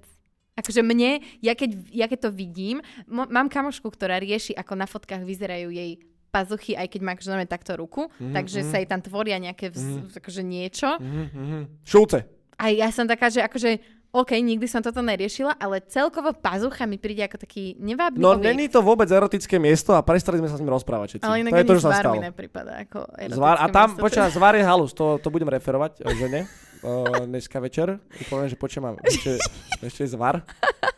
Akože 0.53 0.79
mne, 0.79 1.11
ja 1.39 1.51
keď, 1.51 1.69
ja 1.89 2.05
keď 2.05 2.19
to 2.21 2.31
vidím, 2.31 2.79
m- 3.03 3.27
mám 3.27 3.47
kamošku, 3.47 3.87
ktorá 3.87 4.17
rieši, 4.17 4.51
ako 4.53 4.73
na 4.73 4.85
fotkách 4.85 5.21
vyzerajú 5.21 5.69
jej 5.69 5.99
pazuchy, 6.29 6.73
aj 6.73 6.87
keď 6.87 6.99
má 7.01 7.11
akože 7.11 7.27
normálne 7.29 7.49
takto 7.49 7.73
ruku, 7.73 8.07
Mhm, 8.13 8.31
takže 8.31 8.59
mhm. 8.61 8.67
sa 8.67 8.75
jej 8.77 8.87
tam 8.87 8.99
tvoria 8.99 9.35
nejaké 9.37 9.67
vz, 9.67 9.83
Mhm. 9.83 10.15
akože 10.15 10.41
niečo. 10.41 10.89
Mhm, 10.97 11.23
mhm. 11.29 11.59
Šulce. 11.81 12.23
A 12.55 12.69
ja 12.69 12.87
som 12.87 13.03
taká, 13.03 13.27
že 13.27 13.41
akože, 13.41 13.81
OK, 14.11 14.37
nikdy 14.37 14.63
som 14.65 14.79
toto 14.79 14.99
neriešila, 14.99 15.55
ale 15.57 15.79
celkovo 15.81 16.31
pazucha 16.31 16.83
mi 16.83 16.95
príde 16.95 17.19
ako 17.21 17.35
taký 17.37 17.75
nevábny 17.75 18.19
No 18.19 18.35
objekt. 18.35 18.43
není 18.45 18.67
to 18.67 18.79
vôbec 18.79 19.07
erotické 19.07 19.55
miesto 19.57 19.91
a 19.91 19.99
prestali 19.99 20.35
sme 20.35 20.47
sa 20.47 20.55
s 20.55 20.61
ním 20.61 20.69
rozprávať 20.69 21.07
všetci. 21.09 21.25
Ale 21.25 21.35
to 21.37 21.41
inak 21.41 21.51
je 21.53 21.63
to, 21.65 21.73
čo 21.73 21.83
sa 21.85 21.95
stalo. 21.97 22.13
mi 22.13 22.21
nepripada 22.21 22.71
ako 22.81 23.07
Zvar, 23.29 23.55
a 23.57 23.65
tam, 23.67 23.95
počkaj, 23.95 24.29
zvar 24.29 24.53
je 24.53 24.61
halus, 24.61 24.91
to, 24.91 25.15
to 25.17 25.27
budem 25.27 25.47
referovať 25.49 26.03
o 26.03 26.11
žene 26.13 26.43
uh, 26.83 27.25
dneska 27.25 27.57
večer. 27.61 27.97
Poviem, 28.29 28.49
že 28.49 28.57
počujem, 28.57 28.97
ešte, 29.05 29.37
ešte 29.81 30.01
je 30.05 30.09
zvar. 30.13 30.41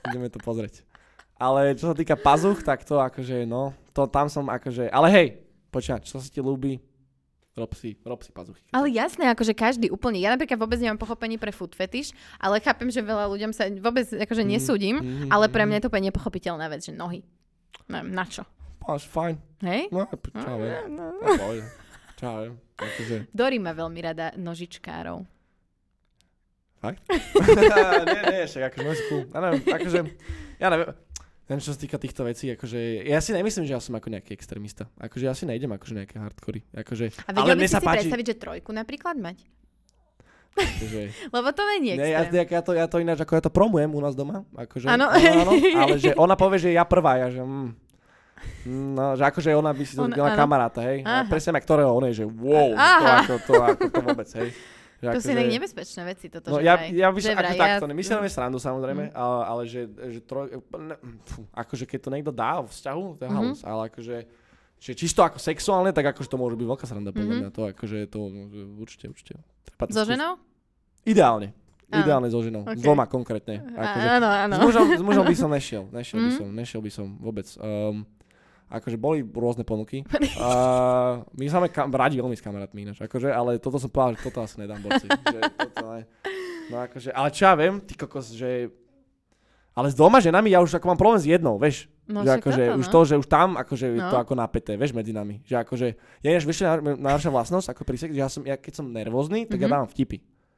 Ideme 0.09 0.27
to 0.31 0.39
pozrieť. 0.39 0.83
Ale 1.37 1.75
čo 1.75 1.91
sa 1.91 1.95
týka 1.97 2.15
pazuch, 2.15 2.63
tak 2.63 2.87
to 2.87 2.99
akože, 3.01 3.43
no, 3.43 3.75
to 3.91 4.07
tam 4.07 4.31
som 4.31 4.47
akože, 4.47 4.87
ale 4.87 5.07
hej, 5.11 5.27
počkaj, 5.73 6.05
čo 6.05 6.21
sa 6.21 6.29
ti 6.29 6.39
ľúbi, 6.39 6.79
rob 7.57 7.71
si, 7.75 7.97
rob 8.05 8.21
si 8.21 8.31
pazuchy. 8.31 8.63
Ale 8.71 8.89
jasné, 8.89 9.29
akože 9.33 9.53
každý 9.53 9.87
úplne. 9.89 10.21
Ja 10.21 10.33
napríklad 10.33 10.57
vôbec 10.57 10.79
nemám 10.79 11.01
pochopenie 11.01 11.37
pre 11.37 11.51
food 11.53 11.73
fetish, 11.75 12.15
ale 12.39 12.63
chápem, 12.63 12.89
že 12.89 13.03
veľa 13.03 13.29
ľuďom 13.29 13.51
sa 13.51 13.69
vôbec 13.69 14.07
akože 14.09 14.43
Mhm, 14.45 14.51
nesúdim, 14.51 14.95
mhm, 15.01 15.27
ale 15.29 15.49
pre 15.49 15.65
mhm. 15.65 15.67
mňa 15.69 15.77
je 15.77 15.83
to 15.83 15.89
úplne 15.89 16.07
nepochopiteľná 16.09 16.65
vec, 16.69 16.81
že 16.85 16.93
nohy. 16.93 17.21
Neviem, 17.89 18.13
na 18.15 18.25
čo? 18.25 18.47
Máš, 18.83 19.07
fajn. 19.07 19.35
Hej? 19.63 19.81
No, 19.95 20.07
čo 20.11 20.47
ja 20.47 20.55
viem. 20.59 20.75
No, 20.91 21.05
no. 21.15 21.27
No. 21.27 21.45
Čo 22.19 22.23
ja 22.23 22.35
viem. 22.43 22.55
Akože, 22.83 23.15
Dori 23.31 23.57
má 23.61 23.71
veľmi 23.71 23.99
rada 24.01 24.33
nožičkárov. 24.35 25.23
Fakt? 26.83 26.99
nie, 28.11 28.21
nie, 28.27 28.43
však 28.43 28.63
akože, 28.75 28.83
no, 28.83 28.93
cool. 29.07 29.23
Ja 29.31 29.39
neviem, 29.39 29.61
akože, 29.63 29.99
ja 30.59 30.67
neviem. 30.67 30.91
Neviem, 31.43 31.59
čo 31.59 31.75
sa 31.75 31.79
týka 31.79 31.99
týchto 31.99 32.23
vecí, 32.23 32.47
akože, 32.55 33.03
ja 33.03 33.19
si 33.19 33.35
nemyslím, 33.35 33.67
že 33.67 33.75
ja 33.75 33.81
som 33.83 33.95
ako 33.95 34.07
nejaký 34.15 34.31
extrémista. 34.31 34.87
Akože 34.95 35.27
ja 35.27 35.35
si 35.35 35.43
nejdem 35.43 35.75
akože 35.75 35.93
nejaké 35.95 36.15
hardcory. 36.15 36.63
Akože, 36.71 37.11
A 37.27 37.35
vedel 37.35 37.55
ale 37.55 37.59
by 37.59 37.67
si 37.67 37.75
si 37.75 37.83
páči, 37.83 37.95
predstaviť, 37.99 38.25
že 38.31 38.35
trojku 38.39 38.71
napríklad 38.71 39.19
mať? 39.19 39.43
akože, 40.53 41.01
Lebo 41.35 41.47
to 41.51 41.61
není 41.75 41.97
nie, 41.97 42.13
ja, 42.13 42.23
extrém. 42.23 42.47
ja, 42.47 42.61
to, 42.61 42.71
ja 42.77 42.85
to 42.87 42.97
ináč, 43.01 43.19
ako 43.25 43.33
ja 43.35 43.43
to 43.43 43.51
promujem 43.51 43.91
u 43.91 43.99
nás 43.99 44.13
doma. 44.15 44.45
Akože, 44.55 44.87
Áno. 44.87 45.09
áno, 45.09 45.51
ale 45.83 45.95
že 45.99 46.13
ona 46.15 46.37
povie, 46.37 46.61
že 46.61 46.69
ja 46.71 46.85
prvá, 46.85 47.19
ja 47.19 47.27
že 47.27 47.41
mm, 47.41 47.69
no, 48.95 49.17
že 49.17 49.23
akože 49.27 49.49
ona 49.51 49.73
by 49.73 49.83
si 49.83 49.93
to 49.97 50.05
áno. 50.07 50.37
kamaráta, 50.37 50.79
hej. 50.85 51.01
Aha. 51.03 51.27
presne 51.27 51.57
jak 51.57 51.65
ktorého 51.65 51.91
on 51.91 52.07
je, 52.07 52.23
že 52.23 52.25
wow, 52.29 52.69
to 52.71 53.03
ako, 53.03 53.33
to, 53.43 53.53
ako 53.59 53.83
to 53.89 53.99
vôbec, 53.99 54.29
hej. 54.39 54.49
Že 55.03 55.05
To 55.05 55.11
akože- 55.11 55.19
sú 55.21 55.29
inak 55.29 55.49
nebezpečné 55.51 56.01
veci, 56.05 56.25
toto, 56.31 56.47
No 56.47 56.55
že 56.55 56.63
ja, 56.63 56.73
vraj. 56.73 56.95
ja 56.95 57.07
by 57.09 57.19
som, 57.19 57.27
Že 57.27 57.35
vraj, 57.35 57.43
akože 57.43 57.59
ja- 57.59 57.65
takto, 57.67 57.85
nemyslím 57.85 58.15
Mm. 58.15 58.23
mm. 58.23 58.31
srandu 58.31 58.57
samozrejme, 58.57 59.03
ale, 59.11 59.37
ale 59.43 59.61
že, 59.67 59.81
že 59.85 60.19
troj, 60.21 60.45
ne, 60.79 60.95
fú, 61.25 61.39
akože 61.51 61.83
keď 61.83 61.99
to 61.99 62.09
niekto 62.09 62.31
dá 62.31 62.51
v 62.57 62.71
vzťahu, 62.71 63.03
to 63.13 63.21
je 63.21 63.29
Mhm. 63.29 63.35
halus, 63.35 63.59
ale 63.61 63.81
akože 63.91 64.17
že 64.79 64.91
čisto 64.93 65.19
ako 65.19 65.39
sexuálne, 65.39 65.91
tak 65.91 66.03
akože 66.05 66.27
to 66.27 66.35
môže 66.35 66.55
byť 66.55 66.67
veľká 66.69 66.83
sranda 66.83 67.11
podľa 67.11 67.27
Mhm. 67.29 67.39
mňa, 67.39 67.49
to 67.51 67.61
akože 67.65 67.97
to 68.05 68.19
že 68.49 68.61
určite, 68.77 69.05
určite. 69.07 69.33
So 69.89 70.03
ženou? 70.03 70.39
Ideálne. 71.03 71.51
Ideálne 71.87 72.27
so 72.27 72.39
ženou. 72.39 72.63
Ok. 72.63 72.73
S 72.73 72.81
dvoma 72.81 73.05
konkrétne. 73.05 73.59
Akože, 73.61 74.07
Áno, 74.09 74.27
áno. 74.27 74.53
s, 74.55 74.59
mužom, 74.59 74.85
s 74.91 75.03
mužom 75.03 75.23
by 75.23 75.35
som 75.35 75.47
nešiel. 75.47 75.83
Nešiel 75.87 76.17
by 76.17 76.29
Mhm. 76.31 76.37
som, 76.37 76.47
nešiel 76.49 76.81
by 76.81 76.89
som 76.89 77.05
vôbec. 77.17 77.45
Um, 77.57 78.03
akože 78.67 78.95
boli 78.95 79.19
rôzne 79.21 79.63
ponuky. 79.63 80.03
Uh, 80.33 81.23
my 81.33 81.45
sme 81.45 81.69
kam, 81.69 81.87
radi 81.87 82.17
veľmi 82.17 82.33
s 82.33 82.41
kamarátmi 82.41 82.83
ináč, 82.83 82.99
akože, 82.99 83.29
ale 83.29 83.55
toto 83.57 83.77
som 83.77 83.87
povedal, 83.87 84.17
že 84.17 84.27
toto 84.27 84.41
asi 84.41 84.59
nedám 84.59 84.81
borci. 84.81 85.05
že 85.33 85.39
toto 85.53 85.85
ne. 85.87 86.03
No 86.67 86.75
akože, 86.81 87.09
ale 87.09 87.27
čo 87.29 87.41
ja 87.43 87.53
viem, 87.53 87.79
ty 87.79 87.93
kokos, 87.93 88.29
že... 88.29 88.67
Ale 89.71 89.87
s 89.87 89.95
dvoma 89.95 90.19
ženami 90.19 90.49
ja 90.49 90.59
už 90.59 90.73
ako 90.73 90.85
mám 90.85 90.99
problém 90.99 91.17
s 91.17 91.25
jednou, 91.25 91.55
vieš. 91.55 91.87
No, 92.03 92.21
že 92.21 92.35
akože 92.35 92.63
toto, 92.67 92.77
už 92.77 92.85
no. 92.85 92.91
to, 92.91 92.99
že 93.03 93.15
už 93.15 93.27
tam 93.27 93.49
akože 93.55 93.85
je 93.87 93.97
No. 93.97 94.09
to 94.09 94.17
ako 94.17 94.33
napäté, 94.35 94.75
vieš, 94.75 94.91
medzi 94.91 95.09
nami. 95.09 95.39
Že 95.43 95.55
akože, 95.63 95.87
ja 96.19 96.29
ináč 96.29 96.43
vieš, 96.43 96.57
čo 96.57 96.63
je 96.63 96.69
na- 96.73 96.99
najhoršia 96.99 97.31
vlastnosť, 97.31 97.67
ako 97.69 97.81
pri 97.83 97.95
sexe, 97.95 98.13
že 98.13 98.21
ja, 98.21 98.27
som, 98.27 98.43
ja 98.43 98.55
keď 98.55 98.73
som 98.75 98.85
nervózny, 98.85 99.45
tak 99.45 99.57
ja 99.57 99.65
Mhm. 99.65 99.73
dávam 99.73 99.87
vtipy. 99.87 100.17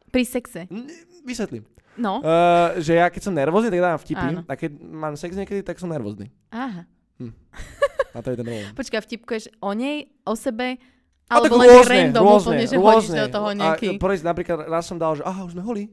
Pri 0.09 0.23
sexe. 0.23 0.65
N- 0.67 0.89
Vysvetlím. 1.21 1.63
No. 1.95 2.19
Uh, 2.19 2.75
že 2.81 2.95
ja 2.95 3.07
keď 3.07 3.21
som 3.21 3.31
nervózny, 3.31 3.69
tak 3.69 3.79
dávam 3.81 3.99
vtipy. 3.99 4.27
Áno. 4.33 4.41
A 4.43 4.53
keď 4.53 4.71
mám 4.79 5.13
sex 5.15 5.31
niekedy, 5.31 5.61
tak 5.61 5.77
som 5.77 5.87
nervózny. 5.87 6.27
Aha. 6.49 6.83
A 8.15 8.23
to 8.23 8.27
je 8.31 8.35
ten 8.39 8.45
problém. 8.45 8.71
Počkaj, 8.75 8.99
vtipkuješ 9.05 9.43
o 9.59 9.71
nej, 9.75 10.07
o 10.23 10.33
sebe, 10.35 10.79
alebo 11.25 11.57
len 11.57 11.67
rôzne, 11.73 11.89
random 11.89 12.21
rôzne, 12.21 12.45
úplne, 12.45 12.65
že 12.69 12.75
rôzne. 12.77 12.85
hodíš 12.85 13.09
do 13.17 13.27
toho 13.33 13.49
nejaký... 13.57 13.87
A, 13.89 14.01
porez, 14.01 14.21
napríklad 14.21 14.57
raz 14.69 14.85
som 14.85 14.97
dal, 15.01 15.17
že 15.17 15.23
aha, 15.25 15.41
už 15.49 15.57
sme 15.57 15.63
holí. 15.65 15.89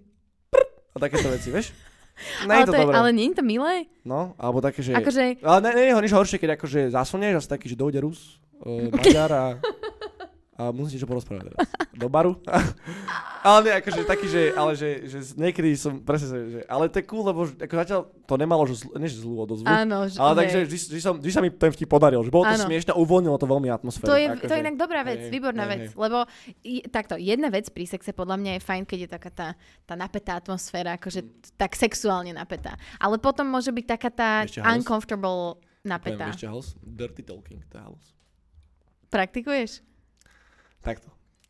Prr. 0.52 0.64
A 0.92 0.96
takéto 1.00 1.28
veci, 1.32 1.48
vieš? 1.48 1.72
Nie 2.44 2.52
ale, 2.52 2.60
je 2.60 2.66
to 2.68 2.76
je, 2.76 2.84
ale 2.92 3.08
nie 3.16 3.32
je 3.32 3.40
to 3.40 3.44
milé? 3.44 3.88
No, 4.04 4.36
alebo 4.36 4.60
také, 4.60 4.84
že... 4.84 4.92
Akože, 4.92 5.40
Ale 5.40 5.58
ne, 5.64 5.70
nie 5.80 5.84
je 5.90 5.94
ho 5.96 6.02
nič 6.04 6.12
horšie, 6.12 6.36
keď 6.36 6.60
akože 6.60 6.92
zasunieš 6.92 7.34
a 7.34 7.42
si 7.42 7.48
taký, 7.48 7.72
že 7.72 7.74
dojde 7.80 8.04
Rus, 8.04 8.36
uh, 8.60 8.92
Maďar 8.92 9.32
a, 9.32 9.44
a 10.62 10.70
musíš 10.70 11.02
niečo 11.02 11.10
porozprávať 11.10 11.50
teraz. 11.50 11.58
Do 11.90 12.06
baru. 12.06 12.38
ale 13.46 13.58
nie, 13.66 13.72
akože 13.82 14.00
taký, 14.06 14.26
že, 14.30 14.42
ale 14.54 14.78
že, 14.78 15.10
že 15.10 15.18
niekedy 15.34 15.74
som 15.74 15.98
presne, 15.98 16.30
že, 16.30 16.38
že, 16.46 16.60
ale 16.70 16.86
to 16.86 17.02
je 17.02 17.06
cool, 17.10 17.26
lebo 17.26 17.50
ako 17.50 17.74
zatiaľ 17.74 18.00
to 18.30 18.34
nemalo, 18.38 18.62
že 18.70 18.86
zl, 18.86 18.94
než 18.94 19.18
zlú 19.18 19.42
odozvu. 19.42 19.66
áno. 19.66 20.06
Že, 20.06 20.16
ale 20.22 20.32
takže 20.46 20.58
vždy, 20.70 20.78
vždy, 20.94 21.00
som, 21.02 21.14
vždy 21.18 21.32
sa 21.34 21.40
mi 21.42 21.50
ten 21.50 21.70
vtip 21.74 21.90
podaril, 21.90 22.22
že 22.22 22.30
bolo 22.30 22.46
to 22.46 22.54
smiešne 22.54 22.94
a 22.94 22.96
uvoľnilo 23.02 23.36
to 23.42 23.46
veľmi 23.50 23.68
atmosféru. 23.74 24.06
To 24.06 24.14
je, 24.14 24.26
akože, 24.30 24.46
to 24.46 24.52
je 24.54 24.60
inak 24.62 24.76
dobrá 24.78 25.00
vec, 25.02 25.20
hej, 25.26 25.30
výborná 25.34 25.64
hej, 25.66 25.72
vec, 25.74 25.84
hej. 25.90 25.98
lebo 25.98 26.18
i, 26.62 26.74
takto, 26.86 27.18
jedna 27.18 27.50
vec 27.50 27.66
pri 27.74 27.84
sexe 27.90 28.14
podľa 28.14 28.36
mňa 28.38 28.52
je 28.56 28.60
fajn, 28.62 28.82
keď 28.86 28.98
je 29.02 29.08
taká 29.10 29.30
tá, 29.34 29.48
tá 29.82 29.94
napätá 29.98 30.38
atmosféra, 30.38 30.94
akože 30.94 31.20
t- 31.26 31.50
tak 31.58 31.74
sexuálne 31.74 32.30
napätá. 32.30 32.78
Ale 33.02 33.18
potom 33.18 33.50
môže 33.50 33.74
byť 33.74 33.86
taká 33.98 34.10
tá 34.14 34.30
Ešte 34.46 34.62
uncomfortable 34.62 35.58
napätá. 35.82 36.30
Ešte 36.30 36.46
halus? 36.46 36.78
Dirty 36.78 37.26
talking, 37.26 37.60
to 37.66 37.74
je 37.78 37.82
halus. 37.82 38.06
Praktikuješ? 39.12 39.91
Takto. 40.82 41.08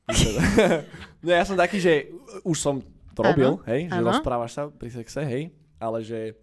Nie, 1.24 1.38
ja 1.38 1.44
som 1.44 1.54
taký, 1.54 1.78
že 1.78 2.10
už 2.42 2.56
som 2.56 2.74
to 3.12 3.20
robil, 3.22 3.60
hej, 3.66 3.86
že 3.86 3.96
áno. 3.96 4.08
rozprávaš 4.08 4.52
sa 4.52 4.62
pri 4.66 4.88
sexe, 4.88 5.20
hej, 5.22 5.42
ale 5.76 6.00
že 6.00 6.34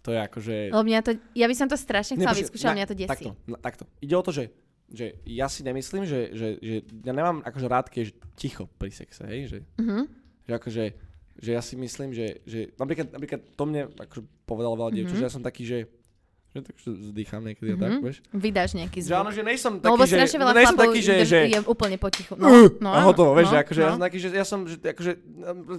to 0.00 0.10
je 0.10 0.18
akože... 0.18 0.56
Lebo 0.70 0.82
mňa 0.82 1.00
to, 1.02 1.10
ja 1.34 1.44
by 1.44 1.54
som 1.54 1.66
to 1.66 1.76
strašne 1.76 2.16
chcela 2.16 2.32
vyskúšať, 2.32 2.72
mňa 2.72 2.86
to 2.86 2.96
desí. 2.96 3.10
Takto, 3.10 3.30
na, 3.44 3.56
takto. 3.58 3.84
Ide 4.00 4.14
o 4.14 4.22
to, 4.22 4.32
že, 4.32 4.44
že 4.86 5.20
ja 5.22 5.46
si 5.46 5.60
nemyslím, 5.60 6.02
že, 6.02 6.32
že, 6.32 6.48
že 6.56 6.74
ja 7.04 7.12
nemám 7.12 7.42
akože 7.42 7.66
rád, 7.66 7.86
keď 7.86 8.00
je 8.02 8.12
ticho 8.34 8.64
pri 8.70 8.90
sexe, 8.90 9.22
hej, 9.24 9.40
že, 9.46 9.58
Mhm. 9.76 10.02
že 10.42 10.52
akože, 10.52 10.84
že 11.36 11.50
ja 11.52 11.60
si 11.60 11.74
myslím, 11.76 12.10
že, 12.10 12.40
že 12.42 12.72
napríklad, 12.74 13.12
napríklad 13.12 13.40
to 13.52 13.64
mne 13.64 13.82
akože 13.92 14.22
povedalo 14.44 14.74
veľa 14.78 14.92
dievčat, 14.94 15.14
Mhm. 15.14 15.20
že 15.20 15.26
ja 15.26 15.34
som 15.34 15.44
taký, 15.44 15.62
že, 15.62 15.78
že 16.50 16.58
tak 16.60 16.74
že 16.76 16.90
zdýcham 17.08 17.40
niekedy 17.40 17.68
a 17.70 17.76
tak, 17.76 17.90
Mhm. 17.92 18.00
vieš. 18.02 18.16
Vydáš 18.28 18.70
nejaký 18.74 18.98
Že 19.00 19.12
áno, 19.12 19.22
zvuk. 19.24 19.32
že 19.32 19.42
nejsom 19.44 19.72
No, 19.76 19.86
lebo 19.88 19.96
taký, 19.96 20.02
že, 20.04 20.16
strašne 20.16 20.38
veľa 20.38 20.50
no, 20.50 20.58
nejsom 20.58 20.76
taký, 20.76 20.98
že, 21.00 21.14
že 21.22 21.38
je 21.46 21.58
úplne 21.64 21.96
potichu. 21.96 22.32
No, 22.34 22.46
Uh, 22.46 22.66
no, 22.76 22.88
a 22.88 22.98
hotovo, 23.02 23.30
vieš, 23.32 23.46
no, 23.46 23.52
že 23.52 23.58
akože 23.60 23.80
ja 23.80 23.86
no. 23.86 23.92
som 23.92 24.02
taký, 24.02 24.18
že 24.18 24.28
ja 24.28 24.44
som, 24.44 24.58
že, 24.64 24.76
akože, 24.76 25.12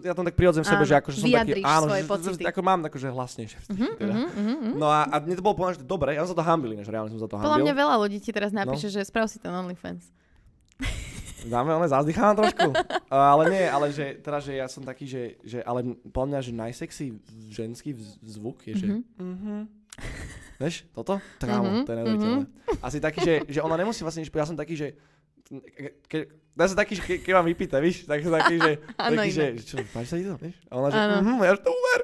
ja 0.01 0.13
tam 0.13 0.24
tak 0.24 0.34
prirodzem 0.34 0.63
sebe, 0.63 0.78
Áno, 0.78 0.88
že 0.88 0.95
akože 0.97 1.17
som 1.17 1.28
taký, 1.28 1.59
áno, 1.59 1.86
svoje 1.86 2.01
že, 2.01 2.07
pocity. 2.07 2.43
ako 2.45 2.59
mám 2.61 2.80
akože 2.84 3.07
hlasnejšie. 3.09 3.59
Mhm, 3.67 3.88
teda. 3.95 4.13
mhm, 4.13 4.28
mhm, 4.32 4.53
mhm. 4.53 4.72
No 4.74 4.88
a, 4.88 4.99
a 5.05 5.15
mne 5.17 5.36
to 5.36 5.41
bolo 5.41 5.55
povedané, 5.55 5.76
že 5.76 5.84
dobre, 5.86 6.09
ja 6.11 6.22
som 6.22 6.32
za 6.32 6.38
to 6.38 6.45
hambil, 6.45 6.72
než 6.72 6.88
reálne 6.88 7.09
som 7.09 7.17
za 7.17 7.28
to 7.28 7.36
Podľa 7.36 7.51
hambil. 7.51 7.65
mňa 7.67 7.76
veľa 7.78 7.95
ľudí 7.99 8.17
ti 8.17 8.32
teraz 8.32 8.49
No. 8.49 8.63
napíše, 8.63 8.88
že 8.88 8.99
sprav 9.01 9.28
si 9.28 9.38
ten 9.38 9.51
OnlyFans. 9.51 10.07
Dáme, 11.43 11.74
ale 11.74 11.86
zazdychávam 11.86 12.38
trošku. 12.39 12.69
Ale 13.09 13.43
nie, 13.49 13.65
ale 13.65 13.89
že, 13.89 14.13
teda, 14.15 14.38
že 14.38 14.53
ja 14.53 14.69
som 14.69 14.82
taký, 14.82 15.03
že, 15.03 15.22
že 15.41 15.59
ale 15.59 15.82
podľa 16.05 16.28
mňa, 16.28 16.39
že 16.39 16.51
najsexy 16.53 17.05
ženský 17.49 17.91
zvuk 18.24 18.61
je, 18.63 18.78
že 18.78 18.88
Mhm. 19.17 19.65
Vieš, 20.62 20.86
toto? 20.91 21.18
Trávo, 21.36 21.66
Mhm, 21.66 21.82
to 21.82 21.89
je 21.89 21.97
neuveriteľné. 21.97 22.43
Asi 22.80 22.97
taký, 22.97 23.20
že, 23.20 23.34
že 23.49 23.59
ona 23.59 23.74
nemusí 23.74 24.05
vlastne 24.05 24.22
nič, 24.22 24.30
ja 24.30 24.45
som 24.45 24.53
taký, 24.53 24.78
že 24.78 24.88
ke, 26.05 26.20
ja 26.53 26.66
som 26.70 26.78
taký, 26.78 26.93
že 26.95 27.01
ke, 27.01 27.14
keď 27.20 27.34
mám 27.34 27.43
vypité, 27.43 27.82
víš, 27.82 28.05
tak 28.05 28.22
som 28.22 28.32
taký, 28.32 28.55
že, 28.55 28.72
Áno, 29.01 29.18
taký, 29.18 29.32
že, 29.32 29.45
že 29.57 29.64
čo, 29.66 29.76
páči 29.89 30.07
sa 30.07 30.16
ti 30.16 30.24
to, 30.24 30.38
vieš? 30.38 30.55
A 30.70 30.78
ona, 30.78 30.88
že 30.88 30.99
mhm, 31.20 31.36
ja 31.41 31.51
že 31.57 31.62
to 31.62 31.72
uver. 31.72 32.01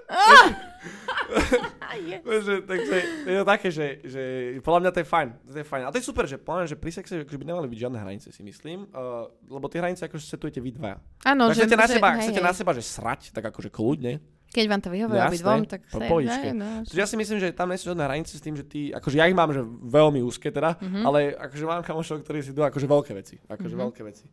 Je. 1.97 2.17
Vieš, 2.21 2.41
že, 2.45 2.55
takže 2.61 2.95
je 3.25 3.37
to 3.41 3.45
také, 3.47 3.67
že, 3.73 3.85
že 4.05 4.21
podľa 4.61 4.79
mňa 4.85 4.91
to 4.93 4.99
je 5.01 5.07
fajn. 5.07 5.27
To 5.49 5.57
je 5.57 5.65
fajn. 5.65 5.81
A 5.81 5.89
to 5.89 5.97
je 5.97 6.05
super, 6.05 6.23
že 6.23 6.37
podľa 6.37 6.57
mňa, 6.61 6.67
že 6.69 6.77
pri 6.77 6.91
sexe 6.93 7.13
akože 7.17 7.39
by 7.41 7.45
nemali 7.47 7.67
byť 7.67 7.79
žiadne 7.79 7.97
hranice, 7.97 8.27
si 8.29 8.41
myslím. 8.45 8.85
Uh, 8.93 9.25
lebo 9.49 9.65
tie 9.65 9.81
hranice 9.81 10.05
akože 10.05 10.21
setujete 10.23 10.61
vy 10.61 10.77
dvaja. 10.77 11.01
Áno, 11.25 11.49
No, 11.49 11.57
že, 11.57 11.65
chcete, 11.65 11.73
na 11.73 11.87
že- 11.89 11.97
seba, 11.97 12.09
hej, 12.13 12.21
chcete 12.21 12.41
hej. 12.43 12.47
na 12.47 12.53
seba, 12.53 12.71
že 12.77 12.83
srať, 12.85 13.33
tak 13.33 13.49
akože 13.49 13.73
kľudne. 13.73 14.21
Keď 14.57 14.67
vám 14.67 14.81
to 14.81 14.89
vyhovuje 14.89 15.19
obidvom, 15.21 15.59
tak 15.63 15.81
po 15.85 15.99
pohodičke. 15.99 16.47
hej, 16.47 16.53
no, 16.53 16.81
ja 16.83 17.05
si 17.05 17.13
myslím, 17.13 17.37
že 17.37 17.47
tam 17.51 17.69
nie 17.69 17.77
sú 17.77 17.85
žiadne 17.87 18.03
hranice 18.03 18.33
s 18.33 18.41
tým, 18.41 18.53
že 18.53 18.63
ty, 18.63 18.89
akože 18.89 19.15
ja 19.15 19.25
ich 19.25 19.33
mám, 19.33 19.49
že 19.49 19.61
veľmi 19.63 20.19
úzke 20.19 20.49
teda, 20.49 20.75
Mhm. 20.77 21.01
ale 21.03 21.19
akože 21.31 21.63
mám 21.63 21.81
kamošov, 21.81 22.21
ktorí 22.21 22.41
si 22.41 22.49
idú 22.49 22.61
akože 22.61 22.85
veľké 22.85 23.11
veci. 23.13 23.37
Akože 23.43 23.71
Mhm. 23.71 23.81
veľké 23.83 24.01
veci. 24.03 24.25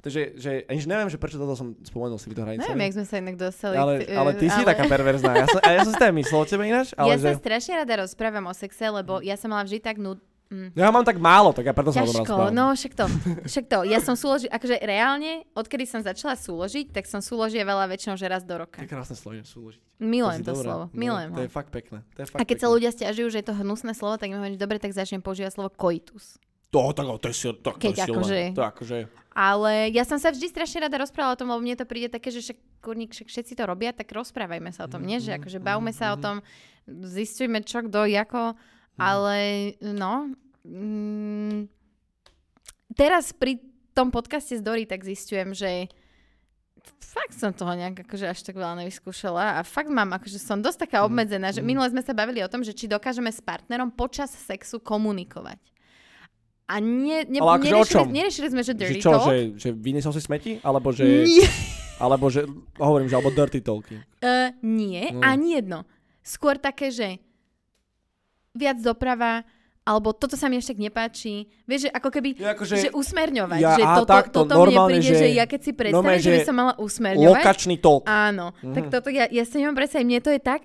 Takže, 0.00 0.34
že, 0.34 0.66
ani 0.66 0.78
že 0.78 0.88
neviem, 0.88 1.06
že 1.06 1.14
prečo 1.14 1.38
toto 1.38 1.54
som 1.54 1.78
spomenul 1.80 2.18
si 2.18 2.26
to 2.28 2.42
hranice. 2.42 2.66
Neviem, 2.66 2.90
jak 2.90 2.94
sme 2.96 3.06
sa 3.06 3.16
inak 3.16 3.36
dostali. 3.36 3.78
ale, 3.78 4.02
ale 4.04 4.30
ty 4.34 4.46
si 4.46 4.58
ale- 4.58 4.66
taká 4.68 4.84
perverzná. 4.84 5.30
Ja 5.32 5.46
som, 5.46 5.60
ja 5.60 5.80
som 5.80 5.90
si 5.90 5.98
to 6.00 6.04
aj 6.04 6.14
myslel 6.16 6.38
o 6.38 6.46
tebe 6.48 6.64
ináč, 6.64 6.88
ale 6.98 7.06
ja 7.08 7.16
že... 7.16 7.26
sa 7.28 7.38
strašne 7.38 7.72
rada 7.78 7.94
rozprávam 8.00 8.44
o 8.44 8.52
sexe, 8.52 8.82
lebo 8.84 9.18
ja 9.20 9.34
som 9.34 9.46
mala 9.48 9.62
vždy 9.62 9.78
tak 9.78 9.96
nud... 9.96 10.18
Mm. 10.52 10.68
Ja 10.74 10.92
mám 10.92 11.00
tak 11.00 11.16
málo, 11.16 11.50
tak 11.50 11.64
ja 11.64 11.72
preto 11.72 11.88
sa 11.90 12.00
o 12.00 12.06
tom 12.06 12.22
Ťažko, 12.22 12.52
no 12.52 12.70
však 12.70 12.92
to, 12.92 13.04
však 13.42 13.64
to. 13.66 13.78
Ja 13.84 13.98
som 13.98 14.12
súloži, 14.12 14.46
akože 14.46 14.76
reálne, 14.78 15.48
odkedy 15.50 15.82
som 15.82 15.98
začala 15.98 16.36
súložiť, 16.36 16.92
tak 16.92 17.08
som 17.08 17.18
súložievala 17.18 17.88
väčšinou, 17.88 18.14
že 18.14 18.28
raz 18.28 18.44
do 18.44 18.52
roka. 18.54 18.76
To 18.76 18.84
je 18.84 18.92
krásne 18.92 19.16
slovo, 19.16 19.40
súložiť. 19.40 19.80
Milujem 19.96 20.40
to 20.40 20.52
dobrá. 20.52 20.60
slovo, 20.62 20.84
No, 20.84 20.92
milujem 20.92 21.30
To 21.30 21.40
ho. 21.40 21.44
je 21.44 21.50
fakt 21.50 21.70
pekné. 21.70 22.04
To 22.12 22.18
je 22.20 22.26
fakt 22.28 22.36
A 22.36 22.44
keď 22.44 22.56
sa 22.58 22.60
pekné. 22.62 22.74
ľudia 22.76 22.90
stiažujú, 22.92 23.28
že 23.30 23.38
je 23.40 23.46
to 23.48 23.54
hnusné 23.56 23.92
slovo, 23.92 24.14
tak 24.14 24.28
mi 24.28 24.36
hovorím, 24.36 24.60
dobre, 24.60 24.76
tak 24.76 24.92
začnem 24.92 25.18
používať 25.18 25.56
slovo 25.56 25.72
koitus. 25.72 26.36
To, 26.68 26.88
tak, 26.90 27.04
to 27.04 27.26
je, 27.28 27.36
sil, 27.36 27.52
to, 27.54 27.68
to 27.70 27.78
Keď 27.78 27.88
je 27.90 28.00
silné. 28.02 28.12
akože- 28.12 28.48
To 28.52 28.62
akože... 28.62 28.96
Ale 29.32 29.72
ja 29.88 30.04
som 30.04 30.20
sa 30.20 30.28
vždy 30.28 30.44
strašne 30.46 30.78
rada 30.82 30.96
rozprávala 30.98 31.32
o 31.32 31.40
tom, 31.40 31.48
lebo 31.48 31.58
mne 31.58 31.72
to 31.72 31.88
príde 31.88 32.08
také, 32.08 32.28
že 32.28 32.44
však, 32.44 32.58
kurník, 32.80 33.10
však 33.10 33.28
všetci 33.28 33.52
to 33.56 33.64
robia, 33.64 33.88
tak 33.90 34.04
rozprávajme 34.06 34.68
sa 34.68 34.84
o 34.84 34.90
tom, 34.90 35.00
nie? 35.00 35.16
Že 35.16 35.40
akože 35.40 35.56
bavme 35.58 35.88
sa 35.90 36.12
o 36.12 36.20
tom, 36.20 36.44
zistujme 36.86 37.62
čo, 37.62 37.80
kto, 37.82 38.04
ako, 38.04 38.52
ale 38.96 39.38
no, 39.80 40.32
mm, 40.64 41.68
teraz 42.92 43.32
pri 43.32 43.60
tom 43.92 44.08
podcaste 44.08 44.56
z 44.56 44.62
Dory 44.64 44.84
tak 44.84 45.04
zistujem, 45.04 45.52
že 45.52 45.88
fakt 46.98 47.36
som 47.36 47.52
toho 47.52 47.76
nejak 47.76 48.08
akože 48.08 48.26
až 48.26 48.40
tak 48.42 48.56
veľa 48.56 48.82
nevyskúšala 48.82 49.60
a 49.60 49.66
fakt 49.66 49.92
mám, 49.92 50.16
akože 50.16 50.40
som 50.40 50.58
dosť 50.58 50.88
taká 50.88 51.04
obmedzená, 51.04 51.52
že 51.52 51.60
minule 51.62 51.86
sme 51.92 52.00
sa 52.02 52.16
bavili 52.16 52.40
o 52.42 52.48
tom, 52.50 52.64
že 52.64 52.72
či 52.72 52.88
dokážeme 52.88 53.28
s 53.28 53.38
partnerom 53.38 53.92
počas 53.92 54.32
sexu 54.32 54.80
komunikovať. 54.80 55.60
A 56.72 56.80
nie, 56.80 57.28
ne, 57.28 57.38
Ale 57.44 57.60
akože 57.60 57.68
neriešili, 57.68 58.06
neriešili 58.08 58.48
sme, 58.48 58.62
že 58.64 58.72
Že 58.72 58.80
dirty 58.80 59.00
čo, 59.04 59.10
talk. 59.12 59.28
že, 59.28 59.36
že 59.60 59.68
vyniesol 59.76 60.12
si 60.16 60.22
smeti? 60.24 60.52
Alebo 60.64 60.88
že... 60.88 61.04
Nie. 61.28 61.44
Alebo 62.00 62.32
že... 62.32 62.48
Hovorím, 62.80 63.12
že 63.12 63.14
alebo 63.20 63.28
dirty 63.30 63.60
talking. 63.60 64.00
Uh, 64.22 64.54
nie, 64.62 65.10
No. 65.12 65.20
ani 65.20 65.58
jedno. 65.58 65.78
Skôr 66.22 66.54
také, 66.56 66.94
že 66.94 67.18
viac 68.52 68.78
doprava, 68.78 69.42
alebo 69.82 70.12
toto 70.12 70.36
sa 70.36 70.46
mi 70.46 70.62
tak 70.62 70.78
nepáči. 70.78 71.50
Vieš, 71.64 71.80
že 71.82 71.90
ako 71.90 72.08
keby, 72.08 72.28
Ja 72.36 72.54
akože- 72.54 72.78
že 72.78 72.90
usmerňovať. 72.92 73.58
Ja- 73.58 73.74
že 73.74 73.84
toto, 73.98 74.06
takto, 74.08 74.38
toto 74.40 74.54
mne 74.54 74.62
normálne, 74.70 74.90
príde, 74.94 75.10
že, 75.10 75.16
že- 75.18 75.34
ja 75.34 75.44
keď 75.44 75.60
si 75.60 75.72
predstavím, 75.72 75.98
normálne, 75.98 76.22
že 76.22 76.30
by 76.30 76.38
že 76.38 76.46
som 76.46 76.54
mala 76.54 76.74
usmerňovať. 76.78 77.28
Lokačný 77.34 77.76
talk. 77.76 78.02
Áno, 78.06 78.46
Mhm. 78.54 78.72
tak 78.72 78.84
toto 78.88 79.08
ja, 79.08 79.26
ja 79.26 79.42
si 79.42 79.54
nemám 79.58 79.74
predstaviť, 79.74 80.06
mne 80.06 80.20
to 80.20 80.30
je 80.30 80.40
tak, 80.40 80.60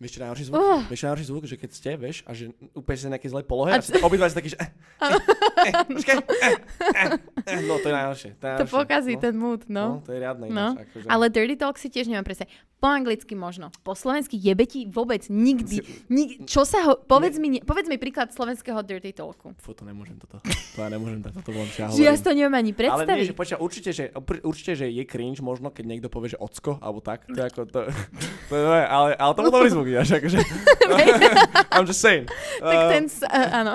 Vieš 0.00 0.16
čo 0.16 0.20
najhorší 0.24 0.44
zvuk? 0.48 0.56
Oh. 0.56 0.80
Vieš 0.88 0.98
čo 0.98 1.06
najhorší 1.06 1.26
zvuk? 1.28 1.44
Že 1.44 1.56
keď 1.60 1.70
ste, 1.76 1.90
vieš, 1.94 2.16
a 2.24 2.32
že 2.32 2.48
úplne 2.72 2.96
ste 2.96 3.06
v 3.06 3.12
nejakej 3.12 3.30
zlej 3.36 3.44
polohe 3.44 3.68
A 3.68 3.76
a, 3.76 3.84
a 3.84 4.04
obidva 4.08 4.32
ste 4.32 4.40
takí, 4.40 4.48
že... 4.48 4.56
Eh, 4.56 4.72
eh, 5.04 5.12
eh, 5.60 6.20
eh, 6.40 6.56
eh, 6.96 7.08
eh, 7.44 7.60
no 7.68 7.76
to 7.76 7.86
je 7.86 7.94
najhoršie. 7.94 8.30
To, 8.40 8.44
je 8.48 8.56
to 8.56 8.66
pokazí 8.72 9.12
no, 9.16 9.20
ten 9.20 9.34
mood, 9.36 9.60
No, 9.68 10.00
no. 10.00 10.00
to 10.00 10.16
je 10.16 10.18
riadne. 10.24 10.48
No, 10.48 10.72
ináč, 10.72 10.88
akože. 10.88 11.06
ale 11.06 11.24
dirty 11.28 11.54
talk 11.60 11.76
si 11.76 11.92
tiež 11.92 12.08
nemám 12.08 12.24
predstaviť. 12.24 12.48
Po 12.80 12.88
anglicky 12.88 13.36
možno. 13.36 13.68
Po 13.84 13.92
slovensky 13.92 14.40
jebe 14.40 14.64
ti 14.64 14.88
vôbec 14.88 15.28
nikdy. 15.28 15.84
Nik, 16.08 16.48
čo 16.48 16.64
sa 16.64 16.80
ho... 16.88 16.96
Povedz 16.96 17.36
mi, 17.36 17.52
ne- 17.52 17.60
povedz 17.60 17.92
mi 17.92 18.00
príklad 18.00 18.32
slovenského 18.32 18.80
dirty 18.80 19.12
talku. 19.12 19.52
Fú, 19.60 19.76
to 19.76 19.84
nemôžem 19.84 20.16
toto. 20.16 20.40
To 20.40 20.78
ja 20.80 20.88
nemôžem 20.88 21.20
toto 21.20 21.52
ja 21.52 21.60
Že 21.60 21.76
ja 21.76 21.88
hovorím. 21.92 22.16
si 22.16 22.24
to 22.24 22.32
neviem 22.32 22.56
ani 22.56 22.72
Ale 22.72 22.72
nie, 22.72 22.80
predstaviť. 22.80 23.24
že 23.28 23.34
počkaj, 23.36 23.58
určite, 23.60 23.90
že, 23.92 24.04
určite, 24.40 24.72
že 24.80 24.86
je 24.88 25.04
cringe 25.04 25.44
možno, 25.44 25.68
keď 25.68 25.84
niekto 25.92 26.08
povie, 26.08 26.32
že 26.32 26.40
ocko, 26.40 26.80
alebo 26.80 27.04
tak. 27.04 27.28
To 27.28 27.36
je 27.36 27.46
ako, 27.52 27.60
to, 27.68 27.80
to 28.48 28.54
je, 28.56 28.64
ale, 28.88 29.12
ale 29.12 29.32
to 29.36 29.40
bol 29.44 29.52
dobrý 29.52 29.68
zvuk, 29.68 29.88
ináč, 29.90 30.10
akože. 30.14 30.38
I'm 31.74 31.86
just 31.86 32.00
saying. 32.00 32.26
tak 32.58 32.76
Uh, 32.76 32.90
ten... 32.90 33.04
a- 33.26 33.50
áno. 33.62 33.74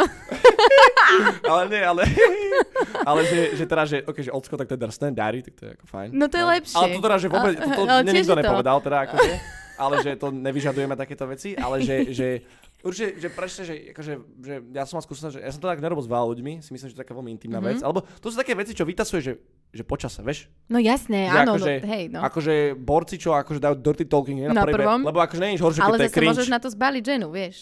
ale 1.52 1.62
nie, 1.70 1.82
ale, 1.82 2.04
ale 3.04 3.22
že, 3.26 3.40
že 3.56 3.64
teda, 3.66 3.84
že, 3.86 3.98
okay, 4.04 4.24
že 4.24 4.32
ocko, 4.32 4.56
tak 4.58 4.68
to 4.68 4.76
je 4.76 4.82
drsné, 4.82 5.08
daddy, 5.12 5.40
tak 5.42 5.54
to 5.56 5.64
je 5.66 5.72
ako 5.76 5.86
fajn. 5.88 6.10
No 6.12 6.26
to 6.28 6.36
je 6.36 6.46
lepšie. 6.46 6.76
Ale 6.76 6.88
to 6.92 7.00
teda, 7.00 7.16
že 7.18 7.28
vôbec, 7.28 7.54
A- 7.56 7.64
to, 7.64 7.82
to 7.84 7.96
tiež 8.04 8.16
nikto 8.16 8.34
to. 8.36 8.40
nepovedal, 8.42 8.78
teda 8.82 8.98
akože, 9.06 9.34
ale 9.76 9.96
že 10.02 10.12
to 10.16 10.28
nevyžadujeme 10.32 10.96
takéto 10.96 11.26
veci, 11.28 11.50
ale 11.56 11.84
že, 11.84 11.96
že 12.12 12.28
určite, 12.86 13.18
že 13.18 13.28
prečo, 13.28 13.62
že, 13.62 13.92
akože, 13.92 14.14
že 14.40 14.54
ja 14.70 14.84
som 14.84 14.96
mal 14.96 15.04
skúsenosť, 15.04 15.34
že 15.34 15.42
ja 15.42 15.50
som 15.50 15.60
to 15.60 15.68
tak 15.68 15.80
nerobil 15.80 16.00
s 16.00 16.08
veľa 16.08 16.26
ľuďmi, 16.30 16.54
si 16.60 16.70
myslím, 16.70 16.88
že 16.88 16.94
to 16.94 16.98
je 16.98 17.04
taká 17.04 17.12
veľmi 17.12 17.32
intimná 17.32 17.58
Mhm. 17.58 17.66
vec, 17.66 17.80
alebo 17.82 18.00
to 18.14 18.28
sú 18.28 18.36
také 18.36 18.54
veci, 18.54 18.72
čo 18.72 18.84
vytasuje, 18.84 19.20
že, 19.20 19.34
že 19.70 19.82
počase, 19.82 20.22
vieš? 20.22 20.46
No 20.68 20.78
jasné, 20.78 21.26
Že 21.26 21.36
áno, 21.36 21.52
akože, 21.56 21.74
no, 21.76 21.88
hej, 21.90 22.04
no. 22.08 22.20
akože 22.22 22.54
borci, 22.76 23.16
čo 23.18 23.34
akože 23.34 23.60
dajú 23.60 23.76
dirty 23.76 24.06
talking 24.06 24.38
nie 24.38 24.48
na, 24.48 24.56
Na 24.56 24.64
prvom. 24.64 25.02
lebo 25.02 25.18
akože 25.18 25.42
nič 25.42 25.60
horšie, 25.60 25.80
keď 25.80 25.88
Ale 25.88 25.98
to 25.98 26.00
je 26.00 26.08
zase 26.08 26.16
cringe. 26.16 26.32
môžeš 26.32 26.48
na 26.48 26.60
to 26.60 26.70
zbaliť 26.70 27.04
ženu, 27.04 27.28
vieš. 27.30 27.58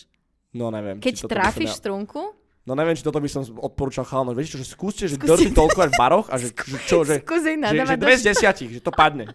No 0.51 0.69
neviem. 0.69 0.99
Keď 0.99 1.25
trafíš 1.25 1.73
strunku, 1.73 2.35
No 2.63 2.79
neviem, 2.79 2.95
či 2.95 3.03
toto 3.03 3.19
by 3.19 3.27
som 3.27 3.43
odporúčal 3.59 4.07
chalano. 4.07 4.31
Viete 4.31 4.55
čo, 4.55 4.57
že 4.57 4.63
skúste, 4.63 5.03
že 5.03 5.19
Skúste- 5.19 5.35
dirty 5.35 5.51
talkovať 5.51 5.89
v 5.89 5.95
baroch 5.99 6.31
a 6.31 6.39
že, 6.39 6.47
že 6.71 6.77
čo, 6.87 7.03
že, 7.03 7.19
skúsi 7.19 7.59
že, 7.59 7.75
že 7.75 7.95
dve 7.99 8.15
z 8.15 8.23
desiatich, 8.25 8.69
že 8.69 8.79
to 8.79 8.87
padne. 8.87 9.27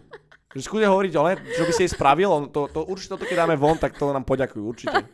Že 0.49 0.65
skúste 0.65 0.89
hovoriť 0.89 1.11
ne, 1.13 1.33
čo 1.53 1.61
by 1.61 1.71
si 1.71 1.81
jej 1.85 1.93
spravil, 1.93 2.25
on 2.25 2.43
to, 2.49 2.65
to, 2.65 2.81
určite 2.81 3.13
toto 3.13 3.29
keď 3.29 3.45
dáme 3.45 3.53
von, 3.53 3.77
tak 3.77 3.93
to 3.93 4.09
nám 4.09 4.25
poďakujú, 4.25 4.63
určite. 4.65 5.05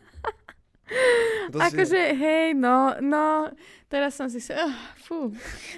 To 1.47 1.57
si- 1.57 1.65
Akože, 1.65 2.01
hej, 2.13 2.53
no, 2.53 2.93
no, 2.99 3.49
teraz 3.85 4.13
som 4.13 4.29
si, 4.29 4.37
uh, 4.49 4.69
fú, 4.99 5.33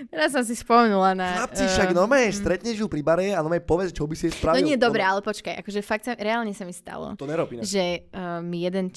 teraz 0.07 0.31
som 0.31 0.43
si 0.43 0.51
spomenula 0.51 1.15
na... 1.15 1.27
Chlapci, 1.37 1.63
eh, 1.63 1.69
však 1.69 1.89
no 1.91 2.03
stretneš 2.29 2.75
ju 2.77 2.87
pri 2.87 2.99
bare 2.99 3.31
a 3.31 3.39
no 3.39 3.51
povedz, 3.57 3.91
čo 3.91 4.03
by 4.03 4.15
si 4.15 4.27
jej 4.27 4.33
No 4.33 4.37
spravil. 4.37 4.63
nie, 4.63 4.75
dobre, 4.75 4.99
ale 4.99 5.19
počkaj, 5.19 5.59
akože 5.59 5.79
fakt 5.79 6.03
sa, 6.03 6.11
reálne 6.13 6.51
sa 6.51 6.63
mi 6.63 6.71
stalo, 6.71 7.15
To 7.15 7.23
nerob 7.23 7.47
inak. 7.49 7.63
že 7.63 8.03
uh, 8.09 8.39
mi 8.39 8.63
jeden, 8.63 8.91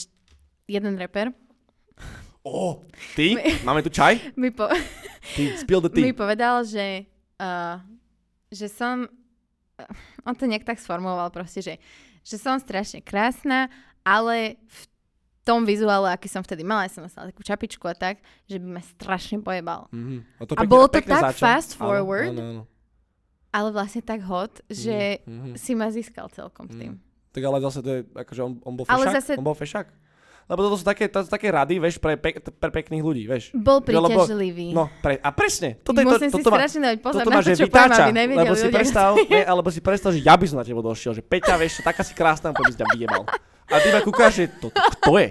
jeden 0.66 0.94
rapper 0.96 1.30
Ó, 2.40 2.80
ty? 3.14 3.36
Máme 3.62 3.84
tu 3.84 3.92
čaj? 3.92 4.16
mi, 4.40 4.48
po, 4.50 4.66
Ty, 5.36 5.42
spill 5.58 5.78
the 5.78 5.92
mi 5.94 6.10
tea. 6.10 6.16
povedal, 6.16 6.64
že, 6.64 7.04
uh, 7.36 7.76
že 8.48 8.66
som, 8.66 9.04
uh, 9.04 9.86
on 10.24 10.34
to 10.34 10.48
nejak 10.48 10.64
tak 10.64 10.80
sformuloval 10.80 11.28
proste, 11.28 11.60
že, 11.60 11.74
že 12.24 12.34
som 12.34 12.56
strašne 12.56 12.98
krásna, 12.98 13.68
ale 14.00 14.56
v 14.64 14.80
tom 15.50 15.62
vizuále, 15.62 16.06
aký 16.08 16.26
som 16.26 16.40
vtedy 16.40 16.62
mala, 16.62 16.86
ja 16.86 16.92
som 16.92 17.02
nosila 17.02 17.26
takú 17.26 17.42
čapičku 17.42 17.82
a 17.84 17.92
tak, 17.92 18.18
že 18.44 18.56
by 18.56 18.66
ma 18.70 18.82
strašne 18.86 19.38
pojebal. 19.38 19.90
Mhm. 19.90 20.38
to 20.38 20.52
A 20.52 20.56
pekne- 20.56 20.68
bolo 20.68 20.86
to 20.86 20.94
tak 20.96 21.04
začal. 21.04 21.34
fast 21.34 21.70
Áno, 21.72 21.80
forward, 21.80 22.30
Áno, 22.32 22.42
áno. 22.42 22.62
ale 23.50 23.68
vlastne 23.68 24.00
tak 24.00 24.22
hot, 24.22 24.62
že 24.64 25.18
Mhm. 25.20 25.54
si 25.56 25.74
ma 25.74 25.88
získal 25.88 26.30
celkom 26.30 26.64
s 26.64 26.76
tým. 26.76 27.02
Tak 27.28 27.42
ale 27.42 27.58
zase 27.60 27.78
to 27.78 27.90
je, 27.92 28.00
akože 28.08 28.40
on, 28.40 28.52
on 28.60 28.72
bol 28.72 28.84
Ale 28.84 29.04
fešák? 29.04 29.14
zase- 29.16 29.34
On 29.34 29.44
bol 29.44 29.54
fešák? 29.54 29.86
Lebo 30.46 30.66
toto 30.66 30.74
sú 30.74 30.82
také, 30.82 31.06
to 31.06 31.22
sú 31.22 31.30
také 31.30 31.46
rady, 31.46 31.78
vieš, 31.78 31.94
pre, 31.96 32.18
pek, 32.18 32.42
pre 32.42 32.70
pekných 32.72 32.98
ľudí, 32.98 33.22
vieš. 33.22 33.54
Bol 33.54 33.78
lebo- 33.78 33.86
príťažlivý. 33.86 34.74
No, 34.74 34.90
pre, 34.98 35.14
a 35.16 35.30
presne. 35.30 35.78
Toto 35.78 35.94
je 35.94 36.04
to, 36.04 36.10
Musím 36.12 36.26
si 36.28 36.34
toto 36.34 36.50
strašne 36.50 36.80
dať 36.84 36.96
pozor 36.98 37.22
toto 37.22 37.30
na 37.30 37.38
to, 37.38 37.54
čo 37.54 37.70
poviem, 37.70 37.94
aby 37.94 38.10
nevedeli 38.12 38.42
lebo 38.42 38.54
si 38.54 38.66
ľudia, 38.66 38.74
predstav, 38.74 39.10
ne, 39.30 39.40
alebo 39.44 39.68
si 39.68 39.78
predstav, 39.78 40.10
že 40.10 40.18
ja 40.18 40.34
by 40.34 40.44
som 40.44 40.58
na 40.58 40.66
teba 40.66 40.82
došiel, 40.82 41.14
že 41.14 41.22
Peťa, 41.22 41.54
vieš, 41.54 41.78
taká 41.80 42.02
si 42.02 42.10
krásna, 42.12 42.50
poď 42.50 42.66
by 42.66 42.72
si 42.72 42.78
ťa 42.78 42.88
vyjebal. 42.90 43.22
A 43.70 43.78
ty 43.78 43.88
ma 43.94 44.02
kúkáš, 44.02 44.32
že 44.42 44.44
to, 44.58 44.68
to, 44.68 44.90
kto 44.98 45.12
je? 45.16 45.28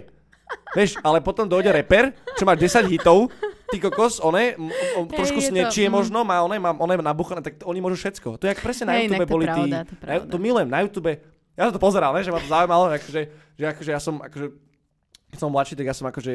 Vieš, 0.74 1.02
ale 1.02 1.22
potom 1.22 1.46
dojde 1.46 1.70
reper, 1.74 2.14
čo 2.38 2.46
má 2.46 2.54
10 2.54 2.90
hitov, 2.90 3.30
ty 3.70 3.78
kokos, 3.78 4.22
one, 4.22 4.58
m- 4.58 4.70
Hej, 4.70 5.18
trošku 5.18 5.40
je 5.42 5.46
to, 5.46 5.52
snečie 5.54 5.86
mm. 5.90 5.94
možno, 5.94 6.26
má 6.26 6.42
one, 6.42 6.58
má 6.58 6.74
one 6.74 6.98
nabuchané, 6.98 7.42
tak 7.42 7.62
oni 7.66 7.80
môžu 7.82 7.98
všetko. 8.02 8.38
To 8.42 8.44
je 8.46 8.50
jak 8.54 8.62
presne 8.62 8.90
na 8.90 8.94
Hej, 8.98 9.14
YouTube 9.14 9.30
boli 9.30 9.46
tí, 9.46 9.64
to 9.70 10.06
na, 10.06 10.16
to 10.26 10.38
milujem, 10.42 10.70
na 10.70 10.82
YouTube, 10.82 11.10
ja 11.54 11.70
som 11.70 11.74
to 11.74 11.82
pozeral, 11.82 12.14
ne, 12.14 12.22
že 12.26 12.34
ma 12.34 12.42
to 12.42 12.50
zaujímalo, 12.50 12.90
akože, 12.98 13.22
že 13.58 13.64
akože 13.66 13.90
ja 13.94 14.02
som, 14.02 14.16
akože, 14.22 14.48
keď 15.30 15.38
som 15.38 15.50
mladší, 15.54 15.74
tak 15.78 15.86
ja 15.86 15.96
som 15.98 16.06
akože, 16.10 16.32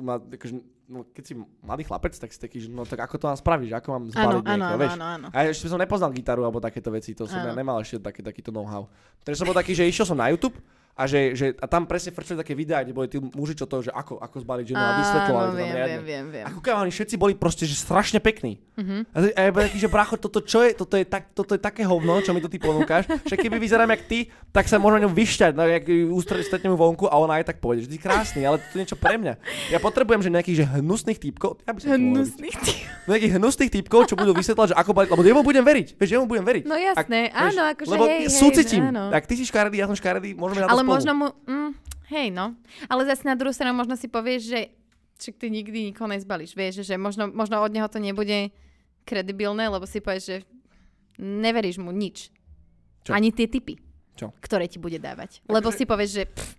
ma, 0.00 0.14
akože 0.20 0.54
no, 0.88 0.98
keď 1.12 1.22
si 1.24 1.32
mladý 1.64 1.82
chlapec, 1.88 2.12
tak 2.16 2.30
si 2.32 2.38
taký, 2.40 2.56
že 2.60 2.68
no 2.68 2.84
tak 2.84 3.00
ako 3.00 3.16
to 3.16 3.24
mám 3.32 3.38
spraviť, 3.40 3.66
že 3.72 3.76
ako 3.80 3.88
mám 3.88 4.04
zbaliť 4.12 4.44
áno, 4.44 4.56
niekoho, 4.56 4.78
vieš. 4.80 4.94
A 5.32 5.36
ja 5.44 5.48
ešte 5.48 5.66
som 5.72 5.80
nepoznal 5.80 6.12
gitaru 6.12 6.44
alebo 6.44 6.60
takéto 6.60 6.92
veci, 6.92 7.16
to 7.16 7.24
som 7.24 7.40
ja 7.40 7.52
nemal 7.56 7.80
ešte 7.80 8.00
taký, 8.00 8.20
takýto 8.20 8.52
know-how. 8.52 8.88
Takže 9.24 9.40
som 9.40 9.48
bol 9.48 9.56
taký, 9.56 9.72
že 9.72 9.88
išiel 9.88 10.04
som 10.04 10.16
na 10.16 10.28
YouTube 10.28 10.56
a, 10.94 11.02
že, 11.04 11.34
že, 11.34 11.46
a 11.54 11.66
tam 11.66 11.84
presne 11.84 12.10
frčali 12.10 12.38
také 12.38 12.54
videá, 12.54 12.78
kde 12.80 12.90
boli 12.90 13.06
tí 13.06 13.18
muži, 13.18 13.52
čo 13.52 13.66
to, 13.66 13.82
že 13.82 13.90
ako, 13.90 14.14
ako 14.16 14.36
zbaliť 14.38 14.64
ženu 14.64 14.78
a 14.78 14.92
vysvetľovali 14.96 15.42
Áno, 15.42 15.50
to 15.50 15.58
tam 15.58 15.58
viem, 15.60 15.74
riadne. 15.74 15.90
viem, 15.90 16.04
viem, 16.04 16.24
viem. 16.30 16.44
A 16.44 16.50
kúkam, 16.50 16.78
oni 16.78 16.88
všetci 16.88 17.14
boli 17.14 17.34
proste, 17.34 17.62
že 17.62 17.74
strašne 17.74 18.18
pekní. 18.18 18.62
Mhm. 18.74 18.96
A, 19.08 19.16
to- 19.20 19.34
a 19.34 19.40
ja 19.40 19.50
taký, 19.50 19.76
že 19.76 19.88
bracho, 19.88 20.14
toto 20.16 20.38
čo 20.38 20.62
je, 20.62 20.70
toto 20.72 20.94
je, 20.94 21.02
tak, 21.02 21.30
toto 21.30 21.50
je 21.50 21.60
také 21.60 21.82
hovno, 21.82 22.18
čo 22.20 22.30
mi 22.30 22.38
to 22.38 22.46
ty 22.46 22.58
ponúkaš, 22.58 23.10
že 23.22 23.34
keby 23.34 23.58
vyzerám 23.58 23.90
jak 23.90 24.02
ty, 24.04 24.18
tak 24.48 24.64
sa 24.64 24.78
môžem 24.78 25.02
ňom 25.02 25.12
vyšťať, 25.12 25.52
no, 25.52 25.62
jak 25.64 25.82
ústredí 26.08 26.42
stretnem 26.42 26.72
vonku 26.72 27.04
a 27.04 27.14
ona 27.16 27.38
aj 27.38 27.50
tak 27.50 27.58
povede, 27.58 27.82
že 27.82 27.90
ty 27.90 27.98
krásny, 27.98 28.42
ale 28.42 28.62
to 28.62 28.74
je 28.74 28.80
niečo 28.80 28.94
pre 28.94 29.18
mňa. 29.18 29.34
Ja 29.68 29.78
potrebujem, 29.78 30.20
že 30.20 30.30
nejakých 30.30 30.56
že 30.56 30.78
hnusných 30.78 31.18
typkov, 31.18 31.58
ja 31.60 31.70
by 31.70 31.78
som. 31.80 31.90
Hnusných 31.90 32.56
ty- 32.60 32.86
nejakých 33.04 33.32
hnusných 33.34 33.70
typkov, 33.72 34.06
čo 34.06 34.14
budú 34.14 34.30
vysvetľať, 34.32 34.66
že 34.70 34.76
ako 34.76 34.90
baliť, 34.92 35.08
lebo 35.10 35.22
jemu 35.24 35.42
budem 35.42 35.64
veriť, 35.64 35.86
vieš, 35.94 36.10
jemu 36.12 36.24
budem 36.24 36.44
veriť. 36.44 36.62
No 36.64 36.76
jasné, 36.76 37.28
Ak- 37.28 37.50
áno, 37.50 37.62
akože 37.68 37.90
lebo 37.90 38.04
hej, 38.06 38.20
hej, 38.20 38.30
súcitím, 38.30 38.82
áno. 38.88 39.10
ak 39.10 39.24
ty 39.24 39.34
si 39.34 39.44
škaredý, 39.44 39.76
ja 39.76 39.86
som 39.86 39.92
škaredý, 39.92 40.32
môžeme 40.32 40.62
na 40.62 40.66
to 40.66 40.72
Ale 40.72 40.83
spolu. 40.84 40.94
možno 40.94 41.12
mu, 41.16 41.26
mm, 41.48 41.70
hej 42.12 42.28
no, 42.30 42.54
ale 42.86 43.08
zase 43.08 43.24
na 43.24 43.34
druhú 43.34 43.50
stranu 43.50 43.74
možno 43.74 43.96
si 43.96 44.06
povieš, 44.06 44.42
že 44.44 44.60
však 45.18 45.34
ty 45.40 45.46
nikdy 45.48 45.78
nikoho 45.90 46.10
nezbalíš, 46.10 46.52
vieš, 46.52 46.84
že 46.84 47.00
možno, 47.00 47.30
možno 47.32 47.62
od 47.62 47.72
neho 47.72 47.88
to 47.88 48.02
nebude 48.02 48.52
kredibilné, 49.08 49.68
lebo 49.70 49.88
si 49.88 50.04
povieš, 50.04 50.24
že 50.24 50.36
neveríš 51.20 51.78
mu 51.80 51.94
nič. 51.94 52.28
Čo? 53.04 53.12
Ani 53.12 53.30
tie 53.30 53.46
typy, 53.46 53.76
Čo? 54.16 54.32
ktoré 54.40 54.64
ti 54.68 54.80
bude 54.80 54.96
dávať. 54.96 55.44
Lebo 55.44 55.68
si 55.68 55.84
povieš, 55.84 56.10
že 56.10 56.24
pff, 56.28 56.50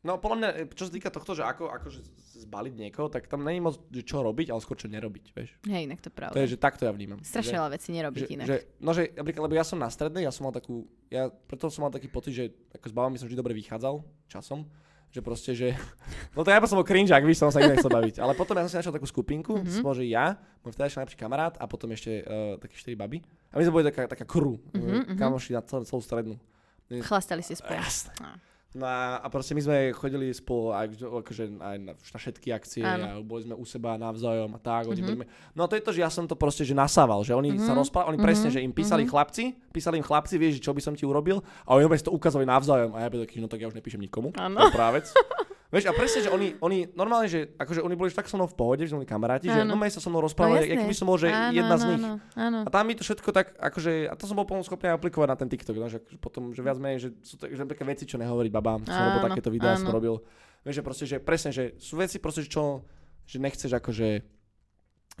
No 0.00 0.16
podľa 0.16 0.36
mňa, 0.38 0.48
e, 0.54 0.72
čo 0.72 0.88
sa 0.88 0.92
týka 0.92 1.08
tohto, 1.08 1.32
že 1.32 1.44
ako 1.44 1.68
akože 1.68 2.00
zbaliť 2.40 2.72
niekoho, 2.74 3.06
tak 3.06 3.28
tam 3.28 3.44
není 3.44 3.60
moc, 3.60 3.76
čo 3.92 4.18
robiť, 4.18 4.48
ale 4.48 4.58
skôr 4.58 4.72
čo 4.74 4.88
nerobiť, 4.88 5.24
vieš. 5.30 5.60
hej, 5.62 5.84
inak 5.84 6.00
to 6.00 6.08
To 6.08 6.16
pravda. 6.16 6.40
je, 6.40 6.48
že 6.48 6.58
takto 6.58 6.82
ja 6.82 6.90
vnímam. 6.90 7.20
Strašne 7.20 7.60
veľa 7.60 7.70
vecí 7.70 7.92
nerobiť 7.92 8.22
že, 8.22 8.28
inak. 8.30 8.46
že, 8.46 8.56
no 8.78 8.90
že, 8.90 9.12
napríklad, 9.12 9.42
lebo 9.44 9.54
ja 9.54 9.62
som 9.62 9.76
na 9.76 9.86
strednej, 9.86 10.24
ja 10.24 10.32
som 10.32 10.48
mal 10.48 10.54
takú, 10.54 10.82
ja 11.06 11.28
preto 11.28 11.68
som 11.68 11.84
mal 11.84 11.92
taký 11.92 12.08
pocit, 12.08 12.32
že 12.32 12.44
ako 12.72 12.86
s 12.86 12.94
babami 12.94 13.16
som 13.16 13.28
vždy 13.28 13.36
dobre 13.36 13.52
vychádzal 13.52 14.00
časom, 14.24 14.64
že 15.10 15.20
proste, 15.20 15.52
že, 15.52 15.76
no 16.32 16.40
to 16.40 16.48
ja 16.48 16.64
som 16.64 16.74
bol 16.74 16.86
cringe, 16.86 17.12
ak 17.12 17.20
by 17.20 17.34
som 17.34 17.52
sa 17.52 17.60
inak 17.60 17.76
chcel 17.76 17.92
baviť, 17.92 18.16
ale 18.18 18.32
potom 18.32 18.56
ja 18.56 18.64
som 18.64 18.72
si 18.72 18.78
našiel 18.78 18.96
takú 18.96 19.04
skupinku, 19.04 19.52
Mhm. 19.52 19.60
mm-hmm. 19.60 19.74
som 19.74 19.84
bol, 19.84 19.92
že 19.92 20.08
ja, 20.08 20.32
môj 20.60 20.72
vtedajší 20.72 20.96
najlepší 20.96 21.18
kamarát 21.18 21.54
a 21.54 21.64
potom 21.66 21.92
ešte 21.92 22.20
uh, 22.20 22.56
také 22.56 22.72
štyri 22.72 22.96
baby 22.96 23.20
a 23.48 23.60
my 23.60 23.62
sme 23.62 23.74
boli 23.74 23.84
taká, 23.84 24.08
taká 24.08 24.24
crew, 24.24 24.56
Mhm, 24.72 25.12
mhm. 25.12 25.16
kamoši 25.20 25.52
na 25.52 25.60
celú, 25.60 25.84
celú 25.84 26.00
strednú. 26.00 26.40
Chlastali 26.88 27.44
si 27.44 27.52
spolu. 27.52 27.76
Jasné. 27.76 28.48
No. 28.70 28.86
A, 28.86 29.18
a 29.18 29.26
proste 29.26 29.50
my 29.50 29.66
sme 29.66 29.76
chodili 29.90 30.30
spolu 30.30 30.70
aj, 30.70 31.02
akože, 31.02 31.58
aj 31.58 31.76
na, 31.82 31.92
na 31.98 32.18
všetky 32.22 32.54
akcie 32.54 32.86
Áno. 32.86 33.02
a 33.02 33.10
boli 33.18 33.42
sme 33.42 33.58
u 33.58 33.66
seba 33.66 33.98
navzájom 33.98 34.46
a 34.54 34.60
tak. 34.62 34.86
Mhm. 34.86 34.94
Mm-hmm. 34.94 35.26
Boli 35.26 35.26
no 35.58 35.66
to 35.66 35.74
je 35.74 35.82
to, 35.82 35.90
že 35.90 36.00
ja 36.06 36.10
som 36.10 36.22
to 36.30 36.38
proste 36.38 36.62
že 36.62 36.70
nasával, 36.70 37.26
že 37.26 37.34
oni 37.34 37.58
mm-hmm. 37.58 37.66
sa 37.66 37.74
rozprávali, 37.74 38.14
oni 38.14 38.20
Mhm. 38.22 38.26
presne, 38.30 38.48
že 38.54 38.62
im 38.62 38.70
písali 38.70 39.02
chlapci, 39.10 39.58
písali 39.74 39.98
im 39.98 40.06
chlapci, 40.06 40.38
vieš, 40.38 40.62
čo 40.62 40.70
by 40.70 40.78
som 40.78 40.94
ti 40.94 41.02
urobil 41.02 41.42
a 41.66 41.74
oni 41.74 41.82
si 41.98 42.06
to 42.06 42.14
ukázali 42.14 42.46
navzájom 42.46 42.94
a 42.94 43.02
ja 43.02 43.10
byl 43.10 43.26
taký, 43.26 43.42
no 43.42 43.50
tak 43.50 43.58
ja 43.58 43.66
už 43.66 43.74
nepíšem 43.74 44.06
nikomu, 44.06 44.30
Áno. 44.38 44.54
to 44.54 44.70
je 44.70 44.76
práve 44.78 45.02
vec. 45.02 45.10
Vieš, 45.70 45.86
a 45.86 45.94
presne, 45.94 46.26
že 46.26 46.30
oni, 46.34 46.58
oni 46.58 46.90
normálne, 46.98 47.30
že 47.30 47.54
akože 47.54 47.86
oni 47.86 47.94
boli 47.94 48.10
tak 48.10 48.26
so 48.26 48.34
mnou 48.34 48.50
v 48.50 48.58
pohode, 48.58 48.82
že 48.82 48.90
boli 48.90 49.06
kamaráti, 49.06 49.46
že 49.46 49.62
Áno. 49.62 49.78
no 49.78 49.86
sa 49.86 50.02
so 50.02 50.10
mnou 50.10 50.18
rozprávali, 50.18 50.66
jasné. 50.66 50.82
no, 50.82 50.90
by 50.90 50.96
som 50.98 51.06
bol, 51.06 51.14
že 51.14 51.30
Áno, 51.30 51.54
jedna 51.54 51.76
z 51.78 51.82
áno, 51.86 51.90
nich. 51.94 52.02
Áno, 52.02 52.16
áno. 52.34 52.58
A 52.66 52.68
tam 52.74 52.82
mi 52.90 52.98
to 52.98 53.06
všetko 53.06 53.30
tak, 53.30 53.54
akože, 53.54 54.10
a 54.10 54.14
to 54.18 54.26
som 54.26 54.34
bol 54.34 54.50
plno 54.50 54.66
schopný 54.66 54.90
aplikovať 54.90 55.28
na 55.30 55.38
ten 55.38 55.46
TikTok, 55.46 55.78
no, 55.78 55.86
že 55.86 56.02
akože 56.02 56.18
potom, 56.18 56.50
že 56.50 56.66
viac 56.66 56.74
menej, 56.82 56.98
že 57.06 57.08
sú 57.22 57.38
to, 57.38 57.46
že 57.46 57.62
také 57.70 57.86
veci, 57.86 58.02
čo 58.02 58.18
nehovoriť 58.18 58.50
babám, 58.50 58.82
som 58.82 58.98
robil 58.98 59.22
takéto 59.30 59.54
videá, 59.54 59.78
som 59.78 59.94
robil, 59.94 60.18
vieš, 60.66 60.74
že 60.74 60.82
proste, 60.82 61.04
že 61.06 61.16
presne, 61.22 61.50
že 61.54 61.78
sú 61.78 62.02
veci 62.02 62.18
proste, 62.18 62.42
že 62.42 62.50
čo, 62.50 62.82
že 63.30 63.38
nechceš 63.38 63.70
akože, 63.70 64.08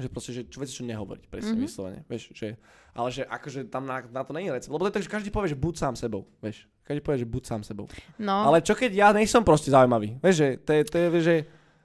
že 0.00 0.08
proste, 0.08 0.32
že 0.32 0.42
veci, 0.50 0.72
čo 0.72 0.82
nehovoriť, 0.82 1.24
presne, 1.26 1.52
Mhm. 1.52 1.54
mm-hmm. 1.54 1.66
vyslovene, 1.66 2.00
vieš, 2.04 2.32
že, 2.32 2.56
ale 2.90 3.08
že 3.08 3.22
akože 3.22 3.60
tam 3.66 3.84
na, 3.84 4.00
na 4.02 4.22
to 4.22 4.32
není 4.32 4.48
recept, 4.48 4.68
lebo 4.68 4.82
to 4.82 4.90
je 4.90 4.96
tak, 4.96 5.04
že 5.04 5.10
každý 5.10 5.28
povie, 5.28 5.48
že 5.48 5.56
buď 5.56 5.74
sám 5.76 5.94
sebou, 5.94 6.24
vieš, 6.38 6.64
každý 6.82 7.00
povie, 7.00 7.18
že 7.20 7.28
buď 7.28 7.42
sám 7.44 7.62
sebou. 7.62 7.86
No, 8.16 8.44
Ale 8.44 8.58
čo 8.58 8.72
keď 8.72 8.90
ja 8.90 9.08
nejsom 9.10 9.40
proste 9.40 9.68
zaujímavý, 9.68 10.18
vieš, 10.18 10.36
že 10.36 10.48
to 10.58 10.70
je, 10.70 10.80
to 10.82 10.96
je 10.96 11.06
že, 11.20 11.36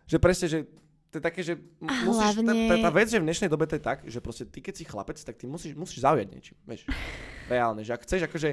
že 0.05 0.17
presne, 0.17 0.47
že 0.47 0.59
to 1.07 1.17
je 1.17 1.23
také, 1.23 1.39
že 1.39 1.55
musíš, 1.79 2.35
hlavne- 2.35 2.67
tá, 2.67 2.75
tá 2.77 2.91
vec, 2.91 3.07
že 3.07 3.15
v 3.15 3.23
dnešnej 3.23 3.47
dobe 3.47 3.63
to 3.63 3.75
je 3.75 3.83
tak, 3.85 4.03
že 4.03 4.19
proste 4.19 4.43
ty 4.43 4.59
keď 4.59 4.73
si 4.73 4.83
chlapec, 4.83 5.15
tak 5.15 5.35
ty 5.35 5.47
musíš, 5.47 5.71
musíš 5.71 6.03
zaujať 6.03 6.27
niečím, 6.27 6.55
vieš. 6.63 6.83
Reálne, 7.47 7.81
že 7.81 7.91
ak 7.91 8.03
chceš, 8.03 8.27
akože, 8.27 8.49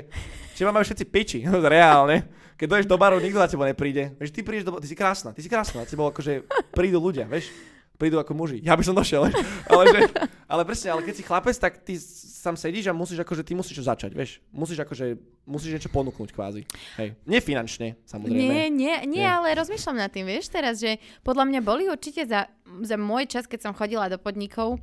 teba 0.55 0.71
majú 0.71 0.85
všetci 0.85 1.05
piči, 1.05 1.39
reálne. 1.75 2.23
Keď 2.55 2.67
dojdeš 2.69 2.87
do 2.87 2.95
baru, 2.95 3.19
nikto 3.19 3.35
za 3.37 3.51
teba 3.51 3.67
nepríde. 3.67 4.15
Vieš, 4.15 4.31
ty 4.31 4.47
prídeš 4.47 4.63
do 4.63 4.79
ty 4.79 4.87
si 4.87 4.95
krásna, 4.95 5.35
ty 5.35 5.43
si 5.43 5.51
krásna, 5.51 5.83
na 5.83 5.89
tebou 5.89 6.07
akože 6.07 6.47
prídu 6.71 7.03
ľudia, 7.03 7.27
vieš. 7.27 7.51
Prídu 7.95 8.16
ako 8.16 8.34
muži. 8.34 8.59
Ja 8.59 8.74
by 8.74 8.82
som 8.82 8.93
došiel, 8.93 9.30
ale, 9.68 9.82
že, 9.86 10.01
ale 10.53 10.62
presne, 10.62 10.90
ale 10.90 11.03
keď 11.03 11.14
si 11.14 11.22
chlapec, 11.22 11.55
tak 11.55 11.80
ty 11.80 11.95
s- 11.95 12.40
tam 12.40 12.59
sedíš 12.59 12.86
a 12.86 12.93
musíš 12.93 13.22
akože, 13.22 13.40
ty 13.40 13.55
musíš 13.55 13.78
čo 13.78 13.84
začať, 13.84 14.11
vieš. 14.11 14.43
Musíš 14.51 14.82
akože, 14.82 15.14
musíš 15.45 15.78
niečo 15.78 15.88
ponúknuť 15.88 16.30
kvázi. 16.30 16.66
Hej. 16.99 17.14
Nie 17.22 17.38
finančne, 17.38 17.95
samozrejme. 18.03 18.34
Nie, 18.34 18.66
nie, 18.66 18.97
nie, 19.07 19.22
Nie. 19.22 19.30
ale 19.30 19.55
rozmýšľam 19.55 19.97
nad 19.97 20.11
tým, 20.11 20.26
vieš 20.26 20.51
teraz, 20.51 20.82
že 20.82 20.97
podľa 21.22 21.47
mňa 21.47 21.61
boli 21.62 21.86
určite 21.86 22.26
za, 22.26 22.51
za 22.82 22.99
môj 22.99 23.30
čas, 23.30 23.47
keď 23.47 23.70
som 23.70 23.78
chodila 23.78 24.11
do 24.11 24.18
podnikov, 24.18 24.82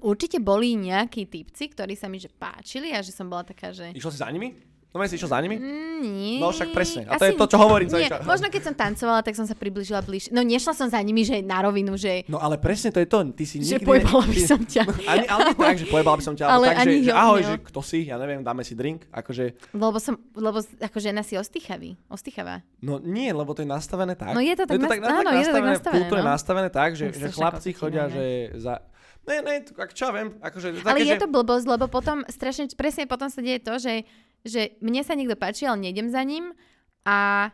určite 0.00 0.40
boli 0.40 0.72
nejakí 0.74 1.28
typci, 1.28 1.68
ktorí 1.68 1.92
sa 1.94 2.08
mi 2.08 2.16
že 2.16 2.32
páčili 2.32 2.90
a 2.96 3.04
že 3.04 3.12
som 3.12 3.28
bola 3.28 3.44
taká, 3.44 3.70
že... 3.70 3.92
Išlo 3.92 4.08
si 4.08 4.18
za 4.18 4.32
nimi? 4.32 4.56
No 4.94 5.02
si 5.02 5.18
išiel 5.18 5.26
za 5.26 5.42
nimi? 5.42 5.58
Mm, 5.58 6.06
Nie. 6.06 6.38
No 6.38 6.54
však 6.54 6.70
presne. 6.70 7.02
A 7.10 7.18
to 7.18 7.26
Asi 7.26 7.34
je 7.34 7.40
to, 7.40 7.46
čo 7.50 7.58
hovorím 7.58 7.90
Nie, 7.90 8.14
možno 8.22 8.46
keď 8.46 8.62
som 8.70 8.74
tancovala, 8.78 9.26
tak 9.26 9.34
som 9.34 9.42
sa 9.42 9.58
približila 9.58 9.98
bližšie. 10.06 10.30
No 10.30 10.46
nešla 10.46 10.70
som 10.70 10.86
za 10.86 11.02
nimi, 11.02 11.26
že 11.26 11.42
na 11.42 11.66
rovinu, 11.66 11.98
že, 11.98 12.22
No 12.30 12.38
ale 12.38 12.62
presne 12.62 12.94
to 12.94 13.02
je 13.02 13.08
to. 13.10 13.26
Ty 13.34 13.42
si 13.42 13.58
že 13.58 13.82
nikdy... 13.82 13.90
pojebala 13.90 14.22
by 14.22 14.40
som 14.46 14.60
ťa. 14.62 14.86
Ani, 15.10 15.26
ale 15.26 15.40
nie 15.50 15.56
tak, 15.58 15.76
že 15.82 15.86
pojebala 15.90 16.14
by 16.14 16.24
som 16.24 16.34
ťa, 16.38 16.44
ale, 16.46 16.54
Ale 16.54 16.66
tak, 16.70 16.78
ani 16.86 16.94
že, 16.94 17.02
že 17.02 17.10
ho- 17.10 17.18
ahoj, 17.18 17.40
že 17.42 17.54
kto 17.58 17.80
si, 17.82 17.98
ja 18.06 18.16
neviem, 18.22 18.40
dáme 18.46 18.62
si 18.62 18.74
drink, 18.78 19.10
akože, 19.10 19.44
Lebo 19.74 19.98
som, 19.98 20.14
lebo 20.38 20.62
ako 20.62 20.98
žena 21.02 21.26
si 21.26 21.34
ostýchavý. 21.34 21.98
Ostýchavá. 22.06 22.62
no 22.78 23.02
nie, 23.02 23.34
lebo 23.34 23.50
to 23.50 23.66
je 23.66 23.68
nastavené 23.68 24.14
tak. 24.14 24.30
No 24.30 24.38
je 24.38 24.54
to 24.54 24.62
tak 24.62 24.78
je 24.78 24.78
to 24.78 24.86
nas- 24.86 25.02
áno, 25.10 25.30
je 25.34 25.42
to 25.42 25.54
tak 25.58 25.64
nastavené, 25.74 25.96
kultúre 25.98 26.20
no. 26.22 26.28
nastavené 26.30 26.68
tak, 26.70 26.90
že, 26.94 27.10
že 27.10 27.34
chlapci 27.34 27.74
chodia, 27.74 28.06
že 28.06 28.54
za... 28.62 28.78
Ne, 29.24 29.40
ne, 29.40 29.64
ak 29.64 29.96
čo 29.96 30.12
ja 30.12 30.20
viem, 30.20 30.36
akože 30.36 30.84
Ale 30.84 31.00
také, 31.00 31.08
je 31.08 31.16
že... 31.16 31.22
to 31.24 31.28
blbosť, 31.32 31.64
lebo 31.64 31.88
potom 31.88 32.28
strašne, 32.28 32.68
presne 32.76 33.08
potom 33.08 33.32
sa 33.32 33.40
deje 33.40 33.56
to, 33.56 33.80
že, 33.80 34.04
že 34.44 34.78
mne 34.78 35.00
sa 35.00 35.12
niekto 35.12 35.34
páči, 35.34 35.64
ale 35.64 35.80
nejdem 35.80 36.06
za 36.06 36.20
ním 36.20 36.52
a 37.02 37.48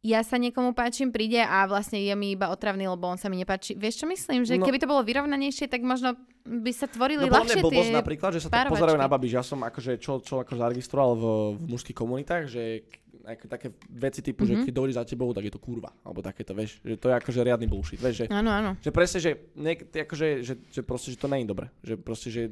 ja 0.00 0.22
sa 0.22 0.36
niekomu 0.36 0.72
páčim, 0.72 1.10
príde 1.10 1.38
a 1.38 1.64
vlastne 1.64 1.98
je 1.98 2.14
mi 2.14 2.30
iba 2.30 2.48
otravný, 2.48 2.86
lebo 2.86 3.02
on 3.04 3.18
sa 3.18 3.26
mi 3.26 3.34
nepáči. 3.36 3.74
Vieš, 3.74 3.98
čo 3.98 4.06
myslím? 4.06 4.42
Že 4.42 4.58
No. 4.58 4.64
keby 4.64 4.78
to 4.78 4.86
bolo 4.86 5.02
vyrovnanejšie, 5.02 5.66
tak 5.66 5.82
možno 5.82 6.14
by 6.44 6.70
sa 6.70 6.86
tvorili 6.86 7.22
No 7.22 7.34
ľahšie 7.34 7.58
blbosť 7.58 7.90
tie... 7.90 7.98
napríklad, 7.98 8.30
že 8.32 8.40
sa 8.40 8.48
tak 8.48 8.70
pozerajú 8.70 8.94
na 8.94 9.06
babi, 9.06 9.26
že 9.26 9.36
ja 9.36 9.44
som 9.44 9.58
akože, 9.58 9.98
čo, 9.98 10.22
čo 10.22 10.38
ako 10.38 10.54
zaregistroval 10.54 11.10
v, 11.12 11.24
v 11.54 11.64
mužských 11.68 11.98
komunitách, 11.98 12.46
že 12.46 12.86
ako 13.26 13.44
také 13.46 13.68
veci 13.90 14.22
typu, 14.22 14.42
Mhm. 14.42 14.48
že 14.48 14.54
keď 14.64 14.72
dojde 14.72 14.94
za 14.94 15.04
tebou, 15.04 15.28
tak 15.30 15.44
je 15.44 15.52
to 15.52 15.60
kurva, 15.60 15.90
alebo 16.00 16.22
takéto, 16.22 16.54
vieš, 16.54 16.78
že 16.80 16.94
to 16.94 17.10
je 17.10 17.14
akože 17.14 17.42
riadny 17.42 17.66
bullshit, 17.66 17.98
vieš, 17.98 18.14
že 18.16 18.24
Áno, 18.30 18.48
áno. 18.48 18.70
Že 18.80 18.90
presne, 18.90 19.18
že, 19.18 19.30
niek- 19.52 19.84
akože, 19.84 20.26
že, 20.40 20.54
že 20.64 20.80
proste, 20.80 21.10
že 21.10 21.18
to 21.18 21.26
je 21.26 21.44
dobre. 21.44 21.68
Že 21.82 21.94
proste, 21.98 22.28
že 22.30 22.42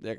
jak, 0.00 0.18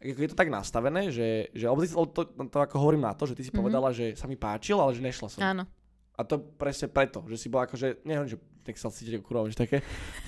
je 0.00 0.28
to 0.28 0.34
tak 0.34 0.46
nastavené, 0.46 1.08
že, 1.08 1.50
že 1.50 1.66
to, 1.66 2.22
to, 2.24 2.56
ako 2.56 2.76
hovorím 2.76 3.02
na 3.02 3.12
to, 3.12 3.24
že 3.24 3.34
ty 3.34 3.42
si 3.42 3.50
Mhm. 3.50 3.58
povedala, 3.58 3.88
že 3.90 4.14
sa 4.14 4.24
mi 4.24 4.34
páčil, 4.34 4.74
ale 4.74 4.90
že 4.90 5.00
nešla 5.00 5.28
som. 5.28 5.40
Áno. 5.40 5.64
A 6.12 6.22
to 6.22 6.34
presne 6.38 6.86
preto, 6.86 7.22
že 7.24 7.36
si 7.36 7.46
bola 7.46 7.62
akože, 7.64 8.02
neviem, 8.02 8.26
že 8.26 8.34
tak 8.60 8.74
sa 8.74 8.88
cítiť 8.88 9.16
ako 9.16 9.24
kurva, 9.24 9.46
že 9.46 9.56
také, 9.56 9.78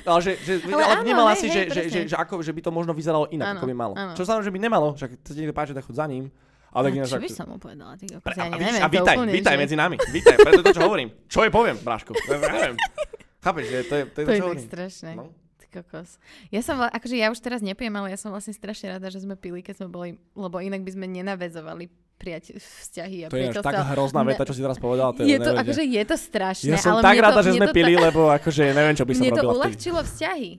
ale 0.05 0.19
že, 0.21 0.33
že 0.39 0.53
Ale 0.65 0.75
ale, 0.77 0.85
áno, 0.93 1.03
vnímala 1.03 1.33
hej, 1.33 1.41
si, 1.41 1.47
hej, 1.47 1.53
že, 1.53 1.63
že, 1.67 1.81
že, 1.85 1.99
že, 2.07 2.17
ako, 2.17 2.41
že 2.41 2.51
by 2.51 2.61
to 2.61 2.71
možno 2.71 2.93
vyzeralo 2.93 3.27
inak, 3.29 3.47
Áno, 3.49 3.59
ako 3.59 3.67
by 3.67 3.75
malo. 3.75 3.95
áno. 3.95 4.15
Čo 4.15 4.23
znamená, 4.23 4.43
že 4.43 4.51
by 4.51 4.61
nemalo, 4.61 4.87
že 4.95 5.05
ak 5.05 5.19
sa 5.21 5.33
ti 5.35 5.41
niekto 5.41 5.53
páči, 5.53 5.71
tak 5.71 5.83
chod 5.83 5.95
za 5.95 6.07
ním. 6.07 6.31
Ale 6.71 6.89
No, 6.89 7.03
čo 7.03 7.19
by 7.19 7.27
som 7.29 7.47
mu 7.49 7.59
povedala? 7.59 7.99
Ty 7.99 8.07
kokos, 8.09 8.23
pre, 8.23 8.33
ja 8.33 8.47
neviem, 8.49 8.79
a 8.79 8.87
vítaj, 8.89 9.15
úplne, 9.19 9.33
vítaj 9.35 9.55
že- 9.55 9.61
medzi 9.61 9.75
nami, 9.75 9.97
vítaj, 10.09 10.35
preto 10.37 10.61
je 10.61 10.65
to, 10.65 10.73
čo 10.73 10.83
hovorím. 10.85 11.09
Čo 11.27 11.43
je 11.43 11.51
poviem, 11.51 11.77
Bráško? 11.77 12.15
Je, 12.15 12.31
ja 12.31 12.49
neviem. 12.49 12.77
Chápeš, 13.45 13.65
že 13.67 13.79
to 13.83 13.95
je 13.97 14.03
to, 14.07 14.19
je 14.19 14.25
To 14.25 14.25
to 14.25 14.31
je 14.31 14.31
čo 14.31 14.31
tak 14.31 14.47
hovorím. 14.47 14.65
strašné. 14.65 15.11
No. 15.13 15.25
Kokos. 15.73 16.19
Ja 16.49 16.61
som, 16.61 16.77
akože 16.77 17.15
ja 17.15 17.29
už 17.29 17.39
teraz 17.39 17.61
nepijem, 17.61 17.95
ale 17.95 18.11
ja 18.11 18.19
som 18.19 18.29
vlastne 18.29 18.51
strašne 18.51 18.91
rada, 18.91 19.07
že 19.07 19.19
sme 19.19 19.35
pili, 19.35 19.61
keď 19.61 19.75
sme 19.77 19.89
boli, 19.89 20.09
lebo 20.33 20.57
inak 20.59 20.83
by 20.83 20.91
sme 20.91 21.07
nenavezovali 21.07 21.87
priateľ, 22.17 22.59
vzťahy 22.59 23.17
a 23.23 23.27
To 23.27 23.33
je 23.33 23.49
priateľstva. 23.49 23.65
taká 23.65 23.83
hrozná 23.89 24.21
veta, 24.23 24.43
čo 24.43 24.53
si 24.53 24.61
teraz 24.61 24.77
povedala. 24.77 25.15
To 25.15 25.23
je 25.23 25.31
to, 25.31 25.31
neuveriteľné. 25.33 25.61
akože 25.63 25.83
je 25.87 26.03
to 26.05 26.17
strašné, 26.19 26.69
ja 26.69 26.77
som 26.77 26.93
ale 26.93 27.01
tak 27.01 27.15
mne 27.15 27.23
rada, 27.23 27.33
to, 27.33 27.41
že 27.41 27.49
mne 27.49 27.57
sme 27.57 27.67
to 27.67 27.73
pili, 27.73 27.93
tak- 27.93 28.05
lebo 28.05 28.21
akože 28.29 28.63
neviem, 28.69 28.95
čo 28.95 29.05
by 29.05 29.13
som 29.13 29.23
Mne 29.23 29.31
to 29.31 29.33
robil 29.33 29.49
vtedy. 29.49 29.57
uľahčilo 29.57 30.01
vzťahy. 30.03 30.51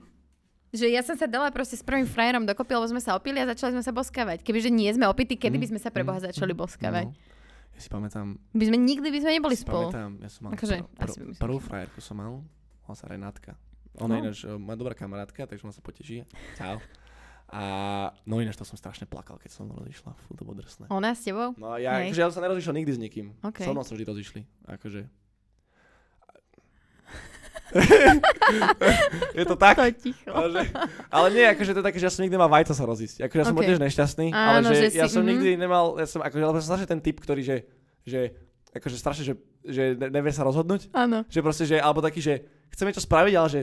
Že 0.72 0.86
ja 0.88 1.02
som 1.04 1.14
sa 1.14 1.26
dala 1.26 1.48
proste 1.48 1.76
s 1.76 1.84
prvým 1.84 2.02
frajerom 2.04 2.42
dokopy, 2.42 2.72
lebo 2.72 2.88
sme 2.88 2.98
sa 2.98 3.12
opili 3.12 3.36
a 3.36 3.46
začali 3.46 3.76
sme 3.76 3.84
sa 3.84 3.92
boskavať. 3.92 4.40
Kebyže 4.40 4.72
nie 4.72 4.88
sme 4.88 5.04
opití, 5.04 5.36
kedy 5.36 5.54
by 5.54 5.66
sme 5.68 5.78
sa 5.78 5.92
pre 5.92 6.00
Boha 6.00 6.16
začali 6.18 6.50
boskavať? 6.50 7.06
No. 7.06 7.30
Ja 7.70 7.78
si 7.78 7.88
pamätám, 7.88 8.40
By 8.50 8.64
sme 8.66 8.78
nikdy 8.78 9.04
by 9.06 9.18
sme 9.18 9.32
neboli 9.32 9.52
spolu. 9.54 9.88
pamätám, 9.88 10.10
ja 10.18 10.28
som 10.28 10.40
mal 10.42 10.50
Akože, 10.52 10.76
pr- 10.90 11.12
pr- 11.12 11.36
prvú 11.38 11.58
frajerku 11.58 12.00
som 12.00 12.16
mal, 12.16 12.40
volá 12.82 12.94
sa 12.94 13.06
Renátka. 13.06 13.52
Ona 13.98 14.16
No. 14.16 14.20
ináč 14.24 14.42
uh, 14.42 14.56
moja 14.56 14.76
dobrá 14.76 14.94
kamarátka, 14.94 15.44
takže 15.44 15.62
ona 15.62 15.74
sa 15.74 15.80
poteší. 15.80 16.24
Čau. 16.56 16.80
A 17.52 17.62
no 18.24 18.40
ináč 18.40 18.56
to 18.56 18.64
som 18.64 18.80
strašne 18.80 19.04
plakal, 19.04 19.36
keď 19.36 19.52
som 19.52 19.68
rozišla. 19.68 20.16
Fú, 20.16 20.32
to 20.32 20.40
bolo 20.40 20.56
drsné. 20.56 20.88
Ona 20.88 21.12
s 21.12 21.20
tebou? 21.20 21.52
No 21.54 21.76
ja, 21.76 22.00
Hej. 22.00 22.08
akože 22.08 22.20
ja 22.20 22.26
som 22.28 22.36
sa 22.40 22.44
nerozišiel 22.48 22.72
nikdy 22.72 22.92
s 22.92 23.00
nikým. 23.00 23.26
OK. 23.44 23.60
So 23.60 23.70
mnou 23.70 23.84
sa 23.84 23.92
vždy 23.92 24.08
rozišli. 24.08 24.40
Akože. 24.66 25.04
je 29.32 29.44
to 29.44 29.56
tak? 29.56 29.76
To 29.76 29.84
ticho. 29.92 30.28
Ale, 30.28 30.48
že, 30.52 30.62
ale 31.08 31.26
nie, 31.32 31.44
akože 31.46 31.72
to 31.72 31.80
je 31.80 31.86
také, 31.88 31.98
že 31.98 32.04
ja 32.04 32.12
som 32.12 32.20
nikdy 32.20 32.36
nemal 32.36 32.48
vajca 32.48 32.72
sa 32.72 32.84
rozísť. 32.84 33.24
Akože 33.24 33.38
ja 33.38 33.46
som 33.48 33.56
bol 33.56 33.64
Ok. 33.64 33.68
tiež 33.72 33.80
nešťastný, 33.80 34.26
Áno, 34.28 34.68
ale 34.68 34.76
že, 34.76 34.92
že 34.92 35.00
ja 35.00 35.06
si- 35.08 35.14
som 35.16 35.22
mhm. 35.24 35.30
nikdy 35.30 35.48
nemal, 35.56 35.96
ja 35.96 36.04
som, 36.04 36.20
akože, 36.20 36.42
lebo 36.42 36.56
som 36.60 36.68
strašne 36.68 36.88
ten 36.88 37.00
typ, 37.00 37.16
ktorý, 37.16 37.40
že, 37.40 37.56
že 38.04 38.20
akože 38.72 38.96
strašne, 38.96 39.24
že, 39.24 39.34
že 39.62 39.82
ne- 39.96 40.12
nevie 40.12 40.32
sa 40.32 40.44
rozhodnúť. 40.44 40.92
Áno. 40.92 41.24
Že 41.28 41.40
proste, 41.40 41.64
že, 41.64 41.76
alebo 41.76 42.00
taký, 42.00 42.20
že 42.20 42.44
chcem 42.68 42.88
niečo 42.88 43.04
spraviť, 43.04 43.34
ale 43.36 43.48
že, 43.48 43.60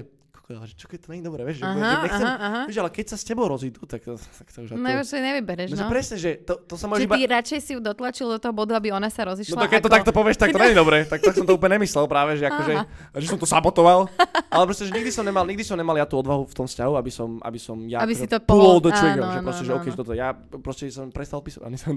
koko, 0.49 0.57
ale 0.57 0.65
že 0.65 0.75
čo 0.75 0.89
keď 0.89 0.99
to 1.05 1.07
nie 1.13 1.21
je 1.21 1.25
dobré, 1.29 1.41
vieš, 1.45 1.61
že, 1.61 1.63
že 1.63 1.69
Aha, 1.69 2.01
nechcem, 2.01 2.25
aha, 2.25 2.37
aha. 2.41 2.61
vieš, 2.65 2.77
ale 2.81 2.89
keď 2.89 3.05
sa 3.05 3.17
s 3.21 3.23
tebou 3.23 3.45
rozídu, 3.45 3.85
tak, 3.85 4.01
to- 4.01 4.17
tak 4.17 4.47
to 4.49 4.57
už 4.65 4.69
No 4.73 4.81
ako... 4.81 4.97
už 4.97 5.05
si 5.05 5.17
nevybereš, 5.21 5.67
No, 5.69 5.77
že 5.77 5.85
no. 5.85 5.91
presne, 5.93 6.15
že 6.17 6.29
to, 6.41 6.53
to 6.57 6.73
sa 6.73 6.85
môže 6.89 6.99
Že 6.99 7.05
iba... 7.05 7.15
ty 7.15 7.23
radšej 7.29 7.59
si 7.61 7.71
ju 7.77 7.79
dotlačil 7.79 8.25
do 8.25 8.39
toho 8.41 8.53
bodu, 8.53 8.73
aby 8.73 8.89
ona 8.89 9.13
sa 9.13 9.29
rozišla. 9.29 9.53
No 9.53 9.61
to 9.61 9.69
keď 9.69 9.81
to 9.85 9.89
ako... 9.89 9.95
takto 10.01 10.11
povieš, 10.11 10.37
tak 10.41 10.49
to 10.49 10.57
nie 10.57 10.71
je 10.73 10.77
dobré. 10.77 10.97
Tak, 11.05 11.19
tak 11.21 11.33
som 11.37 11.45
to 11.45 11.53
úplne 11.53 11.77
nemyslel 11.77 12.09
práve, 12.09 12.41
že 12.41 12.49
akože, 12.49 12.73
že 13.21 13.27
som 13.29 13.37
to 13.37 13.45
sabotoval. 13.45 14.09
Ale 14.49 14.63
proste, 14.65 14.89
že 14.89 14.93
nikdy 14.97 15.13
som 15.13 15.21
nemal, 15.21 15.45
nikdy 15.45 15.61
som 15.61 15.77
nemal 15.77 15.93
ja 15.93 16.09
tú 16.09 16.17
odvahu 16.17 16.49
v 16.49 16.55
tom 16.57 16.65
vzťahu, 16.65 16.93
aby 16.97 17.11
som, 17.13 17.37
aby 17.45 17.59
som 17.61 17.77
ja 17.85 18.01
Aby 18.01 18.17
akože 18.17 18.23
si 18.25 18.27
to 18.27 18.37
pull 18.41 18.81
the 18.81 18.89
trigger, 18.89 19.21
že 19.29 19.39
proste, 19.45 19.63
že 19.63 19.71
áno, 19.71 19.77
OK, 19.77 19.85
že 19.85 19.93
áno. 19.93 19.99
toto, 20.01 20.11
ja 20.17 20.27
proste 20.33 20.83
som 20.89 21.05
prestal 21.13 21.39
písať, 21.45 21.61
ani 21.61 21.77
som 21.77 21.93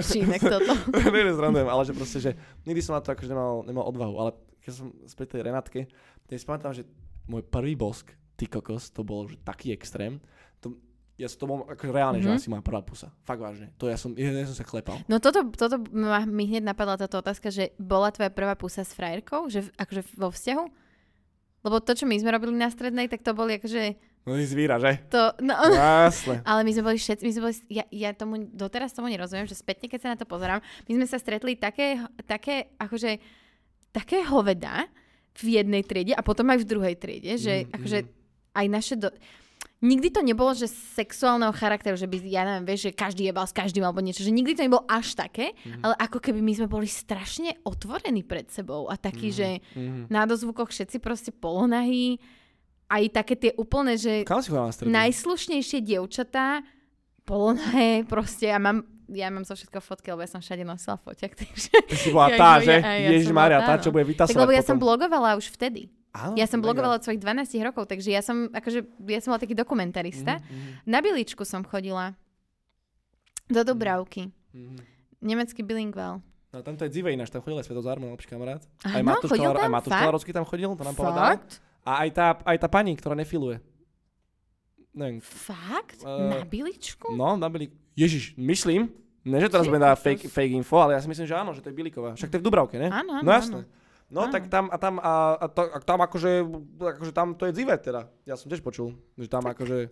Šinek 0.00 0.42
toto. 0.44 0.72
nie, 1.16 1.24
nezrandujem, 1.24 1.68
ale 1.68 1.82
že 1.88 1.92
proste, 1.96 2.18
že 2.20 2.30
nikdy 2.68 2.80
som 2.84 2.92
na 2.92 3.00
to 3.00 3.16
akože 3.16 3.30
nemal, 3.30 3.64
nemal 3.64 3.84
odvahu, 3.88 4.14
ale 4.18 4.30
keď 4.60 4.72
som 4.76 4.92
späť 5.08 5.38
tej 5.38 5.48
Renátke, 5.48 5.80
tak 6.28 6.36
si 6.36 6.44
pamätám, 6.44 6.76
že 6.76 6.84
môj 7.30 7.42
prvý 7.42 7.72
bosk, 7.72 8.10
ty 8.34 8.44
kokos, 8.44 8.88
to 8.88 9.00
bol 9.00 9.24
že 9.24 9.38
taký 9.38 9.70
extrém, 9.70 10.18
to, 10.58 10.74
ja 11.14 11.24
som 11.24 11.38
to 11.38 11.46
bol 11.46 11.58
akože 11.64 11.88
reálne, 11.88 12.18
Mhm. 12.18 12.24
že 12.24 12.30
asi 12.34 12.48
moja 12.48 12.60
prvá 12.60 12.80
pusa. 12.80 13.12
Fakt 13.22 13.38
vážne. 13.38 13.70
To 13.76 13.84
ja 13.84 13.94
som, 13.94 14.10
ja, 14.12 14.28
ja 14.28 14.44
som 14.44 14.56
sa 14.56 14.64
klepal. 14.64 14.98
No 15.06 15.16
toto, 15.16 15.44
toto 15.48 15.76
ma, 15.90 16.22
mi 16.22 16.44
hneď 16.44 16.64
napadla 16.64 16.96
táto 16.96 17.16
otázka, 17.16 17.48
že 17.48 17.70
bola 17.76 18.08
tvoja 18.08 18.28
prvá 18.28 18.52
pusa 18.54 18.80
s 18.80 18.90
frajerkou? 18.90 19.46
Že 19.46 19.60
v- 19.62 19.72
akože 19.76 20.00
vo 20.14 20.28
vzťahu? 20.28 20.64
Lebo 21.60 21.76
to, 21.78 21.92
čo 21.92 22.04
my 22.04 22.16
sme 22.16 22.32
robili 22.32 22.52
na 22.54 22.66
strednej, 22.66 23.04
tak 23.06 23.20
to 23.20 23.30
boli 23.30 23.54
akože 23.54 24.08
No 24.22 24.32
ty 24.34 24.44
zvíra, 24.44 24.76
že? 24.76 25.00
to... 25.06 25.32
No, 25.38 25.56
Jasne. 25.56 26.40
ale 26.48 26.60
my 26.60 26.70
sme 26.70 26.84
boli 26.86 26.96
všetci, 26.96 27.20
my 27.20 27.30
sme 27.30 27.42
boli, 27.42 27.54
ja, 27.70 27.84
ja 27.86 28.10
tomu, 28.10 28.36
doteraz 28.46 28.90
tomu 28.90 29.08
nerozumiem, 29.08 29.44
že 29.44 29.52
spätne, 29.54 29.84
keď 29.86 29.98
sa 29.98 30.08
na 30.10 30.18
to 30.18 30.24
pozerám, 30.24 30.60
my 30.84 30.92
sme 30.94 31.04
sa 31.04 31.16
stretli 31.16 31.52
také, 31.54 31.96
také, 32.24 32.68
akože, 32.76 33.16
také 33.90 34.20
hoveda 34.22 34.88
v 35.38 35.62
jednej 35.62 35.82
triede 35.86 36.12
a 36.16 36.22
potom 36.24 36.50
aj 36.50 36.62
v 36.62 36.68
druhej 36.68 36.94
triede, 36.98 37.38
že 37.38 37.64
Mm, 37.64 37.72
akože 37.76 37.98
aj 38.50 38.66
naše, 38.66 38.94
do, 38.98 39.08
nikdy 39.80 40.10
to 40.10 40.20
nebolo, 40.20 40.52
že 40.52 40.68
sexuálneho 40.68 41.54
charakteru, 41.54 41.96
že 41.96 42.10
by, 42.10 42.18
ja 42.26 42.42
neviem, 42.44 42.66
vieš, 42.66 42.90
že 42.90 42.92
každý 42.92 43.22
jebal 43.30 43.46
s 43.46 43.54
každým 43.54 43.80
alebo 43.86 44.02
niečo, 44.04 44.26
že 44.26 44.34
nikdy 44.34 44.58
to 44.58 44.66
nebolo 44.66 44.84
až 44.90 45.14
také, 45.14 45.54
mm-hmm. 45.54 45.86
ale 45.86 45.94
ako 45.96 46.18
keby 46.18 46.40
my 46.42 46.52
sme 46.58 46.68
boli 46.68 46.88
strašne 46.90 47.56
otvorení 47.64 48.26
pred 48.26 48.50
sebou 48.50 48.90
a 48.90 48.98
taký, 48.98 49.30
mm-hmm. 49.32 49.40
že 49.40 49.48
Mhm. 49.78 50.02
na 50.10 50.22
dozvukoch 50.26 50.68
všetci 50.68 50.96
proste 51.00 51.30
polonahí, 51.32 52.18
aj 52.90 53.02
také 53.14 53.34
tie 53.38 53.52
úplne, 53.54 53.94
že 53.94 54.26
najslušnejšie 54.90 55.78
dievčatá, 55.86 56.66
polonahé, 57.22 58.02
proste 58.10 58.50
ja 58.50 58.58
mám, 58.58 58.82
ja 59.12 59.28
mám 59.28 59.42
zo 59.42 59.54
všetko 59.58 59.78
fotky, 59.82 60.10
lebo 60.14 60.22
ja 60.22 60.30
som 60.30 60.40
všade 60.42 60.62
nosila 60.62 60.96
foťak, 60.98 61.32
takže... 61.40 61.70
Ty 61.86 61.96
si 61.96 62.10
bola 62.14 62.28
tá, 62.34 62.58
ja- 62.58 62.64
že? 62.64 62.74
ja- 62.78 62.98
ja 62.98 63.10
Ježiš 63.14 63.30
Maria, 63.34 63.58
tá, 63.62 63.76
tá, 63.76 63.82
čo 63.82 63.90
no. 63.90 63.94
bude 63.98 64.04
Tak 64.06 64.12
vytasovať 64.14 64.40
lebo 64.42 64.52
ja 64.54 64.62
som 64.62 64.76
blogovala 64.78 65.36
už 65.36 65.50
vtedy. 65.50 65.90
Áno, 66.10 66.34
Ja 66.34 66.50
som 66.50 66.58
blogovala 66.58 66.98
od 66.98 67.06
svojich 67.06 67.22
12 67.22 67.54
rokov, 67.62 67.86
takže 67.86 68.10
ja 68.10 68.18
som, 68.18 68.50
akože, 68.50 68.82
ja 69.06 69.22
som 69.22 69.30
bola 69.30 69.42
taký 69.46 69.54
dokumentarista. 69.54 70.42
Mhm, 70.42 70.82
Na 70.90 70.98
Biličku 70.98 71.46
som 71.46 71.62
chodila. 71.62 72.18
Do 73.46 73.62
Dubravky. 73.62 74.30
mhm. 74.54 74.78
Nemecký 75.20 75.60
bilinguál. 75.60 76.24
No 76.50 76.64
tam 76.66 76.74
to 76.74 76.88
je 76.88 76.90
dzivé 76.90 77.12
ináč, 77.14 77.30
tam 77.30 77.44
chodil 77.44 77.60
aj 77.60 77.68
Sveto 77.68 77.84
Zármo, 77.84 78.10
lepší 78.10 78.32
kamarát. 78.32 78.64
Aj 78.82 78.98
Áno, 78.98 79.06
Matúš, 79.06 79.30
aj 79.36 79.38
tam? 80.34 80.44
Chodil, 80.48 80.66
to 80.74 80.82
nám 80.82 80.96
povedal. 80.98 81.38
A 81.86 81.90
aj 82.02 82.10
tá, 82.10 82.26
aj 82.42 82.56
tá 82.58 82.68
pani, 82.72 82.96
ktorá 82.98 83.14
nefiluje. 83.14 83.62
Neviem, 84.90 85.22
Fakt? 85.22 86.02
Eh, 86.02 86.08
Na 86.08 86.42
Biličku? 86.42 87.14
no, 87.14 87.38
nabili. 87.38 87.70
Ježiš, 87.98 88.34
myslím, 88.38 88.90
ne, 89.26 89.38
že 89.40 89.48
teraz 89.50 89.66
Ty 89.66 89.70
budem 89.70 89.84
dávať 89.84 90.00
fake, 90.00 90.24
fake 90.30 90.54
info, 90.56 90.76
ale 90.80 90.94
ja 90.96 91.00
si 91.02 91.08
myslím, 91.10 91.26
že 91.26 91.34
áno, 91.36 91.50
že 91.52 91.60
to 91.60 91.68
je 91.70 91.76
Biliková. 91.76 92.14
Však 92.16 92.30
to 92.30 92.36
je 92.38 92.42
v 92.42 92.46
Dubravke, 92.46 92.76
ne? 92.78 92.88
Áno, 92.88 93.20
áno, 93.20 93.24
No 93.26 93.32
jasné. 93.32 93.60
No 94.10 94.26
Áno. 94.26 94.34
tak 94.34 94.50
tam, 94.50 94.66
a 94.74 94.76
tam, 94.78 94.98
a, 94.98 95.38
a, 95.38 95.46
to, 95.46 95.70
a 95.70 95.78
tam 95.86 96.02
akože, 96.02 96.42
akože 96.82 97.12
tam 97.14 97.38
to 97.38 97.46
je 97.46 97.54
dzivé 97.54 97.78
teda. 97.78 98.10
Ja 98.26 98.34
som 98.34 98.50
tiež 98.50 98.58
počul, 98.58 98.98
že 99.14 99.30
tam 99.30 99.46
akože, 99.46 99.86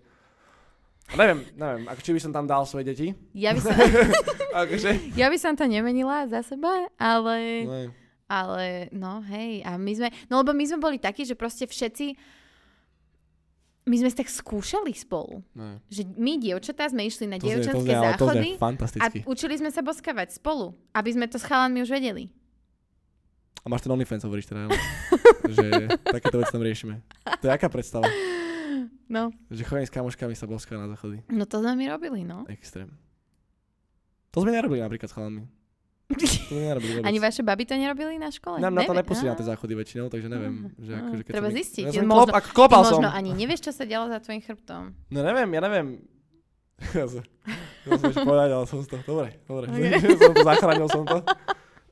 a 1.08 1.14
neviem, 1.14 1.46
neviem, 1.54 1.86
ako 1.86 2.00
či 2.02 2.10
by 2.18 2.20
som 2.26 2.32
tam 2.34 2.44
dal 2.50 2.66
svoje 2.66 2.90
deti. 2.90 3.14
Ja 3.30 3.54
by, 3.54 3.62
som, 3.62 3.78
akože, 4.66 5.14
ja 5.14 5.30
by 5.30 5.38
som 5.38 5.54
to 5.54 5.70
nemenila 5.70 6.26
za 6.26 6.42
seba, 6.42 6.90
ale... 6.98 7.36
no, 7.62 7.74
Ale 8.28 8.92
no 8.92 9.24
hej, 9.24 9.64
a 9.64 9.80
my 9.80 9.92
sme, 9.96 10.08
no 10.28 10.44
lebo 10.44 10.52
my 10.52 10.60
sme 10.68 10.76
boli 10.76 11.00
takí, 11.00 11.24
že 11.24 11.32
proste 11.32 11.64
všetci, 11.64 12.12
my 13.88 13.96
sme 13.98 14.08
si 14.08 14.16
tak 14.16 14.28
skúšali 14.28 14.92
spolu. 14.92 15.40
no. 15.56 15.80
Že 15.88 16.02
my, 16.14 16.32
dievčatá, 16.38 16.88
sme 16.88 17.08
išli 17.08 17.26
na 17.26 17.36
To 17.36 17.44
to 17.44 17.46
dievčatské 17.48 17.92
záchody 17.92 18.48
znie 18.54 19.00
a 19.00 19.06
učili 19.24 19.54
sme 19.56 19.70
sa 19.72 19.80
boskavať 19.80 20.36
spolu, 20.36 20.76
aby 20.92 21.10
sme 21.12 21.26
to 21.26 21.40
s 21.40 21.44
chalanmi 21.44 21.80
už 21.82 21.90
vedeli. 21.90 22.28
A 23.64 23.72
máš 23.72 23.84
ten 23.84 23.92
OnlyFans, 23.92 24.22
hovoríš 24.24 24.48
teda, 24.48 24.70
ale, 24.70 24.78
že 25.56 25.66
takéto 26.06 26.38
veci 26.40 26.52
tam 26.54 26.62
riešime. 26.62 26.94
To 27.42 27.44
je 27.48 27.52
aká 27.52 27.68
predstava? 27.68 28.06
No, 29.08 29.32
Že 29.48 29.64
chodím 29.64 29.88
s 29.88 29.92
kamoškami 29.92 30.36
sa 30.36 30.44
boskať 30.44 30.76
na 30.76 30.88
záchody. 30.92 31.24
no 31.32 31.48
to 31.48 31.64
sme 31.64 31.72
my 31.74 31.84
robili, 31.88 32.22
no. 32.28 32.44
Extrém. 32.48 32.92
To 34.36 34.44
sme 34.44 34.52
nerobili 34.52 34.84
napríklad 34.84 35.08
s 35.08 35.16
chalami. 35.16 35.48
To 36.08 36.56
nerobili 36.56 36.92
vôbec. 36.96 37.04
Ani 37.04 37.18
vaše 37.20 37.44
baby 37.44 37.68
to 37.68 37.76
nerobili 37.76 38.16
na 38.16 38.32
škole? 38.32 38.56
Nám 38.64 38.72
na 38.72 38.88
to 38.88 38.96
nepustili 38.96 39.28
na 39.28 39.36
tie 39.36 39.44
záchody 39.44 39.76
väčšinou, 39.76 40.08
takže 40.08 40.32
neviem. 40.32 40.72
Že 40.80 40.92
Á, 40.96 40.98
akože 41.04 41.22
keď 41.28 41.32
treba 41.36 41.50
som 41.52 41.58
zistiť. 41.60 41.84
Ja 41.84 41.92
som 41.92 42.06
možno- 42.08 42.16
klop, 42.24 42.28
ako 42.32 42.48
klopal 42.56 42.80
Ty 42.80 42.88
som. 42.88 43.00
možno 43.04 43.10
ani 43.12 43.30
nevieš, 43.36 43.60
čo 43.68 43.72
sa 43.76 43.84
dialo 43.84 44.08
za 44.08 44.18
tvojim 44.24 44.40
chrbtom. 44.40 44.82
No 45.12 45.18
neviem, 45.20 45.48
ja 45.52 45.60
neviem. 45.60 45.86
Ja 46.96 47.04
som, 47.10 47.20
ja 47.84 47.92
som 47.98 48.24
povedať, 48.24 48.48
ale 48.56 48.64
som 48.64 48.78
to. 48.88 48.96
Dobre, 49.04 49.28
dobre. 49.44 49.64
Okay. 49.68 50.16
som 50.24 50.32
to, 50.32 50.42
zachránil 50.48 50.88
som 50.88 51.04
to. 51.04 51.18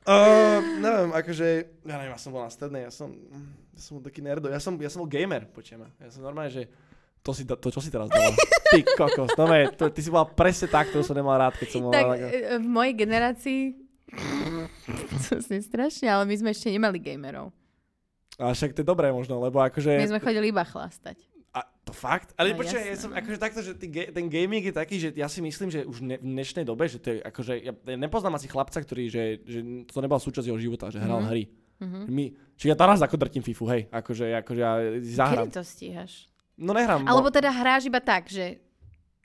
Uh, 0.07 0.63
neviem, 0.79 1.09
akože, 1.13 1.47
ja 1.85 1.95
neviem, 1.99 2.15
ja 2.15 2.17
som 2.17 2.31
bol 2.31 2.41
na 2.41 2.49
strednej, 2.49 2.87
ja 2.87 2.91
som, 2.95 3.11
ja 3.75 3.81
som 3.83 3.99
bol 3.99 4.03
taký 4.07 4.23
nerdo, 4.23 4.47
ja 4.47 4.57
som, 4.63 4.79
ja 4.79 4.87
som 4.87 5.03
bol 5.03 5.11
gamer, 5.11 5.45
počujem. 5.51 5.83
Ja 5.99 6.09
som 6.09 6.23
normálne, 6.23 6.49
že 6.49 6.71
to, 7.19 7.35
si, 7.35 7.43
to 7.43 7.67
čo 7.67 7.83
si 7.83 7.91
teraz 7.91 8.07
dala? 8.07 8.31
Ty 8.71 8.79
kokos, 8.95 9.35
no 9.35 9.45
to, 9.75 9.91
ty 9.91 9.99
si 9.99 10.07
bola 10.07 10.23
presne 10.23 10.71
tak, 10.71 10.87
ktorú 10.89 11.03
som 11.03 11.11
nemal 11.11 11.35
rád, 11.35 11.59
keď 11.59 11.67
som 11.67 11.83
bol 11.83 11.91
Tak 11.91 12.07
e, 12.23 12.55
v 12.55 12.67
mojej 12.71 12.95
generácii 12.95 13.86
to 15.27 15.39
si 15.39 15.57
strašne, 15.59 16.07
ale 16.07 16.23
my 16.25 16.35
sme 16.37 16.49
ešte 16.51 16.71
nemali 16.71 16.97
gamerov. 16.97 17.51
A 18.37 18.53
však 18.53 18.71
to 18.71 18.85
je 18.85 18.87
dobré 18.87 19.09
možno, 19.09 19.41
lebo 19.41 19.57
akože... 19.59 19.97
My 19.97 20.11
sme 20.13 20.21
chodili 20.21 20.53
iba 20.53 20.61
chlastať. 20.61 21.17
A 21.57 21.65
to 21.81 21.89
fakt? 21.89 22.37
Ale 22.37 22.53
No, 22.53 22.61
počkaj, 22.61 22.83
ja 22.85 22.93
som 22.93 23.09
no. 23.09 23.17
akože 23.17 23.37
takto, 23.41 23.65
že 23.65 23.73
ty, 23.73 23.89
ten 23.89 24.29
gaming 24.29 24.61
je 24.61 24.75
taký, 24.77 25.01
že 25.01 25.09
ja 25.17 25.25
si 25.25 25.41
myslím, 25.41 25.73
že 25.73 25.81
už 25.81 26.05
ne, 26.05 26.21
v 26.21 26.37
dnešnej 26.37 26.61
dobe, 26.61 26.85
že 26.85 27.01
to 27.01 27.17
je 27.17 27.19
akože, 27.25 27.53
ja, 27.65 27.73
nepoznám 27.97 28.37
asi 28.37 28.45
chlapca, 28.45 28.77
ktorý, 28.77 29.09
že, 29.09 29.41
že 29.41 29.59
to 29.89 29.97
nebola 29.97 30.21
súčasť 30.21 30.53
jeho 30.53 30.59
života, 30.61 30.93
že 30.93 31.01
hral 31.01 31.25
Mhm. 31.25 31.27
hry. 31.33 31.43
Mhm. 31.81 31.99
My, 32.09 32.25
či 32.53 32.69
ja 32.69 32.77
teraz 32.77 33.01
ako 33.01 33.17
drtím 33.17 33.41
FIFU, 33.41 33.65
hej, 33.73 33.89
akože, 33.89 34.37
akože 34.45 34.61
ja 34.61 34.73
zahrám. 35.17 35.49
Kedy 35.49 35.57
to 35.57 35.65
stíhaš? 35.65 36.13
No 36.57 36.77
nehrám. 36.77 37.05
Alebo 37.09 37.29
no, 37.29 37.33
teda 37.33 37.49
hráš 37.49 37.89
iba 37.89 38.01
tak, 38.01 38.29
že... 38.29 38.61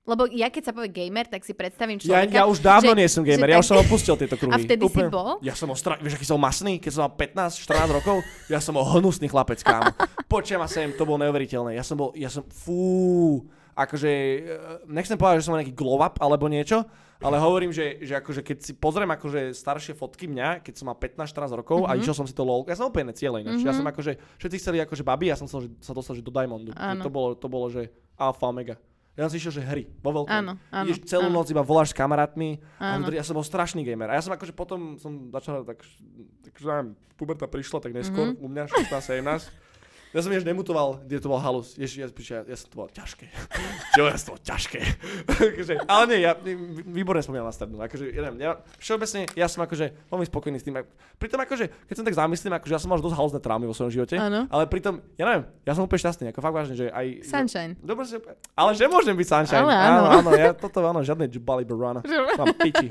Lebo 0.02 0.26
ja 0.26 0.50
keď 0.50 0.62
sa 0.66 0.72
povie 0.72 0.90
gamer, 0.90 1.30
tak 1.30 1.46
si 1.46 1.54
predstavím 1.54 1.94
ja, 1.96 2.26
človeka... 2.26 2.34
ja 2.34 2.44
už 2.44 2.58
dávno 2.58 2.90
že- 2.90 2.98
nie 2.98 3.06
som 3.06 3.22
gamer, 3.22 3.46
že 3.46 3.52
ja 3.54 3.58
už 3.58 3.68
som 3.70 3.78
opustil 3.78 4.14
tieto 4.16 4.34
kruhy. 4.40 4.50
A 4.50 4.58
vtedy 4.58 4.82
si 4.82 5.02
bol? 5.06 5.38
Ja 5.38 5.54
som 5.54 5.70
bol 5.70 5.78
stra... 5.78 5.94
Vieš, 5.96 6.18
aký 6.18 6.26
som 6.26 6.36
masný, 6.36 6.82
keď 6.82 6.90
som 6.90 7.02
mal 7.06 7.14
15-14 7.14 7.98
rokov? 8.02 8.16
Ja 8.46 8.58
som 8.58 8.74
bol 8.74 8.82
hnusný 8.84 9.30
chlapec, 9.30 9.62
kámo. 9.62 9.94
Počujem 10.26 10.58
ma 10.58 10.66
sem, 10.66 10.90
to 10.90 11.06
bolo 11.06 11.22
neuveriteľné. 11.22 11.78
Ja 11.78 11.86
som 11.86 11.94
bol, 11.94 12.10
ja 12.14 12.26
som, 12.26 12.42
fú, 12.42 13.46
akože, 13.72 14.10
eh, 14.10 14.42
nechcem 14.86 15.14
povedať, 15.14 15.38
že 15.38 15.46
som 15.46 15.54
nejaký 15.54 15.70
glow 15.70 15.98
up 15.98 16.18
alebo 16.18 16.50
niečo, 16.50 16.82
ale 17.22 17.38
hovorím, 17.38 17.70
že, 17.70 18.02
že 18.02 18.18
akože 18.18 18.42
keď 18.42 18.56
si 18.58 18.72
pozriem 18.74 19.06
akože 19.06 19.54
staršie 19.54 19.94
fotky 19.94 20.26
mňa, 20.26 20.66
keď 20.66 20.74
som 20.74 20.90
mal 20.90 20.98
15-14 20.98 21.54
rokov 21.54 21.78
mm-hmm. 21.78 21.86
a 21.86 21.94
Mhm. 21.94 22.00
išiel 22.02 22.16
som 22.18 22.26
si 22.26 22.34
to 22.34 22.42
lol, 22.42 22.66
ja 22.66 22.74
som 22.74 22.90
úplne 22.90 23.14
cieľ 23.14 23.38
ináč. 23.38 23.62
Mm-hmm. 23.62 23.70
Ja 23.70 23.72
Mhm. 23.72 23.78
som 23.78 23.86
akože, 23.86 24.12
všetci 24.36 24.56
chceli 24.58 24.82
akože 24.82 25.06
babi, 25.06 25.30
ja 25.30 25.38
som 25.38 25.46
chcel, 25.46 25.70
že 25.70 25.78
sa 25.78 25.94
dostal 25.94 26.18
že 26.18 26.26
do 26.26 26.34
Diamondu. 26.34 26.74
Áno. 26.74 26.98
to 26.98 27.08
bolo, 27.08 27.38
to 27.38 27.46
bolo, 27.46 27.70
že 27.70 27.86
alfa, 28.18 28.50
omega. 28.50 28.74
Ja 29.12 29.24
som 29.24 29.30
si 29.30 29.39
išiel, 29.39 29.52
že 29.52 29.62
hry, 29.62 29.84
vo 29.98 30.10
veľkom. 30.14 30.32
Áno, 30.32 30.56
áno, 30.66 30.84
Ideš 30.84 31.05
celú 31.05 31.28
áno. 31.28 31.36
noc 31.36 31.47
iba 31.47 31.60
voláš 31.60 31.93
s 31.93 31.97
kamarátmi 31.97 32.56
a 32.78 32.97
Áno. 32.97 33.05
vnútri, 33.05 33.16
ja 33.16 33.22
som 33.22 33.34
bol 33.34 33.44
strašný 33.44 33.82
gamer. 33.82 34.09
A 34.09 34.16
ja 34.16 34.22
som 34.22 34.32
akože 34.32 34.51
potom 34.51 34.97
som 34.97 35.28
začal 35.28 35.62
tak, 35.62 35.84
tak 36.40 36.52
že 36.55 36.64
neviem, 36.64 36.89
puberta 37.14 37.44
prišla 37.44 37.78
tak 37.78 37.93
neskôr 37.93 38.32
Mhm. 38.32 38.40
u 38.40 38.47
mňa, 38.47 38.64
16, 38.66 39.05
17. 39.20 39.52
Ja 40.12 40.20
som 40.20 40.28
ešte 40.28 40.44
nemutoval, 40.52 41.01
kde 41.09 41.24
to 41.24 41.32
bol 41.32 41.40
halus. 41.40 41.72
Ježiš, 41.80 41.97
ja, 41.97 42.09
ja, 42.12 42.40
ja, 42.44 42.56
som 42.60 42.68
to 42.68 42.76
bol 42.84 42.89
ťažké. 42.93 43.32
Čo 43.97 44.05
ja 44.05 44.16
som 44.20 44.26
to 44.28 44.32
bol 44.36 44.43
ťažké. 44.44 44.80
akože, 45.56 45.74
ale 45.89 46.02
nie, 46.12 46.18
ja 46.20 46.36
vý- 46.36 46.84
výborne 46.84 47.24
spomínam 47.24 47.48
na 47.48 47.55
strednú. 47.56 47.80
Akože, 47.80 48.12
ja 48.12 48.28
neviem, 48.28 48.44
ja, 48.44 48.60
všeobecne, 48.76 49.24
ja 49.32 49.48
som 49.48 49.64
akože 49.64 50.12
veľmi 50.12 50.26
spokojný 50.28 50.60
s 50.60 50.64
tým. 50.68 50.84
Pritom 51.16 51.40
akože, 51.40 51.89
keď 51.89 51.94
som 51.97 52.05
tak 52.05 52.16
zamyslím, 52.20 52.52
akože 52.60 52.72
ja 52.76 52.80
som 52.80 52.93
mal 52.93 53.01
dosť 53.01 53.16
halúzne 53.16 53.40
traumy 53.40 53.64
vo 53.64 53.72
svojom 53.72 53.93
živote. 53.97 54.20
Áno. 54.20 54.44
Ale 54.52 54.68
pritom, 54.68 55.01
ja 55.16 55.24
neviem, 55.24 55.44
ja 55.64 55.72
som 55.72 55.89
úplne 55.89 56.01
šťastný, 56.05 56.24
ako 56.28 56.44
fakt 56.44 56.56
vážne, 56.60 56.74
že 56.76 56.86
aj... 56.93 57.06
Sunshine. 57.24 57.72
Dobre, 57.80 58.05
že, 58.05 58.20
ale 58.52 58.70
že 58.76 58.84
môžem 58.93 59.16
byť 59.16 59.26
sunshine. 59.32 59.64
Ale 59.64 59.72
áno. 59.72 59.89
áno, 59.89 60.09
áno, 60.20 60.30
ja 60.36 60.52
toto 60.52 60.84
áno, 60.84 61.01
žiadne 61.01 61.24
Jubali 61.32 61.64
Barana. 61.64 62.05
Mám 62.40 62.52
piči. 62.60 62.86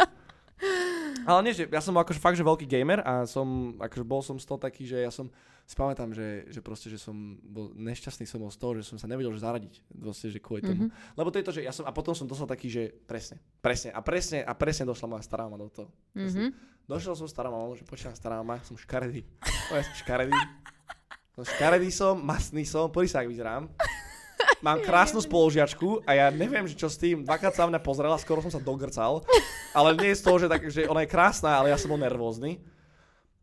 Ale 1.27 1.39
nie, 1.45 1.53
že 1.53 1.69
ja 1.69 1.81
som 1.81 1.93
akože 1.97 2.19
fakt, 2.21 2.37
že 2.37 2.45
veľký 2.45 2.65
gamer 2.65 3.01
a 3.05 3.25
som, 3.25 3.77
akože 3.77 4.03
bol 4.05 4.21
som 4.25 4.37
z 4.37 4.45
toho 4.45 4.59
taký, 4.61 4.85
že 4.85 5.01
ja 5.01 5.11
som, 5.13 5.29
si 5.71 5.75
pamätám, 5.79 6.11
že, 6.11 6.51
že 6.51 6.59
proste, 6.59 6.91
že 6.91 6.99
som 6.99 7.15
bol 7.39 7.71
nešťastný 7.79 8.27
som 8.27 8.43
bol 8.43 8.51
z 8.51 8.59
toho, 8.59 8.71
že 8.75 8.83
som 8.83 8.99
sa 8.99 9.07
nevedel 9.07 9.31
že 9.31 9.39
zaradiť, 9.39 9.73
proste, 9.87 10.27
že 10.27 10.43
kvôli 10.43 10.59
tomu. 10.65 10.91
Mhm. 10.91 11.15
Lebo 11.15 11.31
to 11.31 11.39
je 11.39 11.47
to, 11.47 11.55
že 11.55 11.61
ja 11.63 11.71
som, 11.71 11.87
a 11.87 11.95
potom 11.95 12.11
som 12.11 12.27
dostal 12.27 12.49
taký, 12.49 12.67
že 12.67 12.91
presne, 13.07 13.39
presne, 13.63 13.95
a 13.95 14.03
presne, 14.03 14.43
a 14.43 14.51
presne 14.51 14.83
došla 14.83 15.07
moja 15.07 15.23
stará 15.23 15.47
mama 15.47 15.63
do 15.63 15.71
toho. 15.71 15.89
Mhm. 16.17 16.51
Došiel 16.91 17.15
som 17.15 17.29
stará 17.29 17.47
mama, 17.47 17.71
že 17.77 17.87
počkám 17.87 18.11
stará 18.17 18.43
mama, 18.43 18.59
som 18.67 18.75
škaredý. 18.75 19.23
No, 19.71 19.79
ja 19.79 19.83
som 19.87 19.95
škaredý. 19.95 20.35
Som 21.39 21.43
škaredý 21.47 21.87
som, 21.87 22.19
masný 22.19 22.67
som, 22.67 22.91
podri 22.91 23.07
sa, 23.07 23.23
ak 23.23 23.31
vyzerám. 23.31 23.71
Mám 24.61 24.85
krásnu 24.85 25.17
spolužiačku 25.25 26.05
a 26.05 26.13
ja 26.13 26.25
neviem, 26.29 26.69
že 26.69 26.77
čo 26.77 26.85
s 26.85 26.97
tým. 26.97 27.25
Dvakrát 27.25 27.57
sa 27.57 27.65
mňa 27.65 27.81
pozrela, 27.81 28.21
skoro 28.21 28.45
som 28.45 28.53
sa 28.53 28.61
dogrcal. 28.61 29.25
Ale 29.73 29.97
nie 29.97 30.13
je 30.13 30.21
z 30.21 30.25
toho, 30.25 30.37
že, 30.37 30.47
tak, 30.51 30.61
že 30.69 30.85
ona 30.85 31.01
je 31.01 31.09
krásna, 31.09 31.57
ale 31.57 31.73
ja 31.73 31.77
som 31.81 31.89
bol 31.89 31.97
nervózny. 31.97 32.61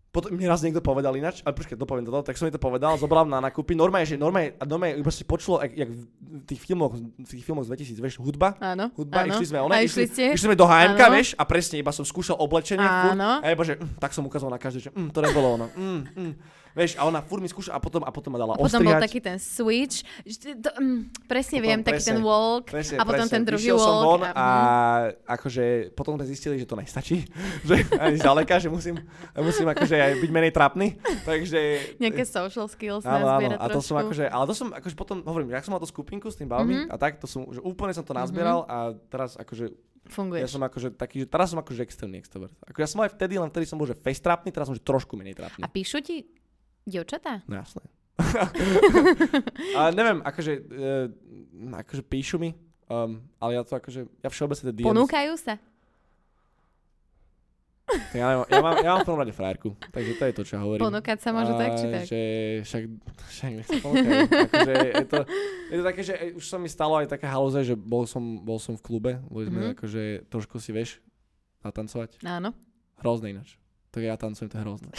Potom 0.08 0.32
mi 0.32 0.48
raz 0.48 0.64
niekto 0.64 0.80
povedal 0.80 1.12
ináč, 1.20 1.44
ale 1.44 1.52
počkaj, 1.52 1.76
dopoviem 1.76 2.08
toto, 2.08 2.24
tak 2.24 2.40
som 2.40 2.48
mi 2.48 2.54
to 2.54 2.56
povedal, 2.56 2.96
zobral 2.96 3.28
na 3.28 3.44
nakúpy, 3.44 3.76
normálne, 3.76 4.08
že 4.08 4.16
normálne, 4.16 4.56
a 4.56 4.64
normálne 4.64 4.96
iba 4.96 5.12
si 5.12 5.20
počulo, 5.20 5.60
jak, 5.60 5.84
jak 5.84 5.90
v 5.92 6.44
tých 6.48 6.60
filmoch, 6.64 6.96
v 6.96 7.28
tých 7.28 7.44
filmoch 7.44 7.68
z 7.68 7.92
2000, 7.92 8.00
vieš, 8.00 8.16
hudba, 8.16 8.56
Áno. 8.56 8.88
hudba, 8.96 9.28
áno. 9.28 9.36
išli 9.36 9.46
sme, 9.52 9.58
one, 9.60 9.84
išli 9.84 10.08
ste? 10.08 10.32
išli 10.32 10.48
sme 10.48 10.56
do 10.56 10.64
HMK, 10.64 10.96
Áno. 10.96 11.12
vieš, 11.12 11.28
a 11.36 11.44
presne, 11.44 11.76
iba 11.76 11.92
som 11.92 12.08
skúšal 12.08 12.40
oblečenie, 12.40 12.88
furt, 12.88 13.20
Áno. 13.20 13.44
a 13.44 13.46
iba, 13.52 13.62
že 13.68 13.76
mm, 13.76 14.00
tak 14.00 14.16
som 14.16 14.24
ukazoval 14.24 14.56
na 14.56 14.60
každé, 14.60 14.88
že 14.88 14.90
mm, 14.96 15.12
to 15.12 15.20
nebolo 15.20 15.60
ono, 15.60 15.66
mm, 15.76 16.00
mm, 16.16 16.32
vieš, 16.78 16.94
a 16.94 17.02
ona 17.02 17.18
furt 17.18 17.42
mi 17.42 17.46
skúša, 17.46 17.74
a 17.74 17.78
potom, 17.78 18.00
a 18.00 18.08
potom 18.08 18.30
ma 18.30 18.38
dala 18.38 18.54
A 18.54 18.56
potom 18.56 18.78
bol 18.78 18.94
ostrihať. 18.94 19.02
taký 19.02 19.18
ten 19.18 19.36
switch. 19.36 20.06
To, 20.56 20.70
mm, 20.72 20.98
presne 21.26 21.58
Potom 21.58 21.66
viem, 21.66 21.80
taký 21.80 21.94
presne, 21.98 22.08
ten 22.08 22.18
walk. 22.22 22.64
Presne, 22.68 22.94
a 22.94 23.02
potom 23.02 23.18
presne. 23.20 23.34
ten 23.34 23.42
druhý 23.42 23.66
Vyšiel 23.66 23.76
som 23.76 23.94
walk. 23.96 24.06
von 24.06 24.20
a, 24.22 24.30
a, 24.30 24.46
mm. 25.10 25.28
akože 25.28 25.64
potom 25.92 26.14
sme 26.14 26.24
zistili, 26.24 26.54
že 26.54 26.64
to 26.64 26.78
nestačí, 26.78 27.26
že 27.68 27.74
ani 27.92 28.14
zďaleka, 28.16 28.54
že 28.56 28.68
musím, 28.68 29.02
musím 29.34 29.66
akože 29.66 29.96
aj 29.98 30.12
byť 30.16 30.30
menej 30.30 30.52
trápny, 30.54 30.86
takže... 31.26 31.58
Nejaké 31.98 32.22
social 32.22 32.70
skills 32.70 33.02
Áno, 33.02 33.26
áno, 33.26 33.56
a 33.56 33.66
to 33.66 33.80
som 33.80 33.98
akože, 33.98 34.24
ale 34.24 34.44
to 34.46 34.54
som 34.54 34.70
akože 34.70 34.94
potom, 34.94 35.20
hovorím, 35.22 35.50
jak 35.50 35.64
som 35.64 35.74
mal 35.74 35.82
tú 35.82 35.88
skupinku 35.88 36.30
s 36.30 36.38
tým 36.38 36.46
bavmi 36.46 36.70
Mhm. 36.78 36.88
a 36.88 36.94
tak, 36.94 37.16
to 37.16 37.26
som, 37.26 37.48
že 37.48 37.58
úplne 37.58 37.90
som 37.90 38.04
to 38.04 38.12
nazbieral 38.12 38.62
a 38.62 38.76
teraz 39.08 39.34
akože, 39.34 39.66
ja 39.66 40.10
Funguješ. 40.10 40.48
som 40.48 40.62
akože 40.62 40.88
taký, 40.94 41.16
že 41.20 41.26
teraz 41.26 41.48
som 41.48 41.58
akože 41.58 41.80
extrémny 41.80 42.16
extrovert. 42.16 42.52
Ako 42.62 42.76
ja 42.76 42.86
som 42.86 43.00
aj 43.00 43.12
vtedy, 43.12 43.34
len 43.34 43.48
vtedy 43.48 43.64
som 43.64 43.76
bol, 43.76 43.84
že 43.84 43.92
face 43.94 44.20
trápny, 44.20 44.48
teraz 44.48 44.64
som 44.64 44.72
že 44.72 44.80
trošku 44.80 45.16
menej 45.16 45.34
trápny. 45.34 45.60
A 45.60 45.68
píšu 45.68 45.98
ti 46.00 46.24
dievčatá? 46.88 47.44
No 47.46 47.60
jasné. 47.60 47.84
ale 49.78 49.88
neviem, 49.94 50.18
akože, 50.20 50.52
uh, 50.58 51.06
akože 51.78 52.02
píšu 52.02 52.36
mi, 52.36 52.50
um, 52.88 53.22
ale 53.38 53.54
ja 53.54 53.62
to 53.62 53.76
akože, 53.76 54.10
ja 54.18 54.28
všeobecne 54.28 54.74
DMs... 54.74 54.88
Ponúkajú 54.88 55.32
sa? 55.38 55.54
Ja, 58.12 58.36
neviem, 58.36 58.44
ja, 58.52 58.60
mám, 58.60 58.74
ja 58.76 58.88
mám 58.92 59.00
v 59.00 59.06
prvom 59.08 59.20
rade 59.24 59.32
frajerku, 59.32 59.72
takže 59.88 60.12
to 60.12 60.24
je 60.28 60.32
to, 60.36 60.42
čo 60.44 60.60
hovorím. 60.60 60.84
Ponúkať 60.84 61.24
sa 61.24 61.32
môže 61.32 61.56
tak, 61.56 61.70
či 61.72 61.86
tak? 61.88 62.04
Že 62.04 62.20
však, 62.60 62.82
však 63.32 63.50
nech 63.56 63.64
sa 63.66 63.76
ponúkajú. 63.80 64.20
akože 64.28 64.74
je, 64.76 65.06
to, 65.08 65.18
je 65.72 65.76
to 65.80 65.84
také, 65.88 66.00
že 66.04 66.14
už 66.36 66.44
sa 66.44 66.56
mi 66.60 66.68
stalo 66.68 67.00
aj 67.00 67.08
taká 67.08 67.32
halúze, 67.32 67.64
že 67.64 67.72
bol 67.72 68.04
som, 68.04 68.20
bol 68.44 68.60
som 68.60 68.76
v 68.76 68.82
klube, 68.84 69.12
boli 69.24 69.48
sme 69.48 69.60
Mhm. 69.62 69.70
akože 69.72 70.02
trošku 70.28 70.60
si 70.60 70.76
vieš 70.76 71.00
zatancovať. 71.64 72.20
Áno. 72.28 72.52
Hrozné 73.00 73.32
ináč. 73.32 73.56
Tak 73.98 74.06
ja 74.06 74.14
tancujem, 74.14 74.46
to 74.46 74.56
je 74.56 74.62
hrozné. 74.62 74.90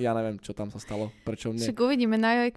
Ja 0.00 0.16
neviem, 0.16 0.40
čo 0.40 0.56
tam 0.56 0.72
sa 0.72 0.80
stalo, 0.80 1.12
prečo 1.28 1.52
mne... 1.52 1.60
Však 1.60 1.76
uvidíme 1.76 2.16
na 2.16 2.32
jojk. 2.40 2.56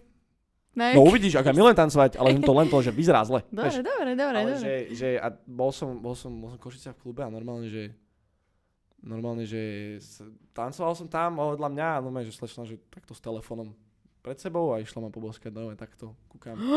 Na 0.72 0.96
No 0.96 1.04
jojk. 1.04 1.08
uvidíš, 1.12 1.34
ak 1.36 1.50
ja 1.50 1.52
milujem 1.52 1.76
tancovať, 1.76 2.16
ale 2.16 2.40
to 2.40 2.52
len 2.56 2.68
to, 2.72 2.78
že 2.80 2.88
vyzerá 2.94 3.20
zle. 3.28 3.44
Dobre, 3.52 3.68
vieš. 3.68 3.84
dobre, 3.84 4.10
dobre, 4.16 4.36
ale 4.40 4.50
dobre. 4.56 4.64
že, 4.64 4.72
že 4.96 5.08
a 5.20 5.28
bol 5.44 5.70
som, 5.76 6.00
bol 6.00 6.16
som, 6.16 6.32
bol 6.32 6.48
som 6.48 6.56
v 6.56 7.00
klube 7.04 7.20
a 7.20 7.28
normálne, 7.28 7.68
že 7.68 7.92
normálne, 9.04 9.44
že 9.44 9.96
tancoval 10.56 10.96
som 10.96 11.08
tam 11.08 11.36
a 11.36 11.52
vedľa 11.52 11.68
mňa 11.68 11.88
a 11.96 12.02
normálne, 12.04 12.28
že 12.28 12.36
slečna, 12.36 12.64
že 12.64 12.80
takto 12.88 13.12
s 13.12 13.20
telefónom 13.20 13.76
pred 14.20 14.36
sebou 14.36 14.72
a 14.72 14.80
išla 14.80 15.04
ma 15.04 15.10
poboskať, 15.12 15.52
normálne 15.52 15.80
takto 15.80 16.16
kúkam. 16.32 16.56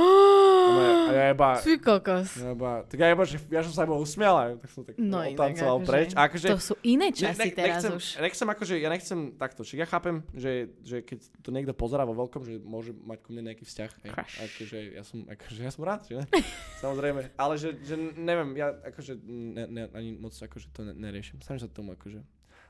A 0.64 1.12
ja 1.12 1.26
iba, 1.30 1.50
Ty 1.56 1.74
kokos. 1.78 2.30
ja 2.36 2.52
iba, 2.52 2.72
tak 2.84 2.98
ja 2.98 3.08
iba, 3.08 3.24
že 3.24 3.38
ja 3.48 3.62
som 3.62 3.70
sa 3.70 3.84
iba 3.84 3.94
usmial 3.94 4.34
a 4.34 4.44
tak 4.56 4.70
som 4.70 4.82
tak 4.82 4.96
No 4.96 5.22
otancoval 5.22 5.78
akože- 5.78 5.88
preč. 5.88 6.10
A 6.12 6.20
akože, 6.26 6.48
To 6.50 6.60
sú 6.60 6.76
iné 6.82 7.10
časy 7.10 7.52
teraz 7.52 7.82
nechcem, 7.82 7.92
už. 7.94 8.06
nechcem 8.20 8.48
akože, 8.50 8.74
ja 8.76 8.90
nechcem 8.90 9.20
takto, 9.34 9.62
čiže 9.62 9.78
ja 9.78 9.86
chápem, 9.86 10.16
že, 10.32 10.52
že 10.80 10.98
keď 11.00 11.18
to 11.40 11.50
niekto 11.50 11.74
pozerá 11.74 12.02
vo 12.02 12.16
veľkom, 12.16 12.42
že 12.42 12.58
môže 12.58 12.92
mať 12.96 13.18
ku 13.20 13.30
mne 13.30 13.44
nejaký 13.46 13.64
vzťah. 13.64 13.92
Hej. 14.02 14.12
Akože 14.42 14.78
ja 14.92 15.04
som, 15.04 15.18
akože 15.26 15.60
ja 15.60 15.72
som 15.72 15.84
rád, 15.84 16.02
že 16.06 16.14
ne? 16.16 16.26
Samozrejme, 16.84 17.20
ale 17.36 17.54
že, 17.56 17.76
že 17.80 17.94
neviem, 18.16 18.56
ja 18.56 18.72
akože 18.74 19.14
ne, 19.24 19.64
ne, 19.66 19.84
ani 19.92 20.14
moc 20.14 20.34
akože 20.34 20.68
to 20.70 20.82
ne, 20.82 20.94
neriešim. 20.94 21.40
Snažím 21.40 21.64
sa 21.64 21.70
tomu 21.70 21.94
akože, 21.94 22.20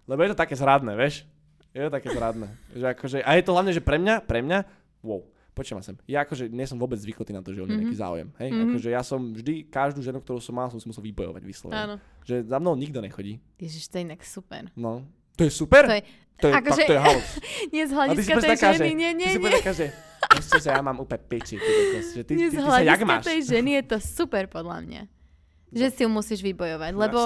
lebo 0.05 0.19
je 0.19 0.29
to 0.29 0.37
také 0.37 0.53
zradné, 0.53 0.93
vieš? 0.93 1.23
Je 1.71 1.81
to 1.81 1.91
také 1.91 2.09
zradné. 2.09 2.53
Že 2.71 2.85
akože, 2.91 3.17
a 3.19 3.31
je 3.33 3.43
to 3.43 3.51
hlavne, 3.51 3.71
že 3.71 3.81
pre 3.81 3.97
mňa, 3.97 4.15
pre 4.21 4.39
mňa, 4.39 4.59
wow, 5.01 5.25
počujem 5.53 5.79
sem. 5.85 5.95
Ja 6.09 6.25
akože 6.25 6.49
nie 6.49 6.65
som 6.65 6.81
vôbec 6.81 6.97
zvyknutý 6.97 7.31
na 7.31 7.45
to, 7.45 7.53
že 7.53 7.61
on 7.61 7.69
mm-hmm. 7.69 7.77
Mhm. 7.77 7.81
nejaký 7.87 7.97
záujem. 7.97 8.27
Hej? 8.41 8.49
Mhm. 8.49 8.61
Akože 8.73 8.89
ja 8.89 9.01
som 9.05 9.19
vždy, 9.31 9.53
každú 9.69 10.01
ženu, 10.01 10.19
ktorú 10.19 10.41
som 10.41 10.57
mal, 10.57 10.67
som 10.73 10.81
si 10.81 10.89
musel 10.89 11.05
vybojovať 11.05 11.43
vyslovene. 11.45 11.79
Áno. 11.79 11.95
Že 12.25 12.49
za 12.49 12.57
mnou 12.57 12.73
nikto 12.73 12.99
nechodí. 12.99 13.37
Ježiš, 13.61 13.87
to 13.87 14.01
je 14.01 14.03
inak 14.03 14.21
super. 14.25 14.67
No. 14.73 15.05
To 15.37 15.41
je 15.45 15.51
super? 15.53 15.85
To 15.89 15.95
je, 15.97 16.03
to 16.41 16.45
je, 16.49 16.53
akože- 16.53 16.85
tak 16.85 16.89
to 16.89 16.95
je 16.97 17.01
halus. 17.01 17.29
nie 17.73 17.83
z 17.85 17.91
hľadiska 17.93 18.33
tej 18.41 18.49
taká, 18.57 18.69
že, 18.73 18.77
ženy, 18.81 18.91
nie, 18.93 19.11
nie, 19.15 19.29
nie. 19.37 19.51
taká, 19.61 19.71
že, 19.73 19.85
ešte, 20.37 20.57
že 20.59 20.69
ja 20.73 20.81
mám 20.81 20.97
úplne 20.99 21.21
piči. 21.25 21.55
Ty, 21.57 21.71
že 22.01 22.21
ty, 22.25 22.31
Nie 22.35 22.49
ty, 22.49 22.57
z 22.57 22.61
hľadiska 22.61 23.15
tej 23.23 23.39
ženy 23.45 23.69
je 23.81 23.83
to 23.89 23.97
super 24.01 24.43
podľa 24.49 24.77
mňa. 24.83 25.01
Že 25.73 25.87
si 25.89 25.99
ju 26.05 26.09
musíš 26.09 26.39
vybojovať, 26.45 26.91
lebo 26.93 27.19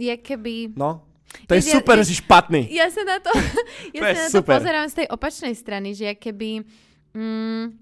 je 0.00 0.14
keby... 0.16 0.72
No, 0.80 1.04
to 1.46 1.52
je 1.52 1.62
ja- 1.62 1.72
super, 1.72 1.94
ja- 1.94 2.00
že 2.00 2.06
si 2.06 2.16
špatný. 2.16 2.60
Ja 2.68 2.86
sa 2.86 3.02
na 3.02 3.18
to, 3.18 3.30
ja 3.96 4.00
To 4.00 4.06
sa 4.08 4.14
na 4.16 4.26
to 4.26 4.34
super. 4.36 4.54
pozerám 4.56 4.86
z 4.86 4.94
tej 4.96 5.06
opačnej 5.08 5.54
strany, 5.54 5.92
že 5.92 6.04
ja 6.04 6.14
keby... 6.14 6.62
Mm, 7.10 7.74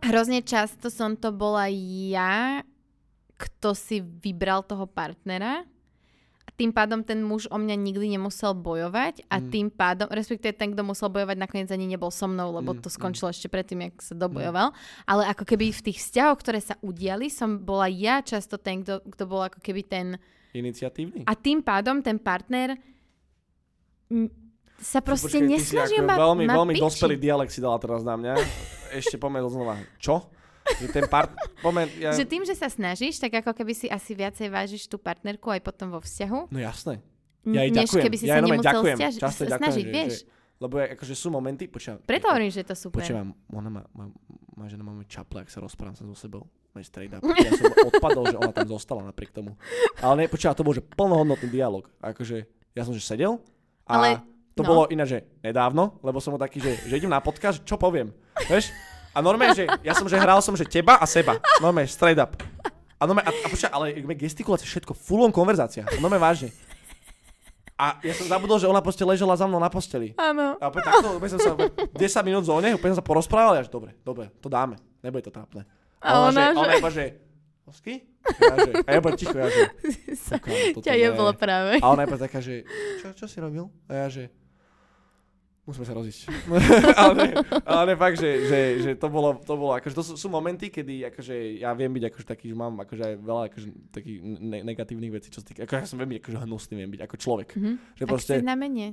hrozne 0.00 0.40
často 0.40 0.88
som 0.88 1.12
to 1.12 1.28
bola 1.28 1.66
ja, 2.06 2.62
kto 3.34 3.70
si 3.70 3.98
vybral 3.98 4.62
toho 4.62 4.86
partnera. 4.86 5.66
Tým 6.54 6.70
pádom 6.70 7.02
ten 7.02 7.18
muž 7.20 7.46
o 7.46 7.54
mňa 7.54 7.76
nikdy 7.76 8.06
nemusel 8.08 8.50
bojovať 8.50 9.22
a 9.26 9.38
Mm. 9.38 9.46
tým 9.48 9.66
pádom, 9.68 10.06
respektíve 10.08 10.50
ten, 10.52 10.72
kto 10.72 10.82
musel 10.82 11.06
bojovať, 11.06 11.36
nakoniec 11.36 11.68
ani 11.68 11.86
nebol 11.86 12.10
so 12.10 12.26
mnou, 12.26 12.50
lebo 12.52 12.72
Mm, 12.72 12.80
to 12.80 12.88
skončilo 12.88 13.28
ešte 13.28 13.46
predtým, 13.46 13.78
jak 13.84 13.94
sa 14.00 14.14
dobojoval. 14.14 14.74
Ale 15.04 15.22
ako 15.28 15.44
keby 15.44 15.70
v 15.70 15.84
tých 15.84 15.98
vzťahoch, 16.00 16.34
ktoré 16.36 16.58
sa 16.58 16.74
udiali, 16.80 17.26
som 17.26 17.58
bola 17.58 17.86
ja 17.86 18.18
často 18.20 18.58
ten, 18.58 18.82
kto, 18.82 19.02
kto 19.04 19.22
bol 19.24 19.44
ako 19.44 19.58
keby 19.60 19.82
ten... 19.82 20.06
Iniciatívny. 20.58 21.22
A 21.24 21.32
tým 21.38 21.62
pádom 21.62 22.02
ten 22.02 22.18
partner 22.18 22.74
mm, 24.10 24.28
sa 24.78 24.98
proste 25.02 25.38
Počkej, 25.42 25.98
ako 25.98 26.06
ma, 26.06 26.14
Veľmi, 26.18 26.44
ma 26.46 26.54
veľmi 26.62 26.74
piči. 26.74 26.84
dospelý 26.86 27.16
dialekt 27.18 27.50
si 27.54 27.62
dala 27.62 27.78
teraz 27.78 28.02
na 28.02 28.14
mňa. 28.14 28.32
Ešte 28.94 29.18
poďme 29.18 29.42
znova. 29.46 29.74
Čo? 29.98 30.30
Že 30.68 30.86
ten 30.92 31.04
part... 31.08 31.32
Poďme, 31.64 31.88
ja... 31.96 32.12
Že 32.12 32.24
tým, 32.28 32.42
že 32.44 32.54
sa 32.54 32.68
snažíš, 32.68 33.18
tak 33.18 33.40
ako 33.40 33.56
keby 33.56 33.72
si 33.72 33.86
asi 33.88 34.12
viacej 34.12 34.52
vážiš 34.52 34.86
tú 34.86 35.00
partnerku 35.00 35.48
aj 35.48 35.64
potom 35.64 35.90
vo 35.90 35.98
vzťahu, 36.02 36.52
No 36.52 36.58
jasné. 36.60 37.00
Ja 37.48 37.64
jej 37.64 37.72
ďakujem. 37.72 38.04
keby 38.04 38.16
si 38.20 38.26
ja 38.28 38.34
sa 38.36 38.44
nemusel 38.44 38.66
ďakujem. 38.68 38.96
stiaž, 39.00 39.14
Často 39.16 39.42
ďakujem, 39.48 39.60
snažiť, 39.62 39.84
že, 39.86 39.92
vieš. 39.94 40.12
Že, 40.12 40.24
lebo 40.58 40.74
je, 40.74 40.86
akože 40.98 41.14
sú 41.14 41.28
momenty, 41.32 41.64
počujem. 41.70 41.96
Preto 42.04 42.26
hovorím, 42.28 42.50
že 42.52 42.60
je 42.60 42.68
to 42.68 42.76
super. 42.76 43.00
Počujem, 43.00 43.30
ona 43.54 43.70
má, 43.72 43.82
má, 43.94 44.04
má 44.58 44.64
žena 44.68 44.84
máme 44.84 45.06
čaple, 45.08 45.46
ak 45.46 45.48
sa 45.48 45.62
rozprávam 45.62 45.96
sa 45.96 46.04
so 46.04 46.18
sebou. 46.18 46.44
Máš 46.78 46.94
straight 46.94 47.10
up. 47.10 47.26
Ja 47.26 47.50
som 47.58 47.74
odpadol, 47.90 48.30
že 48.30 48.38
ona 48.38 48.54
tam 48.54 48.70
zostala 48.70 49.02
napriek 49.02 49.34
tomu. 49.34 49.58
Ale 49.98 50.14
ne, 50.14 50.24
počujem, 50.30 50.54
to 50.54 50.62
bol 50.62 50.70
že 50.70 50.86
plnohodnotný 50.94 51.50
dialog. 51.50 51.90
Akože, 51.98 52.46
ja 52.70 52.86
som 52.86 52.94
že 52.94 53.02
sedel 53.02 53.42
a 53.82 53.98
Ale, 53.98 54.22
to 54.54 54.62
no. 54.62 54.68
bolo 54.70 54.82
ináč, 54.86 55.18
že 55.18 55.20
nedávno, 55.42 55.98
lebo 56.06 56.22
som 56.22 56.38
bol 56.38 56.38
taký, 56.38 56.62
že, 56.62 56.78
že 56.86 57.02
idem 57.02 57.10
na 57.10 57.18
podcast, 57.18 57.58
čo 57.66 57.74
poviem. 57.74 58.14
Vieš? 58.46 58.70
A 59.10 59.18
normálne, 59.18 59.58
že 59.58 59.66
ja 59.82 59.90
som, 59.90 60.06
že 60.06 60.14
hral 60.14 60.38
som, 60.38 60.54
že 60.54 60.62
teba 60.70 61.02
a 61.02 61.06
seba. 61.10 61.42
Normálne, 61.58 61.90
straight 61.90 62.22
up. 62.22 62.38
A 62.94 63.02
normálne, 63.10 63.26
a, 63.26 63.34
a 63.34 63.46
počujem, 63.50 63.74
ale 63.74 63.98
gestikulácia, 64.14 64.70
všetko, 64.70 64.94
full 64.94 65.26
on 65.26 65.34
konverzácia. 65.34 65.82
Normálne 65.98 66.22
vážne. 66.22 66.48
A 67.74 67.98
ja 68.06 68.14
som 68.14 68.30
zabudol, 68.30 68.62
že 68.62 68.70
ona 68.70 68.78
proste 68.78 69.02
ležela 69.02 69.34
za 69.34 69.46
mnou 69.50 69.58
na 69.58 69.70
posteli. 69.70 70.14
Áno. 70.14 70.58
A 70.58 70.70
opäť 70.70 70.94
takto, 70.94 71.14
úplne 71.14 71.30
som 71.34 71.42
sa 71.42 71.50
úplne 71.54 71.70
10 71.94 72.26
minút 72.26 72.42
v 72.46 72.50
zóne, 72.50 72.68
úplne 72.74 72.94
som 72.94 73.02
sa 73.02 73.06
porozprával, 73.06 73.58
až 73.58 73.70
dobre, 73.70 73.94
dobre, 74.02 74.30
to 74.42 74.50
dáme, 74.50 74.78
nebude 75.02 75.22
to 75.22 75.34
trápne. 75.34 75.62
A 75.98 76.30
ona, 76.30 76.30
ona, 76.30 76.42
že, 76.54 76.58
ona 76.58 76.74
iba, 76.78 76.90
že, 76.90 77.04
Osky? 77.68 77.94
Ja, 78.28 78.54
že, 78.60 78.70
a 78.84 78.90
ja 78.92 79.00
ticho, 79.16 79.36
ja, 79.36 79.48
že, 79.48 79.62
"Fúka, 80.14 80.50
toto 80.76 80.84
Ťa 80.84 80.94
ne." 80.94 81.00
jeblo 81.00 81.30
práve. 81.34 81.72
A 81.80 81.86
ona 81.90 82.04
iba 82.04 82.16
taká, 82.16 82.38
že, 82.38 82.64
čo, 83.00 83.12
čo 83.16 83.26
si 83.26 83.40
robil? 83.40 83.66
A 83.88 84.04
ja, 84.04 84.06
že, 84.08 84.30
musíme 85.68 85.84
sa 85.84 85.92
rozísť. 85.92 86.32
ale, 87.04 87.36
ale 87.68 87.92
fakt, 87.92 88.16
že, 88.16 88.48
že, 88.48 88.60
že 88.80 88.90
to 88.96 89.12
bolo, 89.12 89.36
to 89.36 89.52
bolo, 89.52 89.76
akože 89.76 89.92
to 89.92 90.00
sú, 90.00 90.12
sú 90.16 90.26
momenty, 90.32 90.72
kedy 90.72 91.04
akože 91.12 91.60
ja 91.60 91.76
viem 91.76 91.92
byť 91.92 92.04
akože 92.08 92.24
taký, 92.24 92.44
že 92.48 92.56
mám 92.56 92.80
akože 92.80 93.02
aj 93.04 93.14
veľa 93.20 93.42
akože 93.52 93.66
takých 93.92 94.16
ne- 94.24 94.64
negatívnych 94.64 95.12
vecí, 95.12 95.28
čo 95.28 95.44
sa 95.44 95.46
týka, 95.52 95.68
akože 95.68 95.84
ja 95.84 95.88
som 95.88 96.00
byť 96.00 96.20
akože 96.24 96.38
hnusný, 96.48 96.74
viem 96.80 96.92
byť 96.96 97.02
ako 97.04 97.16
človek. 97.20 97.48
Mhm. 97.52 97.72
Že 98.00 98.02
Ak 98.02 98.08
proste, 98.08 98.32
si 98.40 98.44
znamenie. 98.44 98.88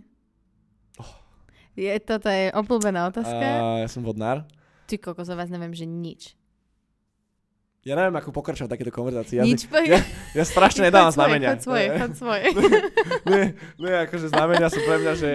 Je, 1.75 1.91
toto 2.03 2.27
je 2.31 2.55
obľúbená 2.55 3.07
otázka. 3.11 3.35
a, 3.35 3.83
ja 3.83 3.87
som 3.87 4.03
vodnár. 4.03 4.47
Ty 4.87 4.95
kokos, 4.99 5.31
o 5.31 5.35
vás 5.35 5.51
neviem, 5.51 5.71
že 5.75 5.87
nič. 5.87 6.35
Ja 7.85 7.93
neviem, 7.93 8.17
ako 8.17 8.33
pokračovať 8.33 8.65
takéto 8.65 8.89
konverzácii. 8.89 9.37
Ja, 9.37 9.45
nič, 9.45 9.69
ja, 9.69 10.01
ja 10.33 10.43
strašne 10.43 10.89
nedávam 10.89 11.13
znamenia. 11.13 11.53
Chod 11.53 11.69
svoje, 11.69 11.85
chod 11.93 12.13
svoje. 12.17 12.45
nie, 13.29 13.53
nie, 13.77 13.93
akože 14.09 14.33
znamenia 14.33 14.73
sú 14.73 14.81
pre 14.81 14.97
mňa, 15.05 15.13
že 15.13 15.31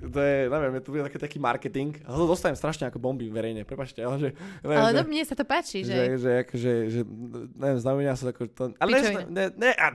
to 0.00 0.18
je, 0.18 0.38
neviem, 0.48 0.72
je 0.80 0.82
tu 0.88 0.90
taký, 0.96 1.18
taký 1.20 1.38
marketing. 1.38 2.00
A 2.08 2.16
to 2.16 2.24
dostanem 2.24 2.56
strašne 2.56 2.88
ako 2.88 2.96
bomby 2.96 3.28
verejne, 3.28 3.68
prepačte, 3.68 4.00
ale 4.00 4.16
že... 4.16 4.28
Neviem, 4.64 4.78
Ale 4.80 4.90
že, 4.90 4.96
do, 4.96 5.02
mne 5.04 5.22
sa 5.28 5.34
to 5.36 5.44
páči, 5.44 5.78
že, 5.84 5.92
že... 5.92 6.04
že, 6.16 6.30
akože, 6.48 6.72
že, 6.88 7.00
neviem, 7.60 7.78
znamenia 7.84 8.16
sú 8.16 8.24
ako... 8.32 8.42
To, 8.56 8.62
ale 8.80 8.88
ne, 8.96 9.12
ne, 9.28 9.44
ne, 9.52 9.70
a, 9.76 9.86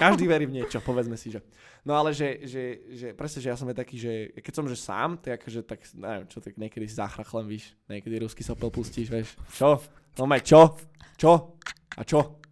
každý 0.00 0.24
verí 0.24 0.48
v 0.48 0.56
niečo, 0.60 0.80
povedzme 0.80 1.16
si, 1.16 1.28
že. 1.32 1.44
No 1.84 1.94
ale 1.96 2.16
že, 2.16 2.44
že, 2.48 2.64
že 2.92 3.06
presne, 3.12 3.44
že 3.44 3.48
ja 3.52 3.56
som 3.56 3.68
je 3.68 3.76
taký, 3.76 3.96
že 4.00 4.12
keď 4.40 4.52
som 4.52 4.64
že 4.64 4.76
sám, 4.76 5.20
tak 5.20 5.40
akože 5.40 5.60
tak, 5.64 5.80
neviem, 5.94 6.24
čo, 6.28 6.38
tak 6.40 6.56
niekedy 6.56 6.84
si 6.88 6.96
záchrachlem, 6.96 7.46
víš, 7.48 7.76
niekedy 7.88 8.24
ruský 8.24 8.40
sopel 8.40 8.72
pustíš, 8.72 9.12
vieš, 9.12 9.36
čo? 9.52 9.80
No 10.18 10.26
maj, 10.26 10.42
čo? 10.42 10.74
Čo? 11.14 11.54
A 11.94 12.02
čo? 12.02 12.42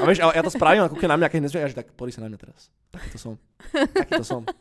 A 0.00 0.02
vieš, 0.02 0.18
ale 0.24 0.34
ja 0.34 0.42
to 0.42 0.50
spravím 0.50 0.82
a 0.82 0.90
kúkne 0.90 1.14
na 1.14 1.18
mňa, 1.20 1.28
keď 1.30 1.40
nezvie, 1.46 1.62
a 1.62 1.70
že 1.70 1.78
tak 1.78 1.94
podri 1.94 2.10
sa 2.10 2.26
na 2.26 2.28
mňa 2.32 2.38
teraz. 2.42 2.74
Takýto 2.90 3.18
som. 3.22 3.34
Takýto 3.70 4.26
som. 4.26 4.42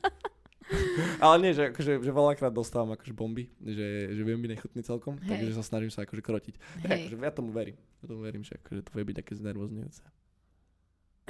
Ale 1.21 1.37
nie, 1.45 1.53
že, 1.53 1.69
akože, 1.69 2.01
že 2.01 2.11
veľakrát 2.11 2.49
dostávam 2.49 2.97
akože 2.97 3.13
bomby, 3.13 3.53
že, 3.61 4.17
že 4.17 4.21
viem 4.25 4.41
byť 4.41 4.49
nechutný 4.57 4.81
celkom, 4.81 5.13
Hej. 5.21 5.45
takže 5.45 5.53
sa 5.61 5.63
snažím 5.63 5.93
sa 5.93 6.09
akože 6.09 6.25
krotiť. 6.25 6.55
Hej. 6.89 7.13
akože 7.13 7.15
ja 7.21 7.33
tomu 7.33 7.53
verím. 7.53 7.77
Ja 8.01 8.05
tomu 8.09 8.25
verím, 8.25 8.41
že 8.41 8.57
akože 8.57 8.81
to 8.81 8.91
vie 8.97 9.05
byť 9.05 9.15
také 9.21 9.37
znervozňujúce. 9.37 10.03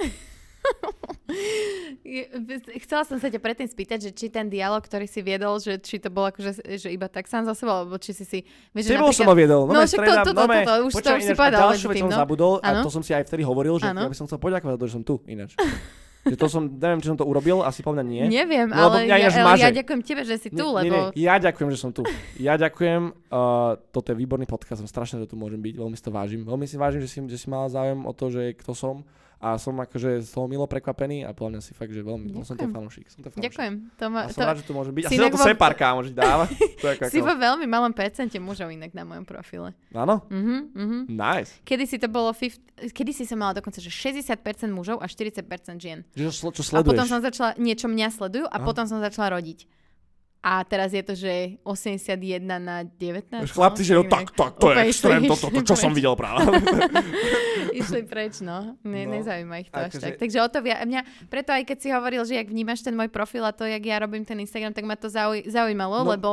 Chcela 2.86 3.02
som 3.02 3.18
sa 3.18 3.28
ťa 3.28 3.40
predtým 3.42 3.66
spýtať, 3.66 3.98
že 4.08 4.10
či 4.14 4.26
ten 4.30 4.46
dialog, 4.46 4.78
ktorý 4.80 5.10
si 5.10 5.20
viedol, 5.20 5.58
že 5.58 5.82
či 5.82 5.98
to 5.98 6.08
bolo 6.08 6.30
akože, 6.30 6.78
že 6.78 6.88
iba 6.88 7.10
tak 7.10 7.26
sám 7.26 7.44
za 7.44 7.54
sebou, 7.58 7.82
alebo 7.82 7.98
či 7.98 8.14
si 8.14 8.22
si... 8.22 8.38
Vieš, 8.70 8.94
Tebou 8.94 9.10
som 9.10 9.26
ho 9.26 9.34
viedol. 9.34 9.66
No, 9.66 9.74
mé, 9.74 9.84
však 9.84 9.98
to- 10.22 10.34
no, 10.34 10.44
mé. 10.46 10.62
toto, 10.62 10.72
už 10.86 10.92
to 11.02 11.10
už 11.18 11.22
si 11.26 11.34
a 11.34 11.38
povedal 11.38 11.60
Ďalšiu 11.70 11.88
vec 11.90 11.96
som 12.00 12.10
no. 12.10 12.18
zabudol, 12.18 12.52
a 12.62 12.68
to 12.80 12.90
som 12.90 13.02
si 13.02 13.10
aj 13.10 13.26
vtedy 13.26 13.42
hovoril, 13.42 13.76
že 13.82 13.90
ja 13.90 14.06
by 14.06 14.16
som 14.16 14.30
chcel 14.30 14.38
poďakovať 14.38 14.72
za 14.74 14.78
to, 14.78 14.86
že 14.86 14.94
som 14.94 15.02
tu 15.02 15.14
ináč. 15.26 15.52
že 16.26 16.34
to 16.34 16.46
som, 16.50 16.66
neviem, 16.66 16.98
či 16.98 17.06
som 17.06 17.18
to 17.18 17.22
urobil, 17.22 17.62
asi 17.62 17.86
podľa 17.86 18.02
nie. 18.02 18.26
Neviem, 18.26 18.66
No, 18.66 18.90
ale, 18.90 19.06
ja, 19.06 19.30
maže. 19.46 19.62
ja 19.62 19.70
ďakujem 19.70 20.00
tebe, 20.02 20.22
že 20.26 20.36
si 20.42 20.50
tu, 20.50 20.66
Nie, 20.66 20.74
lebo... 20.82 21.14
nie, 21.14 21.22
ja 21.22 21.38
ďakujem, 21.38 21.68
že 21.70 21.78
som 21.78 21.90
tu. 21.94 22.02
Ja 22.42 22.58
ďakujem, 22.58 23.14
uh, 23.30 23.78
toto 23.94 24.10
je 24.10 24.16
výborný 24.18 24.44
podcast, 24.50 24.82
som 24.82 24.90
strašne, 24.90 25.22
že 25.22 25.30
tu 25.30 25.38
môžem 25.38 25.62
byť, 25.62 25.74
veľmi 25.78 25.94
si 25.94 26.02
to 26.02 26.10
vážim. 26.10 26.42
Veľmi 26.42 26.66
si 26.66 26.74
vážim, 26.74 26.98
že 26.98 27.08
si, 27.08 27.18
že 27.22 27.38
si 27.38 27.46
mala 27.46 27.70
záujem 27.70 28.02
o 28.02 28.12
to, 28.12 28.26
že 28.34 28.58
kto 28.58 28.74
som 28.74 28.94
A 29.36 29.60
som 29.60 29.76
akože 29.76 30.24
z 30.24 30.30
toho 30.32 30.48
milo 30.48 30.64
prekvapený 30.64 31.20
a 31.20 31.36
podľa 31.36 31.50
mňa 31.52 31.62
si 31.62 31.76
fakt, 31.76 31.92
že 31.92 32.00
veľmi, 32.00 32.32
no, 32.32 32.40
som 32.40 32.56
to 32.56 32.64
Ďakujem. 32.64 32.72
fanúšik. 32.72 33.06
Som 33.06 33.20
to 33.20 33.28
fanúšik. 33.28 33.44
Ďakujem. 33.46 33.72
To 33.94 34.04
ma, 34.08 34.20
A 34.22 34.28
som 34.32 34.40
to, 34.40 34.48
rád, 34.48 34.56
že 34.56 34.64
tu 34.64 34.72
môže 34.72 34.90
byť. 34.90 35.04
A 35.04 35.08
si 35.08 35.12
si 35.12 35.18
na 35.18 35.22
inak 35.22 35.32
to 35.32 35.38
vo- 35.38 35.48
sepár, 35.52 35.72
kámo, 35.76 36.00
že 36.00 36.10
dáva. 36.10 36.48
To 36.48 36.86
ako, 36.88 37.02
si 37.12 37.20
vo 37.20 37.34
veľmi 37.36 37.66
malom 37.66 37.92
percente 37.92 38.36
mužov 38.36 38.72
inak 38.72 38.90
na 38.90 39.04
mojom 39.04 39.22
profile. 39.22 39.76
Áno? 39.92 40.24
Mhm, 40.32 40.56
mhm. 40.72 40.98
Nice. 41.12 41.52
Kedy 41.62 41.84
si 41.84 42.00
to 42.00 42.08
bolo, 42.08 42.32
50, 42.32 42.88
kedy 42.90 43.12
si 43.12 43.22
som 43.22 43.36
mala 43.36 43.52
dokonca, 43.52 43.76
že 43.76 43.92
60% 43.92 44.40
mužov 44.68 44.98
a 44.98 45.06
40% 45.06 45.44
žien. 45.76 46.00
Že 46.10 46.32
čo, 46.32 46.48
čo 46.50 46.62
A 46.72 46.80
potom 46.80 46.96
sleduješ? 46.96 47.04
som 47.06 47.20
začala, 47.20 47.52
niečo 47.56 47.86
mňa 47.86 48.08
sledujú 48.10 48.48
a 48.48 48.56
Aha. 48.56 48.64
potom 48.64 48.88
som 48.88 48.98
začala 48.98 49.36
rodiť. 49.36 49.68
A 50.46 50.62
teraz 50.62 50.94
je 50.94 51.02
to, 51.02 51.10
že 51.12 51.58
81 51.66 52.14
na 52.38 52.86
19. 52.86 53.42
Už 53.42 53.50
Chlapci, 53.50 53.82
že 53.82 53.98
no 53.98 54.06
tak, 54.06 54.30
tak, 54.30 54.54
to 54.54 54.70
je 54.70 54.78
Úplne 54.78 54.86
extrém, 54.86 55.18
išli- 55.18 55.30
toto, 55.32 55.46
to, 55.50 55.60
čo 55.60 55.74
som 55.74 55.90
preč. 55.90 55.98
videl 55.98 56.14
práve. 56.14 56.46
Išli 57.74 58.00
preč, 58.02 58.40
no. 58.40 58.78
Ne, 58.82 59.04
No. 59.04 59.12
Nezaujíma 59.12 59.54
ich 59.58 59.68
to 59.68 59.76
až 59.76 59.92
Akože- 59.92 60.04
tak. 60.06 60.14
Takže 60.18 60.38
o 60.38 60.48
to 60.48 60.58
via, 60.60 60.80
mňa, 60.80 61.00
preto 61.26 61.50
aj 61.50 61.62
keď 61.64 61.78
si 61.78 61.88
hovoril, 61.90 62.22
že 62.22 62.34
jak 62.36 62.46
vnímaš 62.46 62.80
ten 62.80 62.94
môj 62.94 63.08
profil 63.08 63.42
a 63.42 63.50
to, 63.50 63.64
jak 63.64 63.82
ja 63.82 63.98
robím 63.98 64.22
ten 64.22 64.38
Instagram, 64.38 64.70
tak 64.70 64.84
ma 64.84 64.94
to 64.94 65.08
zauj- 65.08 65.44
zaujímalo, 65.44 66.00
No. 66.00 66.08
lebo, 66.08 66.30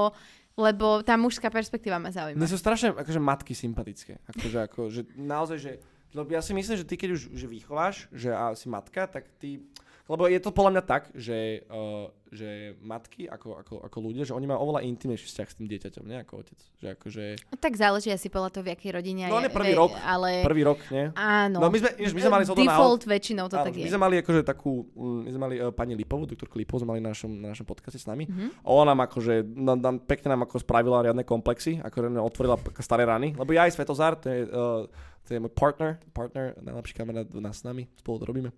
lebo 0.53 1.01
tá 1.01 1.15
mužská 1.15 1.49
perspektíva 1.49 1.97
ma 1.97 2.09
zaujíma. 2.09 2.37
Mne 2.37 2.47
sú 2.47 2.55
strašne 2.55 2.93
akože 2.93 3.17
matky 3.19 3.51
sympatické. 3.51 4.21
Akože, 4.29 4.57
ako, 4.61 4.81
že 4.87 5.01
naozaj, 5.11 5.57
že 5.57 5.71
lebo 6.13 6.29
ja 6.29 6.39
si 6.39 6.53
myslím, 6.53 6.77
že 6.77 6.85
ty 6.85 6.93
keď 6.93 7.09
už 7.11 7.21
že 7.33 7.47
vychováš, 7.47 8.05
že 8.13 8.29
a 8.29 8.53
si 8.53 8.69
matka, 8.69 9.09
tak 9.09 9.25
ty... 9.35 9.65
Lebo 10.05 10.27
je 10.27 10.37
to 10.37 10.51
podľa 10.51 10.71
mňa 10.71 10.83
tak, 10.83 11.09
že, 11.11 11.65
uh, 11.65 12.05
že 12.33 12.73
matky 12.81 13.29
ako, 13.29 13.61
ako, 13.61 13.73
ako 13.85 13.97
ľudia, 14.01 14.25
že 14.25 14.33
oni 14.33 14.49
majú 14.49 14.65
oveľa 14.65 14.81
intimnejší 14.89 15.29
vzťah 15.29 15.47
s 15.47 15.55
tým 15.61 15.67
dieťaťom, 15.69 16.03
nie 16.03 16.17
ako 16.17 16.41
otec. 16.41 16.59
Že 16.81 16.87
akože 16.97 17.23
No, 17.53 17.55
tak 17.61 17.73
záleží 17.77 18.09
asi 18.09 18.27
podľa 18.27 18.49
toho, 18.49 18.63
v 18.65 18.73
akej 18.73 18.91
rodine 18.91 19.29
No, 19.29 19.37
je. 19.37 19.45
ne, 19.45 19.49
prvý 19.53 19.77
ve- 19.77 19.79
rok. 19.79 19.93
Ale 20.01 20.41
prvý 20.41 20.65
rok, 20.65 20.81
nie? 20.89 21.13
áno. 21.13 21.61
No 21.61 21.69
my 21.69 21.77
sme, 21.77 21.89
my 21.93 22.21
sme 22.25 22.33
mali 22.33 22.43
zhodu 22.49 22.59
Default 22.59 23.05
náhod, 23.05 23.13
väčšinou 23.13 23.45
to 23.47 23.55
áno, 23.61 23.65
tak 23.69 23.73
my 23.77 23.85
je. 23.85 23.91
sme 23.93 24.01
mali 24.01 24.15
akože 24.19 24.41
takú, 24.41 24.89
mm, 24.91 25.19
my 25.23 25.29
sme 25.29 25.41
mali 25.45 25.55
uh, 25.61 25.69
pani 25.69 25.93
Lipovú, 25.93 26.25
doktorku 26.25 26.57
Lipovú 26.57 26.81
sme 26.81 26.97
mali 26.97 27.01
na 27.05 27.13
našom, 27.13 27.31
na 27.37 27.53
našom 27.53 27.69
podcaste 27.69 28.01
s 28.01 28.09
nami. 28.09 28.25
Mhm. 28.25 28.65
A 28.65 28.67
ona 28.73 28.97
nám 28.97 29.05
akože, 29.05 29.45
nám, 29.53 29.77
nám, 29.77 29.95
pekne 30.01 30.33
nám 30.33 30.41
ako 30.49 30.57
spravila 30.57 31.05
riadne 31.05 31.21
komplexy, 31.21 31.77
nám 31.77 32.25
otvorila 32.25 32.57
staré 32.81 33.05
rany. 33.05 33.37
Lebo 33.37 33.53
ja 33.53 33.69
aj 33.69 33.77
Svetozár, 33.77 34.17
to 34.17 34.33
je, 34.33 34.49
uh, 34.49 34.89
to 35.23 35.29
je 35.29 35.39
môj 35.39 35.53
partner, 35.53 36.01
partner, 36.11 36.57
najlepší 36.59 36.97
kamarát 36.97 37.29
nás 37.31 37.61
s 37.61 37.63
nami, 37.63 37.85
spolu 37.95 38.17
to 38.19 38.25
robíme. 38.25 38.49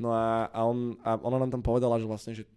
No 0.00 0.10
a, 0.10 0.48
a, 0.48 0.64
on, 0.64 0.96
a 1.04 1.20
ona 1.20 1.36
nám 1.44 1.52
tam 1.52 1.62
povedala, 1.62 2.00
že 2.00 2.08
vlastne, 2.08 2.32
že, 2.32 2.48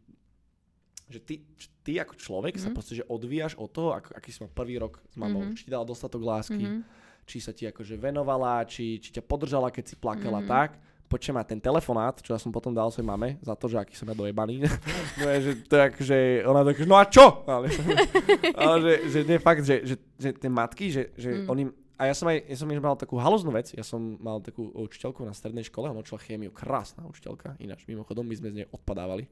že 1.06 1.20
ty, 1.20 1.36
že 1.56 1.68
ty 1.82 1.94
ako 1.96 2.14
človek 2.16 2.56
sa 2.56 2.68
Mhm. 2.68 2.74
proste, 2.74 2.94
že 2.96 3.06
odvíjaš 3.06 3.54
od 3.56 3.70
toho, 3.70 3.94
ako, 3.94 4.10
aký 4.12 4.30
si 4.30 4.40
mal 4.40 4.50
prvý 4.50 4.76
rok 4.76 5.00
s 5.04 5.16
mamou, 5.16 5.44
Mhm. 5.44 5.54
či 5.54 5.62
ti 5.64 5.72
dala 5.72 5.84
dostatok 5.84 6.20
lásky, 6.20 6.64
Mhm. 6.64 6.82
či 7.24 7.38
sa 7.38 7.52
ti 7.52 7.64
akože 7.64 7.96
venovala, 7.96 8.62
či, 8.64 8.98
či 8.98 9.10
ťa 9.12 9.22
podržala, 9.22 9.70
keď 9.70 9.84
si 9.86 9.96
plakala, 9.96 10.40
Mhm. 10.40 10.48
tak. 10.48 10.72
Počujem, 11.06 11.38
a 11.38 11.46
ten 11.46 11.62
telefonát, 11.62 12.18
čo 12.18 12.34
ja 12.34 12.42
som 12.42 12.50
potom 12.50 12.74
dal 12.74 12.90
svojej 12.90 13.06
mame, 13.08 13.38
za 13.40 13.54
to, 13.54 13.68
že 13.68 13.78
aký 13.78 13.94
som 13.94 14.06
ja 14.06 14.16
dojebaný, 14.16 14.66
no 15.22 15.26
je, 15.30 15.38
že 15.40 15.52
to 15.64 15.74
je 15.76 15.84
akože, 15.86 16.18
ona 16.44 16.62
tak, 16.64 16.78
no 16.82 16.96
a 16.96 17.06
čo? 17.06 17.46
Ale, 17.46 17.70
ale 18.58 18.76
že, 18.82 18.94
že 19.08 19.20
nie, 19.24 19.38
fakt, 19.38 19.62
že, 19.62 19.86
že, 19.86 19.96
že 20.18 20.30
tie 20.34 20.50
matky, 20.50 20.90
že, 20.90 21.14
že 21.14 21.30
Mm. 21.36 21.48
oni, 21.48 21.64
a 21.96 22.10
ja 22.10 22.14
som 22.14 22.26
aj, 22.26 22.38
ja 22.44 22.58
som 22.58 22.68
mal 22.68 22.98
takú 22.98 23.16
halúznu 23.16 23.52
vec, 23.52 23.70
ja 23.72 23.86
som 23.86 24.18
mal 24.18 24.42
takú 24.42 24.74
učiteľku 24.74 25.22
na 25.22 25.32
strednej 25.32 25.64
škole, 25.64 25.88
ona 25.88 26.02
učila 26.02 26.20
chémiu, 26.20 26.50
krásna 26.50 27.06
učiteľka, 27.06 27.54
ináč, 27.58 27.86
mimochodom, 27.86 28.26
my 28.26 28.36
sme 28.36 28.50
z 28.50 28.56
nej 28.56 28.68
odpadávali. 28.68 29.30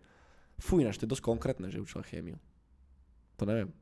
Fú, 0.60 0.80
ináč, 0.80 0.98
to 1.02 1.06
je 1.06 1.12
dosť 1.12 1.24
konkrétne, 1.24 1.68
že 1.70 1.82
učila 1.82 2.04
chémiu. 2.06 2.38
To 3.38 3.44
neviem. 3.46 3.74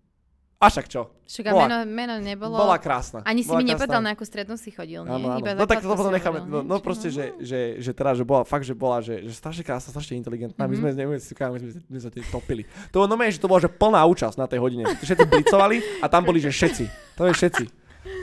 A 0.62 0.70
však 0.70 0.86
čo? 0.94 1.10
Však 1.26 1.50
a 1.50 1.66
meno, 1.66 1.78
meno 1.90 2.16
nebolo... 2.22 2.54
Bola 2.54 2.78
krásna. 2.78 3.26
Ani 3.26 3.42
si 3.42 3.50
bola 3.50 3.66
mi 3.66 3.74
nepovedal, 3.74 3.98
na 3.98 4.14
akú 4.14 4.22
strednú 4.22 4.62
si 4.62 4.70
chodil, 4.70 5.02
nie? 5.02 5.10
Áno, 5.10 5.34
áno. 5.34 5.42
Iba 5.42 5.58
No 5.58 5.66
tak 5.66 5.82
to 5.82 5.90
potom 5.90 6.14
necháme. 6.14 6.46
No, 6.46 6.62
no 6.62 6.78
proste, 6.78 7.10
že, 7.10 7.34
no. 7.34 7.42
že, 7.42 7.82
že 7.82 7.92
teda, 7.98 8.14
že 8.14 8.22
bola, 8.22 8.46
fakt, 8.46 8.62
že 8.62 8.78
bola, 8.78 9.02
že, 9.02 9.26
že 9.26 9.34
strašne 9.34 9.66
krásna, 9.66 9.90
strašne 9.90 10.22
inteligentná. 10.22 10.70
My 10.70 10.78
Mhm. 10.78 10.82
sme 10.86 10.90
z 10.94 10.98
nej, 11.02 11.08
my 11.10 11.18
my 11.18 11.58
sme, 11.58 11.70
my 11.90 11.98
sme 11.98 12.02
sa 12.06 12.12
tým 12.14 12.26
topili. 12.30 12.64
To 12.94 13.10
no 13.10 13.18
že 13.18 13.42
to 13.42 13.50
bola, 13.50 13.58
že 13.58 13.74
plná 13.74 14.06
účasť 14.06 14.38
na 14.38 14.46
tej 14.46 14.62
hodine. 14.62 14.86
Všetci 15.02 15.26
blicovali 15.26 15.82
a 15.98 16.06
tam 16.06 16.22
boli, 16.30 16.38
že 16.38 16.54
všetci. 16.54 17.18
To 17.18 17.26
je 17.26 17.34
všetci. 17.34 17.81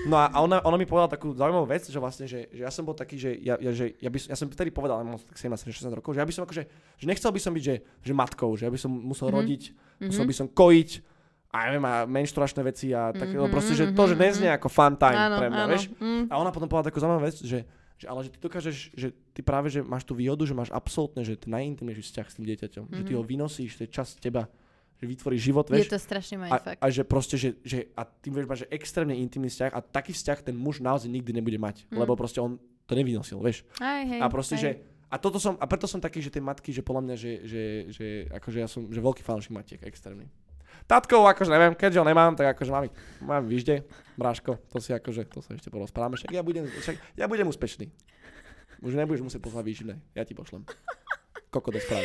No 0.09 0.17
a 0.17 0.33
ona, 0.35 0.59
ona 0.61 0.75
mi 0.75 0.83
povedala 0.83 1.07
takú 1.11 1.31
zaujímavú 1.31 1.67
vec, 1.67 1.85
že 1.85 1.97
vlastne, 1.97 2.25
že, 2.25 2.49
že 2.49 2.61
ja 2.61 2.71
som 2.71 2.83
bol 2.83 2.93
taký, 2.93 3.15
že 3.15 3.37
ja, 3.37 3.55
ja, 3.55 3.71
že 3.71 3.93
ja, 3.95 4.09
by, 4.09 4.19
ja 4.25 4.35
som 4.35 4.49
vtedy 4.49 4.71
povedal, 4.71 4.99
mám 5.01 5.21
tak 5.21 5.37
17-16 5.37 5.69
rokov, 5.93 6.11
že 6.11 6.19
ja 6.19 6.25
by 6.25 6.33
som 6.33 6.43
akože, 6.43 6.63
že 6.97 7.05
nechcel 7.05 7.29
by 7.29 7.39
som 7.39 7.53
byť, 7.53 7.63
že, 7.63 7.75
že 8.01 8.13
matkou, 8.13 8.51
že 8.53 8.65
ja 8.65 8.73
by 8.73 8.79
som 8.79 8.89
musel 8.91 9.29
Mhm. 9.29 9.37
rodiť, 9.37 9.63
musel 10.03 10.25
by 10.25 10.35
som 10.35 10.47
kojiť, 10.49 10.91
a 11.49 11.57
ja 11.59 11.67
neviem, 11.71 11.87
a 11.87 11.95
menštruačné 12.05 12.61
veci 12.63 12.91
a 12.91 13.09
také, 13.11 13.33
Mhm, 13.35 13.49
proste, 13.49 13.73
že 13.73 13.85
mhm, 13.87 13.95
to, 13.95 14.03
že 14.07 14.15
mhm. 14.15 14.23
neznie 14.23 14.51
ako 14.51 14.69
fun 14.69 14.95
time 14.95 15.17
Áno, 15.19 15.37
pre 15.37 15.47
mňa, 15.47 15.63
áno. 15.63 15.71
vieš. 15.71 15.85
Mm. 15.95 16.25
A 16.27 16.35
ona 16.37 16.51
potom 16.51 16.67
povedala 16.67 16.89
takú 16.89 16.99
zaujímavú 16.99 17.25
vec, 17.25 17.37
že, 17.39 17.65
že 17.97 18.05
ale 18.05 18.21
že 18.23 18.31
ty 18.31 18.39
dokážeš, 18.39 18.77
že 18.93 19.07
ty 19.33 19.41
práve, 19.41 19.69
že 19.69 19.81
máš 19.81 20.05
tú 20.05 20.13
výhodu, 20.13 20.41
že 20.43 20.53
máš 20.53 20.69
absolútne, 20.71 21.21
že 21.21 21.35
ten 21.35 21.49
najintimnejší 21.51 22.05
vzťah 22.05 22.27
s 22.27 22.35
tým 22.35 22.47
dieťaťom. 22.47 22.85
Že 22.91 23.03
ty 23.03 23.13
Mhm. 23.13 23.19
ho 23.19 23.25
vynosíš, 23.25 23.75
to 23.75 23.85
je 23.85 23.91
časť 23.91 24.21
teba, 24.21 24.45
že 24.99 25.05
vytvoríš 25.07 25.43
život, 25.45 25.65
Je 25.67 25.79
vieš. 25.79 25.89
to 25.89 25.99
strašne 25.99 26.37
A, 26.37 26.41
mindfuck. 26.45 26.77
a, 26.77 26.87
že 26.89 27.03
proste, 27.03 27.35
že, 27.35 27.55
že 27.63 27.87
a 27.93 28.03
ty 28.03 28.29
vieš 28.29 28.47
mať, 28.47 28.59
že 28.59 28.69
extrémne 28.69 29.15
intimný 29.15 29.47
vzťah 29.47 29.71
a 29.71 29.81
taký 29.81 30.11
vzťah 30.11 30.39
ten 30.43 30.55
muž 30.55 30.79
naozaj 30.79 31.07
nikdy 31.07 31.31
nebude 31.33 31.57
mať, 31.57 31.87
Mm. 31.87 31.99
lebo 31.99 32.15
proste 32.15 32.39
on 32.39 32.59
to 32.85 32.93
nevynosil, 32.93 33.39
vieš. 33.39 33.63
Aj, 33.79 34.03
hej, 34.03 34.19
a 34.19 34.27
proste, 34.27 34.55
aj. 34.55 34.61
že 34.61 34.71
a 35.07 35.17
toto 35.17 35.39
som, 35.39 35.55
a 35.55 35.65
preto 35.65 35.87
som 35.87 35.99
taký, 35.99 36.19
že 36.19 36.29
tie 36.29 36.43
matky, 36.43 36.69
že 36.69 36.83
podľa 36.83 37.03
mňa, 37.05 37.15
že, 37.17 37.33
že, 37.47 37.63
že 37.89 38.07
akože 38.29 38.59
ja 38.59 38.67
som, 38.67 38.85
že 38.87 38.99
veľký 38.99 39.23
fanúšik 39.23 39.53
matiek, 39.53 39.81
extrémny. 39.81 40.29
Tatkov, 40.85 41.25
akože 41.27 41.49
neviem, 41.49 41.73
keďže 41.73 42.01
ho 42.01 42.05
nemám, 42.05 42.33
tak 42.33 42.53
akože 42.53 42.69
mám, 42.69 42.85
mám 43.21 43.45
vyžde, 43.45 43.85
bráško, 44.17 44.57
to 44.69 44.79
si 44.79 44.91
akože, 44.91 45.25
to 45.27 45.41
sa 45.41 45.53
ešte 45.53 45.69
porozprávame, 45.69 46.17
však 46.17 46.29
ja 46.29 46.41
budem, 46.41 46.65
však 46.67 46.97
ja 47.15 47.25
budem 47.25 47.47
úspešný. 47.47 47.89
Už 48.81 48.95
nebudeš 48.95 49.21
musieť 49.23 49.41
poslať 49.43 49.65
výživné, 49.65 49.95
ja 50.13 50.23
ti 50.23 50.33
pošlem. 50.33 50.65
Koko 51.49 51.73
to 51.73 51.81
spraví. 51.81 52.05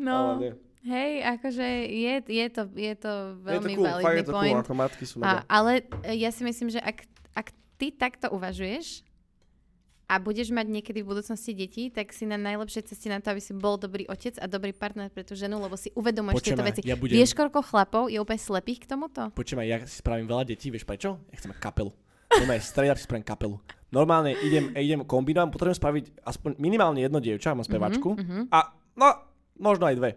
Ale 0.00 0.32
No, 0.32 0.40
nie. 0.40 0.52
hej, 0.82 1.10
akože 1.36 1.66
je, 1.86 2.14
je, 2.24 2.46
to, 2.48 2.62
je 2.66 2.66
to 2.66 2.72
Je 2.72 2.94
to 2.96 3.12
veľmi 3.44 3.74
cool, 3.76 3.84
validný 3.84 4.16
je 4.16 4.24
to 4.24 4.32
cool, 4.32 4.40
point. 4.40 4.56
ako 4.58 4.72
matky 4.74 5.04
sú 5.04 5.16
A, 5.20 5.44
ale 5.46 5.84
e, 6.02 6.16
ja 6.16 6.32
si 6.32 6.42
myslím, 6.42 6.68
že 6.68 6.80
ak, 6.80 7.04
ak 7.36 7.46
ty 7.76 7.92
takto 7.92 8.32
uvažuješ 8.32 9.04
a 10.10 10.18
budeš 10.18 10.50
mať 10.50 10.66
niekedy 10.66 11.06
v 11.06 11.14
budúcnosti 11.14 11.54
deti, 11.54 11.86
tak 11.86 12.10
si 12.10 12.26
na 12.26 12.34
najlepšej 12.34 12.82
ceste 12.90 13.06
na 13.06 13.22
to, 13.22 13.30
aby 13.30 13.38
si 13.38 13.54
bol 13.54 13.78
dobrý 13.78 14.10
otec 14.10 14.34
a 14.42 14.50
dobrý 14.50 14.74
partner 14.74 15.06
pre 15.06 15.22
tú 15.22 15.38
ženu, 15.38 15.62
lebo 15.62 15.78
si 15.78 15.94
uvedomuješ 15.94 16.42
tieto 16.42 16.66
veci. 16.66 16.82
ja 16.82 16.98
budem- 16.98 17.14
Vieš, 17.14 17.38
koľko 17.38 17.62
chlapov 17.62 18.10
je 18.10 18.18
úplne 18.18 18.42
slepých 18.42 18.82
k 18.82 18.86
tomuto? 18.90 19.30
Počujem, 19.30 19.62
ja 19.70 19.78
si 19.86 20.02
spravím 20.02 20.26
veľa 20.26 20.42
detí, 20.50 20.66
vieš 20.66 20.82
prečo? 20.82 21.14
Ja 21.30 21.38
chcem 21.38 21.54
mať 21.54 21.62
kapelu. 21.62 21.94
Normálne, 22.30 22.62
up 22.90 22.98
si 22.98 23.06
spravím 23.06 23.26
kapelu. 23.26 23.56
Normálne 23.90 24.34
idem, 24.42 24.70
idem 24.74 25.02
kombinovať, 25.02 25.50
potrebujem 25.50 25.78
spraviť 25.78 26.04
aspoň 26.22 26.50
minimálne 26.62 27.02
jedno 27.02 27.18
dievča, 27.18 27.54
mám 27.54 27.66
spevačku. 27.66 28.14
Mhm, 28.14 28.22
mhm. 28.22 28.42
A 28.50 28.58
no, 28.98 29.29
možno 29.60 29.84
aj 29.84 29.94
dve. 29.94 30.10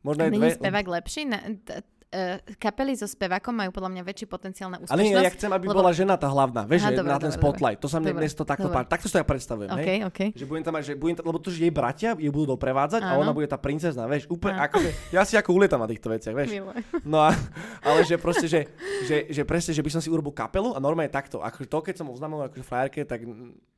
Možno 0.00 0.24
aj 0.24 0.30
dve. 0.32 0.38
Není 0.40 0.56
spevák 0.56 0.86
lepší? 0.88 1.22
Na, 1.26 1.38
t, 1.42 1.70
uh, 2.06 2.38
kapely 2.56 2.94
so 2.94 3.04
spevákom 3.04 3.50
majú 3.50 3.74
podľa 3.74 3.90
mňa 3.90 4.02
väčší 4.02 4.24
potenciál 4.24 4.70
na 4.70 4.78
Ale 4.78 4.86
úspešnosť. 4.86 5.02
nie, 5.02 5.26
ja 5.26 5.32
chcem, 5.34 5.50
aby 5.50 5.66
lebo- 5.66 5.78
bola 5.82 5.90
žena 5.90 6.14
tá 6.14 6.30
hlavná, 6.30 6.62
vieš, 6.64 6.86
Aha, 6.86 6.90
že 6.90 6.96
dobre, 6.96 7.10
na 7.10 7.18
ten 7.18 7.28
dobre, 7.28 7.40
spotlight. 7.42 7.78
To 7.82 7.88
sa 7.90 7.98
mne 7.98 8.12
dnes 8.14 8.32
to 8.32 8.46
takto 8.46 8.70
páči. 8.70 8.86
Takto 8.86 9.06
to 9.10 9.16
ja 9.18 9.26
predstavujem, 9.26 9.68
OK, 9.68 9.82
hej? 9.82 9.98
OK. 10.06 10.20
Že 10.32 10.44
budem 10.46 10.62
tam 10.62 10.72
mať, 10.78 10.82
že 10.86 10.94
budem 10.94 11.14
tam, 11.18 11.24
lebo 11.26 11.38
to, 11.42 11.50
že 11.50 11.58
jej 11.58 11.74
bratia 11.74 12.14
ju 12.14 12.30
budú 12.30 12.54
doprevádzať 12.54 13.02
a 13.02 13.18
Áno. 13.18 13.26
ona 13.26 13.34
bude 13.34 13.50
tá 13.50 13.58
princezna, 13.58 14.06
vieš, 14.06 14.30
úplne 14.30 14.62
akože, 14.62 14.90
ja 15.10 15.26
si 15.26 15.34
ako 15.34 15.50
ulietam 15.52 15.82
na 15.82 15.90
týchto 15.90 16.06
veciach, 16.06 16.32
vieš. 16.32 16.54
Milujem. 16.54 16.82
No 17.02 17.26
a, 17.26 17.34
ale 17.82 18.06
že 18.06 18.14
proste, 18.16 18.46
že, 18.46 18.70
že, 19.04 19.26
že 19.28 19.42
presne, 19.42 19.74
že 19.74 19.82
by 19.82 19.90
som 19.90 20.00
si 20.00 20.06
urobil 20.06 20.30
kapelu 20.30 20.72
a 20.72 20.78
normálne 20.78 21.10
takto. 21.10 21.42
Akože 21.42 21.66
to, 21.66 21.78
keď 21.82 21.94
som 21.98 22.06
oznámil 22.06 22.46
akože 22.46 22.62
frajerke, 22.62 23.02
tak 23.02 23.26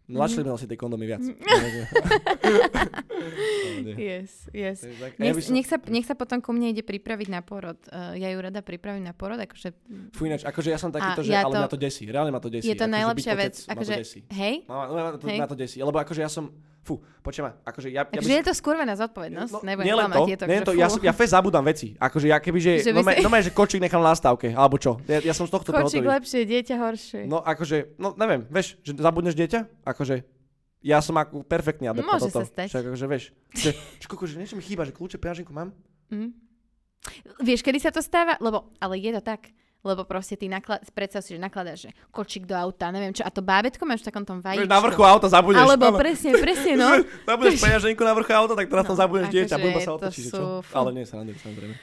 mm, 0.09 0.17
mladšie 0.17 0.41
by 0.41 0.57
si 0.57 0.67
tie 0.67 0.79
kondomy 0.81 1.05
viac. 1.07 1.21
Nie. 1.21 1.37
Yes, 3.79 4.51
yes. 4.51 4.83
Nech, 5.19 5.39
som- 5.39 5.55
nech, 5.55 5.67
sa, 5.67 5.77
nech 5.87 6.07
sa 6.07 6.15
potom 6.19 6.43
ku 6.43 6.51
mne 6.51 6.75
ide 6.75 6.83
pripraviť 6.83 7.29
na 7.31 7.41
porod. 7.43 7.79
Uh, 7.91 8.15
ja 8.19 8.31
ju 8.31 8.39
rada 8.43 8.59
pripravím 8.63 9.07
na 9.07 9.15
porod, 9.15 9.39
akože 9.39 9.71
Fú, 10.15 10.27
ináč, 10.27 10.43
akože 10.43 10.69
ja 10.71 10.79
som 10.79 10.91
takýto, 10.91 11.23
že, 11.23 11.31
ja 11.35 11.47
ale 11.47 11.55
to- 11.55 11.61
mňa 11.63 11.71
to 11.71 11.79
desí, 11.79 12.03
reálne 12.11 12.33
ma 12.35 12.43
to 12.43 12.51
desí. 12.51 12.67
je 12.67 12.75
to 12.75 12.87
akože 12.87 12.95
najlepšia 12.99 13.35
vec. 13.39 13.55
ma 13.55 13.73
Akože, 13.75 13.95
hej? 14.35 14.55
No, 14.67 14.75
no, 14.75 14.93
no, 14.99 15.11
to, 15.19 15.27
Hej. 15.31 15.39
ma 15.39 15.47
to 15.47 15.57
desí, 15.59 15.79
lebo 15.79 15.99
akože 15.99 16.21
ja 16.23 16.31
som, 16.31 16.51
fú, 16.89 17.05
počujem 17.21 17.53
akože 17.61 17.93
ja, 17.93 18.09
ja 18.09 18.17
Takže 18.17 18.33
je 18.41 18.45
to 18.49 18.55
skurvená 18.57 18.97
zodpovednosť, 18.97 19.53
No, 19.53 19.61
nebudem 19.61 19.85
nielen 19.85 20.09
to, 20.09 20.25
je 20.25 20.37
to, 20.41 20.45
nie 20.49 20.59
že 20.59 20.65
to 20.65 20.73
fú. 20.73 20.81
ja, 20.81 20.89
ja 21.05 21.13
fest 21.13 21.33
zabudám 21.37 21.65
veci. 21.69 21.93
Akože 22.01 22.27
ja 22.33 22.41
keby, 22.41 22.59
že, 22.59 22.73
Že 22.89 22.93
by 22.97 23.01
no, 23.05 23.11
si- 23.13 23.21
no, 23.21 23.29
že 23.45 23.53
kočík 23.53 23.81
nechám 23.85 24.01
na 24.01 24.17
stávke, 24.17 24.57
alebo 24.57 24.81
čo. 24.81 24.97
Ja, 25.05 25.21
ja 25.21 25.35
som 25.37 25.45
z 25.45 25.53
tohto 25.53 25.69
Kočík 25.77 26.01
pohotový. 26.01 26.09
lepšie, 26.09 26.41
dieťa 26.49 26.75
horšie. 26.81 27.21
No 27.29 27.45
akože, 27.45 28.01
no 28.01 28.17
neviem, 28.17 28.49
vieš, 28.49 28.81
že 28.81 28.97
zabudneš 28.97 29.37
dieťa? 29.37 29.85
Akože, 29.85 30.25
ja 30.81 31.05
som 31.05 31.15
ako 31.21 31.45
perfektný 31.45 31.91
adept 31.93 32.09
Môže 32.09 32.33
toto. 32.33 32.41
sa 32.41 32.49
stať. 32.49 32.69
Však 32.73 32.85
akože, 32.89 33.07
vieš, 33.13 33.25
že, 33.53 33.71
že, 33.77 34.07
koko, 34.09 34.25
že 34.25 34.41
niečo 34.41 34.57
mi 34.57 34.65
chýba, 34.65 34.89
že 34.89 34.97
kľúče 34.97 35.21
peňaženku 35.21 35.53
mám? 35.53 35.75
Mm. 36.09 36.33
Vieš, 37.43 37.63
kedy 37.63 37.79
sa 37.83 37.91
to 37.91 38.03
stáva? 38.03 38.39
Lebo, 38.39 38.73
ale 38.79 38.99
je 38.99 39.11
to 39.15 39.23
tak. 39.23 39.51
Lebo 39.87 40.03
proste 40.03 40.35
ty 40.35 40.51
naklad, 40.51 40.83
predstav 40.91 41.23
si, 41.23 41.39
že 41.39 41.41
nakladáš 41.41 41.87
že 41.87 41.91
kočík 42.11 42.51
do 42.51 42.59
auta, 42.59 42.91
neviem 42.91 43.15
čo, 43.15 43.23
a 43.23 43.31
to 43.31 43.39
bábetko 43.39 43.87
máš 43.87 44.03
v 44.03 44.11
takom 44.11 44.27
tom 44.27 44.43
vajíčku. 44.43 44.67
Na 44.67 44.83
vrchu 44.83 45.03
auta 45.07 45.31
zabudneš. 45.31 45.63
Alebo 45.63 45.95
áno. 45.95 45.99
presne, 46.03 46.35
presne, 46.35 46.75
no. 46.75 46.99
Zabudneš 47.31 47.63
peňaženku 47.63 48.03
na 48.03 48.13
vrchu 48.19 48.33
auta, 48.35 48.59
tak 48.59 48.67
teraz 48.67 48.85
tam 48.91 48.99
No, 48.99 49.03
zabudneš 49.07 49.31
dieťa, 49.31 49.55
akože 49.55 49.79
sa 49.79 49.87
to 49.87 49.99
otočíš, 50.03 50.25
že 50.27 50.31
čo? 50.35 50.43
sú- 50.43 50.61
fú. 50.67 50.73
Ale 50.75 50.89
nie, 50.99 51.07
sa 51.07 51.23
samozrejme. 51.23 51.75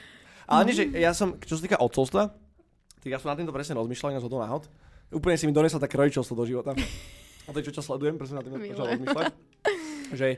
Ale 0.46 0.60
nie, 0.68 0.74
že 0.76 0.84
ja 0.92 1.10
som, 1.16 1.40
čo 1.40 1.56
sa 1.56 1.62
týka 1.64 1.80
otcovstva, 1.80 2.36
tak 3.00 3.08
ja 3.08 3.16
som 3.16 3.32
na 3.32 3.38
týmto 3.38 3.54
presne 3.54 3.74
rozmýšľal, 3.80 4.12
na 4.12 4.22
zhodou 4.22 4.44
náhod. 4.44 4.68
Úplne 5.08 5.36
si 5.40 5.46
mi 5.48 5.54
donesol 5.56 5.80
také 5.80 5.96
rodičovstvo 5.96 6.34
do 6.36 6.44
života. 6.44 6.76
A 7.46 7.48
to 7.54 7.62
je, 7.62 7.70
čo 7.70 7.78
ťa 7.78 7.82
sledujem, 7.86 8.18
presne 8.18 8.38
na 8.38 8.42
tým 8.42 8.58
začal 8.58 8.86
rozmýšľať. 8.92 9.24
že, 10.18 10.28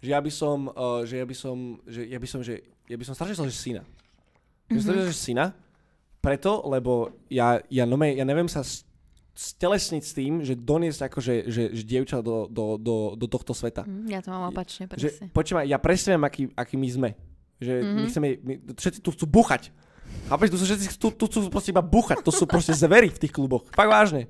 že 0.00 0.08
ja 0.08 0.18
by 0.18 0.30
som, 0.32 0.72
uh, 0.72 1.04
že 1.04 1.20
ja 1.20 1.26
by 1.28 1.36
som, 1.36 1.56
že 1.84 2.02
ja 2.08 2.18
by 2.18 2.28
som, 2.28 2.40
že 2.40 2.64
ja 2.88 2.96
by 2.96 3.04
som 3.04 3.12
strašne 3.14 3.36
chcel, 3.36 3.48
že 3.52 3.56
syna. 3.56 3.82
Mhm. 3.84 4.72
by 4.72 4.78
som 4.80 4.86
strašne, 4.90 5.06
že 5.12 5.16
syna, 5.20 5.44
preto, 6.26 6.66
lebo 6.66 7.14
ja, 7.30 7.62
ja, 7.70 7.86
no, 7.86 7.94
ja 8.02 8.26
neviem 8.26 8.50
sa 8.50 8.66
stelesniť 9.36 10.02
s 10.02 10.12
tým, 10.16 10.32
že 10.42 10.56
doniesť 10.56 11.06
akože, 11.06 11.34
že, 11.46 11.62
že 11.70 11.82
dievča 11.84 12.24
do, 12.24 12.48
do, 12.48 12.80
do, 12.80 12.96
do 13.14 13.26
tohto 13.28 13.52
sveta. 13.52 13.84
Mm, 13.84 14.08
Ja 14.08 14.24
to 14.24 14.32
mám 14.32 14.48
opačne, 14.48 14.88
Že, 14.88 14.90
presne. 14.90 15.26
počúvaj, 15.30 15.64
ja 15.68 15.78
presne 15.78 16.16
viem, 16.16 16.24
aký, 16.24 16.42
aký 16.56 16.74
my 16.74 16.88
sme. 16.88 17.10
Že 17.60 17.72
mm-hmm. 17.72 17.94
my 17.94 18.00
Mhm. 18.02 18.08
chceme, 18.10 18.28
my, 18.42 18.54
všetci 18.74 18.98
tu 19.04 19.10
chcú 19.12 19.24
buchať. 19.28 19.62
Chápeš, 20.26 20.48
tu 20.50 20.56
sú 20.56 20.64
všetci, 20.64 20.86
tu, 20.96 21.08
tu 21.12 21.24
chcú 21.28 21.38
proste 21.52 21.70
iba 21.70 21.84
buchať, 21.84 22.24
to 22.24 22.32
sú 22.32 22.48
proste 22.48 22.72
zvery 22.72 23.12
v 23.12 23.20
tých 23.20 23.32
kluboch. 23.34 23.66
Fakt 23.76 23.90
vážne. 23.92 24.26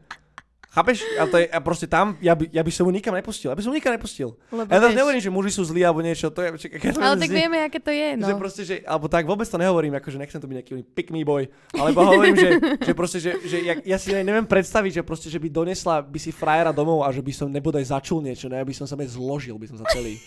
Chápeš? 0.77 1.01
A, 1.17 1.25
to 1.25 1.41
je, 1.41 1.49
a 1.49 1.59
proste 1.65 1.89
tam, 1.89 2.21
ja 2.21 2.37
by, 2.37 2.53
ja 2.53 2.61
by 2.61 2.69
som 2.69 2.85
mu 2.85 2.93
nikam 2.93 3.17
nepustil. 3.17 3.49
Ja 3.49 3.57
by 3.57 3.65
som 3.65 3.73
mu 3.73 3.81
nikam 3.81 3.97
nepustil. 3.97 4.37
Lebo 4.53 4.69
Ja 4.69 4.77
teraz 4.77 4.93
nehovorím, 4.93 5.25
že 5.25 5.33
muži 5.33 5.57
sú 5.57 5.65
zlí 5.65 5.81
alebo 5.81 6.05
niečo, 6.05 6.29
to 6.29 6.45
je... 6.45 6.69
Čakaj, 6.69 6.79
keď 6.85 6.89
to 6.93 7.01
Ale 7.01 7.17
tak 7.17 7.33
vieme, 7.33 7.57
aké 7.65 7.81
to 7.81 7.89
je, 7.89 8.09
no. 8.21 8.29
Že 8.29 8.35
proste, 8.37 8.63
že, 8.69 8.75
alebo 8.85 9.09
tak 9.09 9.25
vôbec 9.25 9.49
to 9.49 9.57
nehovorím, 9.57 9.97
akože 9.97 10.21
nechcem 10.21 10.37
to 10.37 10.45
byť 10.45 10.57
nejaký 10.61 10.73
pick 10.93 11.09
me 11.09 11.25
boy, 11.25 11.49
alebo 11.73 12.05
hovorím, 12.05 12.37
že, 12.37 12.61
že 12.61 12.93
proste, 12.93 13.25
že, 13.25 13.41
že 13.49 13.57
ja, 13.65 13.75
ja, 13.81 13.97
si 13.97 14.13
neviem 14.13 14.45
predstaviť, 14.45 15.01
že 15.01 15.03
proste, 15.03 15.33
že 15.33 15.41
by 15.41 15.49
donesla 15.49 16.05
by 16.05 16.19
si 16.21 16.29
frajera 16.29 16.77
domov 16.77 17.09
a 17.09 17.09
že 17.09 17.25
by 17.25 17.33
som 17.33 17.49
nebodaj 17.49 17.89
začul 17.89 18.21
niečo, 18.21 18.53
ne, 18.53 18.61
aby 18.61 18.77
som 18.77 18.85
sa 18.85 19.01
mi 19.01 19.09
zložil, 19.09 19.57
by 19.57 19.73
som 19.73 19.81
sa 19.81 19.89
celý. 19.97 20.21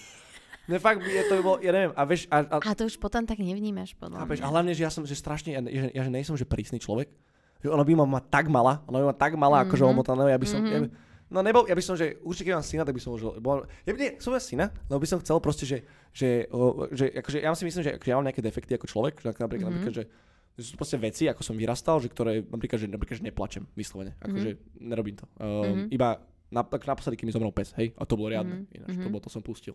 Ne, 0.66 0.82
fakt, 0.82 0.98
by, 0.98 1.10
to 1.30 1.34
by 1.38 1.42
bolo, 1.46 1.58
ja 1.62 1.70
neviem, 1.74 1.94
a 1.94 2.02
vieš, 2.10 2.26
a, 2.34 2.42
a, 2.42 2.58
A 2.58 2.74
to 2.74 2.90
už 2.90 2.98
potom 2.98 3.22
tak 3.26 3.38
nevnímaš, 3.38 3.94
podľa 3.98 4.26
chápeš, 4.26 4.42
mňa. 4.42 4.46
a 4.46 4.54
hlavne, 4.54 4.72
že 4.74 4.82
ja 4.82 4.90
som, 4.90 5.06
že 5.06 5.14
strašne, 5.14 5.54
ja, 5.54 5.62
ja, 5.62 5.94
ja 5.94 6.02
že 6.06 6.10
nejsem, 6.10 6.34
že 6.34 6.46
prísny 6.50 6.82
človek, 6.82 7.14
že 7.60 7.68
ona 7.68 7.84
by 7.84 7.94
ma 7.94 8.06
mala 8.06 8.24
tak 8.24 8.46
malá, 8.48 8.80
ona 8.86 8.98
by 8.98 9.06
ma 9.06 9.16
tak 9.16 9.34
malá, 9.36 9.58
akože 9.64 9.82
Mhm. 9.82 9.92
omotaná, 9.92 10.24
ja 10.26 10.36
by 10.36 10.48
som, 10.48 10.60
Mhm. 10.60 10.70
ja 10.70 10.80
by, 10.80 10.88
no 11.30 11.40
nebol, 11.42 11.64
ja 11.64 11.76
by 11.76 11.82
som, 11.82 11.94
že 11.94 12.18
určite 12.20 12.48
keď 12.48 12.56
mám 12.56 12.66
syna, 12.66 12.84
tak 12.84 12.94
by 12.94 13.02
som 13.02 13.12
už, 13.14 13.22
bol, 13.38 13.58
ja 13.84 13.92
by, 13.92 13.98
nie, 13.98 14.12
som 14.18 14.32
ja 14.32 14.40
syna, 14.40 14.66
lebo 14.86 14.98
by 14.98 15.08
som 15.08 15.20
chcel 15.20 15.38
proste, 15.38 15.64
že, 15.64 15.78
že, 16.10 16.48
o, 16.50 16.88
že 16.90 17.12
akože 17.14 17.38
ja 17.38 17.52
si 17.52 17.64
myslím, 17.64 17.84
že 17.84 17.92
akože 17.94 18.10
ja 18.10 18.16
mám 18.16 18.26
nejaké 18.26 18.42
defekty 18.42 18.74
ako 18.74 18.88
človek, 18.88 19.14
že 19.18 19.30
napríklad, 19.30 19.70
Mhm. 19.70 19.76
napríklad, 19.76 19.96
že 19.96 20.06
že 20.52 20.66
sú 20.66 20.76
proste 20.76 21.00
veci, 21.00 21.24
ako 21.24 21.40
som 21.40 21.56
vyrastal, 21.56 22.04
že 22.04 22.12
ktoré, 22.12 22.44
napríklad, 22.44 22.76
že, 22.76 22.84
napríklad, 22.86 23.16
že 23.16 23.24
neplačem, 23.24 23.64
vyslovene. 23.74 24.20
Akože 24.20 24.60
nerobím 24.76 25.16
to. 25.16 25.24
Um, 25.40 25.88
Mhm. 25.88 25.88
Iba 25.90 26.20
na, 26.52 26.62
tak 26.64 26.84
naposledy, 26.84 27.16
keď 27.16 27.26
mi 27.26 27.32
zomrel 27.32 27.54
pes, 27.54 27.72
hej, 27.80 27.96
a 27.96 28.04
to 28.04 28.20
bolo 28.20 28.28
riadne. 28.28 28.68
Mhm. 28.68 28.76
Ináč, 28.76 28.92
to 28.94 29.00
Mhm. 29.00 29.08
bolo, 29.08 29.24
to 29.24 29.32
som 29.32 29.40
pustil. 29.40 29.72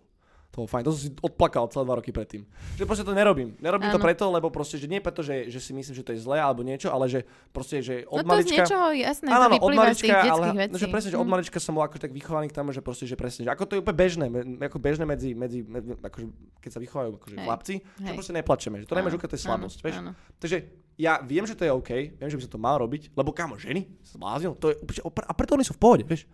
To 0.54 0.62
bolo 0.62 0.70
fajn, 0.70 0.82
to 0.82 0.94
som 0.94 1.00
si 1.00 1.10
odplakal 1.18 1.66
celé 1.66 1.82
dva 1.82 1.98
roky 1.98 2.08
predtým. 2.08 2.46
Že 2.74 2.86
proste 2.86 3.02
to 3.02 3.10
nerobím. 3.10 3.58
Nerobím 3.58 3.90
to 3.90 3.98
Áno. 3.98 4.06
preto, 4.06 4.24
lebo 4.28 4.46
proste, 4.48 4.78
že 4.78 4.86
nie 4.86 5.02
preto, 5.02 5.18
že, 5.18 5.50
že 5.50 5.58
si 5.58 5.74
myslím, 5.74 5.90
že 5.92 6.00
to 6.00 6.14
je 6.14 6.20
zlé 6.20 6.38
alebo 6.38 6.62
niečo, 6.62 6.88
ale 6.88 7.06
že 7.06 7.20
proste, 7.50 7.82
že 7.82 8.06
od 8.06 8.22
No 8.22 8.30
to 8.30 8.30
z 8.30 8.30
malička... 8.30 8.54
niečoho, 8.62 8.86
jasné, 8.94 9.28
Áno, 9.28 9.44
to 9.50 9.58
od 9.58 9.66
z 9.66 9.74
malička, 9.74 10.14
tých 10.14 10.30
ale 10.30 10.46
vecí. 10.54 10.70
no, 10.70 10.76
že 10.78 10.86
presne, 10.86 11.10
že 11.10 11.18
od 11.18 11.26
Mhm. 11.26 11.32
malička 11.32 11.58
som 11.58 11.72
bol 11.72 11.82
akože 11.82 12.00
tak 12.00 12.12
vychovaný 12.12 12.46
k 12.46 12.54
tomu, 12.54 12.70
že 12.70 12.78
proste, 12.78 13.02
že 13.02 13.18
presne, 13.18 13.42
že 13.42 13.50
ako 13.50 13.62
to 13.64 13.72
je 13.74 13.80
úplne 13.82 13.98
bežné, 13.98 14.24
ako 14.62 14.78
bežné 14.78 15.04
medzi, 15.04 15.34
medzi, 15.34 15.60
medzi 15.60 15.90
akože, 15.96 16.26
keď 16.56 16.70
sa 16.70 16.78
vychovajú 16.78 17.08
akože 17.18 17.34
Hej. 17.34 17.42
chlapci, 17.42 17.74
že 17.74 18.02
Hej. 18.04 18.14
proste 18.14 18.32
neplačeme, 18.32 18.76
že 18.78 18.86
to 18.86 18.94
nemá 18.94 19.02
Áno, 19.04 19.12
že 19.12 19.20
to 19.20 19.34
je 19.34 19.42
áno, 19.42 19.46
slabosť, 19.50 19.78
vieš. 19.82 19.96
áno. 19.98 20.10
Takže 20.38 20.56
ja 20.94 21.18
viem, 21.20 21.42
že 21.42 21.58
to 21.58 21.66
je 21.66 21.72
OK, 21.72 21.90
viem, 22.14 22.30
že 22.30 22.38
by 22.38 22.42
sa 22.42 22.52
to 22.52 22.62
mal 22.62 22.78
robiť, 22.78 23.10
lebo 23.12 23.34
kamo, 23.34 23.58
ženy, 23.58 23.90
zbláznil, 24.06 24.54
to 24.54 24.70
je, 24.70 24.78
a 25.02 25.32
preto 25.34 25.58
oni 25.58 25.66
sú 25.66 25.74
v 25.74 25.82
pohode, 25.82 26.06
vieš. 26.06 26.30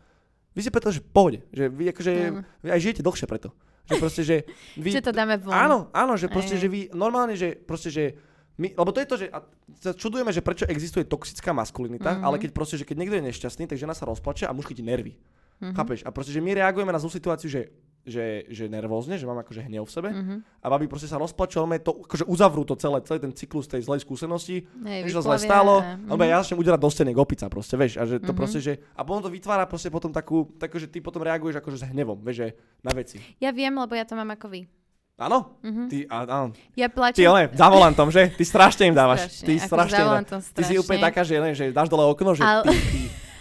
Vy 0.51 0.60
ste 0.60 0.68
preto, 0.68 0.90
že 0.90 0.98
v 0.98 1.09
pohode, 1.09 1.38
že 1.48 1.66
vy 1.66 1.88
akože, 1.88 2.12
vy 2.60 2.68
aj 2.68 2.80
žijete 2.82 3.01
dlhšie 3.01 3.24
preto. 3.24 3.55
Že 3.90 3.94
proste, 3.98 4.22
že 4.22 4.36
vy... 4.82 4.88
Že 4.94 5.02
to 5.02 5.12
dáme 5.12 5.34
von. 5.36 5.50
Áno, 5.52 5.78
áno, 5.90 6.14
že 6.14 6.30
proste, 6.30 6.54
Hej. 6.54 6.62
že 6.62 6.68
vy 6.70 6.80
normálne, 6.94 7.34
že 7.34 7.58
proste, 7.58 7.90
že 7.90 8.14
my, 8.56 8.76
lebo 8.76 8.90
to 8.92 9.00
je 9.00 9.08
to, 9.08 9.16
že 9.16 9.26
sa 9.80 9.92
čudujeme, 9.96 10.30
že 10.30 10.44
prečo 10.44 10.68
existuje 10.68 11.08
toxická 11.08 11.50
maskulinita, 11.50 12.16
Mhm. 12.16 12.22
ale 12.22 12.36
keď 12.38 12.50
proste, 12.52 12.76
že 12.76 12.84
keď 12.84 12.96
niekto 13.00 13.16
je 13.18 13.26
nešťastný, 13.32 13.64
tak 13.66 13.80
žena 13.80 13.96
sa 13.96 14.04
rozplače 14.04 14.44
a 14.46 14.52
muž 14.52 14.68
chytí 14.68 14.84
nervy. 14.84 15.16
Mhm. 15.60 15.74
Chápeš? 15.74 16.00
A 16.04 16.12
proste, 16.12 16.32
že 16.32 16.40
my 16.40 16.54
reagujeme 16.54 16.92
na 16.92 17.00
zlú 17.00 17.08
situáciu, 17.08 17.48
že, 17.48 17.68
že, 18.02 18.48
že 18.48 18.64
nervózne, 18.66 19.14
že 19.14 19.24
máme 19.24 19.40
akože 19.40 19.60
hnev 19.62 19.82
v 19.82 19.90
sebe 19.90 20.09
Mhm. 20.09 20.35
a 20.59 20.66
babi 20.66 20.86
proste 20.86 21.05
sa 21.05 21.16
rozplačú, 21.16 21.60
ale 21.60 21.78
to 21.78 21.93
akože 22.01 22.24
uzavrú 22.24 22.62
to 22.62 22.74
celé, 22.74 23.01
celý 23.02 23.20
ten 23.20 23.31
cyklus 23.31 23.66
tej 23.66 23.82
zlej 23.82 24.01
skúsenosti, 24.01 24.64
Hej, 24.81 25.06
že 25.06 25.14
to 25.14 25.22
zle 25.22 25.36
a- 25.36 26.01
alebo 26.01 26.22
ja 26.22 26.40
začnem 26.40 26.59
uderať 26.59 26.78
do 26.78 26.89
steny 26.89 27.10
gopica 27.10 27.47
proste, 27.47 27.74
vieš, 27.74 27.97
a 27.97 28.05
že 28.05 28.16
to 28.18 28.32
Mhm. 28.32 28.39
proste, 28.39 28.59
že, 28.59 28.72
a 28.90 29.01
potom 29.01 29.20
to 29.20 29.31
vytvára 29.31 29.64
proste 29.64 29.89
potom 29.89 30.09
takú, 30.09 30.48
takú, 30.56 30.77
že 30.77 30.86
ty 30.86 30.98
potom 30.98 31.20
reaguješ 31.20 31.56
akože 31.56 31.77
s 31.77 31.85
hnevom, 31.86 32.16
vieš, 32.18 32.36
že 32.39 32.47
na 32.81 32.93
veci. 32.93 33.20
Ja 33.36 33.51
viem, 33.51 33.70
lebo 33.70 33.93
ja 33.93 34.02
to 34.02 34.14
mám 34.14 34.31
ako 34.31 34.48
vy. 34.48 34.64
Áno? 35.16 35.60
Mhm. 35.60 35.82
Ty, 35.86 35.98
á, 36.09 36.16
áno. 36.24 36.56
Ja 36.72 36.89
Ty, 36.89 36.94
plačem... 36.97 37.28
ale 37.28 37.52
za 37.52 37.68
volantom, 37.68 38.09
že? 38.09 38.32
Ty 38.32 38.40
strašne 38.43 38.89
im 38.89 38.97
dávaš. 38.97 39.28
Strašne, 39.28 39.44
Ty 39.44 39.52
strašne 39.60 39.98
im 39.98 40.09
dávaš. 40.09 40.44
Ty 40.48 40.62
si 40.64 40.74
úplne 40.74 41.01
taká, 41.02 41.20
že, 41.20 41.35
ne, 41.36 41.52
že 41.52 41.68
dáš 41.68 41.86
dole 41.86 42.09
okno, 42.09 42.32
že 42.32 42.40
Ale- 42.40 42.64
ty, 42.64 42.72
ty, 42.72 43.01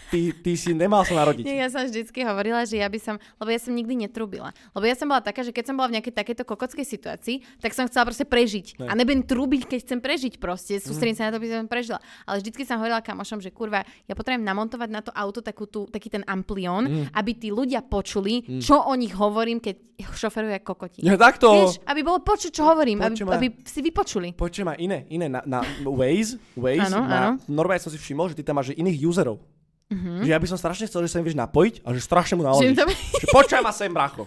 ty, 0.10 0.34
ty, 0.34 0.52
si 0.53 0.73
nemal 0.73 1.06
sa 1.06 1.14
narodiť. 1.15 1.44
Nie, 1.45 1.61
ja 1.61 1.69
som 1.69 1.86
vždycky 1.86 2.22
hovorila, 2.22 2.65
že 2.65 2.77
ja 2.77 2.86
by 2.86 2.99
som, 2.99 3.15
lebo 3.38 3.49
ja 3.49 3.60
som 3.60 3.72
nikdy 3.72 3.94
netrúbila. 3.95 4.52
Lebo 4.73 4.84
ja 4.84 4.94
som 4.94 5.06
bola 5.06 5.22
taká, 5.22 5.41
že 5.41 5.53
keď 5.53 5.69
som 5.69 5.76
bola 5.77 5.88
v 5.88 6.02
nejakej 6.02 6.14
takejto 6.14 6.44
kokockej 6.44 6.86
situácii, 6.86 7.36
tak 7.61 7.72
som 7.72 7.86
chcela 7.86 8.10
proste 8.10 8.26
prežiť. 8.26 8.81
Ne. 8.81 8.88
A 8.90 8.98
nebudem 8.98 9.22
trúbiť, 9.22 9.69
keď 9.69 9.80
chcem 9.86 9.99
prežiť 10.02 10.34
proste. 10.38 10.77
Mhm. 10.77 10.84
Sústredím 10.84 11.15
sa 11.15 11.30
na 11.30 11.38
to, 11.38 11.40
aby 11.40 11.48
som 11.48 11.69
prežila. 11.69 11.99
Ale 12.26 12.41
vždycky 12.41 12.65
som 12.65 12.81
hovorila 12.81 12.99
kamošom, 12.99 13.40
že 13.40 13.49
kurva, 13.49 13.81
ja 14.06 14.14
potrebujem 14.14 14.41
namontovať 14.41 14.90
na 14.90 15.02
to 15.06 15.11
auto 15.14 15.40
takú 15.40 15.69
tú, 15.69 15.86
taký 15.86 16.10
ten 16.10 16.26
amplión, 16.26 16.90
Mhm. 16.90 17.03
aby 17.14 17.31
tí 17.34 17.49
ľudia 17.49 17.80
počuli, 17.81 18.60
čo 18.60 18.81
o 18.81 18.94
nich 18.95 19.14
hovorím, 19.14 19.61
keď 19.61 19.76
šoferujú 19.99 20.53
ako 20.56 20.65
kokoti. 20.69 20.99
Ja 21.03 21.15
takto. 21.15 21.52
Vieš, 21.52 21.84
aby 21.84 22.02
bolo 22.02 22.19
počuť, 22.19 22.52
čo 22.52 22.64
hovorím, 22.64 23.03
aby, 23.03 23.14
Počúvaj. 23.14 23.36
aby 23.36 23.48
si 23.61 23.80
vypočuli. 23.80 24.31
Počujem 24.31 24.64
ma 24.64 24.76
iné, 24.76 25.03
iné, 25.10 25.27
na, 25.27 25.44
na 25.44 25.60
Waze, 25.84 26.40
Waze, 26.56 26.88
Áno, 26.88 27.03
na, 27.03 27.36
áno. 27.36 27.44
normálne 27.45 27.84
som 27.84 27.91
si 27.91 27.99
všimol, 27.99 28.31
že 28.31 28.40
ty 28.40 28.44
tam 28.44 28.56
máš 28.56 28.72
iných 28.72 28.95
userov. 29.02 29.44
Mhm. 29.90 30.22
Že 30.22 30.30
ja 30.30 30.38
by 30.38 30.45
som 30.45 30.57
strašne 30.61 30.86
chcel, 30.86 31.02
že 31.02 31.10
sa 31.10 31.18
im 31.18 31.26
vieš 31.26 31.34
napojiť 31.34 31.82
a 31.82 31.98
že 31.98 32.02
strašne 32.06 32.38
mu 32.38 32.45
Že 32.45 32.49
naložíš. 32.53 32.78
to... 32.78 32.86
Že 33.22 33.28
počujem 33.41 33.64
ma 33.66 33.74
sem, 33.74 33.90
bracho. 33.90 34.22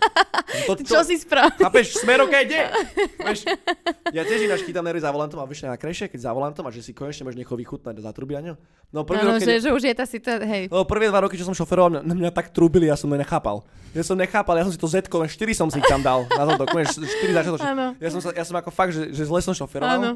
Že 0.50 0.62
To, 0.66 0.72
to, 0.74 0.82
Čo 0.82 1.00
si 1.06 1.14
spravil? 1.22 1.54
Chápeš, 1.54 2.02
smerovka 2.02 2.42
ide. 2.42 2.66
Vieš, 3.30 3.46
ja 4.10 4.22
tiež 4.26 4.50
ináč 4.50 4.66
chytám 4.66 4.82
nervy 4.82 4.98
za 4.98 5.14
volantom 5.14 5.38
a 5.38 5.46
vyšli 5.46 5.70
na 5.70 5.78
krajšie, 5.78 6.10
keď 6.10 6.18
za 6.18 6.30
volantom 6.34 6.66
a 6.66 6.70
že 6.74 6.82
si 6.82 6.90
konečne 6.90 7.22
môžeš 7.24 7.38
niekoho 7.38 7.54
vychutnať 7.54 7.94
za 8.02 8.10
trubiaňo. 8.10 8.58
No 8.90 9.06
prvý 9.06 9.22
rok, 9.22 9.38
Áno, 9.38 9.40
keď, 9.40 9.48
že, 9.48 9.54
že 9.64 9.70
už 9.70 9.82
je 9.86 9.94
tá 9.94 10.04
situácia, 10.04 10.44
hej. 10.44 10.66
No, 10.66 10.82
prvé 10.82 11.06
dva 11.08 11.22
roky, 11.22 11.38
čo 11.38 11.46
som 11.46 11.54
šoferoval, 11.54 12.02
mňa, 12.02 12.10
mňa 12.10 12.30
tak 12.34 12.50
trúbili, 12.50 12.90
ja 12.90 12.98
som 12.98 13.06
to 13.06 13.14
nechápal. 13.14 13.62
Ja 13.94 14.02
som 14.02 14.18
nechápal, 14.18 14.58
ja 14.58 14.66
som 14.66 14.74
si 14.74 14.80
to 14.82 14.90
Z, 14.90 15.06
len 15.06 15.30
4 15.30 15.38
som 15.54 15.70
si 15.70 15.78
tam 15.86 16.02
dal. 16.02 16.26
Na 16.34 16.42
zadok, 16.44 16.74
4 16.74 16.98
začiatočné. 17.38 17.70
Áno. 17.70 17.86
Ja 18.02 18.10
som, 18.10 18.18
sa, 18.20 18.34
ja 18.34 18.42
som 18.42 18.58
ako 18.58 18.74
fakt, 18.74 18.92
že, 18.98 19.14
že 19.14 19.22
zle 19.24 19.38
som 19.40 19.54
šoferoval. 19.54 19.94
Áno. 20.02 20.10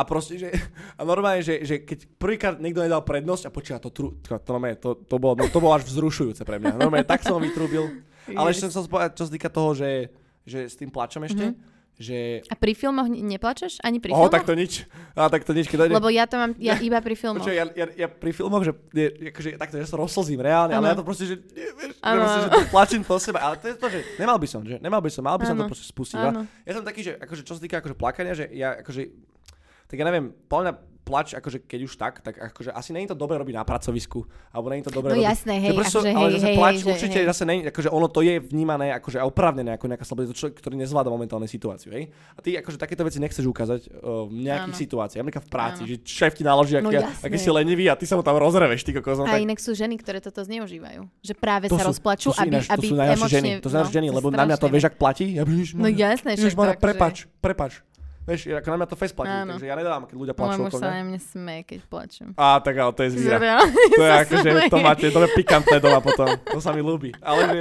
A 0.00 0.08
proste, 0.08 0.40
že, 0.40 0.48
a 0.96 1.04
normálne, 1.04 1.44
že, 1.44 1.60
že 1.60 1.84
keď 1.84 2.08
prvýkrát 2.16 2.56
niekto 2.56 2.80
nedal 2.80 3.04
prednosť 3.04 3.44
a 3.46 3.50
počíva 3.52 3.76
to, 3.76 3.92
tru, 3.92 4.16
to, 4.24 4.40
to, 4.40 4.52
to, 4.80 4.88
to, 5.04 5.16
bolo, 5.20 5.36
no, 5.36 5.44
to 5.52 5.60
bolo 5.60 5.76
až 5.76 5.84
vzrušujúce 5.84 6.40
pre 6.48 6.56
mňa. 6.56 6.80
Normálne, 6.80 7.04
tak 7.04 7.20
som 7.20 7.36
vytrúbil. 7.36 8.00
Ale 8.32 8.56
ešte 8.56 8.72
som 8.72 8.80
chcel 8.80 8.88
povedať, 8.88 9.10
čo 9.20 9.24
sa 9.28 9.32
týka 9.36 9.52
toho, 9.52 9.76
že, 9.76 10.08
že 10.48 10.64
s 10.64 10.80
tým 10.80 10.88
plačom 10.88 11.20
ešte, 11.28 11.52
že... 12.00 12.40
A 12.48 12.56
pri 12.56 12.72
filmoch 12.72 13.12
ne- 13.12 13.20
neplačeš? 13.20 13.84
Ani 13.84 14.00
pri 14.00 14.16
Oh, 14.16 14.24
filmoch? 14.24 14.32
tak 14.32 14.48
to 14.48 14.56
nič. 14.56 14.88
A 15.12 15.28
tak 15.28 15.44
to 15.44 15.52
nič. 15.52 15.68
Keď 15.68 15.92
Lebo 15.92 16.08
ja 16.08 16.24
to 16.24 16.40
mám 16.40 16.56
ja 16.56 16.80
iba 16.80 16.96
pri 17.04 17.12
filmoch. 17.12 17.44
Počuaj, 17.44 17.56
ja, 17.60 17.64
ja, 17.76 17.86
ja, 17.92 18.08
pri 18.08 18.32
filmoch, 18.32 18.64
že, 18.64 18.72
je, 18.96 19.28
akože, 19.28 19.60
takto, 19.60 19.76
že 19.76 19.84
sa 19.84 20.00
rozslzím 20.00 20.40
reálne, 20.40 20.72
ale 20.72 20.88
Áno. 20.88 20.92
ja 20.92 20.96
to 20.96 21.04
proste, 21.04 21.28
že, 21.28 21.36
nie, 21.52 21.68
vieš, 21.76 21.92
že, 21.92 22.00
Áno, 22.00 22.24
proste, 22.24 22.40
že 22.40 22.48
to 22.48 22.60
plačím 22.72 23.02
po 23.04 23.20
sebe, 23.20 23.36
ale 23.36 23.60
to 23.60 23.68
je 23.68 23.76
to, 23.76 23.88
že 23.92 24.00
nemal 24.16 24.40
by 24.40 24.48
som, 24.48 24.60
že 24.64 24.80
nemal 24.80 25.00
by 25.04 25.10
som, 25.12 25.22
mal 25.28 25.36
by 25.36 25.44
som 25.44 25.56
to 25.60 25.68
proste 25.68 25.86
spustiť. 25.92 26.16
Ja 26.64 26.72
som 26.72 26.84
taký, 26.88 27.00
že 27.04 27.12
akože, 27.20 27.42
čo 27.44 27.52
sa 27.52 27.60
týka 27.60 27.84
akože 27.84 27.92
plakania, 28.00 28.32
že 28.32 28.48
ja 28.48 28.80
akože, 28.80 29.02
tak 29.90 29.98
ja 29.98 30.06
neviem, 30.06 30.30
podľa 30.46 30.64
mňa 30.64 30.74
plač, 31.00 31.34
akože 31.34 31.66
keď 31.66 31.80
už 31.82 31.94
tak, 31.98 32.14
tak 32.22 32.38
akože 32.38 32.70
asi 32.70 32.94
není 32.94 33.02
to 33.02 33.18
dobre 33.18 33.34
robiť 33.34 33.50
na 33.50 33.66
pracovisku, 33.66 34.22
alebo 34.54 34.70
není 34.70 34.78
to 34.78 34.94
dobre 34.94 35.10
No 35.10 35.18
robiť. 35.18 35.26
jasné, 35.26 35.58
hej, 35.58 35.74
Že 35.74 35.74
proste, 35.74 35.98
akože 35.98 36.10
ale 36.14 36.22
hej, 36.22 36.34
zase 36.38 36.46
hej, 36.46 36.54
plač 36.54 36.70
hej, 36.70 36.78
že 36.78 36.86
určite 36.86 37.18
hej. 37.18 37.26
zase 37.26 37.42
není, 37.42 37.60
akože 37.66 37.88
ono 37.90 38.06
to 38.06 38.20
je 38.22 38.34
vnímané 38.38 38.86
akože 38.94 39.18
a 39.18 39.24
oprávnené 39.26 39.74
ako 39.74 39.90
nejaká 39.90 40.06
sloboda, 40.06 40.30
to 40.30 40.38
človek, 40.38 40.54
ktorý 40.62 40.78
nezvláda 40.78 41.10
momentálne 41.10 41.50
situáciu, 41.50 41.90
hej. 41.90 42.14
A 42.14 42.38
ty 42.38 42.54
akože 42.54 42.78
takéto 42.78 43.02
veci 43.02 43.18
nechceš 43.18 43.42
ukázať 43.42 43.80
uh, 43.90 44.30
v 44.30 44.46
nejakých 44.46 44.70
Áno. 44.70 44.82
situáciách, 44.86 45.20
napríklad 45.26 45.42
v 45.42 45.50
práci, 45.50 45.80
Áno. 45.82 45.88
že 45.90 45.94
šéf 45.98 46.30
ti 46.30 46.44
naloží, 46.46 46.78
No 46.78 46.94
aký, 46.94 47.38
si 47.40 47.50
lenivý 47.50 47.90
a 47.90 47.98
ty 47.98 48.06
sa 48.06 48.14
mu 48.14 48.22
tam 48.22 48.38
rozreveš, 48.38 48.86
ty 48.86 48.94
kokos. 48.94 49.18
no 49.18 49.26
A 49.26 49.34
tak- 49.34 49.42
inak 49.42 49.58
sú 49.58 49.74
ženy, 49.74 49.98
ktoré 49.98 50.22
toto 50.22 50.46
zneužívajú. 50.46 51.10
Že 51.26 51.34
práve 51.34 51.66
To 51.66 51.74
sa 51.74 51.90
sú- 51.90 51.90
rozplačú, 51.90 52.30
to 52.30 52.38
sú 52.38 52.42
aby, 52.46 52.54
ináč, 52.54 52.70
to 52.70 52.74
aby 52.78 52.86
sú 52.86 52.94
najhoršie 52.94 53.18
emočne... 53.18 53.34
ženy. 53.34 53.50
To 53.58 53.66
sú 53.66 53.74
najhoršie 53.74 53.96
ženy, 53.98 54.06
no, 54.06 54.14
lebo 54.14 54.28
na 54.30 54.44
mňa 54.46 54.56
to 54.62 54.66
vieš, 54.70 54.84
ak 54.86 54.94
platí. 54.94 55.34
No 55.74 55.90
jasné, 55.90 56.38
to 56.38 56.46
akože- 56.46 56.78
prepač, 56.78 57.26
prepač. 57.42 57.82
Vieš, 58.30 58.40
ako 58.54 58.68
na 58.68 58.76
mňa 58.78 58.86
to 58.86 58.94
fest 58.94 59.12
platí, 59.12 59.34
Áno. 59.34 59.50
takže 59.52 59.66
ja 59.66 59.74
nedávam, 59.74 60.06
keď 60.06 60.16
ľudia 60.16 60.34
plačú 60.34 60.60
muž 60.60 60.70
okolo 60.70 60.80
sa 60.80 60.90
na 60.92 61.02
mňa 61.02 61.20
smeje, 61.20 61.62
keď 61.66 61.78
plačem. 61.84 62.28
Á, 62.32 62.46
tak 62.56 62.74
ale 62.76 62.92
to 62.92 63.02
je 63.02 63.10
zvíra. 63.12 63.36
To 63.98 64.02
je 64.02 64.10
sa 64.14 64.22
akože, 64.22 64.50
to 64.68 64.76
máte, 64.78 65.04
to 65.04 65.18
je 65.18 65.30
pikantné 65.34 65.76
doma 65.76 65.98
potom. 65.98 66.30
To 66.46 66.58
sa 66.58 66.70
mi 66.70 66.78
ľúbi. 66.78 67.10
Ale 67.18 67.40
že... 67.42 67.60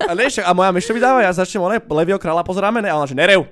A, 0.00 0.12
však- 0.14 0.46
a 0.46 0.52
moja 0.52 0.70
myš 0.70 0.86
to 0.86 0.92
mi 0.92 1.00
dáva, 1.00 1.18
ja 1.20 1.32
začnem 1.32 1.60
one 1.60 1.82
Levio 1.82 2.16
kráľa 2.16 2.40
pozeráme, 2.40 2.78
ne, 2.78 2.88
a 2.88 2.94
ona 2.94 3.04
že 3.04 3.12
nerev. 3.12 3.42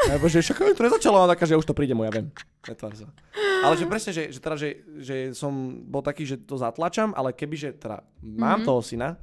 Lebo 0.00 0.26
že 0.26 0.40
však 0.40 0.72
to 0.72 0.82
nezačalo, 0.82 1.16
ona 1.18 1.28
taká, 1.30 1.44
že 1.44 1.52
už 1.54 1.64
to 1.64 1.72
príde 1.72 1.92
mu, 1.92 2.04
ja 2.04 2.10
viem. 2.10 2.32
Netvár 2.62 2.92
sa. 2.94 3.04
Ale 3.60 3.76
že 3.76 3.84
presne, 3.84 4.10
že, 4.10 4.32
že, 4.32 4.40
teda, 4.40 4.56
že, 4.56 4.68
že 4.96 5.16
som 5.30 5.52
bol 5.82 6.00
taký, 6.00 6.24
že 6.24 6.36
to 6.36 6.56
zatlačam, 6.56 7.12
ale 7.12 7.32
keby, 7.32 7.56
že 7.58 7.68
teda 7.72 8.00
mám 8.20 8.60
Mhm. 8.60 8.66
toho 8.66 8.80
syna, 8.80 9.20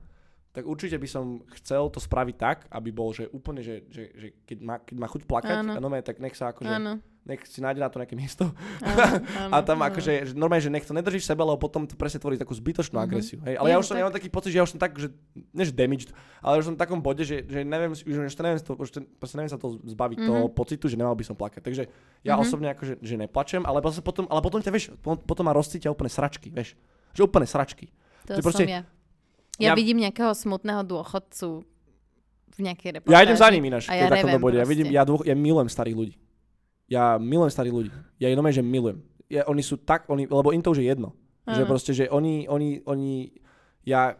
tak 0.58 0.66
určite 0.66 0.98
by 0.98 1.06
som 1.06 1.24
chcel 1.54 1.86
to 1.88 2.02
spraviť 2.02 2.36
tak, 2.36 2.58
aby 2.68 2.90
bol, 2.90 3.14
že 3.14 3.30
úplne, 3.30 3.62
že, 3.62 3.86
že, 3.94 4.10
že 4.12 4.28
keď, 4.42 4.58
má, 4.60 4.76
keď 4.82 4.96
má 4.98 5.06
chuť 5.06 5.22
plakať, 5.24 5.56
Áno. 5.62 5.78
tak 6.02 6.18
nech 6.18 6.34
sa 6.34 6.50
akože, 6.50 6.74
Áno. 6.74 6.98
nech 7.24 7.46
si 7.46 7.62
nájde 7.62 7.78
na 7.78 7.86
to 7.88 8.02
nejaké 8.02 8.18
miesto. 8.18 8.50
Áno, 8.82 9.22
áno, 9.44 9.52
a 9.54 9.58
tam 9.62 9.78
áno. 9.78 9.88
akože, 9.88 10.12
že 10.26 10.34
normálne, 10.34 10.66
že 10.66 10.74
nech 10.74 10.82
to 10.82 10.98
nedržíš 10.98 11.28
sebe, 11.28 11.40
lebo 11.40 11.62
potom 11.62 11.86
to 11.86 11.94
presne 11.94 12.18
tvorí 12.18 12.36
takú 12.36 12.52
zbytočnú 12.52 12.98
Mhm. 12.98 13.06
agresiu. 13.06 13.38
Hej? 13.46 13.54
Ale 13.54 13.68
Je 13.68 13.72
ja 13.72 13.78
to 13.78 13.82
už 13.82 13.86
som, 13.86 13.94
tak. 13.94 14.00
ja 14.00 14.06
mám 14.10 14.18
taký 14.18 14.30
pocit, 14.32 14.50
že 14.50 14.58
ja 14.58 14.66
už 14.66 14.72
som 14.74 14.82
tak, 14.82 14.92
že, 14.98 15.08
nie 15.54 15.62
že 15.62 15.74
damaged, 15.74 16.10
ale 16.40 16.54
už 16.58 16.66
som 16.66 16.74
v 16.74 16.82
takom 16.82 16.98
bode, 16.98 17.22
že, 17.22 17.46
že 17.46 17.62
neviem, 17.62 17.94
už, 17.94 18.02
už 18.02 18.34
to 18.34 18.42
neviem, 18.42 18.58
to, 18.58 18.74
už 18.74 18.90
to, 18.90 19.00
proste 19.22 19.38
neviem 19.38 19.52
sa 19.52 19.62
to 19.62 19.78
zbaviť 19.86 20.18
Mhm. 20.18 20.26
toho 20.26 20.42
pocitu, 20.50 20.90
že 20.90 20.98
nemal 20.98 21.14
by 21.14 21.22
som 21.22 21.38
plakať. 21.38 21.62
Takže 21.62 21.84
ja 22.24 22.34
Mhm. 22.34 22.42
osobne 22.42 22.68
akože, 22.74 22.98
že 22.98 23.14
neplačem, 23.16 23.62
ale 23.62 23.78
potom, 23.80 24.26
ale 24.26 24.42
potom 24.42 24.58
ťa, 24.58 24.74
vieš, 24.74 24.90
potom, 25.04 25.44
ma 25.44 25.54
rozcítia 25.54 25.94
úplne 25.94 26.10
sračky, 26.10 26.50
vieš. 26.50 26.74
Že 27.14 27.30
úplne 27.30 27.46
sračky. 27.46 27.94
To 28.26 28.40
som 28.40 28.44
proste- 28.44 28.68
ja. 28.68 28.82
Ja, 29.58 29.72
Ja- 29.72 29.76
vidím 29.76 29.98
nejakého 29.98 30.32
smutného 30.32 30.82
dôchodcu 30.82 31.66
v 32.48 32.60
nejakej 32.60 32.90
reportáži. 32.96 33.14
Ja 33.14 33.22
idem 33.22 33.38
za 33.38 33.48
ním 33.50 33.66
ináč, 33.66 33.86
A 33.86 33.92
keď 33.92 33.98
ja 33.98 34.08
takomto 34.08 34.28
revem 34.30 34.42
bode. 34.42 34.58
Ja, 34.58 34.66
vidím, 34.66 34.88
ja, 34.90 35.02
dôch, 35.02 35.22
ja 35.22 35.34
milujem 35.34 35.68
starých 35.68 35.96
ľudí. 35.96 36.14
Ja 36.88 37.04
milujem 37.16 37.52
starých 37.52 37.74
ľudí. 37.76 37.92
Ja 38.18 38.28
jenom, 38.28 38.46
že 38.48 38.62
milujem. 38.62 39.02
Ja, 39.28 39.44
oni 39.44 39.60
sú 39.60 39.76
tak, 39.76 40.08
oni, 40.08 40.24
lebo 40.24 40.50
im 40.50 40.62
to 40.62 40.72
už 40.72 40.80
je 40.80 40.88
jedno. 40.88 41.12
Že 41.44 41.64
Áno. 41.64 41.70
proste, 41.70 41.92
že 41.92 42.08
oni, 42.08 42.46
oni, 42.46 42.82
oni, 42.84 43.32
ja, 43.84 44.16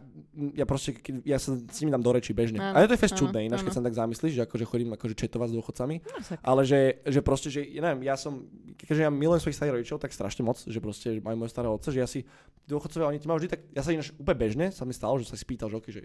ja 0.54 0.64
proste, 0.64 0.92
keď- 0.92 1.24
ja 1.24 1.36
sa 1.36 1.56
s 1.56 1.76
nimi 1.78 1.90
dám 1.90 2.00
do 2.00 2.12
reči 2.12 2.32
bežne. 2.32 2.56
Áno, 2.58 2.72
A 2.74 2.84
to 2.84 2.92
je 2.92 3.00
fest 3.00 3.16
čudné, 3.16 3.44
ináč, 3.44 3.60
keď 3.60 3.72
áno. 3.72 3.78
sa 3.78 3.86
tak 3.88 3.96
zamyslíš, 3.96 4.32
že 4.34 4.42
akože 4.44 4.64
chodím 4.64 4.92
akože 4.92 5.14
četovať 5.14 5.48
s 5.48 5.54
dôchodcami, 5.54 5.96
však. 5.98 6.38
ale 6.40 6.60
že, 6.64 6.80
že 7.04 7.20
proste, 7.20 7.48
že 7.48 7.64
ja 7.64 7.80
neviem, 7.82 8.04
ja 8.04 8.16
som, 8.16 8.48
keďže 8.86 9.02
ja 9.04 9.10
milujem 9.10 9.42
svojich 9.42 9.58
starých 9.58 9.74
rodičov 9.82 9.98
tak 9.98 10.14
strašne 10.14 10.46
moc, 10.46 10.62
že 10.62 10.78
proste 10.78 11.18
majú 11.18 11.42
môjho 11.42 11.50
starého 11.50 11.74
otca, 11.74 11.90
že 11.90 11.98
ja 11.98 12.06
si, 12.06 12.22
dôchodcovia, 12.70 13.10
oni 13.10 13.18
ti 13.18 13.26
majú 13.26 13.42
vždy 13.42 13.50
tak, 13.50 13.60
ja 13.74 13.82
sa 13.82 13.90
ináč 13.90 14.14
úplne 14.14 14.38
bežne, 14.38 14.66
sa 14.70 14.86
mi 14.86 14.94
stalo, 14.94 15.18
že 15.18 15.26
sa 15.26 15.34
si 15.34 15.42
pýtal, 15.42 15.66
že, 15.68 15.76
okay, 15.82 15.92
že 15.92 16.02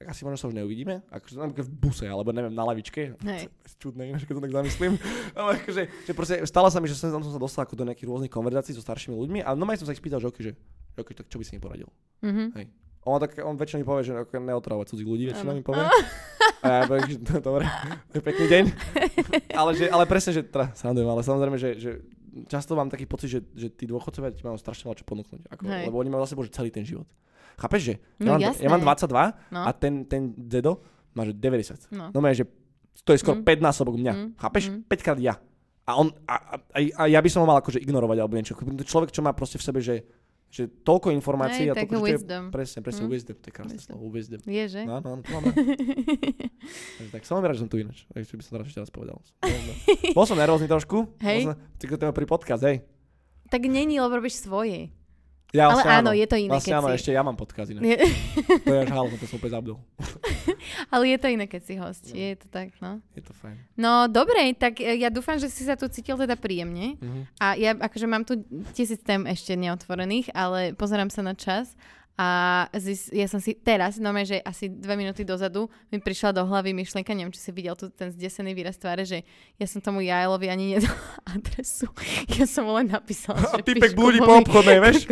tak 0.00 0.16
asi 0.16 0.24
možno 0.24 0.40
sa 0.40 0.48
už 0.48 0.56
neuvidíme, 0.56 1.04
akože 1.12 1.36
napríklad 1.36 1.68
v 1.68 1.76
buse, 1.76 2.08
alebo 2.08 2.32
neviem, 2.32 2.56
na 2.56 2.64
lavičke. 2.64 3.20
Hej. 3.20 3.52
Čudné, 3.84 4.08
ináč, 4.08 4.24
keď 4.24 4.40
to 4.40 4.44
tak 4.48 4.56
zamyslím. 4.56 4.96
Ale 5.36 5.60
akože, 5.60 5.82
že 6.08 6.12
proste 6.16 6.40
stalo 6.48 6.72
sa 6.72 6.80
mi, 6.80 6.88
že 6.88 6.96
som, 6.96 7.12
tam 7.12 7.20
som 7.20 7.36
sa 7.36 7.40
dostal 7.40 7.68
ako 7.68 7.76
do 7.76 7.84
nejakých 7.84 8.08
rôznych 8.08 8.32
konverzácií 8.32 8.72
so 8.72 8.80
staršími 8.80 9.12
ľuďmi 9.12 9.44
a 9.44 9.52
normálne 9.52 9.76
som 9.76 9.84
sa 9.84 9.92
ich 9.92 10.00
spýtal, 10.00 10.16
že, 10.24 10.32
okay, 10.32 10.42
že, 10.48 10.52
okay, 10.96 11.12
tak 11.12 11.28
čo 11.28 11.36
by 11.36 11.44
si 11.44 11.52
mi 11.52 11.60
poradil? 11.60 11.88
Mhm. 12.24 12.44
On, 13.00 13.16
tak, 13.16 13.32
on 13.40 13.56
väčšinou 13.56 13.80
mi 13.80 13.88
povie, 13.88 14.04
že 14.04 14.12
neotravovať 14.12 14.92
cudzích 14.92 15.08
ľudí, 15.08 15.24
väčšinou 15.28 15.56
mi 15.56 15.64
povie. 15.64 15.88
A 16.60 16.66
ja 16.68 16.82
poviem, 16.84 17.04
že 17.08 17.16
no, 17.16 17.40
dobre, 17.40 17.64
pekný 18.12 18.46
deň. 18.46 18.64
ale, 19.56 19.70
že, 19.72 19.88
ale 19.88 20.04
presne, 20.04 20.36
že 20.36 20.44
teda, 20.44 20.76
srandujem, 20.76 21.08
ale 21.08 21.24
samozrejme, 21.24 21.56
že, 21.56 21.70
že 21.80 21.90
často 22.44 22.76
mám 22.76 22.92
taký 22.92 23.08
pocit, 23.08 23.32
že, 23.32 23.40
že 23.56 23.72
tí 23.72 23.88
dôchodcovia 23.88 24.36
ti 24.36 24.44
majú 24.44 24.60
strašne 24.60 24.84
veľa 24.84 24.98
čo 25.00 25.08
ponúknuť. 25.08 25.40
Ako, 25.48 25.62
Hej. 25.64 25.84
lebo 25.88 25.96
oni 25.96 26.10
majú 26.12 26.20
za 26.22 26.36
sebou 26.36 26.44
že 26.44 26.52
celý 26.52 26.68
ten 26.68 26.84
život. 26.84 27.08
Chápeš, 27.56 27.80
že? 27.82 27.94
No 28.20 28.24
ja, 28.24 28.32
mám, 28.36 28.40
jasné. 28.52 28.60
ja 28.60 28.68
mám 28.68 28.82
22 28.84 29.52
No. 29.52 29.60
a 29.64 29.70
ten, 29.72 29.92
ten 30.04 30.22
dedo 30.36 30.80
má 31.16 31.24
že 31.24 31.32
90. 31.32 31.88
No. 31.92 32.12
No 32.12 32.20
že 32.30 32.44
to 33.00 33.16
je 33.16 33.18
skoro 33.20 33.40
Mm. 33.40 33.48
5 33.48 33.64
násobok 33.64 33.94
mňa. 33.96 34.12
Mm. 34.12 34.28
Chápeš? 34.36 34.64
Mm. 34.68 34.80
5 34.84 35.04
krát 35.04 35.18
ja. 35.18 35.34
A, 35.88 35.96
on, 35.96 36.12
a, 36.28 36.34
a, 36.70 36.78
a- 36.78 37.08
ja 37.08 37.18
by 37.18 37.28
som 37.32 37.42
ho 37.42 37.48
mal 37.48 37.58
akože 37.58 37.80
ignorovať 37.80 38.16
alebo 38.20 38.36
niečo. 38.36 38.54
Človek, 38.84 39.10
čo 39.10 39.24
má 39.24 39.32
proste 39.32 39.56
v 39.56 39.64
sebe, 39.64 39.80
že, 39.80 40.04
že 40.50 40.66
toľko 40.66 41.14
informácií 41.14 41.66
Hej, 41.66 41.70
a 41.70 41.74
toľko, 41.78 41.94
že 41.94 41.96
to 41.96 42.04
je- 42.04 42.14
wisdom. 42.18 42.42
Presne, 42.50 42.78
presne, 42.82 43.04
Mm. 43.06 43.10
wisdom, 43.14 43.34
to 43.38 43.46
je 43.46 43.54
krásne 43.54 43.76
Wisdom. 43.78 43.94
slovo, 43.94 44.10
wisdom. 44.10 44.38
Je, 44.42 44.64
že? 44.66 44.80
No, 44.82 44.94
no, 44.98 45.22
to 45.22 45.28
mám 45.30 45.42
rád. 45.46 45.56
Takže 46.98 47.10
tak 47.10 47.22
som 47.22 47.38
rád, 47.38 47.54
že 47.54 47.62
som 47.62 47.70
tu 47.70 47.78
ináč. 47.78 48.02
Ešte 48.10 48.34
by 48.34 48.42
som 48.42 48.52
to 48.58 48.66
ešte 48.66 48.80
raz 48.82 48.90
povedal. 48.90 49.16
Bol- 50.10 50.26
som 50.26 50.34
nervózny 50.34 50.66
trošku. 50.66 51.06
Hej. 51.22 51.46
Som, 51.46 51.54
ty 51.78 51.86
pri 51.86 52.26
podcast, 52.26 52.62
hej. 52.66 52.82
Tak 53.46 53.62
není, 53.66 53.98
lebo 53.98 54.18
robíš 54.18 54.42
svoje. 54.42 54.90
Ja, 55.50 55.66
Ale 55.66 55.82
vlastne 55.82 55.94
áno, 55.98 56.10
je 56.14 56.26
to 56.30 56.36
iné, 56.38 56.52
Vlastne 56.54 56.70
keď 56.70 56.78
áno, 56.78 56.88
si- 56.88 56.96
ešte 57.02 57.10
ja 57.10 57.22
mám 57.26 57.34
ináč. 57.34 57.82
Je, 57.82 57.96
To 58.66 58.72
je 58.74 58.80
až 58.86 58.90
halo, 58.94 59.06
to 59.18 59.26
som 59.26 59.36
úplne 59.42 59.52
zabudol. 59.54 59.78
ale 60.94 61.02
je 61.10 61.18
to 61.18 61.26
iné, 61.26 61.44
keď 61.50 61.62
si 61.66 61.74
host. 61.74 62.04
Je 62.14 62.30
to 62.38 62.46
tak, 62.46 62.70
no. 62.78 63.02
Je 63.18 63.22
to 63.22 63.34
fajn. 63.34 63.58
No, 63.74 64.06
dobre, 64.06 64.54
tak 64.54 64.78
e, 64.78 64.94
ja 65.02 65.10
dúfam, 65.10 65.42
že 65.42 65.50
si 65.50 65.66
sa 65.66 65.74
tu 65.74 65.90
cítil 65.90 66.14
teda 66.14 66.38
príjemne. 66.38 66.94
Mhm. 67.02 67.20
A 67.42 67.58
ja 67.58 67.74
akože 67.74 68.06
mám 68.06 68.22
tu 68.22 68.38
tisíc 68.74 69.02
tém 69.02 69.26
ešte 69.26 69.58
neotvorených, 69.58 70.30
ale 70.38 70.72
pozerám 70.78 71.10
sa 71.10 71.26
na 71.26 71.34
čas 71.34 71.74
a 72.20 72.68
zis, 72.76 73.08
ja 73.08 73.24
som 73.24 73.40
si 73.40 73.56
teraz, 73.56 73.96
no 73.96 74.12
že 74.20 74.44
asi 74.44 74.68
dve 74.68 74.92
minúty 74.92 75.24
dozadu 75.24 75.72
mi 75.88 75.96
prišla 76.04 76.36
do 76.36 76.44
hlavy 76.44 76.76
myšlienka, 76.76 77.16
neviem, 77.16 77.32
či 77.32 77.40
si 77.40 77.50
videl 77.54 77.72
tu 77.72 77.88
ten 77.88 78.12
zdesený 78.12 78.52
výraz 78.52 78.76
tváre, 78.76 79.08
že 79.08 79.24
ja 79.56 79.64
som 79.64 79.80
tomu 79.80 80.04
Jailovi 80.04 80.52
ani 80.52 80.76
nedal 80.76 80.92
adresu. 81.32 81.88
Ja 82.36 82.44
som 82.44 82.68
mu 82.68 82.76
len 82.76 82.92
napísala, 82.92 83.40
že 83.56 83.64
Typek 83.64 83.96
blúdi 83.96 84.20
po 84.20 84.36
obchodnej, 84.36 84.78
vieš? 84.84 85.08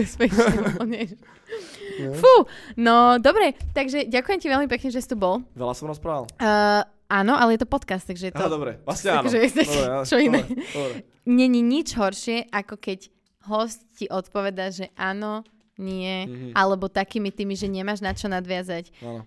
Fú, 2.20 2.34
no 2.76 3.16
dobre, 3.16 3.56
takže 3.72 4.04
ďakujem 4.04 4.38
ti 4.44 4.48
veľmi 4.52 4.68
pekne, 4.68 4.92
že 4.92 5.00
si 5.00 5.08
tu 5.08 5.16
bol. 5.16 5.40
Veľa 5.56 5.72
som 5.72 5.88
rozprával. 5.88 6.28
Uh, 6.36 6.84
áno, 7.08 7.40
ale 7.40 7.56
je 7.56 7.64
to 7.64 7.68
podcast, 7.72 8.04
takže 8.04 8.30
je 8.30 8.34
to... 8.36 8.44
Á, 8.44 8.52
dobre, 8.52 8.84
vlastne 8.84 9.16
áno. 9.16 9.32
Takže 9.32 9.38
je 9.40 9.50
to 9.50 9.62
Dobre, 9.64 9.88
á, 9.88 9.98
čo 10.04 10.16
iné. 10.20 10.44
Dobre, 10.44 10.60
dobre. 10.60 10.94
Není 11.24 11.60
nič 11.64 11.96
horšie, 11.96 12.52
ako 12.52 12.76
keď 12.76 13.08
host 13.48 13.80
ti 13.96 14.04
odpoveda, 14.12 14.68
že 14.68 14.92
áno, 14.94 15.40
nie, 15.78 16.26
Mhm. 16.26 16.48
alebo 16.52 16.86
takými 16.86 17.30
tými, 17.30 17.54
že 17.54 17.66
nemáš 17.66 17.98
na 17.98 18.10
čo 18.10 18.26
nadviazať. 18.26 18.90
Áno. 18.98 19.22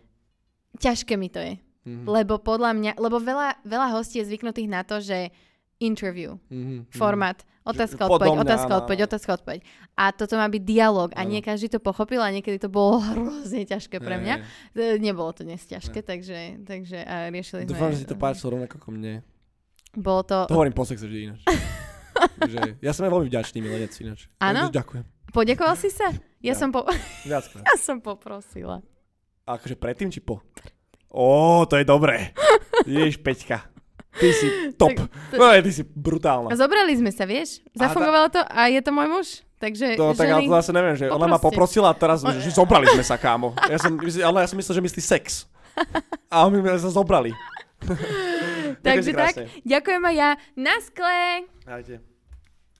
Ťažké 0.73 1.15
mi 1.15 1.27
to 1.27 1.39
je. 1.39 1.55
Mhm. 1.81 2.05
Lebo 2.05 2.37
podľa 2.37 2.71
mňa, 2.71 2.91
lebo 2.95 3.17
veľa, 3.17 3.63
veľa 3.63 3.87
hostí 3.91 4.19
je 4.19 4.27
zvyknutých 4.27 4.67
na 4.67 4.83
to, 4.83 4.99
že 4.99 5.31
interview, 5.77 6.37
Mhm. 6.47 6.93
formát, 6.93 7.41
otázka, 7.63 8.05
odpoveď, 8.05 8.37
otázka, 8.37 8.71
odpoveď, 8.75 8.99
otázka, 9.03 9.31
odpoveď. 9.33 9.59
A 9.95 10.11
toto 10.11 10.35
má 10.35 10.45
byť 10.45 10.61
dialog 10.61 11.09
a 11.11 11.21
nie 11.23 11.41
každý 11.41 11.67
to 11.67 11.79
pochopil 11.79 12.21
a 12.21 12.29
niekedy 12.29 12.57
to 12.57 12.69
bolo 12.69 13.01
hrozne 13.07 13.65
ťažké 13.65 13.97
pre 13.97 14.15
mňa. 14.15 14.35
hej. 14.75 14.97
E, 14.97 15.01
Nebolo 15.01 15.31
to 15.31 15.41
dnes 15.41 15.63
ťažké, 15.63 16.01
takže, 16.01 16.61
takže 16.61 17.01
a 17.01 17.29
riešili 17.29 17.65
sme... 17.65 17.71
Dúfam, 17.71 17.89
že 17.89 17.97
si 17.97 18.05
to 18.05 18.13
páčilo 18.13 18.53
rovnako 18.55 18.77
ako 18.77 18.89
mne. 18.91 19.25
Bolo 19.91 20.21
to... 20.21 20.37
To 20.45 20.53
hovorím 20.53 20.71
po 20.71 20.85
sexe 20.85 21.03
vždy 21.03 21.19
ináč. 21.25 21.41
Takže 22.37 22.77
ja 22.77 22.91
som 22.93 23.01
aj 23.01 23.11
veľmi 23.11 23.27
vďačný 23.27 23.57
milenec 23.59 23.91
ináč. 23.97 24.29
Áno? 24.37 24.69
Ďakujem. 24.69 25.03
Poďakoval 25.31 25.75
si 25.75 25.87
sa? 25.87 26.11
Ja, 26.39 26.51
Ja. 26.51 26.53
som 26.53 26.69
po... 26.69 26.83
Viackrát. 27.27 27.63
ja 27.63 27.75
som 27.75 27.99
poprosila. 27.99 28.83
A 29.43 29.55
akože 29.55 29.75
predtým 29.75 30.07
či 30.07 30.19
po? 30.19 30.39
Ó, 31.07 31.63
to 31.65 31.75
je 31.75 31.83
dobré. 31.83 32.31
Ježiš, 32.85 33.19
Peťka. 33.19 33.67
Ty 34.11 34.27
si 34.29 34.47
top. 34.75 34.91
Tak- 34.91 35.07
No, 35.33 35.55
ty 35.55 35.71
si 35.71 35.83
brutálna. 35.83 36.47
A 36.47 36.55
zobrali 36.55 36.91
sme 36.93 37.09
sa, 37.09 37.23
vieš? 37.23 37.63
Zafungovalo 37.71 38.27
to 38.27 38.41
a 38.41 38.67
je 38.67 38.79
to 38.79 38.91
môj 38.91 39.07
muž. 39.07 39.27
Takže 39.55 39.93
To, 39.93 40.11
tak 40.11 40.25
ale 40.27 40.41
to 40.41 40.57
zase 40.57 40.71
neviem, 40.73 40.95
že 40.97 41.05
ona 41.05 41.29
ma 41.29 41.37
Poproste. 41.37 41.45
poprosila 41.47 41.87
a 41.89 41.95
teraz, 41.95 42.25
že, 42.25 42.49
zobrali 42.49 42.89
sme 42.89 43.05
sa, 43.05 43.15
kámo. 43.15 43.53
Ja 43.69 43.77
som, 43.77 43.93
ale 43.95 44.37
ja 44.41 44.47
som 44.49 44.57
myslel, 44.57 44.75
že 44.75 44.83
myslí 44.83 45.01
sex. 45.05 45.45
A 46.27 46.49
my 46.49 46.59
sme 46.59 46.81
sa 46.81 46.89
zobrali. 46.89 47.29
Takže 48.81 49.13
tak, 49.13 49.35
ďakujem 49.61 50.01
aj 50.01 50.15
ja. 50.17 50.29
Na 50.57 50.75
skle! 50.81 51.45
Ahojte. 51.63 52.10